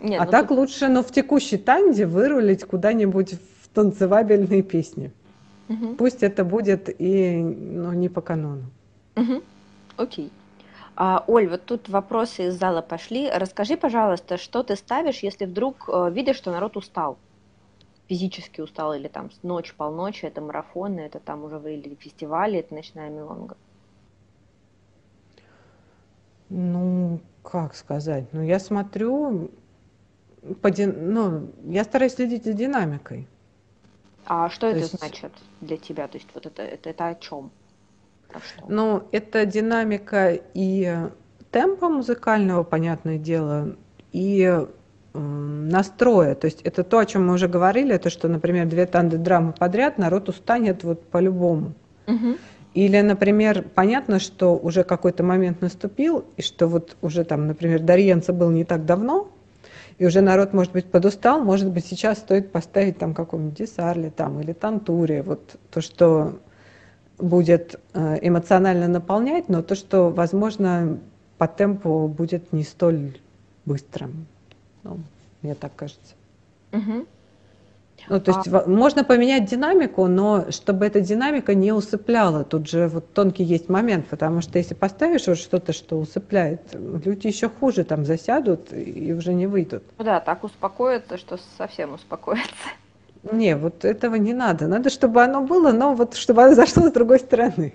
Нет, 0.00 0.20
а 0.20 0.24
ну 0.24 0.30
так 0.32 0.48
тут- 0.48 0.58
лучше, 0.58 0.88
ну, 0.88 1.04
в 1.04 1.12
текущей 1.12 1.56
танде 1.56 2.04
вырулить 2.04 2.64
куда-нибудь 2.64 3.34
в 3.62 3.68
танцевабельные 3.68 4.62
песни. 4.62 5.12
Мгм. 5.68 5.94
Пусть 5.94 6.24
это 6.24 6.44
будет 6.44 6.88
и, 7.00 7.36
ну, 7.36 7.92
не 7.92 8.08
по 8.08 8.22
канону. 8.22 8.64
Мгм. 9.14 9.40
Окей. 9.96 10.32
А, 11.00 11.22
Оль, 11.28 11.46
вот 11.48 11.64
тут 11.64 11.88
вопросы 11.88 12.48
из 12.48 12.58
зала 12.58 12.82
пошли. 12.82 13.30
Расскажи, 13.30 13.76
пожалуйста, 13.76 14.36
что 14.36 14.64
ты 14.64 14.74
ставишь, 14.74 15.20
если 15.22 15.44
вдруг 15.44 15.88
э, 15.88 16.10
видишь, 16.10 16.34
что 16.34 16.50
народ 16.50 16.76
устал? 16.76 17.18
Физически 18.08 18.60
устал, 18.60 18.94
или 18.94 19.06
там 19.06 19.30
ночь, 19.44 19.72
полночи, 19.74 20.24
это 20.24 20.40
марафоны, 20.40 20.98
это 20.98 21.20
там 21.20 21.44
уже 21.44 21.60
или 21.72 21.94
фестивали, 21.94 22.58
это 22.58 22.74
ночная 22.74 23.10
мелонга. 23.10 23.56
Ну, 26.48 27.20
как 27.44 27.76
сказать? 27.76 28.24
Ну, 28.32 28.42
я 28.42 28.58
смотрю, 28.58 29.52
по 30.62 30.72
дин- 30.72 31.12
ну, 31.12 31.48
я 31.66 31.84
стараюсь 31.84 32.14
следить 32.14 32.42
за 32.44 32.54
динамикой. 32.54 33.28
А 34.26 34.48
что 34.50 34.62
То 34.62 34.66
это 34.68 34.78
есть- 34.80 34.98
значит 34.98 35.30
для 35.60 35.76
тебя? 35.76 36.08
То 36.08 36.18
есть 36.18 36.28
вот 36.34 36.44
это, 36.46 36.62
это, 36.62 36.90
это 36.90 37.06
о 37.06 37.14
чем? 37.14 37.52
Что? 38.30 38.66
Ну, 38.68 39.02
это 39.12 39.46
динамика 39.46 40.38
и 40.54 40.96
темпа 41.50 41.88
музыкального, 41.88 42.62
понятное 42.62 43.18
дело, 43.18 43.76
и 44.12 44.64
м, 45.14 45.68
настроя. 45.68 46.34
То 46.34 46.46
есть 46.46 46.60
это 46.62 46.84
то, 46.84 46.98
о 46.98 47.06
чем 47.06 47.26
мы 47.26 47.34
уже 47.34 47.48
говорили, 47.48 47.94
это 47.94 48.10
что, 48.10 48.28
например, 48.28 48.66
две 48.66 48.86
танды 48.86 49.16
драмы 49.18 49.52
подряд, 49.52 49.98
народ 49.98 50.28
устанет 50.28 50.84
вот 50.84 51.08
по-любому. 51.08 51.72
Мгм. 52.06 52.36
Или, 52.74 53.00
например, 53.00 53.64
понятно, 53.74 54.18
что 54.18 54.56
уже 54.56 54.84
какой-то 54.84 55.24
момент 55.24 55.62
наступил, 55.62 56.24
и 56.36 56.42
что 56.42 56.68
вот 56.68 56.96
уже 57.00 57.24
там, 57.24 57.46
например, 57.46 57.80
Дарьенца 57.80 58.32
был 58.32 58.50
не 58.50 58.64
так 58.64 58.84
давно, 58.84 59.28
и 59.96 60.06
уже 60.06 60.20
народ, 60.20 60.52
может 60.52 60.72
быть, 60.72 60.84
подустал, 60.86 61.42
может 61.42 61.70
быть, 61.70 61.86
сейчас 61.86 62.18
стоит 62.18 62.52
поставить 62.52 62.98
там 62.98 63.14
какой-нибудь 63.14 63.54
Десарли 63.54 64.10
там 64.10 64.40
или 64.40 64.52
Тантуре, 64.52 65.22
вот 65.22 65.56
то, 65.72 65.80
что 65.80 66.38
будет 67.18 67.80
э, 67.94 68.18
эмоционально 68.22 68.88
наполнять, 68.88 69.48
но 69.48 69.62
то, 69.62 69.74
что, 69.74 70.10
возможно, 70.10 70.98
по 71.36 71.46
темпу 71.46 72.08
будет 72.08 72.52
не 72.52 72.64
столь 72.64 73.18
быстрым. 73.64 74.26
Ну, 74.84 74.98
мне 75.42 75.54
так 75.54 75.74
кажется. 75.76 76.14
Мгм. 76.72 77.06
Ну, 78.08 78.20
то 78.20 78.30
есть 78.30 78.48
во- 78.48 78.64
можно 78.64 79.04
поменять 79.04 79.50
динамику, 79.50 80.06
но 80.06 80.50
чтобы 80.50 80.86
эта 80.86 81.00
динамика 81.00 81.54
не 81.54 81.72
усыпляла. 81.72 82.44
Тут 82.44 82.68
же 82.68 82.88
вот 82.88 83.12
тонкий 83.12 83.42
есть 83.44 83.68
момент, 83.68 84.06
потому 84.06 84.40
что 84.40 84.58
если 84.58 84.74
поставишь 84.74 85.26
вот 85.26 85.36
что-то, 85.38 85.72
что 85.72 85.98
усыпляет, 85.98 86.60
люди 86.74 87.26
еще 87.26 87.48
хуже 87.48 87.84
там 87.84 88.04
засядут 88.04 88.72
и 88.72 89.12
уже 89.12 89.34
не 89.34 89.46
выйдут. 89.46 89.82
Ну 89.98 90.04
да, 90.04 90.20
так 90.20 90.44
успокоится, 90.44 91.18
что 91.18 91.38
совсем 91.58 91.94
успокоится. 91.94 92.48
Не, 93.22 93.56
вот 93.56 93.84
этого 93.84 94.14
не 94.14 94.32
надо. 94.32 94.68
Надо, 94.68 94.90
чтобы 94.90 95.22
оно 95.22 95.42
было, 95.42 95.72
но 95.72 95.94
вот 95.94 96.14
чтобы 96.14 96.44
оно 96.44 96.54
зашло 96.54 96.88
с 96.88 96.92
другой 96.92 97.18
стороны. 97.18 97.74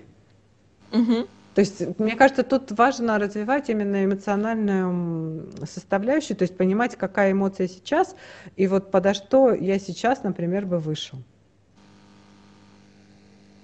Мгм. 0.92 1.26
То 1.54 1.60
есть, 1.60 1.98
мне 1.98 2.16
кажется, 2.16 2.42
тут 2.42 2.72
важно 2.72 3.18
развивать 3.18 3.70
именно 3.70 4.04
эмоциональную 4.04 5.48
составляющую, 5.64 6.36
то 6.36 6.42
есть 6.42 6.56
понимать, 6.56 6.96
какая 6.96 7.30
эмоция 7.30 7.68
сейчас, 7.68 8.16
и 8.56 8.66
вот 8.66 8.90
подо 8.90 9.14
что 9.14 9.54
я 9.54 9.78
сейчас, 9.78 10.24
например, 10.24 10.66
бы 10.66 10.78
вышел. 10.78 11.18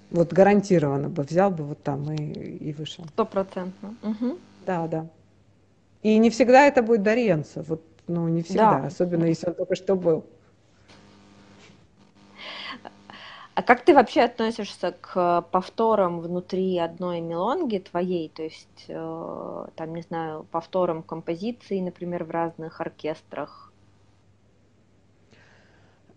Вот 0.09 0.31
гарантированно 0.31 1.09
бы 1.09 1.23
взял 1.23 1.51
бы 1.51 1.65
вот 1.65 1.83
там 1.83 2.11
и, 2.13 2.15
и 2.15 2.73
вышел. 2.73 3.05
Стопроцентно. 3.05 3.95
Угу. 4.03 4.37
Да, 4.65 4.87
да. 4.87 5.07
И 6.01 6.17
не 6.17 6.29
всегда 6.29 6.67
это 6.67 6.81
будет 6.81 7.03
Дарьенца, 7.03 7.61
вот, 7.67 7.83
ну, 8.07 8.27
не 8.29 8.41
всегда, 8.41 8.79
да. 8.81 8.87
особенно 8.87 9.25
если 9.25 9.47
он 9.47 9.55
только 9.55 9.75
что 9.75 9.95
был. 9.95 10.25
А 13.61 13.63
как 13.63 13.85
ты 13.85 13.93
вообще 13.93 14.21
относишься 14.21 14.91
к 14.99 15.43
повторам 15.51 16.19
внутри 16.19 16.79
одной 16.79 17.21
мелонги 17.21 17.77
твоей, 17.77 18.27
то 18.29 18.41
есть, 18.41 18.85
э, 18.87 19.65
там, 19.75 19.93
не 19.93 20.01
знаю, 20.01 20.47
повторам 20.49 21.03
композиции, 21.03 21.79
например, 21.79 22.23
в 22.23 22.31
разных 22.31 22.81
оркестрах? 22.81 23.71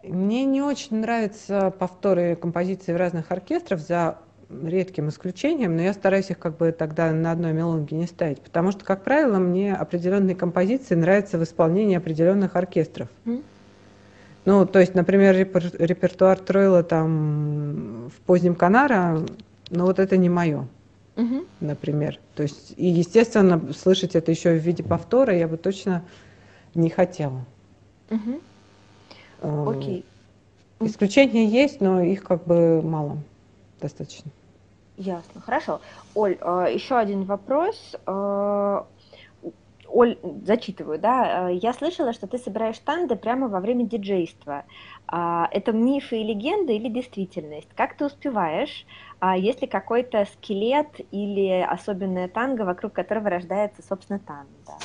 Мне 0.03 0.47
не 0.47 0.63
очень 0.63 1.01
нравятся 1.01 1.71
повторы 1.71 2.35
композиции 2.35 2.95
в 2.95 2.97
разных 2.97 3.31
оркестрах 3.31 3.79
за 3.79 4.17
редким 4.49 5.11
исключением, 5.11 5.77
но 5.77 5.83
я 5.83 5.93
стараюсь 5.93 6.31
их 6.31 6.39
как 6.39 6.57
бы 6.57 6.73
тогда 6.73 7.13
на 7.13 7.33
одной 7.33 7.53
мелонге 7.53 7.95
не 7.95 8.07
ставить, 8.07 8.41
потому 8.41 8.73
что, 8.73 8.87
как 8.87 9.05
правило, 9.05 9.39
мне 9.39 9.75
определенные 9.75 10.35
композиции 10.35 10.95
нравятся 10.95 11.37
в 11.37 11.43
исполнении 11.43 11.99
определенных 11.99 12.57
оркестров. 12.57 13.11
Mm. 13.27 13.43
Ну, 14.45 14.67
то 14.67 14.79
есть, 14.79 14.95
например, 14.95 15.35
репер 15.35 15.65
репертуар 15.79 16.39
Тройла 16.39 16.83
там 16.83 18.11
в 18.11 18.21
позднем 18.27 18.55
Канара, 18.55 19.25
ну 19.71 19.87
вот 19.87 19.99
это 19.99 20.17
не 20.17 20.29
мое, 20.29 20.69
угу. 21.17 21.45
например. 21.61 22.19
То 22.35 22.43
есть, 22.43 22.75
и, 22.77 22.87
естественно, 22.87 23.73
слышать 23.73 24.15
это 24.15 24.31
еще 24.31 24.51
в 24.51 24.63
виде 24.63 24.83
повтора 24.83 25.35
я 25.35 25.49
бы 25.49 25.57
точно 25.57 26.05
не 26.75 26.91
хотела. 26.91 27.45
Угу. 28.11 29.71
Окей. 29.71 30.05
Исключения 30.81 31.47
есть, 31.47 31.81
но 31.81 32.03
их 32.03 32.23
как 32.23 32.45
бы 32.45 32.83
мало 32.83 33.19
достаточно. 33.81 34.31
Ясно, 34.97 35.41
хорошо. 35.41 35.81
Оль, 36.15 36.37
а, 36.41 36.67
еще 36.67 36.97
один 36.97 37.25
вопрос. 37.25 37.97
Оль, 39.95 40.19
зачитываю, 40.45 40.99
да, 40.99 41.51
э, 41.51 41.55
я 41.55 41.73
слышала, 41.73 42.13
что 42.13 42.27
ты 42.27 42.37
собираешь 42.37 42.81
танды 42.81 43.15
прямо 43.15 43.47
во 43.47 43.61
время 43.61 43.85
диджейства. 43.87 44.65
А, 45.07 45.49
это 45.53 45.71
мифы 45.71 46.17
и 46.21 46.25
легенды 46.25 46.75
или 46.75 46.89
действительность? 46.89 47.69
Как 47.77 47.97
ты 47.97 48.05
успеваешь? 48.07 48.87
А 49.21 49.37
есть 49.37 49.63
ли 49.63 49.69
какой-то 49.69 50.25
скелет 50.33 50.89
или 51.13 51.61
особенная 51.61 52.27
танго, 52.27 52.63
вокруг 52.63 52.93
которого 52.93 53.31
рождается, 53.31 53.83
собственно, 53.89 54.19
танго? 54.19 54.81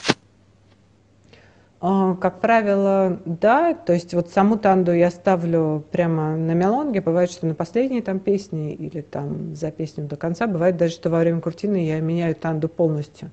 А, 1.82 2.14
как 2.14 2.40
правило, 2.40 3.20
да, 3.26 3.74
то 3.74 3.94
есть 3.94 4.14
вот 4.14 4.30
саму 4.30 4.60
танду 4.60 4.94
я 4.94 5.10
ставлю 5.10 5.84
прямо 5.92 6.38
на 6.38 6.52
мелонге, 6.52 7.02
бывает, 7.02 7.32
что 7.32 7.48
на 7.48 7.56
последней 7.56 8.04
там 8.04 8.20
песне 8.20 8.76
или 8.76 9.02
там 9.02 9.56
за 9.56 9.72
песню 9.72 10.06
до 10.06 10.18
конца, 10.18 10.46
бывает 10.46 10.78
даже, 10.78 10.94
что 10.94 11.10
во 11.10 11.18
время 11.18 11.42
куртины 11.42 11.84
я 11.88 12.00
меняю 12.00 12.36
танду 12.36 12.70
полностью. 12.70 13.32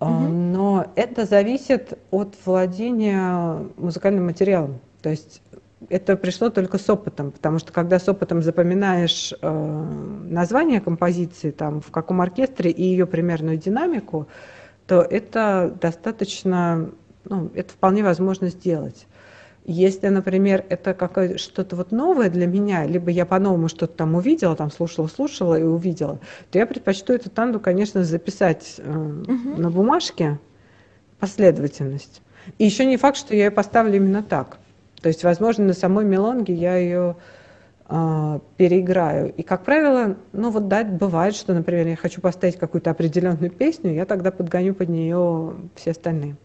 Угу. 0.00 0.10
Но 0.10 0.86
это 0.94 1.24
зависит 1.24 1.98
от 2.10 2.34
владения 2.44 3.66
музыкальным 3.76 4.26
материалом. 4.26 4.80
То 5.02 5.10
есть 5.10 5.42
это 5.88 6.16
пришло 6.16 6.50
только 6.50 6.78
с 6.78 6.88
опытом, 6.88 7.30
потому 7.30 7.58
что 7.58 7.72
когда 7.72 7.98
с 7.98 8.08
опытом 8.08 8.42
запоминаешь 8.42 9.32
э, 9.40 9.84
название 10.28 10.80
композиции, 10.80 11.50
там, 11.50 11.80
в 11.80 11.90
каком 11.90 12.20
оркестре 12.20 12.70
и 12.70 12.82
ее 12.82 13.06
примерную 13.06 13.56
динамику, 13.56 14.26
то 14.86 15.02
это 15.02 15.76
достаточно, 15.80 16.90
ну, 17.24 17.50
это 17.54 17.72
вполне 17.72 18.02
возможно 18.02 18.48
сделать. 18.48 19.06
Если, 19.68 20.06
например, 20.06 20.64
это 20.68 20.94
какое 20.94 21.38
что-то 21.38 21.74
вот 21.74 21.90
новое 21.90 22.30
для 22.30 22.46
меня, 22.46 22.86
либо 22.86 23.10
я 23.10 23.26
по-новому 23.26 23.66
что-то 23.66 23.94
там 23.94 24.14
увидела, 24.14 24.54
там 24.54 24.70
слушала, 24.70 25.08
слушала 25.08 25.58
и 25.58 25.64
увидела, 25.64 26.20
то 26.52 26.58
я 26.58 26.66
предпочту 26.66 27.12
эту 27.12 27.30
танду, 27.30 27.58
конечно, 27.58 28.04
записать 28.04 28.76
э, 28.78 28.88
угу. 28.88 29.60
на 29.60 29.68
бумажке 29.72 30.38
последовательность. 31.18 32.22
И 32.58 32.64
еще 32.64 32.84
не 32.84 32.96
факт, 32.96 33.16
что 33.16 33.34
я 33.34 33.46
ее 33.46 33.50
поставлю 33.50 33.96
именно 33.96 34.22
так. 34.22 34.58
То 35.02 35.08
есть, 35.08 35.24
возможно, 35.24 35.64
на 35.64 35.72
самой 35.72 36.04
мелонге 36.04 36.54
я 36.54 36.76
ее 36.76 37.16
э, 37.88 38.38
переиграю. 38.56 39.34
И, 39.34 39.42
как 39.42 39.64
правило, 39.64 40.16
ну 40.32 40.50
вот 40.50 40.68
да, 40.68 40.84
бывает, 40.84 41.34
что, 41.34 41.52
например, 41.54 41.88
я 41.88 41.96
хочу 41.96 42.20
поставить 42.20 42.56
какую-то 42.56 42.92
определенную 42.92 43.50
песню, 43.50 43.94
я 43.94 44.06
тогда 44.06 44.30
подгоню 44.30 44.74
под 44.74 44.90
нее 44.90 45.54
все 45.74 45.90
остальные. 45.90 46.36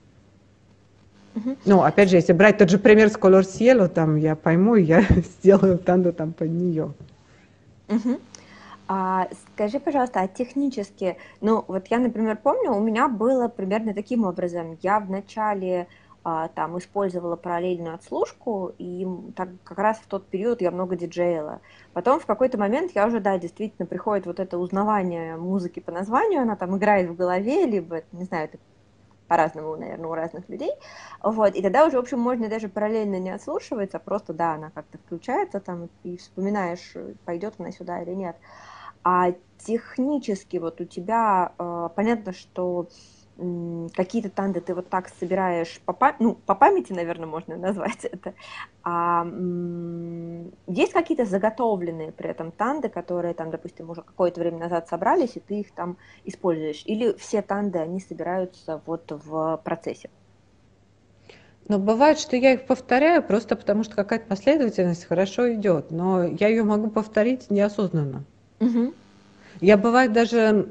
Угу. 1.36 1.58
Ну, 1.66 1.84
опять 1.84 2.10
же, 2.10 2.18
если 2.18 2.34
брать 2.34 2.58
тот 2.58 2.70
же 2.70 2.78
пример 2.78 3.10
с 3.10 3.16
Color 3.16 3.42
Cielo, 3.42 3.88
там 3.88 4.16
я 4.16 4.36
пойму, 4.36 4.76
я 4.76 5.02
сделаю 5.10 5.78
танду 5.78 6.14
там 6.14 6.34
под 6.34 6.50
нее. 6.50 6.94
Угу. 7.88 8.20
А, 8.88 9.30
скажи, 9.54 9.80
пожалуйста, 9.80 10.20
а 10.20 10.28
технически, 10.28 11.18
ну, 11.40 11.64
вот 11.68 11.88
я, 11.88 12.00
например, 12.00 12.38
помню, 12.42 12.74
у 12.74 12.82
меня 12.82 13.08
было 13.08 13.48
примерно 13.48 13.94
таким 13.94 14.26
образом. 14.26 14.78
Я 14.82 15.00
вначале 15.00 15.88
а, 16.24 16.50
там 16.50 16.78
использовала 16.78 17.36
параллельную 17.36 17.96
отслушку, 17.96 18.74
и 18.78 19.08
так, 19.36 19.50
как 19.64 19.78
раз 19.80 19.98
в 19.98 20.08
тот 20.08 20.28
период 20.28 20.62
я 20.62 20.72
много 20.72 20.96
диджеяла. 20.96 21.62
Потом 21.94 22.20
в 22.20 22.26
какой-то 22.26 22.58
момент 22.58 22.92
я 22.94 23.08
уже, 23.08 23.20
да, 23.20 23.40
действительно 23.40 23.86
приходит 23.86 24.26
вот 24.26 24.40
это 24.40 24.58
узнавание 24.58 25.38
музыки 25.38 25.80
по 25.80 25.92
названию, 25.92 26.42
она 26.42 26.56
там 26.56 26.78
играет 26.78 27.10
в 27.10 27.16
голове, 27.16 27.66
либо, 27.66 28.02
не 28.12 28.26
знаю, 28.26 28.50
это 28.50 28.58
по-разному, 29.32 29.78
наверное, 29.78 30.10
у 30.10 30.14
разных 30.14 30.50
людей. 30.50 30.72
Вот, 31.24 31.56
и 31.56 31.62
тогда 31.62 31.86
уже, 31.86 31.96
в 31.96 32.02
общем, 32.02 32.20
можно 32.20 32.50
даже 32.50 32.68
параллельно 32.68 33.18
не 33.18 33.30
отслушиваться, 33.30 33.98
просто, 33.98 34.34
да, 34.34 34.56
она 34.56 34.72
как-то 34.72 34.98
включается 34.98 35.62
там, 35.62 35.88
и 36.04 36.18
вспоминаешь, 36.18 36.94
пойдет 37.24 37.54
она 37.58 37.72
сюда 37.72 38.02
или 38.02 38.12
нет. 38.14 38.36
А 39.06 39.34
технически 39.58 40.58
вот 40.58 40.82
у 40.82 40.86
тебя, 40.86 41.54
э, 41.58 41.90
понятно, 41.96 42.34
что 42.34 42.90
какие-то 43.96 44.30
танды 44.30 44.62
ты 44.62 44.76
вот 44.76 44.90
так 44.90 45.10
собираешь 45.10 45.80
по, 45.86 46.16
ну, 46.20 46.36
по 46.36 46.54
памяти, 46.54 46.94
наверное, 46.94 47.28
можно 47.28 47.58
назвать 47.58 48.06
это. 48.06 48.34
А, 48.84 49.26
есть 50.68 50.94
какие-то 50.94 51.26
заготовленные 51.26 52.12
при 52.12 52.30
этом 52.30 52.52
танды, 52.52 52.90
которые 52.90 53.34
там, 53.34 53.50
допустим, 53.52 53.90
уже 53.90 54.02
какое-то 54.02 54.40
время 54.40 54.60
назад 54.60 54.88
собрались, 54.88 55.36
и 55.36 55.40
ты 55.40 55.62
их 55.62 55.74
там 55.74 55.98
используешь? 56.24 56.84
Или 56.86 57.14
все 57.18 57.42
танды, 57.42 57.80
они 57.80 58.00
собираются 58.00 58.82
вот 58.86 59.12
в 59.12 59.62
процессе? 59.64 60.10
Но 61.68 61.80
бывает, 61.80 62.20
что 62.20 62.36
я 62.36 62.54
их 62.54 62.66
повторяю 62.66 63.24
просто 63.24 63.56
потому, 63.56 63.84
что 63.84 63.96
какая-то 63.96 64.28
последовательность 64.28 65.06
хорошо 65.06 65.54
идет, 65.54 65.92
но 65.92 66.24
я 66.24 66.48
ее 66.48 66.64
могу 66.64 66.90
повторить 66.90 67.50
неосознанно. 67.50 68.26
Угу. 68.60 68.94
Я 69.62 69.78
бывает 69.78 70.12
даже 70.12 70.68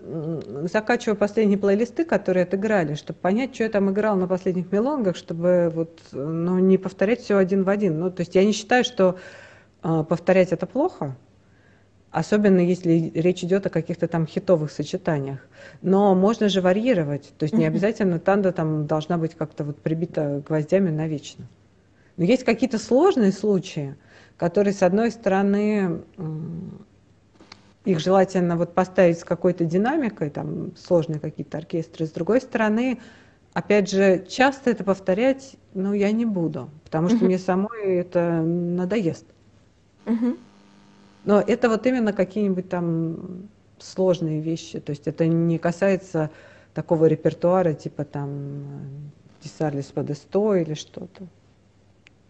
закачиваю 0.65 1.17
последние 1.17 1.59
плейлисты, 1.59 2.05
которые 2.05 2.43
отыграли, 2.43 2.95
чтобы 2.95 3.21
понять, 3.21 3.55
что 3.55 3.62
я 3.62 3.71
там 3.71 3.89
играл 3.89 4.17
на 4.17 4.27
последних 4.27 4.73
мелонгах, 4.73 5.15
чтобы 5.15 5.71
вот, 5.73 6.01
ну, 6.11 6.59
не 6.59 6.77
повторять 6.77 7.21
все 7.21 7.37
один 7.37 7.62
в 7.62 7.69
один. 7.69 8.01
Ну, 8.01 8.11
то 8.11 8.23
есть 8.23 8.35
я 8.35 8.45
не 8.45 8.51
считаю, 8.51 8.83
что 8.83 9.17
э, 9.85 10.05
повторять 10.09 10.51
это 10.51 10.67
плохо, 10.67 11.17
особенно 12.11 12.59
если 12.59 13.12
речь 13.15 13.45
идет 13.45 13.65
о 13.67 13.71
каких-то 13.71 14.09
там 14.09 14.27
хитовых 14.27 14.73
сочетаниях. 14.73 15.39
Но 15.83 16.17
можно 16.17 16.49
же 16.49 16.61
варьировать, 16.61 17.33
то 17.39 17.45
есть 17.45 17.55
не 17.55 17.67
обязательно 17.67 18.19
танда 18.19 18.51
там 18.51 18.89
должна 18.89 19.19
быть 19.19 19.37
как-то 19.37 19.62
вот 19.62 19.81
прибита 19.81 20.43
гвоздями 20.45 20.91
навечно. 20.91 21.47
Но 22.17 22.25
есть 22.25 22.43
какие-то 22.43 22.79
сложные 22.79 23.31
случаи, 23.31 23.95
которые, 24.37 24.75
с 24.75 24.83
одной 24.83 25.12
стороны, 25.12 26.03
их 27.85 27.98
желательно 27.98 28.57
вот 28.57 28.74
поставить 28.74 29.19
с 29.19 29.24
какой-то 29.24 29.65
динамикой, 29.65 30.31
там 30.31 30.77
сложные 30.77 31.20
какие-то 31.20 31.59
оркестры. 31.59 32.07
С 32.07 32.11
другой 32.11 32.40
стороны, 32.40 33.01
опять 33.52 33.90
же, 33.90 34.24
часто 34.28 34.70
это 34.70 34.85
повторять, 34.85 35.57
ну, 35.74 35.93
я 35.93 36.12
не 36.12 36.27
буду, 36.27 36.70
потому 36.85 37.09
что 37.09 37.19
uh-huh. 37.19 37.24
мне 37.24 37.39
самой 37.39 37.97
это 37.97 38.43
надоест. 38.43 39.27
Uh-huh. 40.05 40.39
Но 41.24 41.40
это 41.40 41.69
вот 41.69 41.86
именно 41.86 42.12
какие-нибудь 42.12 42.69
там 42.69 43.48
сложные 43.78 44.40
вещи, 44.40 44.78
то 44.81 44.90
есть 44.90 45.07
это 45.07 45.27
не 45.27 45.59
касается 45.59 46.31
такого 46.74 47.07
репертуара, 47.07 47.73
типа 47.73 48.05
там 48.05 48.65
Десарлис 49.43 49.86
Подесто 49.86 50.55
или 50.55 50.74
что-то. 50.74 51.27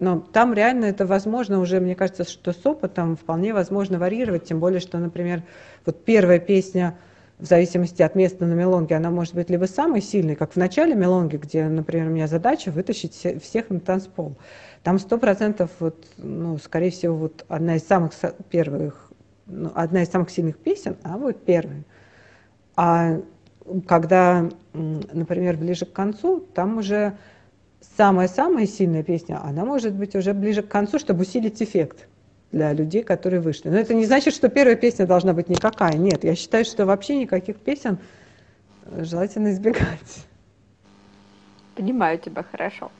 Но 0.01 0.19
там 0.19 0.55
реально 0.55 0.87
это 0.87 1.07
возможно 1.07 1.61
уже, 1.61 1.79
мне 1.79 1.95
кажется, 1.95 2.25
что 2.25 2.53
с 2.53 2.67
опытом 2.67 3.17
вполне 3.17 3.53
возможно 3.53 3.99
варьировать, 3.99 4.45
тем 4.45 4.59
более, 4.59 4.81
что, 4.81 4.99
например, 4.99 5.43
вот 5.85 6.05
первая 6.05 6.39
песня, 6.39 6.99
в 7.39 7.45
зависимости 7.45 8.03
от 8.03 8.15
места 8.15 8.47
на 8.47 8.55
мелонге, 8.55 8.97
она 8.97 9.11
может 9.11 9.35
быть 9.35 9.51
либо 9.51 9.67
самой 9.67 10.01
сильной, 10.01 10.37
как 10.37 10.53
в 10.53 10.57
начале 10.57 10.95
мелонги, 10.95 11.37
где, 11.37 11.69
например, 11.69 12.09
у 12.09 12.11
меня 12.11 12.27
задача 12.27 12.71
вытащить 12.71 13.13
всех 13.15 13.71
на 13.71 13.81
танцпол. 13.81 14.37
Там 14.83 14.99
сто 14.99 15.19
процентов, 15.19 15.71
вот, 15.81 16.07
ну, 16.17 16.57
скорее 16.59 16.91
всего, 16.91 17.15
вот 17.17 17.45
одна 17.49 17.77
из 17.77 17.87
самых 17.87 18.13
первых, 18.51 19.13
ну, 19.47 19.71
одна 19.75 20.03
из 20.03 20.09
самых 20.09 20.31
сильных 20.31 20.57
песен, 20.57 20.97
а 21.03 21.19
вот 21.19 21.45
первая. 21.45 21.85
А 22.75 23.21
когда, 23.87 24.49
например, 24.73 25.59
ближе 25.59 25.85
к 25.85 25.93
концу, 25.93 26.41
там 26.41 26.79
уже 26.79 27.19
самая-самая 27.97 28.67
сильная 28.67 29.03
песня, 29.03 29.41
она 29.43 29.65
может 29.65 29.95
быть 29.95 30.15
уже 30.15 30.35
ближе 30.35 30.63
к 30.63 30.69
концу, 30.69 30.99
чтобы 30.99 31.23
усилить 31.23 31.63
эффект 31.63 32.07
для 32.53 32.73
людей, 32.73 33.03
которые 33.03 33.41
вышли. 33.41 33.69
Но 33.69 33.77
это 33.77 33.95
не 33.95 34.07
значит, 34.07 34.35
что 34.35 34.49
первая 34.49 34.77
песня 34.77 35.07
должна 35.07 35.33
быть 35.33 35.49
никакая. 35.49 35.95
Нет, 35.95 36.25
я 36.25 36.35
считаю, 36.35 36.65
что 36.65 36.87
вообще 36.87 37.17
никаких 37.17 37.57
песен 37.57 37.99
желательно 38.97 39.53
избегать. 39.53 40.27
Понимаю 41.75 42.19
тебя 42.19 42.43
хорошо. 42.43 42.91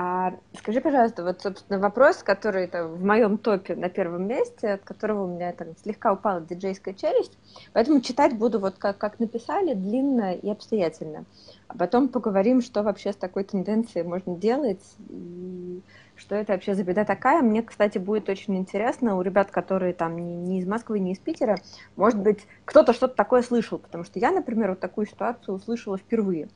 А 0.00 0.32
скажи, 0.56 0.80
пожалуйста, 0.80 1.24
вот, 1.24 1.42
собственно, 1.42 1.80
вопрос, 1.80 2.18
который 2.18 2.68
там, 2.68 2.94
в 2.94 3.04
моем 3.04 3.36
топе 3.36 3.74
на 3.74 3.88
первом 3.88 4.28
месте, 4.28 4.74
от 4.74 4.82
которого 4.82 5.24
у 5.24 5.26
меня 5.26 5.52
там 5.52 5.76
слегка 5.82 6.12
упала 6.12 6.40
диджейская 6.40 6.94
челюсть, 6.94 7.36
поэтому 7.72 8.00
читать 8.00 8.38
буду 8.38 8.60
вот 8.60 8.76
как, 8.78 8.96
как 8.96 9.18
написали, 9.18 9.74
длинно 9.74 10.34
и 10.34 10.48
обстоятельно. 10.48 11.24
А 11.66 11.76
потом 11.76 12.08
поговорим, 12.08 12.62
что 12.62 12.84
вообще 12.84 13.12
с 13.12 13.16
такой 13.16 13.42
тенденцией 13.42 14.06
можно 14.06 14.36
делать, 14.36 14.84
и 15.08 15.82
что 16.14 16.36
это 16.36 16.52
вообще 16.52 16.74
за 16.74 16.84
беда 16.84 17.04
такая. 17.04 17.42
Мне, 17.42 17.62
кстати, 17.62 17.98
будет 17.98 18.28
очень 18.28 18.56
интересно 18.56 19.16
у 19.16 19.22
ребят, 19.22 19.50
которые 19.50 19.94
там 19.94 20.16
не, 20.16 20.36
не 20.36 20.60
из 20.60 20.66
Москвы, 20.66 21.00
не 21.00 21.12
из 21.12 21.18
Питера, 21.18 21.58
может 21.96 22.20
быть, 22.20 22.46
кто-то 22.64 22.92
что-то 22.92 23.16
такое 23.16 23.42
слышал, 23.42 23.78
потому 23.78 24.04
что 24.04 24.20
я, 24.20 24.30
например, 24.30 24.70
вот 24.70 24.80
такую 24.80 25.08
ситуацию 25.08 25.56
услышала 25.56 25.98
впервые. 25.98 26.48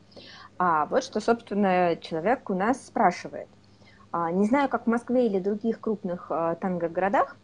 А 0.65 0.87
вот 0.87 1.03
что, 1.03 1.19
собственно, 1.19 1.97
человек 1.97 2.49
у 2.49 2.55
нас 2.55 2.87
спрашивает. 2.87 3.49
А, 4.13 4.31
не 4.31 4.47
знаю, 4.47 4.69
как 4.69 4.85
в 4.85 4.87
Москве 4.87 5.27
или 5.27 5.41
других 5.41 5.81
крупных 5.81 6.27
а, 6.31 6.55
танго-городах, 6.55 7.37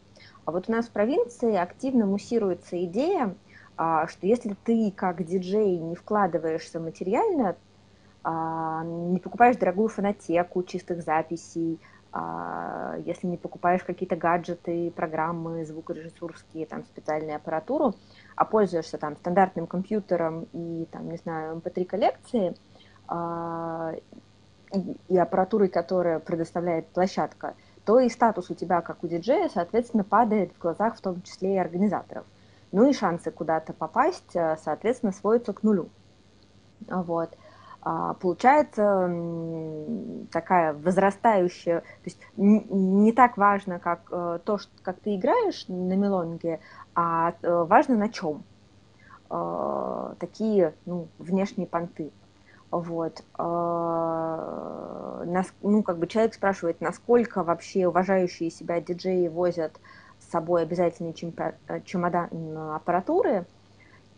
а 0.45 0.53
вот 0.53 0.69
у 0.69 0.73
нас 0.73 0.86
в 0.86 0.93
провинции 0.93 1.57
активно 1.57 2.07
муссируется 2.07 2.81
идея, 2.85 3.35
а, 3.77 4.07
что 4.07 4.24
если 4.24 4.55
ты 4.62 4.93
как 4.95 5.24
диджей 5.27 5.78
не 5.78 5.97
вкладываешься 5.97 6.78
материально, 6.78 7.57
не 8.24 9.19
покупаешь 9.20 9.57
дорогую 9.57 9.89
фонотеку 9.89 10.62
чистых 10.62 11.03
записей, 11.03 11.81
если 13.05 13.27
не 13.27 13.36
покупаешь 13.39 13.82
какие-то 13.85 14.16
гаджеты, 14.16 14.90
программы 14.90 15.65
звукорежиссурские, 15.65 16.66
там, 16.66 16.85
специальную 16.85 17.36
аппаратуру, 17.36 17.95
а 18.36 18.45
пользуешься 18.45 18.99
там 18.99 19.16
стандартным 19.16 19.66
компьютером 19.66 20.47
и, 20.53 20.86
там, 20.90 21.09
не 21.09 21.16
знаю, 21.16 21.57
MP3 21.57 21.85
коллекции– 21.86 22.55
а, 22.68 22.68
и 25.09 25.16
аппаратурой, 25.16 25.68
которая 25.68 26.18
предоставляет 26.18 26.89
площадка, 26.89 27.55
то 27.85 27.98
и 27.98 28.10
статус 28.10 28.51
у 28.51 28.55
тебя, 28.55 28.82
как 28.82 29.02
у 29.02 29.06
диджея, 29.06 29.48
соответственно, 29.48 30.05
падает 30.05 30.52
в 30.52 30.59
глазах 30.59 30.97
в 30.97 31.01
том 31.01 31.22
числе 31.22 31.55
и 31.55 31.59
организаторов. 31.59 32.26
Ну 32.70 32.86
и 32.86 32.93
шансы 32.93 33.30
куда-то 33.30 33.72
попасть, 33.72 34.36
э, 34.36 34.59
соответственно, 34.62 35.12
сводятся 35.12 35.55
к 35.55 35.62
нулю. 35.62 35.89
Вот. 36.86 37.30
А, 37.80 38.12
получается 38.14 39.10
такая 40.30 40.74
возрастающая, 40.74 41.80
то 41.80 42.05
есть 42.05 42.20
не 42.36 43.12
так 43.12 43.39
важно, 43.39 43.78
как 43.78 44.01
э, 44.10 44.40
то, 44.44 44.59
как 44.82 44.98
ты 45.01 45.16
играешь 45.16 45.64
на 45.68 45.94
мелонге, 45.94 46.60
а 46.94 47.35
э, 47.40 47.64
важно 47.64 47.97
на 47.97 48.09
чем. 48.09 48.44
Такие 50.20 50.72
ну, 50.86 51.09
внешние 51.18 51.66
понты. 51.66 52.12
Вот. 52.70 53.23
А, 53.35 55.24
ну, 55.62 55.82
как 55.82 55.99
бы 55.99 56.07
человек 56.07 56.35
спрашивает, 56.35 56.81
насколько 56.81 57.43
вообще 57.43 57.89
уважающие 57.89 58.51
себя 58.51 58.81
диджеи 58.81 59.28
возят 59.28 59.81
с 60.19 60.31
собой 60.31 60.62
обязательный 60.62 61.15
чемодан 61.15 62.28
аппаратуры, 62.74 63.47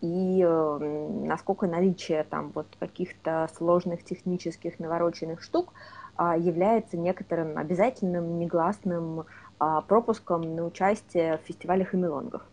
и 0.00 0.42
насколько 0.42 1.66
наличие 1.66 2.24
там 2.24 2.52
вот 2.54 2.66
каких-то 2.78 3.48
сложных 3.54 4.02
технических 4.02 4.78
навороченных 4.78 5.42
штук 5.42 5.74
а, 6.16 6.36
является 6.36 6.96
некоторым 6.96 7.58
обязательным 7.58 8.38
негласным 8.38 9.26
а, 9.58 9.82
пропуском 9.82 10.56
на 10.56 10.64
участие 10.64 11.38
в 11.38 11.46
фестивалях 11.46 11.92
и 11.94 11.98
мелонгах. 11.98 12.49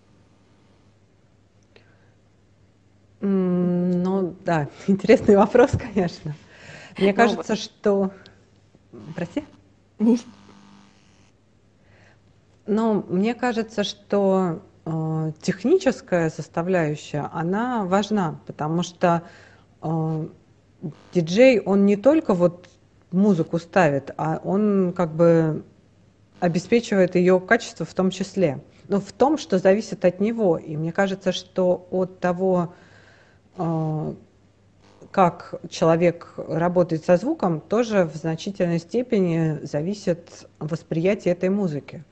Ну 4.28 4.36
да, 4.44 4.68
интересный 4.88 5.38
вопрос, 5.38 5.72
конечно. 5.72 6.36
Мне 6.98 7.12
ну, 7.12 7.16
кажется, 7.16 7.56
что... 7.56 8.12
Прости? 9.16 9.46
Ну, 12.66 13.06
мне 13.08 13.34
кажется, 13.36 13.86
что 13.86 14.62
э, 14.86 15.32
техническая 15.42 16.30
составляющая, 16.30 17.30
она 17.32 17.86
важна, 17.86 18.42
потому 18.46 18.84
что 18.84 19.24
э, 19.82 20.28
диджей, 21.14 21.62
он 21.62 21.86
не 21.86 21.96
только 21.96 22.34
вот 22.34 22.68
музыку 23.12 23.60
ставит, 23.60 24.12
а 24.18 24.42
он 24.44 24.92
как 24.94 25.16
бы 25.16 25.64
обеспечивает 26.42 27.16
ее 27.16 27.40
качество 27.40 27.86
в 27.86 27.94
том 27.94 28.10
числе. 28.10 28.62
Но 28.90 29.00
в 29.00 29.14
том, 29.14 29.38
что 29.38 29.58
зависит 29.60 30.04
от 30.04 30.20
него. 30.20 30.58
И 30.58 30.76
мне 30.76 30.92
кажется, 30.92 31.32
что 31.32 31.88
от 31.92 32.20
того, 32.20 32.60
а, 32.60 32.87
как 35.12 35.56
человек 35.70 36.34
работает 36.38 37.06
со 37.06 37.18
звуком, 37.18 37.60
тоже 37.60 38.06
в 38.06 38.16
значительной 38.16 38.80
степени 38.80 39.66
зависит 39.66 40.48
восприятие 40.60 41.34
этой 41.34 41.50
музыки. 41.50 42.04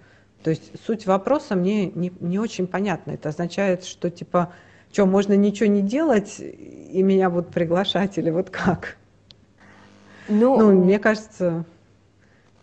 То 0.43 0.51
есть 0.51 0.71
суть 0.85 1.05
вопроса 1.05 1.55
мне 1.55 1.87
не, 1.87 2.11
не 2.19 2.39
очень 2.39 2.67
понятна. 2.67 3.11
Это 3.11 3.29
означает, 3.29 3.83
что 3.83 4.09
типа, 4.09 4.53
что, 4.91 5.05
можно 5.05 5.33
ничего 5.33 5.67
не 5.67 5.81
делать, 5.81 6.39
и 6.39 7.01
меня 7.03 7.29
будут 7.29 7.49
приглашать, 7.49 8.17
или 8.17 8.29
вот 8.29 8.49
как? 8.49 8.97
Ну, 10.29 10.57
ну 10.57 10.83
мне 10.83 10.99
кажется... 10.99 11.65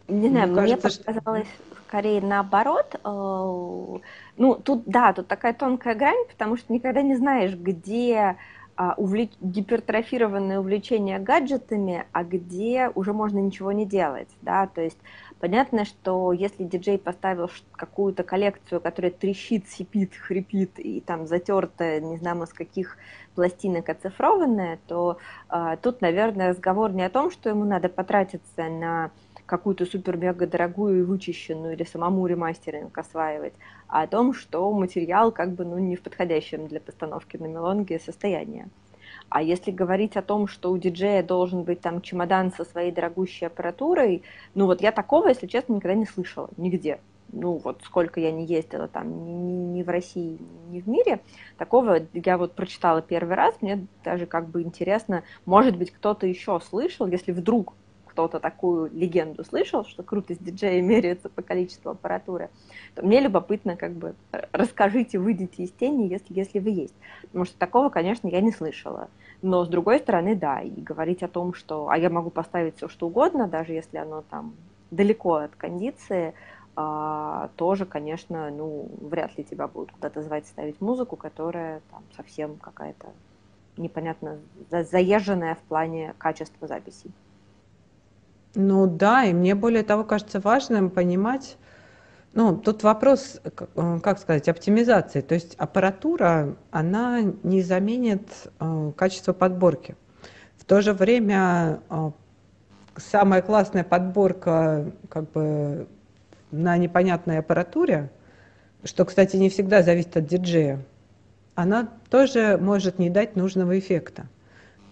Не 0.08 0.28
знаю, 0.28 0.52
мне, 0.52 0.62
мне 0.62 0.76
кажется, 0.76 1.04
показалось 1.04 1.46
что... 1.46 1.76
скорее 1.88 2.20
наоборот. 2.20 2.94
Э, 3.04 3.98
ну, 4.36 4.54
тут, 4.54 4.84
да, 4.86 5.12
тут 5.12 5.28
такая 5.28 5.52
тонкая 5.52 5.94
грань, 5.94 6.24
потому 6.28 6.56
что 6.56 6.72
никогда 6.72 7.02
не 7.02 7.16
знаешь, 7.16 7.54
где 7.54 8.16
а, 8.16 8.36
увлеч... 8.96 9.30
гипертрофированное 9.40 10.58
увлечение 10.58 11.18
гаджетами, 11.18 12.06
а 12.12 12.24
где 12.24 12.90
уже 12.94 13.12
можно 13.12 13.38
ничего 13.38 13.72
не 13.72 13.86
делать, 13.86 14.28
да, 14.40 14.66
то 14.66 14.80
есть 14.80 14.98
понятно, 15.40 15.84
что 15.84 16.32
если 16.32 16.64
диджей 16.64 16.98
поставил 16.98 17.50
какую-то 17.72 18.22
коллекцию, 18.22 18.80
которая 18.80 19.10
трещит, 19.10 19.68
сипит, 19.68 20.14
хрипит 20.14 20.78
и 20.78 21.00
там 21.00 21.26
затертая, 21.26 22.00
не 22.00 22.16
знаю, 22.16 22.46
с 22.46 22.52
каких 22.52 22.96
пластинок 23.34 23.88
оцифрованная, 23.88 24.78
то 24.86 25.18
а, 25.48 25.76
тут, 25.76 26.00
наверное, 26.00 26.50
разговор 26.50 26.92
не 26.92 27.02
о 27.02 27.10
том, 27.10 27.30
что 27.30 27.48
ему 27.48 27.64
надо 27.64 27.88
потратиться 27.88 28.68
на 28.68 29.10
какую-то 29.52 29.84
супер-мега 29.84 30.46
дорогую 30.46 31.00
и 31.00 31.02
вычищенную 31.02 31.74
или 31.74 31.84
самому 31.84 32.26
ремастеринг 32.26 32.96
осваивать, 32.96 33.52
а 33.86 34.00
о 34.00 34.06
том, 34.06 34.32
что 34.32 34.72
материал 34.72 35.30
как 35.30 35.52
бы 35.52 35.66
ну, 35.66 35.76
не 35.76 35.94
в 35.94 36.00
подходящем 36.00 36.68
для 36.68 36.80
постановки 36.80 37.36
на 37.36 37.44
мелонге 37.44 37.98
состоянии. 37.98 38.66
А 39.28 39.42
если 39.42 39.70
говорить 39.70 40.16
о 40.16 40.22
том, 40.22 40.48
что 40.48 40.72
у 40.72 40.78
диджея 40.78 41.22
должен 41.22 41.64
быть 41.64 41.82
там 41.82 42.00
чемодан 42.00 42.50
со 42.50 42.64
своей 42.64 42.92
дорогущей 42.92 43.46
аппаратурой, 43.46 44.22
ну 44.54 44.64
вот 44.64 44.80
я 44.80 44.90
такого, 44.90 45.28
если 45.28 45.46
честно, 45.46 45.74
никогда 45.74 45.96
не 45.96 46.06
слышала, 46.06 46.48
нигде. 46.56 46.98
Ну 47.30 47.60
вот 47.62 47.82
сколько 47.84 48.20
я 48.20 48.32
не 48.32 48.46
ездила 48.46 48.88
там 48.88 49.26
ни, 49.26 49.78
ни 49.78 49.82
в 49.82 49.90
России, 49.90 50.38
ни 50.70 50.80
в 50.80 50.88
мире, 50.88 51.20
такого 51.58 51.98
я 52.14 52.38
вот 52.38 52.54
прочитала 52.54 53.02
первый 53.02 53.36
раз, 53.36 53.54
мне 53.60 53.86
даже 54.02 54.24
как 54.24 54.48
бы 54.48 54.62
интересно, 54.62 55.24
может 55.44 55.76
быть 55.76 55.90
кто-то 55.90 56.26
еще 56.26 56.58
слышал, 56.60 57.06
если 57.06 57.32
вдруг 57.32 57.74
кто-то 58.12 58.40
такую 58.40 58.90
легенду 58.92 59.42
слышал, 59.42 59.86
что 59.86 60.02
крутость 60.02 60.44
диджея 60.44 60.82
меряется 60.82 61.30
по 61.30 61.40
количеству 61.40 61.92
аппаратуры, 61.92 62.50
то 62.94 63.02
мне 63.02 63.20
любопытно, 63.20 63.74
как 63.74 63.92
бы, 63.92 64.14
расскажите, 64.52 65.18
выйдите 65.18 65.62
из 65.62 65.70
тени, 65.72 66.08
если, 66.08 66.26
если 66.34 66.58
вы 66.58 66.70
есть. 66.70 66.94
Потому 67.22 67.46
что 67.46 67.58
такого, 67.58 67.88
конечно, 67.88 68.28
я 68.28 68.42
не 68.42 68.52
слышала. 68.52 69.08
Но, 69.40 69.64
с 69.64 69.68
другой 69.68 69.98
стороны, 69.98 70.36
да, 70.36 70.60
и 70.60 70.68
говорить 70.68 71.22
о 71.22 71.28
том, 71.28 71.54
что, 71.54 71.88
а 71.88 71.96
я 71.96 72.10
могу 72.10 72.28
поставить 72.28 72.76
все, 72.76 72.86
что 72.86 73.06
угодно, 73.06 73.48
даже 73.48 73.72
если 73.72 73.96
оно 73.96 74.22
там 74.28 74.52
далеко 74.90 75.36
от 75.36 75.56
кондиции, 75.56 76.34
а, 76.76 77.48
тоже, 77.56 77.86
конечно, 77.86 78.50
ну, 78.50 78.90
вряд 79.00 79.38
ли 79.38 79.44
тебя 79.44 79.68
будут 79.68 79.92
куда-то 79.92 80.20
звать 80.20 80.46
ставить 80.46 80.82
музыку, 80.82 81.16
которая 81.16 81.80
там 81.90 82.02
совсем 82.14 82.56
какая-то 82.56 83.08
непонятно 83.78 84.38
заезженная 84.70 85.54
в 85.54 85.60
плане 85.60 86.14
качества 86.18 86.68
записей. 86.68 87.10
Ну 88.54 88.86
да, 88.86 89.24
и 89.24 89.32
мне 89.32 89.54
более 89.54 89.82
того 89.82 90.04
кажется 90.04 90.40
важным 90.40 90.90
понимать, 90.90 91.56
ну, 92.34 92.56
тут 92.56 92.82
вопрос, 92.82 93.40
э, 93.44 93.98
как 94.02 94.18
сказать, 94.18 94.48
оптимизации. 94.48 95.20
То 95.20 95.34
есть 95.34 95.54
аппаратура, 95.56 96.56
она 96.70 97.20
не 97.42 97.62
заменит 97.62 98.26
э, 98.58 98.92
качество 98.96 99.32
подборки. 99.32 99.96
В 100.56 100.64
то 100.64 100.80
же 100.80 100.94
время 100.94 101.80
э, 101.90 102.10
самая 102.96 103.42
классная 103.42 103.84
подборка 103.84 104.92
как 105.10 105.30
бы 105.32 105.86
на 106.50 106.76
непонятной 106.78 107.38
аппаратуре, 107.38 108.10
что, 108.84 109.04
кстати, 109.04 109.36
не 109.36 109.50
всегда 109.50 109.82
зависит 109.82 110.16
от 110.16 110.26
диджея, 110.26 110.84
она 111.54 111.88
тоже 112.10 112.58
может 112.60 112.98
не 112.98 113.10
дать 113.10 113.36
нужного 113.36 113.78
эффекта. 113.78 114.26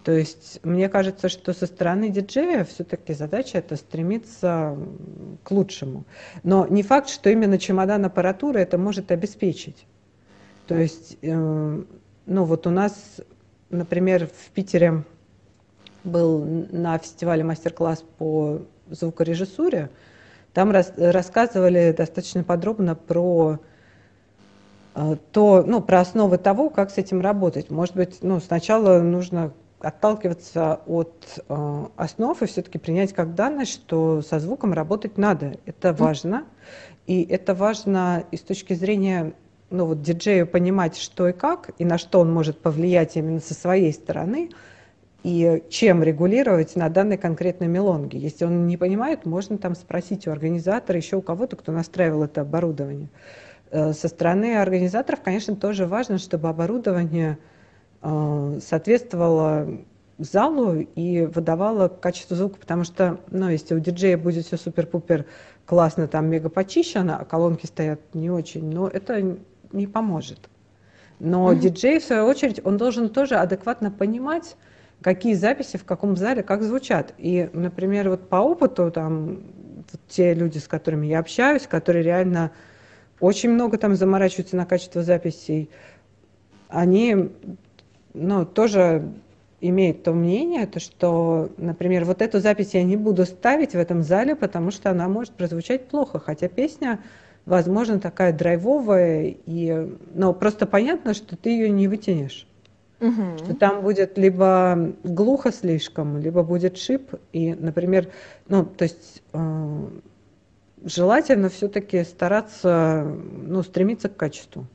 То 0.03 0.11
есть 0.11 0.59
мне 0.63 0.89
кажется, 0.89 1.29
что 1.29 1.53
со 1.53 1.67
стороны 1.67 2.09
диджея 2.09 2.63
все-таки 2.63 3.13
задача 3.13 3.59
это 3.59 3.75
стремиться 3.75 4.75
к 5.43 5.51
лучшему. 5.51 6.05
Но 6.43 6.65
не 6.67 6.81
факт, 6.81 7.09
что 7.09 7.29
именно 7.29 7.59
чемодан 7.59 8.05
аппаратуры 8.05 8.59
это 8.59 8.77
может 8.77 9.11
обеспечить. 9.11 9.85
То 10.67 10.75
есть, 10.75 11.17
э, 11.21 11.83
ну 12.25 12.43
вот 12.45 12.65
у 12.65 12.71
нас, 12.71 13.21
например, 13.69 14.27
в 14.27 14.49
Питере 14.51 15.03
был 16.03 16.43
на 16.71 16.97
фестивале 16.97 17.43
мастер-класс 17.43 18.03
по 18.17 18.61
звукорежиссуре. 18.89 19.89
Там 20.53 20.71
рас, 20.71 20.93
рассказывали 20.97 21.93
достаточно 21.95 22.43
подробно 22.43 22.95
про 22.95 23.59
э, 24.95 25.15
то, 25.31 25.63
ну, 25.65 25.81
про 25.81 26.01
основы 26.01 26.39
того, 26.39 26.71
как 26.71 26.89
с 26.89 26.97
этим 26.97 27.21
работать. 27.21 27.69
Может 27.69 27.95
быть, 27.95 28.17
ну, 28.21 28.39
сначала 28.39 28.99
нужно 29.01 29.53
отталкиваться 29.83 30.81
от 30.85 31.43
э, 31.47 31.85
основ 31.95 32.41
и 32.41 32.45
все-таки 32.45 32.77
принять 32.77 33.13
как 33.13 33.35
данность, 33.35 33.73
что 33.73 34.21
со 34.21 34.39
звуком 34.39 34.73
работать 34.73 35.17
надо. 35.17 35.57
Это 35.65 35.93
важно. 35.93 36.45
И 37.07 37.23
это 37.23 37.53
важно 37.53 38.23
и 38.31 38.37
с 38.37 38.41
точки 38.41 38.73
зрения 38.73 39.33
ну, 39.69 39.85
вот, 39.85 40.01
диджею 40.01 40.45
понимать, 40.47 40.97
что 40.97 41.27
и 41.27 41.33
как, 41.33 41.71
и 41.77 41.85
на 41.85 41.97
что 41.97 42.19
он 42.19 42.31
может 42.31 42.59
повлиять 42.59 43.15
именно 43.15 43.39
со 43.39 43.53
своей 43.53 43.93
стороны, 43.93 44.51
и 45.23 45.63
чем 45.69 46.03
регулировать 46.03 46.75
на 46.75 46.89
данной 46.89 47.17
конкретной 47.17 47.67
мелонге. 47.67 48.19
Если 48.19 48.43
он 48.45 48.67
не 48.67 48.77
понимает, 48.77 49.25
можно 49.25 49.57
там 49.57 49.75
спросить 49.75 50.27
у 50.27 50.31
организатора, 50.31 50.97
еще 50.97 51.15
у 51.17 51.21
кого-то, 51.21 51.55
кто 51.55 51.71
настраивал 51.71 52.23
это 52.23 52.41
оборудование. 52.41 53.09
Э, 53.69 53.93
со 53.93 54.07
стороны 54.07 54.57
организаторов, 54.57 55.21
конечно, 55.21 55.55
тоже 55.55 55.85
важно, 55.85 56.17
чтобы 56.17 56.49
оборудование 56.49 57.37
соответствовала 58.01 59.67
залу 60.17 60.75
и 60.79 61.25
выдавала 61.25 61.87
качество 61.87 62.35
звука, 62.35 62.57
потому 62.59 62.83
что, 62.83 63.19
ну, 63.29 63.49
если 63.49 63.75
у 63.75 63.79
диджея 63.79 64.17
будет 64.17 64.45
все 64.45 64.57
супер-пупер 64.57 65.25
классно, 65.65 66.07
там 66.07 66.27
мега 66.27 66.49
почищено, 66.49 67.17
а 67.19 67.25
колонки 67.25 67.65
стоят 67.65 67.99
не 68.13 68.29
очень, 68.29 68.69
но 68.71 68.87
это 68.87 69.37
не 69.71 69.87
поможет. 69.87 70.49
Но 71.19 71.51
mm-hmm. 71.51 71.59
диджей, 71.59 71.99
в 71.99 72.03
свою 72.03 72.25
очередь, 72.25 72.61
он 72.63 72.77
должен 72.77 73.09
тоже 73.09 73.35
адекватно 73.35 73.91
понимать, 73.91 74.57
какие 75.01 75.33
записи 75.33 75.77
в 75.77 75.85
каком 75.85 76.15
зале 76.15 76.43
как 76.43 76.63
звучат. 76.63 77.13
И, 77.17 77.49
например, 77.53 78.09
вот 78.09 78.27
по 78.29 78.37
опыту, 78.37 78.91
там, 78.91 79.43
те 80.07 80.33
люди, 80.33 80.57
с 80.57 80.67
которыми 80.67 81.07
я 81.07 81.19
общаюсь, 81.19 81.67
которые 81.67 82.03
реально 82.03 82.51
очень 83.19 83.51
много 83.51 83.77
там 83.77 83.95
заморачиваются 83.95 84.55
на 84.55 84.65
качество 84.65 85.03
записей, 85.03 85.69
они 86.69 87.31
ну, 88.13 88.45
тоже 88.45 89.11
имеет 89.61 90.03
то 90.03 90.13
мнение, 90.13 90.65
то, 90.65 90.79
что, 90.79 91.49
например, 91.57 92.03
вот 92.05 92.21
эту 92.21 92.39
запись 92.39 92.73
я 92.73 92.83
не 92.83 92.97
буду 92.97 93.25
ставить 93.25 93.73
в 93.73 93.77
этом 93.77 94.01
зале, 94.01 94.35
потому 94.35 94.71
что 94.71 94.89
она 94.89 95.07
может 95.07 95.33
прозвучать 95.33 95.87
плохо, 95.87 96.19
хотя 96.19 96.47
песня, 96.47 96.99
возможно, 97.45 97.99
такая 97.99 98.33
драйвовая, 98.33 99.35
и, 99.45 99.95
но 100.13 100.33
просто 100.33 100.65
понятно, 100.65 101.13
что 101.13 101.37
ты 101.37 101.51
ее 101.51 101.69
не 101.69 101.87
вытянешь. 101.87 102.47
Угу. 102.99 103.37
Что 103.37 103.55
там 103.55 103.81
будет 103.81 104.17
либо 104.17 104.93
глухо 105.03 105.51
слишком, 105.51 106.19
либо 106.19 106.43
будет 106.43 106.77
шип. 106.77 107.15
И, 107.31 107.53
например, 107.53 108.09
ну, 108.47 108.63
то 108.63 108.83
есть 108.83 109.23
э, 109.33 109.87
желательно 110.83 111.49
все-таки 111.49 112.03
стараться, 112.03 113.11
ну, 113.43 113.63
стремиться 113.63 114.07
к 114.07 114.15
качеству 114.15 114.67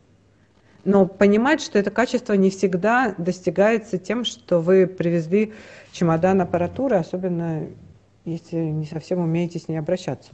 но 0.86 1.06
понимать, 1.06 1.60
что 1.60 1.78
это 1.78 1.90
качество 1.90 2.32
не 2.32 2.48
всегда 2.48 3.14
достигается 3.18 3.98
тем, 3.98 4.24
что 4.24 4.60
вы 4.60 4.86
привезли 4.86 5.52
чемодан 5.92 6.40
аппаратуры, 6.40 6.96
особенно 6.96 7.66
если 8.24 8.56
не 8.56 8.86
совсем 8.86 9.18
умеете 9.18 9.58
с 9.58 9.68
ней 9.68 9.76
обращаться. 9.76 10.30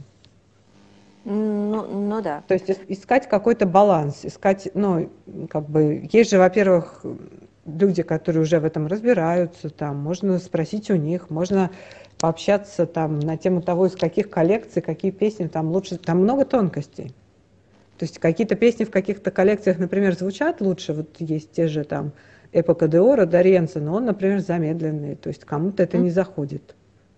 Ну, 1.25 1.87
ну 1.87 2.21
да. 2.21 2.43
То 2.47 2.53
есть 2.53 2.69
искать 2.87 3.27
какой-то 3.27 3.65
баланс, 3.65 4.19
искать, 4.23 4.69
ну, 4.73 5.09
как 5.49 5.69
бы, 5.69 6.07
есть 6.11 6.29
же, 6.29 6.37
во-первых, 6.37 7.03
люди, 7.65 8.03
которые 8.03 8.43
уже 8.43 8.59
в 8.59 8.65
этом 8.65 8.87
разбираются, 8.87 9.69
там, 9.69 9.97
можно 9.97 10.37
спросить 10.37 10.91
у 10.91 10.95
них, 10.95 11.29
можно 11.29 11.71
пообщаться 12.19 12.85
там 12.85 13.19
на 13.19 13.37
тему 13.37 13.61
того, 13.61 13.87
из 13.87 13.95
каких 13.95 14.29
коллекций, 14.29 14.81
какие 14.81 15.11
песни 15.11 15.47
там 15.47 15.71
лучше, 15.71 15.97
там 15.97 16.19
много 16.19 16.45
тонкостей. 16.45 17.13
То 17.97 18.05
есть 18.05 18.19
какие-то 18.19 18.55
песни 18.55 18.85
в 18.85 18.91
каких-то 18.91 19.31
коллекциях, 19.31 19.77
например, 19.77 20.15
звучат 20.15 20.61
лучше, 20.61 20.93
вот 20.93 21.15
есть 21.19 21.51
те 21.51 21.67
же 21.67 21.83
там 21.83 22.11
Эпока 22.51 22.87
Деора, 22.87 23.25
Доренца, 23.25 23.79
но 23.79 23.95
он, 23.95 24.05
например, 24.05 24.39
замедленный, 24.39 25.15
то 25.15 25.29
есть 25.29 25.45
кому-то 25.45 25.83
это 25.83 25.97
не 25.97 26.09
заходит. 26.09 26.75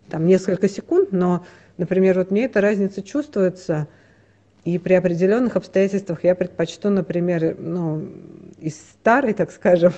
Там 0.10 0.26
несколько 0.26 0.70
секунд, 0.70 1.12
но, 1.12 1.46
например, 1.78 2.18
вот 2.18 2.32
мне 2.32 2.46
эта 2.46 2.62
разница 2.62 3.02
чувствуется, 3.02 3.88
и 4.64 4.78
при 4.80 4.94
определенных 4.94 5.56
обстоятельствах 5.56 6.24
я 6.24 6.36
предпочту, 6.36 6.90
например, 6.90 7.56
ну, 7.60 8.08
из 8.60 8.76
старой, 8.76 9.34
так 9.34 9.52
скажем, 9.52 9.94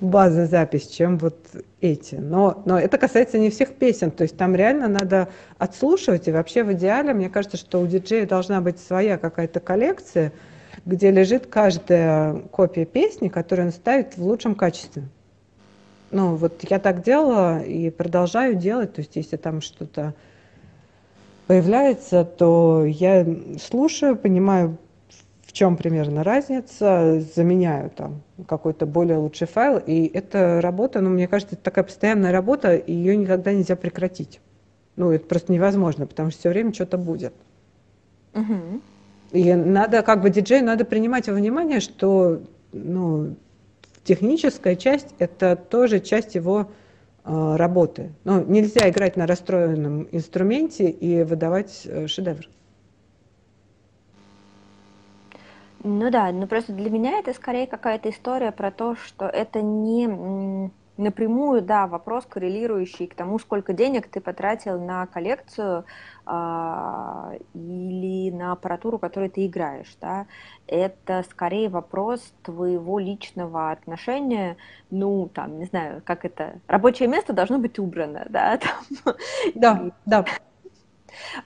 база 0.00 0.46
запись, 0.46 0.88
чем 0.88 1.18
вот 1.18 1.36
эти. 1.80 2.16
Но, 2.16 2.62
но 2.64 2.78
это 2.78 2.98
касается 2.98 3.38
не 3.38 3.50
всех 3.50 3.74
песен, 3.74 4.10
то 4.10 4.22
есть 4.22 4.36
там 4.36 4.54
реально 4.54 4.88
надо 4.88 5.28
отслушивать, 5.58 6.28
и 6.28 6.32
вообще 6.32 6.64
в 6.64 6.72
идеале, 6.72 7.12
мне 7.14 7.28
кажется, 7.28 7.56
что 7.56 7.80
у 7.80 7.86
диджея 7.86 8.26
должна 8.26 8.60
быть 8.60 8.78
своя 8.78 9.18
какая-то 9.18 9.60
коллекция, 9.60 10.32
где 10.84 11.10
лежит 11.10 11.46
каждая 11.46 12.34
копия 12.50 12.84
песни, 12.84 13.28
которую 13.28 13.66
он 13.66 13.72
ставит 13.72 14.16
в 14.16 14.22
лучшем 14.22 14.54
качестве. 14.54 15.04
Ну, 16.10 16.36
вот 16.36 16.62
я 16.68 16.78
так 16.78 17.02
делала 17.02 17.60
и 17.62 17.90
продолжаю 17.90 18.54
делать, 18.54 18.94
то 18.94 19.00
есть 19.00 19.16
если 19.16 19.36
там 19.36 19.60
что-то 19.60 20.14
появляется, 21.46 22.24
то 22.24 22.84
я 22.84 23.26
слушаю, 23.60 24.16
понимаю, 24.16 24.78
чем 25.56 25.78
примерно 25.78 26.22
разница, 26.22 27.18
заменяю 27.34 27.88
там 27.88 28.20
какой-то 28.46 28.84
более 28.84 29.16
лучший 29.16 29.46
файл, 29.46 29.78
и 29.78 30.04
эта 30.12 30.60
работа, 30.60 31.00
ну, 31.00 31.08
мне 31.08 31.26
кажется, 31.26 31.54
это 31.54 31.64
такая 31.64 31.84
постоянная 31.84 32.30
работа, 32.30 32.76
и 32.76 32.92
ее 32.92 33.16
никогда 33.16 33.54
нельзя 33.54 33.74
прекратить. 33.74 34.42
Ну, 34.96 35.12
это 35.12 35.24
просто 35.24 35.54
невозможно, 35.54 36.06
потому 36.06 36.30
что 36.30 36.40
все 36.40 36.50
время 36.50 36.74
что-то 36.74 36.98
будет. 36.98 37.32
Угу. 38.34 38.82
И 39.32 39.54
надо, 39.54 40.02
как 40.02 40.20
бы 40.20 40.28
диджей, 40.28 40.60
надо 40.60 40.84
принимать 40.84 41.26
во 41.26 41.32
внимание, 41.32 41.80
что, 41.80 42.42
ну, 42.72 43.34
техническая 44.04 44.76
часть– 44.76 45.14
это 45.18 45.56
тоже 45.56 46.00
часть 46.00 46.34
его 46.34 46.68
э, 47.24 47.56
работы. 47.56 48.12
Ну, 48.24 48.44
нельзя 48.44 48.90
играть 48.90 49.16
на 49.16 49.26
расстроенном 49.26 50.06
инструменте 50.12 50.90
и 50.90 51.22
выдавать 51.22 51.80
э, 51.86 52.08
шедевр. 52.08 52.46
Ну 55.82 56.10
да, 56.10 56.32
но 56.32 56.46
просто 56.46 56.72
для 56.72 56.90
меня 56.90 57.18
это 57.18 57.32
скорее 57.32 57.66
какая-то 57.66 58.10
история 58.10 58.52
про 58.52 58.70
то, 58.70 58.96
что 58.96 59.26
это 59.26 59.62
не 59.62 60.70
напрямую, 60.96 61.62
да, 61.62 61.86
вопрос, 61.86 62.24
коррелирующий 62.26 63.06
к 63.06 63.14
тому, 63.14 63.38
сколько 63.38 63.72
денег 63.72 64.08
ты 64.08 64.20
потратил 64.20 64.80
на 64.80 65.06
коллекцию 65.06 65.84
а, 66.24 67.34
или 67.54 68.30
на 68.30 68.52
аппаратуру, 68.52 68.98
которой 68.98 69.28
ты 69.28 69.46
играешь, 69.46 69.94
да. 70.00 70.26
Это 70.66 71.22
скорее 71.30 71.68
вопрос 71.68 72.32
твоего 72.42 72.98
личного 72.98 73.70
отношения, 73.70 74.56
ну, 74.90 75.28
там, 75.32 75.58
не 75.58 75.66
знаю, 75.66 76.02
как 76.04 76.24
это, 76.24 76.60
рабочее 76.66 77.08
место 77.08 77.32
должно 77.32 77.58
быть 77.58 77.78
убрано, 77.78 78.26
да, 78.30 78.58
там. 79.04 79.14
Да, 79.54 79.90
да. 80.06 80.24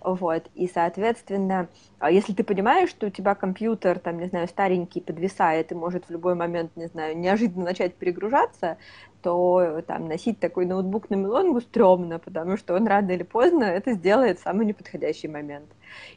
Вот, 0.01 0.49
и, 0.55 0.69
соответственно, 0.69 1.69
а 1.99 2.11
если 2.11 2.33
ты 2.33 2.45
понимаешь, 2.45 2.91
что 2.91 3.07
у 3.07 3.11
тебя 3.11 3.35
компьютер, 3.35 3.99
там, 3.99 4.19
не 4.19 4.27
знаю, 4.27 4.49
старенький, 4.49 5.01
подвисает 5.01 5.73
и 5.73 5.75
может 5.75 6.07
в 6.07 6.11
любой 6.11 6.35
момент, 6.35 6.77
не 6.77 6.87
знаю, 6.87 7.17
неожиданно 7.19 7.65
начать 7.65 7.95
перегружаться, 7.95 8.79
то 9.23 9.83
там 9.87 10.09
носить 10.09 10.39
такой 10.41 10.67
ноутбук 10.67 11.11
на 11.11 11.15
мелонгу 11.15 11.61
стрёмно, 11.61 12.19
потому 12.19 12.57
что 12.57 12.75
он 12.75 12.87
рано 12.87 13.11
или 13.11 13.23
поздно 13.23 13.65
это 13.65 13.93
сделает 13.93 14.39
в 14.39 14.43
самый 14.43 14.67
неподходящий 14.67 15.29
момент. 15.29 15.67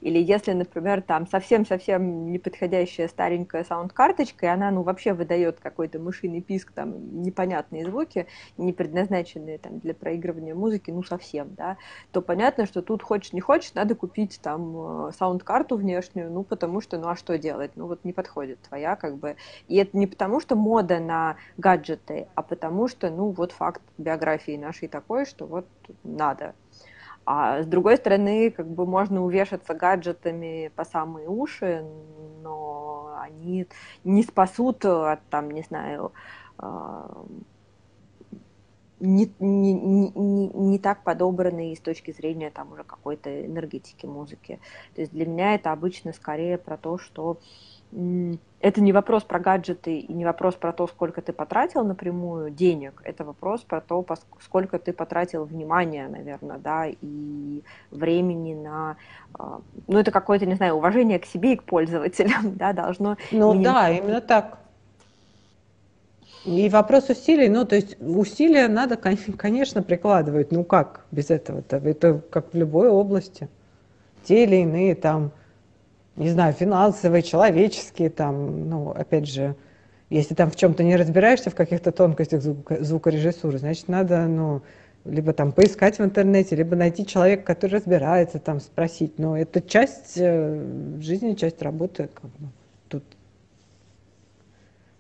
Или 0.02 0.20
если, 0.20 0.54
например, 0.54 1.02
там 1.02 1.28
совсем-совсем 1.28 2.32
неподходящая 2.32 3.08
старенькая 3.08 3.64
саунд-карточка, 3.64 4.46
и 4.46 4.50
она, 4.50 4.72
ну, 4.72 4.84
вообще 4.84 5.14
выдает 5.14 5.60
какой-то 5.60 6.00
мышиный 6.00 6.42
писк, 6.42 6.72
там, 6.72 7.22
непонятные 7.22 7.86
звуки, 7.86 8.28
не 8.58 8.74
предназначенные 8.74 9.58
там 9.58 9.80
для 9.80 9.94
проигрывания 9.94 10.56
музыки, 10.56 10.92
ну, 10.92 11.04
совсем, 11.04 11.54
да, 11.56 11.78
то 12.12 12.22
понятно, 12.22 12.66
что 12.66 12.82
тут 12.82 13.04
хочешь 13.04 13.34
не 13.34 13.42
хочешь, 13.42 13.74
надо 13.74 13.96
купить 13.96 14.40
там 14.42 15.08
э, 15.08 15.12
саунд-карту 15.18 15.78
внешнюю, 15.78 16.32
ну, 16.32 16.44
потому 16.44 16.82
что, 16.82 16.98
ну, 16.98 17.08
а 17.08 17.16
что 17.16 17.38
делать? 17.38 17.72
Ну, 17.76 17.88
вот 17.88 18.04
не 18.04 18.14
подходит 18.14 18.60
твоя, 18.62 18.96
как 18.96 19.18
бы. 19.18 19.36
И 19.68 19.78
это 19.78 19.98
не 19.98 20.08
потому, 20.08 20.40
что 20.40 20.56
мода 20.56 21.00
на 21.00 21.38
гаджеты, 21.58 22.28
а 22.36 22.42
потому 22.42 22.88
что, 22.94 23.10
ну, 23.10 23.32
вот 23.32 23.52
факт 23.52 23.82
биографии 23.98 24.57
нашей 24.57 24.88
такой, 24.88 25.26
что 25.26 25.45
вот 25.45 25.65
надо. 26.03 26.53
А 27.26 27.61
с 27.61 27.65
другой 27.65 27.98
стороны, 27.98 28.52
как 28.52 28.68
бы 28.68 28.86
можно 28.86 29.24
увешаться 29.24 29.74
гаджетами 29.74 30.72
по 30.76 30.86
самые 30.86 31.28
уши, 31.28 31.86
но 32.41 33.18
они 33.22 33.68
не 34.03 34.24
спасут 34.24 34.86
от, 34.86 35.22
там, 35.30 35.52
не 35.52 35.61
знаю, 35.64 36.11
не, 38.99 39.34
не, 39.40 39.74
не, 39.74 40.48
не 40.48 40.80
так 40.80 41.03
подобранные 41.03 41.76
с 41.76 41.80
точки 41.80 42.11
зрения 42.11 42.49
там 42.52 42.72
уже 42.72 42.84
какой-то 42.84 43.45
энергетики 43.45 44.06
музыки. 44.06 44.60
То 44.95 45.02
есть 45.02 45.14
для 45.14 45.26
меня 45.26 45.56
это 45.56 45.72
обычно 45.72 46.14
скорее 46.14 46.57
про 46.57 46.78
то, 46.78 46.98
что 46.98 47.38
это 48.60 48.82
не 48.82 48.94
вопрос 48.94 49.24
про 49.24 49.40
гаджеты 49.40 49.99
и 49.99 50.14
не 50.14 50.26
вопрос 50.26 50.56
про 50.56 50.72
то, 50.72 50.88
сколько 50.88 51.22
ты 51.22 51.34
потратил 51.34 51.84
напрямую 51.84 52.49
денег, 52.49 53.02
это 53.03 53.24
вопрос 53.24 53.61
про 53.61 53.82
то, 53.82 54.06
сколько 54.41 54.80
ты 54.80 54.94
потратил 54.94 55.44
внимания, 55.44 56.07
наверное, 56.07 56.57
да, 56.57 56.86
и 56.88 57.61
времени 57.91 58.56
на, 58.56 58.95
а, 59.38 59.60
ну, 59.88 59.99
это 59.99 60.11
какое-то, 60.11 60.45
не 60.45 60.56
знаю, 60.56 60.76
уважение 60.76 61.20
к 61.20 61.26
себе 61.26 61.53
и 61.53 61.56
к 61.57 61.64
пользователям, 61.64 62.53
да, 62.56 62.74
должно... 62.74 63.18
Ну, 63.32 63.61
да, 63.61 63.90
именно 63.90 64.22
так. 64.22 64.57
И 66.45 66.70
вопрос 66.70 67.10
усилий, 67.10 67.49
ну, 67.49 67.65
то 67.65 67.76
есть 67.76 67.98
усилия 68.02 68.68
надо, 68.68 68.98
конечно, 68.98 69.82
прикладывать. 69.82 70.52
Ну 70.52 70.64
как 70.65 71.06
без 71.11 71.30
этого-то? 71.30 71.78
Это 71.78 72.22
как 72.30 72.53
в 72.53 72.57
любой 72.57 72.90
области. 72.90 73.48
Те 74.26 74.44
или 74.44 74.57
иные 74.57 74.95
там, 74.95 75.32
не 76.15 76.30
знаю, 76.30 76.53
финансовые, 76.53 77.23
человеческие 77.23 78.10
там, 78.10 78.69
ну, 78.69 78.91
опять 78.91 79.27
же, 79.27 79.56
если 80.10 80.35
там 80.35 80.52
в 80.52 80.56
чем-то 80.56 80.84
не 80.84 80.95
разбираешься, 80.95 81.49
в 81.49 81.56
каких-то 81.56 81.91
тонкостях 81.91 82.41
звукорежиссуры, 82.41 83.57
значит, 83.57 83.88
надо, 83.88 84.27
ну, 84.27 84.61
либо 85.06 85.34
там 85.34 85.52
поискать 85.52 85.99
в 85.99 86.03
интернете, 86.03 86.56
либо 86.56 86.76
найти 86.76 87.06
человека, 87.06 87.44
который 87.44 87.73
разбирается, 87.73 88.40
там 88.40 88.60
спросить. 88.60 89.19
Но 89.19 89.38
это 89.38 89.61
часть 89.61 90.14
э, 90.18 90.99
жизни, 90.99 91.34
часть 91.34 91.61
работы. 91.61 92.10
Как 92.14 92.26
бы. 92.26 92.48
Тут 92.88 93.03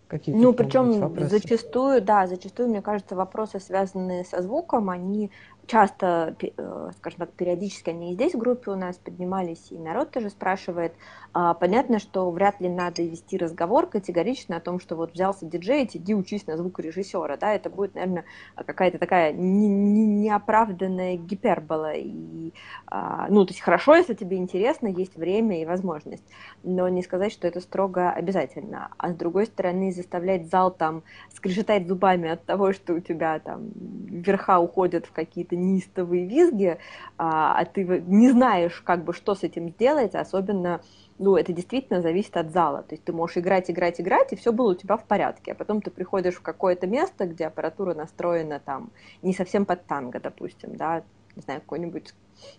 какие 0.07 0.35
Ну, 0.35 0.53
причем 0.53 1.15
зачастую, 1.29 2.01
да, 2.01 2.27
зачастую, 2.27 2.69
мне 2.69 2.81
кажется, 2.81 3.15
вопросы, 3.15 3.59
связанные 3.59 4.25
со 4.25 4.41
звуком, 4.41 4.89
они 4.89 5.31
часто, 5.67 6.35
э, 6.41 6.91
скажем 6.97 7.19
так, 7.19 7.31
периодически 7.31 7.89
они 7.89 8.11
и 8.11 8.15
здесь 8.15 8.33
в 8.33 8.37
группе 8.37 8.71
у 8.71 8.75
нас 8.75 8.97
поднимались, 8.97 9.71
и 9.71 9.77
народ 9.77 10.11
тоже 10.11 10.29
спрашивает. 10.29 10.93
А, 11.33 11.53
понятно, 11.53 11.99
что 11.99 12.29
вряд 12.31 12.59
ли 12.61 12.69
надо 12.69 13.01
вести 13.01 13.37
разговор 13.37 13.87
категорично 13.87 14.57
о 14.57 14.59
том, 14.59 14.79
что 14.79 14.95
вот 14.95 15.13
взялся 15.13 15.45
диджей, 15.45 15.89
иди 15.91 16.13
учись 16.13 16.45
на 16.47 16.57
звукорежиссера, 16.57 17.37
да, 17.37 17.53
это 17.53 17.69
будет, 17.69 17.95
наверное, 17.95 18.25
какая-то 18.55 18.99
такая 18.99 19.33
неоправданная 19.33 21.15
гипербола. 21.17 21.93
И, 21.93 22.53
а, 22.87 23.27
ну, 23.29 23.45
то 23.45 23.53
есть 23.53 23.61
хорошо, 23.61 23.95
если 23.95 24.13
тебе 24.13 24.37
интересно, 24.37 24.87
есть 24.87 25.15
время 25.15 25.61
и 25.61 25.65
возможность, 25.65 26.23
но 26.63 26.87
не 26.89 27.01
сказать, 27.01 27.31
что 27.31 27.47
это 27.47 27.61
строго 27.61 28.11
обязательно. 28.11 28.89
А 28.97 29.11
с 29.11 29.15
другой 29.15 29.45
стороны, 29.45 29.91
заставлять 29.91 30.49
зал 30.49 30.71
там 30.71 31.03
скрежетать 31.33 31.87
зубами 31.87 32.29
от 32.29 32.45
того, 32.45 32.73
что 32.73 32.93
у 32.93 32.99
тебя 32.99 33.39
там 33.39 33.71
верха 33.75 34.59
уходят 34.59 35.05
в 35.05 35.11
какие-то 35.11 35.52
какие-то 35.53 35.55
неистовые 35.55 36.25
визги, 36.25 36.77
а, 37.17 37.59
а 37.59 37.65
ты 37.65 37.83
не 38.07 38.31
знаешь, 38.31 38.81
как 38.85 39.03
бы, 39.03 39.13
что 39.13 39.35
с 39.35 39.43
этим 39.43 39.69
сделать, 39.69 40.15
особенно 40.15 40.81
ну, 41.19 41.37
это 41.37 41.53
действительно 41.53 42.01
зависит 42.01 42.35
от 42.37 42.51
зала. 42.51 42.81
То 42.81 42.95
есть 42.95 43.03
ты 43.03 43.13
можешь 43.13 43.37
играть, 43.37 43.69
играть, 43.69 44.01
играть, 44.01 44.33
и 44.33 44.35
все 44.35 44.51
было 44.51 44.71
у 44.71 44.75
тебя 44.75 44.97
в 44.97 45.05
порядке. 45.05 45.51
А 45.51 45.55
потом 45.55 45.81
ты 45.81 45.91
приходишь 45.91 46.35
в 46.35 46.41
какое-то 46.41 46.87
место, 46.87 47.25
где 47.25 47.47
аппаратура 47.47 47.93
настроена 47.93 48.59
там 48.59 48.89
не 49.21 49.33
совсем 49.33 49.65
под 49.65 49.85
танго, 49.85 50.19
допустим, 50.19 50.75
да, 50.75 51.03
не 51.35 51.41
знаю, 51.43 51.61
какой-нибудь 51.61 52.13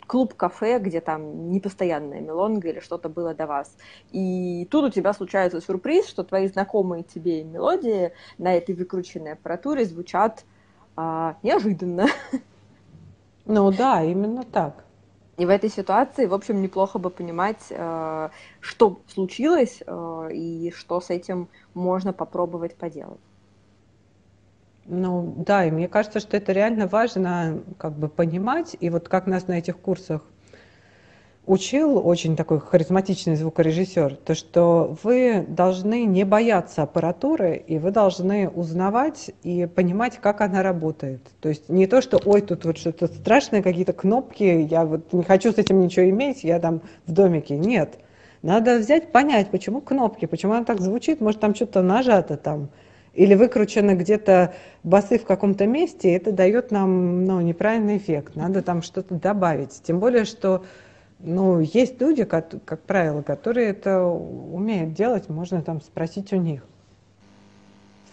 клуб-кафе, 0.07 0.79
где 0.79 1.01
там 1.01 1.51
непостоянная 1.51 2.21
мелонга 2.21 2.69
или 2.69 2.81
что-то 2.81 3.09
было 3.09 3.35
до 3.35 3.47
вас. 3.47 3.77
И 4.13 4.67
тут 4.71 4.85
у 4.85 4.91
тебя 4.91 5.13
случается 5.13 5.61
сюрприз, 5.61 6.07
что 6.09 6.23
твои 6.23 6.47
знакомые 6.47 7.03
тебе 7.03 7.43
мелодии 7.45 8.13
на 8.39 8.55
этой 8.55 8.75
выкрученной 8.75 9.33
аппаратуре 9.33 9.85
звучат 9.85 10.45
а, 10.97 11.37
неожиданно. 11.43 12.07
Ну 13.47 13.71
да, 13.73 14.03
именно 14.03 14.43
так. 14.45 14.85
И 15.37 15.47
в 15.47 15.49
этой 15.51 15.69
ситуации, 15.69 16.27
в 16.27 16.35
общем, 16.35 16.63
неплохо 16.63 16.99
бы 16.99 17.11
понимать, 17.11 17.67
э, 17.71 18.29
что 18.61 19.03
случилось 19.09 19.83
э, 19.85 20.29
и 20.33 20.71
что 20.71 21.01
с 21.01 21.11
этим 21.11 21.49
можно 21.75 22.13
попробовать 22.13 22.77
поделать. 22.77 23.21
Ну 24.87 25.35
да, 25.39 25.65
и 25.65 25.71
мне 25.71 25.89
кажется, 25.89 26.21
что 26.21 26.37
это 26.37 26.53
реально 26.53 26.87
важно 26.87 27.63
как 27.79 27.95
бы 27.99 28.09
понимать. 28.09 28.77
И 28.81 28.91
вот 28.91 29.09
как 29.09 29.27
нас 29.27 29.49
на 29.49 29.59
этих 29.59 29.79
курсах 29.79 30.23
учил 31.47 32.07
очень 32.07 32.37
такой 32.37 32.61
харизматичный 32.61 33.37
звукорежиссер, 33.37 34.17
то 34.17 34.35
что 34.35 34.97
вы 35.03 35.45
должны 35.47 36.05
не 36.05 36.25
бояться 36.25 36.83
аппаратуры, 36.83 37.57
и 37.57 37.79
вы 37.79 37.91
должны 37.91 38.49
узнавать 38.49 39.31
и 39.43 39.67
понимать, 39.67 40.19
как 40.21 40.41
она 40.41 40.63
работает. 40.63 41.21
То 41.41 41.49
есть 41.49 41.69
не 41.69 41.87
то, 41.87 42.01
что 42.01 42.21
ой, 42.25 42.41
тут 42.41 42.65
вот 42.65 42.79
что-то 42.79 43.07
страшное, 43.09 43.63
какие-то 43.63 43.93
кнопки, 43.93 44.67
я 44.71 44.85
вот 44.85 45.13
не 45.13 45.23
хочу 45.23 45.53
с 45.53 45.59
этим 45.59 45.81
ничего 45.81 46.09
иметь, 46.09 46.45
я 46.45 46.59
там 46.59 46.81
в 47.07 47.13
домике. 47.13 47.57
Нет. 47.57 47.99
Надо 48.43 48.79
взять, 48.79 49.11
понять, 49.13 49.51
почему 49.51 49.81
кнопки, 49.81 50.27
почему 50.27 50.53
она 50.53 50.65
так 50.65 50.81
звучит, 50.81 51.21
может 51.21 51.41
там 51.41 51.55
что-то 51.55 51.83
нажато 51.83 52.37
там, 52.37 52.69
или 53.15 53.35
выкручено 53.35 53.95
где-то 53.95 54.55
басы 54.83 55.19
в 55.19 55.25
каком-то 55.25 55.67
месте, 55.67 56.11
и 56.11 56.13
это 56.13 56.33
дает 56.33 56.71
нам 56.71 57.25
ну, 57.25 57.41
неправильный 57.41 57.97
эффект. 57.97 58.37
Надо 58.37 58.63
там 58.63 58.83
что-то 58.83 59.15
добавить. 59.15 59.81
Тем 59.83 59.99
более, 59.99 60.25
что 60.25 60.63
ну, 61.21 61.61
есть 61.61 62.01
люди, 62.01 62.25
как, 62.25 62.53
как 62.65 62.83
правило, 62.83 63.23
которые 63.23 63.69
это 63.69 64.03
умеют 64.03 64.95
делать, 64.95 65.29
можно 65.29 65.63
там 65.63 65.81
спросить 65.81 66.33
у 66.33 66.37
них. 66.37 66.63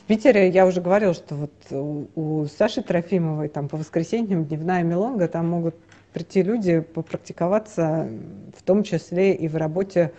В 0.04 0.08
Питере 0.08 0.50
я 0.50 0.66
уже 0.66 0.82
говорила, 0.82 1.14
что 1.14 1.36
вот 1.36 1.52
у, 1.72 2.08
у 2.16 2.46
Саши 2.48 2.82
Трофимовой 2.82 3.48
там 3.48 3.70
по 3.70 3.78
воскресеньям 3.78 4.46
дневная 4.46 4.84
мелонга, 4.84 5.28
там 5.28 5.50
могут 5.50 5.76
прийти 6.14 6.42
люди 6.42 6.82
попрактиковаться, 6.82 8.10
в 8.58 8.62
том 8.64 8.84
числе 8.84 9.34
и 9.34 9.48
в 9.48 9.56
работе 9.56 10.12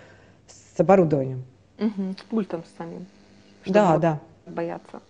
с 0.47 0.81
оборудованием. 0.81 1.45
Угу, 1.79 2.15
с 2.19 2.23
пультом 2.25 2.63
самим. 2.79 3.07
Да, 3.67 3.99
да. 3.99 4.21
Бояться. 4.47 5.01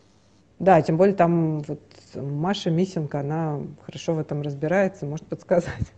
Да, 0.59 0.81
тем 0.83 0.97
более 0.97 1.15
там 1.15 1.61
вот 1.61 1.81
Маша 2.15 2.71
Мисенко, 2.71 3.21
она 3.21 3.61
хорошо 3.85 4.15
в 4.15 4.19
этом 4.19 4.43
разбирается, 4.43 5.07
может 5.07 5.27
подсказать. 5.27 5.93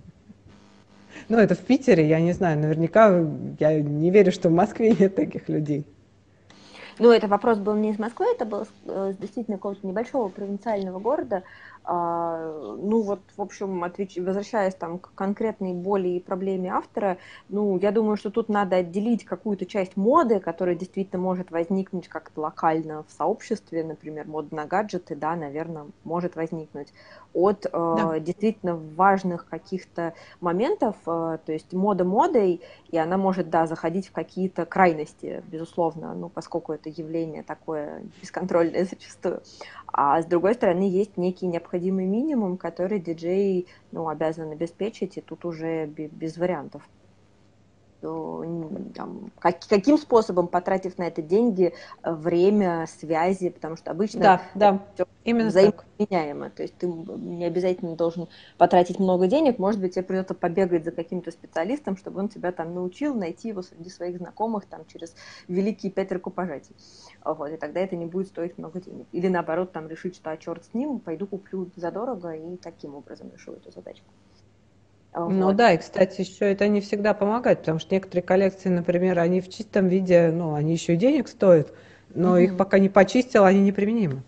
Ну, 1.28 1.38
это 1.38 1.54
в 1.54 1.60
Питере, 1.60 2.06
я 2.06 2.20
не 2.20 2.32
знаю, 2.32 2.58
наверняка, 2.58 3.08
я 3.58 3.80
не 3.80 4.10
верю, 4.10 4.32
что 4.32 4.48
в 4.48 4.52
Москве 4.52 4.94
нет 4.98 5.14
таких 5.14 5.48
людей. 5.48 5.86
Ну, 6.98 7.10
это 7.10 7.26
вопрос 7.26 7.58
был 7.58 7.74
не 7.74 7.90
из 7.90 7.98
Москвы, 7.98 8.26
это 8.26 8.44
был 8.44 8.66
э, 8.86 9.14
действительно 9.18 9.56
какого-то 9.56 9.84
небольшого 9.86 10.28
провинциального 10.28 11.00
города, 11.00 11.42
ну 11.86 13.02
вот, 13.02 13.20
в 13.36 13.42
общем, 13.42 13.84
отвеч... 13.84 14.16
возвращаясь 14.16 14.74
там 14.74 14.98
к 14.98 15.12
конкретной 15.14 15.74
боли 15.74 16.08
и 16.08 16.20
проблеме 16.20 16.70
автора, 16.70 17.18
ну, 17.48 17.78
я 17.78 17.92
думаю, 17.92 18.16
что 18.16 18.30
тут 18.30 18.48
надо 18.48 18.76
отделить 18.76 19.24
какую-то 19.24 19.66
часть 19.66 19.96
моды, 19.96 20.40
которая 20.40 20.76
действительно 20.76 21.20
может 21.20 21.50
возникнуть 21.50 22.08
как-то 22.08 22.40
локально 22.40 23.04
в 23.04 23.12
сообществе, 23.12 23.84
например, 23.84 24.26
мода 24.26 24.54
на 24.54 24.66
гаджеты, 24.66 25.14
да, 25.14 25.36
наверное, 25.36 25.86
может 26.04 26.36
возникнуть, 26.36 26.88
от 27.34 27.66
э, 27.66 27.70
да. 27.72 28.20
действительно 28.20 28.76
важных 28.76 29.46
каких-то 29.46 30.14
моментов, 30.40 30.96
э, 31.06 31.38
то 31.44 31.52
есть 31.52 31.72
мода 31.72 32.04
модой, 32.04 32.62
и 32.90 32.96
она 32.96 33.18
может, 33.18 33.50
да, 33.50 33.66
заходить 33.66 34.08
в 34.08 34.12
какие-то 34.12 34.64
крайности, 34.64 35.42
безусловно, 35.48 36.14
ну, 36.14 36.28
поскольку 36.28 36.72
это 36.72 36.88
явление 36.88 37.42
такое 37.42 38.04
бесконтрольное 38.22 38.84
зачастую. 38.90 39.42
А 39.96 40.20
с 40.20 40.26
другой 40.26 40.54
стороны, 40.54 40.82
есть 40.90 41.16
некий 41.16 41.46
необходимый 41.46 42.04
минимум, 42.04 42.56
который 42.56 42.98
диджей 42.98 43.68
ну, 43.92 44.08
обязан 44.08 44.50
обеспечить, 44.50 45.16
и 45.18 45.20
тут 45.20 45.44
уже 45.44 45.86
без 45.86 46.36
вариантов. 46.36 46.82
Там, 48.94 49.30
как, 49.38 49.60
каким 49.66 49.96
способом, 49.96 50.48
потратив 50.48 50.98
на 50.98 51.04
это 51.04 51.22
деньги, 51.22 51.72
время, 52.02 52.86
связи, 53.00 53.48
потому 53.48 53.76
что 53.76 53.90
обычно 53.90 54.20
да, 54.20 54.42
да, 54.54 55.06
именно 55.24 55.48
взаимоменяемо. 55.48 56.50
То 56.50 56.62
есть 56.62 56.76
ты 56.76 56.86
не 56.86 57.46
обязательно 57.46 57.96
должен 57.96 58.28
потратить 58.58 58.98
много 58.98 59.26
денег, 59.26 59.58
может 59.58 59.80
быть, 59.80 59.94
тебе 59.94 60.02
придется 60.04 60.34
побегать 60.34 60.84
за 60.84 60.90
каким-то 60.90 61.30
специалистом, 61.30 61.96
чтобы 61.96 62.20
он 62.20 62.28
тебя 62.28 62.52
там 62.52 62.74
научил 62.74 63.14
найти 63.14 63.48
его 63.48 63.62
среди 63.62 63.88
своих 63.88 64.18
знакомых 64.18 64.66
там 64.66 64.84
через 64.86 65.14
великие 65.48 65.90
пять 65.90 66.12
рукопожатий. 66.12 66.76
Вот, 67.24 67.48
и 67.48 67.56
тогда 67.56 67.80
это 67.80 67.96
не 67.96 68.06
будет 68.06 68.28
стоить 68.28 68.58
много 68.58 68.80
денег. 68.80 69.06
Или 69.12 69.28
наоборот, 69.28 69.72
там 69.72 69.88
решить, 69.88 70.16
что 70.16 70.30
а 70.30 70.36
черт 70.36 70.64
с 70.64 70.74
ним, 70.74 70.98
пойду 70.98 71.26
куплю 71.26 71.70
задорого 71.76 72.34
и 72.34 72.56
таким 72.58 72.94
образом 72.94 73.30
решу 73.32 73.52
эту 73.52 73.72
задачку. 73.72 74.06
Ну 75.26 75.46
вот. 75.46 75.56
да, 75.56 75.72
и, 75.72 75.78
кстати, 75.78 76.20
еще 76.22 76.50
это 76.52 76.68
не 76.68 76.80
всегда 76.80 77.14
помогает, 77.14 77.60
потому 77.60 77.78
что 77.78 77.94
некоторые 77.94 78.22
коллекции, 78.22 78.68
например, 78.68 79.18
они 79.18 79.40
в 79.40 79.48
чистом 79.48 79.88
виде, 79.88 80.30
ну, 80.32 80.54
они 80.54 80.72
еще 80.72 80.94
и 80.94 80.96
денег 80.98 81.28
стоят, 81.28 81.72
но 82.14 82.36
mm 82.36 82.44
их 82.44 82.56
пока 82.56 82.78
не 82.78 82.88
почистил, 82.88 83.44
они 83.44 83.60
неприменимы. 83.60 84.22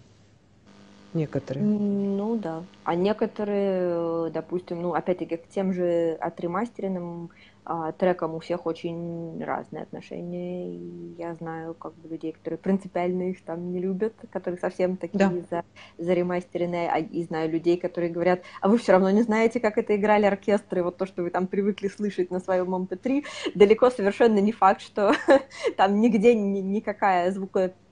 Некоторые. 1.12 1.72
Ну 2.18 2.36
да. 2.38 2.68
А 2.84 2.94
некоторые, 2.94 4.30
допустим, 4.30 4.82
ну, 4.82 4.92
опять-таки, 4.92 5.36
к 5.38 5.48
тем 5.48 5.72
же 5.72 6.16
отремастеренным 6.20 7.30
а, 7.68 7.90
трекам 7.90 8.36
у 8.36 8.38
всех 8.38 8.64
очень 8.64 9.42
разные 9.42 9.82
отношения. 9.82 10.72
И 10.72 11.16
я 11.18 11.34
знаю 11.34 11.74
как 11.74 11.94
бы 11.94 12.08
людей, 12.08 12.30
которые 12.30 12.58
принципиально 12.58 13.30
их 13.30 13.42
там 13.42 13.72
не 13.72 13.80
любят, 13.80 14.14
которые 14.30 14.60
совсем 14.60 14.96
такие 14.96 15.18
да. 15.18 15.32
за, 15.50 15.64
за 15.98 16.14
ремастеренные, 16.14 16.88
а, 16.88 16.98
и 16.98 17.24
знаю 17.24 17.50
людей, 17.50 17.76
которые 17.76 18.12
говорят, 18.12 18.42
а 18.60 18.68
вы 18.68 18.78
все 18.78 18.92
равно 18.92 19.10
не 19.10 19.22
знаете, 19.22 19.58
как 19.58 19.78
это 19.78 19.96
играли 19.96 20.26
оркестры, 20.26 20.84
вот 20.84 20.96
то, 20.96 21.06
что 21.06 21.24
вы 21.24 21.30
там 21.30 21.48
привыкли 21.48 21.88
слышать 21.88 22.30
на 22.30 22.38
своем 22.38 22.72
MP3, 22.72 23.24
далеко 23.56 23.90
совершенно 23.90 24.38
не 24.38 24.52
факт, 24.52 24.80
что 24.80 25.12
там 25.76 26.00
нигде 26.00 26.36
ни, 26.36 26.60
никакая 26.60 27.32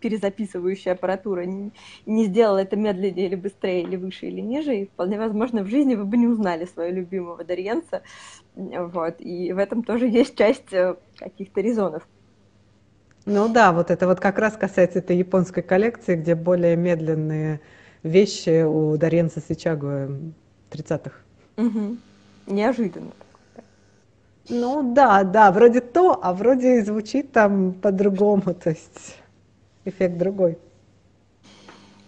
звукоперезаписывающая 0.05 0.93
аппаратура 0.93 1.43
не, 1.43 1.73
не 2.07 2.27
сделала 2.27 2.59
это 2.59 2.77
медленнее 2.77 3.27
или 3.27 3.35
быстрее, 3.35 3.83
или 3.83 3.97
выше, 3.97 4.27
или 4.27 4.41
ниже, 4.41 4.77
и 4.77 4.87
вполне 4.87 5.19
возможно 5.19 5.63
в 5.63 5.69
жизни 5.69 5.95
вы 5.95 6.05
бы 6.05 6.17
не 6.17 6.27
узнали 6.27 6.65
своего 6.67 6.97
любимого 6.97 7.45
Дарьенца, 7.45 8.03
вот, 8.55 9.17
и 9.19 9.53
в 9.53 9.59
этом 9.59 9.83
тоже 9.83 10.09
есть 10.09 10.37
часть 10.37 10.73
э, 10.73 10.97
каких-то 11.17 11.61
резонов. 11.61 12.07
Ну 13.27 13.49
да, 13.49 13.73
вот 13.73 13.91
это 13.91 14.07
вот 14.07 14.21
как 14.21 14.39
раз 14.39 14.57
касается 14.57 14.99
этой 14.99 15.17
японской 15.17 15.63
коллекции, 15.63 16.17
где 16.17 16.35
более 16.35 16.77
медленные 16.77 17.61
вещи 18.03 18.65
у 18.65 18.97
Даренца 18.99 19.41
Сичагу 19.41 20.33
30-х. 20.71 21.13
Угу. 21.57 21.97
Неожиданно. 22.49 23.13
Ну 24.51 24.93
да, 24.95 25.25
да, 25.25 25.51
вроде 25.53 25.81
то, 25.81 26.21
а 26.23 26.35
вроде 26.35 26.79
и 26.79 26.83
звучит 26.83 27.33
там 27.33 27.73
по-другому, 27.73 28.43
то 28.63 28.71
есть 28.71 29.24
эффект 29.85 30.17
другой. 30.19 30.59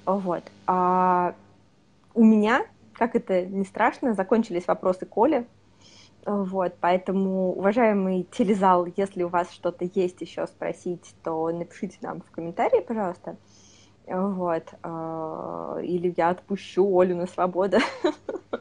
Вот. 0.04 0.42
А 0.66 1.34
у 2.14 2.24
меня, 2.24 2.66
как 2.92 3.16
это 3.16 3.44
не 3.44 3.64
страшно, 3.64 4.14
закончились 4.14 4.66
вопросы 4.66 5.06
Коли. 5.06 5.46
Вот, 6.24 6.74
поэтому, 6.80 7.52
уважаемый 7.52 8.24
телезал, 8.24 8.88
если 8.96 9.22
у 9.22 9.28
вас 9.28 9.52
что-то 9.52 9.88
есть 9.94 10.20
еще 10.20 10.44
спросить, 10.48 11.14
то 11.22 11.48
напишите 11.52 11.98
нам 12.00 12.20
в 12.20 12.30
комментарии, 12.32 12.80
пожалуйста. 12.80 13.36
Вот. 14.06 14.64
А, 14.82 15.78
или 15.82 16.12
я 16.16 16.30
отпущу 16.30 16.98
Олю 16.98 17.16
на 17.16 17.26
свободу. 17.26 17.78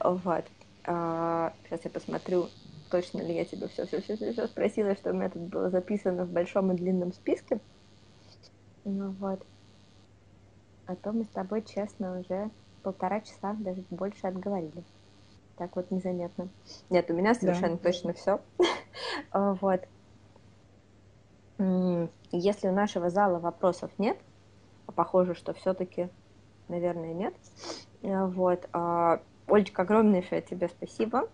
Вот. 0.00 0.44
А, 0.84 1.52
сейчас 1.64 1.80
я 1.84 1.90
посмотрю, 1.90 2.48
точно 2.92 3.22
ли 3.22 3.34
я 3.34 3.44
тебе 3.44 3.66
все, 3.66 3.86
все, 3.86 4.00
все, 4.00 4.14
все, 4.14 4.32
все 4.32 4.46
спросила, 4.46 4.94
что 4.94 5.10
у 5.10 5.14
меня 5.14 5.30
тут 5.30 5.42
было 5.42 5.70
записано 5.70 6.24
в 6.24 6.30
большом 6.30 6.70
и 6.70 6.76
длинном 6.76 7.12
списке. 7.12 7.58
Ну 8.84 9.10
вот. 9.12 9.44
А 10.86 10.94
то 10.94 11.12
мы 11.12 11.24
с 11.24 11.28
тобой, 11.28 11.62
честно, 11.62 12.20
уже 12.20 12.50
полтора 12.84 13.20
часа, 13.20 13.54
даже 13.54 13.82
больше 13.90 14.26
отговорили 14.26 14.84
так 15.62 15.76
вот 15.76 15.92
незаметно. 15.92 16.48
Нет, 16.90 17.08
у 17.08 17.14
меня 17.14 17.34
совершенно 17.34 17.76
да. 17.76 17.82
точно 17.82 18.12
все. 18.12 18.40
А, 19.30 19.54
вот. 19.54 19.80
Если 22.32 22.68
у 22.68 22.72
нашего 22.72 23.08
зала 23.08 23.38
вопросов 23.38 23.90
нет, 23.96 24.18
а 24.86 24.92
похоже, 24.92 25.34
что 25.34 25.54
все-таки, 25.54 26.08
наверное, 26.68 27.14
нет. 27.14 27.34
А, 28.02 28.26
вот. 28.26 28.68
Олечка, 29.46 29.82
огромнейшее 29.82 30.42
тебе 30.42 30.68
спасибо. 30.68 31.28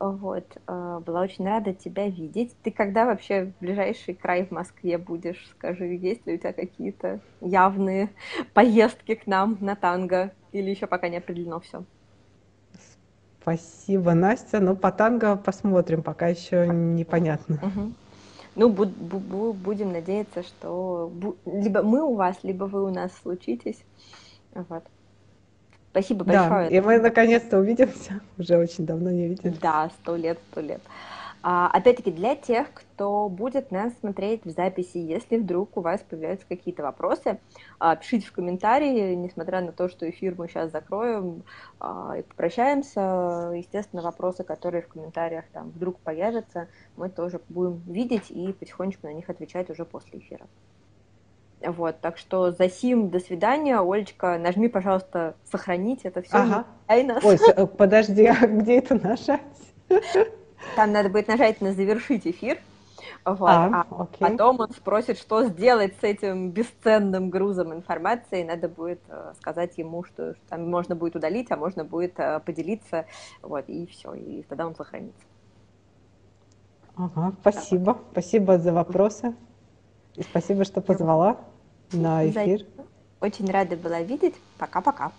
Вот, 0.00 0.56
была 0.66 1.22
очень 1.22 1.44
рада 1.44 1.72
тебя 1.74 2.08
видеть. 2.08 2.56
Ты 2.62 2.70
когда 2.70 3.04
вообще 3.04 3.46
в 3.46 3.58
ближайший 3.58 4.14
край 4.14 4.46
в 4.46 4.52
Москве 4.52 4.96
будешь? 4.96 5.48
Скажи, 5.50 5.86
есть 5.86 6.26
ли 6.26 6.34
у 6.34 6.38
тебя 6.38 6.52
какие-то 6.52 7.20
явные 7.40 8.10
поездки 8.54 9.14
к 9.16 9.26
нам 9.26 9.58
на 9.60 9.74
танго? 9.74 10.32
Или 10.52 10.70
еще 10.70 10.86
пока 10.86 11.08
не 11.08 11.16
определено 11.16 11.60
все? 11.60 11.84
Спасибо, 13.40 14.14
Настя. 14.14 14.60
Ну, 14.60 14.76
по 14.76 14.92
танго 14.92 15.36
посмотрим, 15.36 16.02
пока 16.02 16.28
еще 16.28 16.66
непонятно. 16.68 17.58
Угу. 17.62 17.92
Ну, 18.56 18.68
бу- 18.72 18.84
бу- 18.86 19.52
будем 19.52 19.92
надеяться, 19.92 20.42
что 20.42 21.10
бу- 21.14 21.38
либо 21.46 21.82
мы 21.82 22.02
у 22.02 22.14
вас, 22.14 22.36
либо 22.42 22.64
вы 22.64 22.84
у 22.84 22.90
нас 22.90 23.12
случитесь. 23.22 23.84
Вот. 24.54 24.84
Спасибо 25.90 26.24
большое. 26.24 26.48
Да, 26.48 26.66
и 26.68 26.80
мы 26.80 26.98
наконец-то 26.98 27.58
увидимся. 27.58 28.20
Уже 28.38 28.56
очень 28.56 28.86
давно 28.86 29.10
не 29.10 29.28
виделись. 29.28 29.58
Да, 29.58 29.90
сто 30.00 30.16
лет, 30.16 30.38
сто 30.50 30.60
лет. 30.60 30.80
А, 31.40 31.70
опять-таки, 31.72 32.10
для 32.10 32.34
тех, 32.34 32.72
кто 32.74 33.28
будет 33.28 33.70
нас 33.70 33.92
смотреть 34.00 34.44
в 34.44 34.50
записи, 34.50 34.98
если 34.98 35.36
вдруг 35.36 35.76
у 35.76 35.80
вас 35.80 36.00
появляются 36.00 36.44
какие-то 36.48 36.82
вопросы, 36.82 37.38
а, 37.78 37.94
пишите 37.94 38.26
в 38.26 38.32
комментарии, 38.32 39.14
несмотря 39.14 39.60
на 39.60 39.72
то, 39.72 39.88
что 39.88 40.08
эфир 40.10 40.34
мы 40.36 40.48
сейчас 40.48 40.72
закроем 40.72 41.44
а, 41.78 42.16
и 42.18 42.22
попрощаемся. 42.22 43.52
Естественно, 43.54 44.02
вопросы, 44.02 44.42
которые 44.42 44.82
в 44.82 44.88
комментариях 44.88 45.44
там 45.52 45.70
вдруг 45.70 46.00
появятся, 46.00 46.68
мы 46.96 47.08
тоже 47.08 47.40
будем 47.48 47.82
видеть 47.86 48.30
и 48.30 48.52
потихонечку 48.52 49.06
на 49.06 49.12
них 49.12 49.30
отвечать 49.30 49.70
уже 49.70 49.84
после 49.84 50.18
эфира. 50.18 50.46
Вот, 51.64 52.00
так 52.00 52.18
что 52.18 52.52
за 52.52 52.68
сим, 52.68 53.10
до 53.10 53.18
свидания. 53.18 53.80
Олечка, 53.80 54.38
нажми, 54.38 54.68
пожалуйста, 54.68 55.34
сохранить 55.50 56.00
это 56.04 56.22
все. 56.22 56.36
Ага. 56.36 56.64
Ой, 56.88 57.36
э, 57.36 57.66
подожди, 57.66 58.26
а 58.26 58.46
где 58.46 58.78
это 58.78 58.94
нажать? 58.94 59.40
Там 60.76 60.92
надо 60.92 61.08
будет 61.08 61.28
нажать 61.28 61.60
на 61.60 61.72
завершить 61.72 62.26
эфир. 62.26 62.58
Вот. 63.24 63.48
А, 63.48 63.86
а 63.90 64.06
потом 64.18 64.60
он 64.60 64.70
спросит, 64.70 65.18
что 65.18 65.44
сделать 65.44 65.94
с 66.00 66.04
этим 66.04 66.50
бесценным 66.50 67.30
грузом 67.30 67.74
информации. 67.74 68.42
Надо 68.42 68.68
будет 68.68 69.00
э, 69.08 69.32
сказать 69.40 69.76
ему, 69.76 70.04
что 70.04 70.34
там 70.48 70.68
можно 70.70 70.94
будет 70.94 71.16
удалить, 71.16 71.50
а 71.50 71.56
можно 71.56 71.84
будет 71.84 72.18
э, 72.18 72.40
поделиться. 72.40 73.06
Вот, 73.42 73.64
и 73.68 73.86
все. 73.86 74.14
И 74.14 74.42
тогда 74.42 74.66
он 74.66 74.74
сохранится. 74.74 75.20
Ага, 76.96 77.32
спасибо. 77.40 77.94
Так. 77.94 78.02
Спасибо 78.12 78.58
за 78.58 78.72
вопросы. 78.72 79.34
И 80.18 80.22
спасибо, 80.22 80.64
что 80.64 80.80
позвала 80.80 81.38
на 81.92 82.28
эфир. 82.28 82.66
Очень 83.20 83.50
рада 83.50 83.76
была 83.76 84.02
видеть. 84.02 84.34
Пока-пока. 84.58 85.12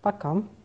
Пока. 0.00 0.30
-пока. 0.30 0.42
Пока. 0.42 0.61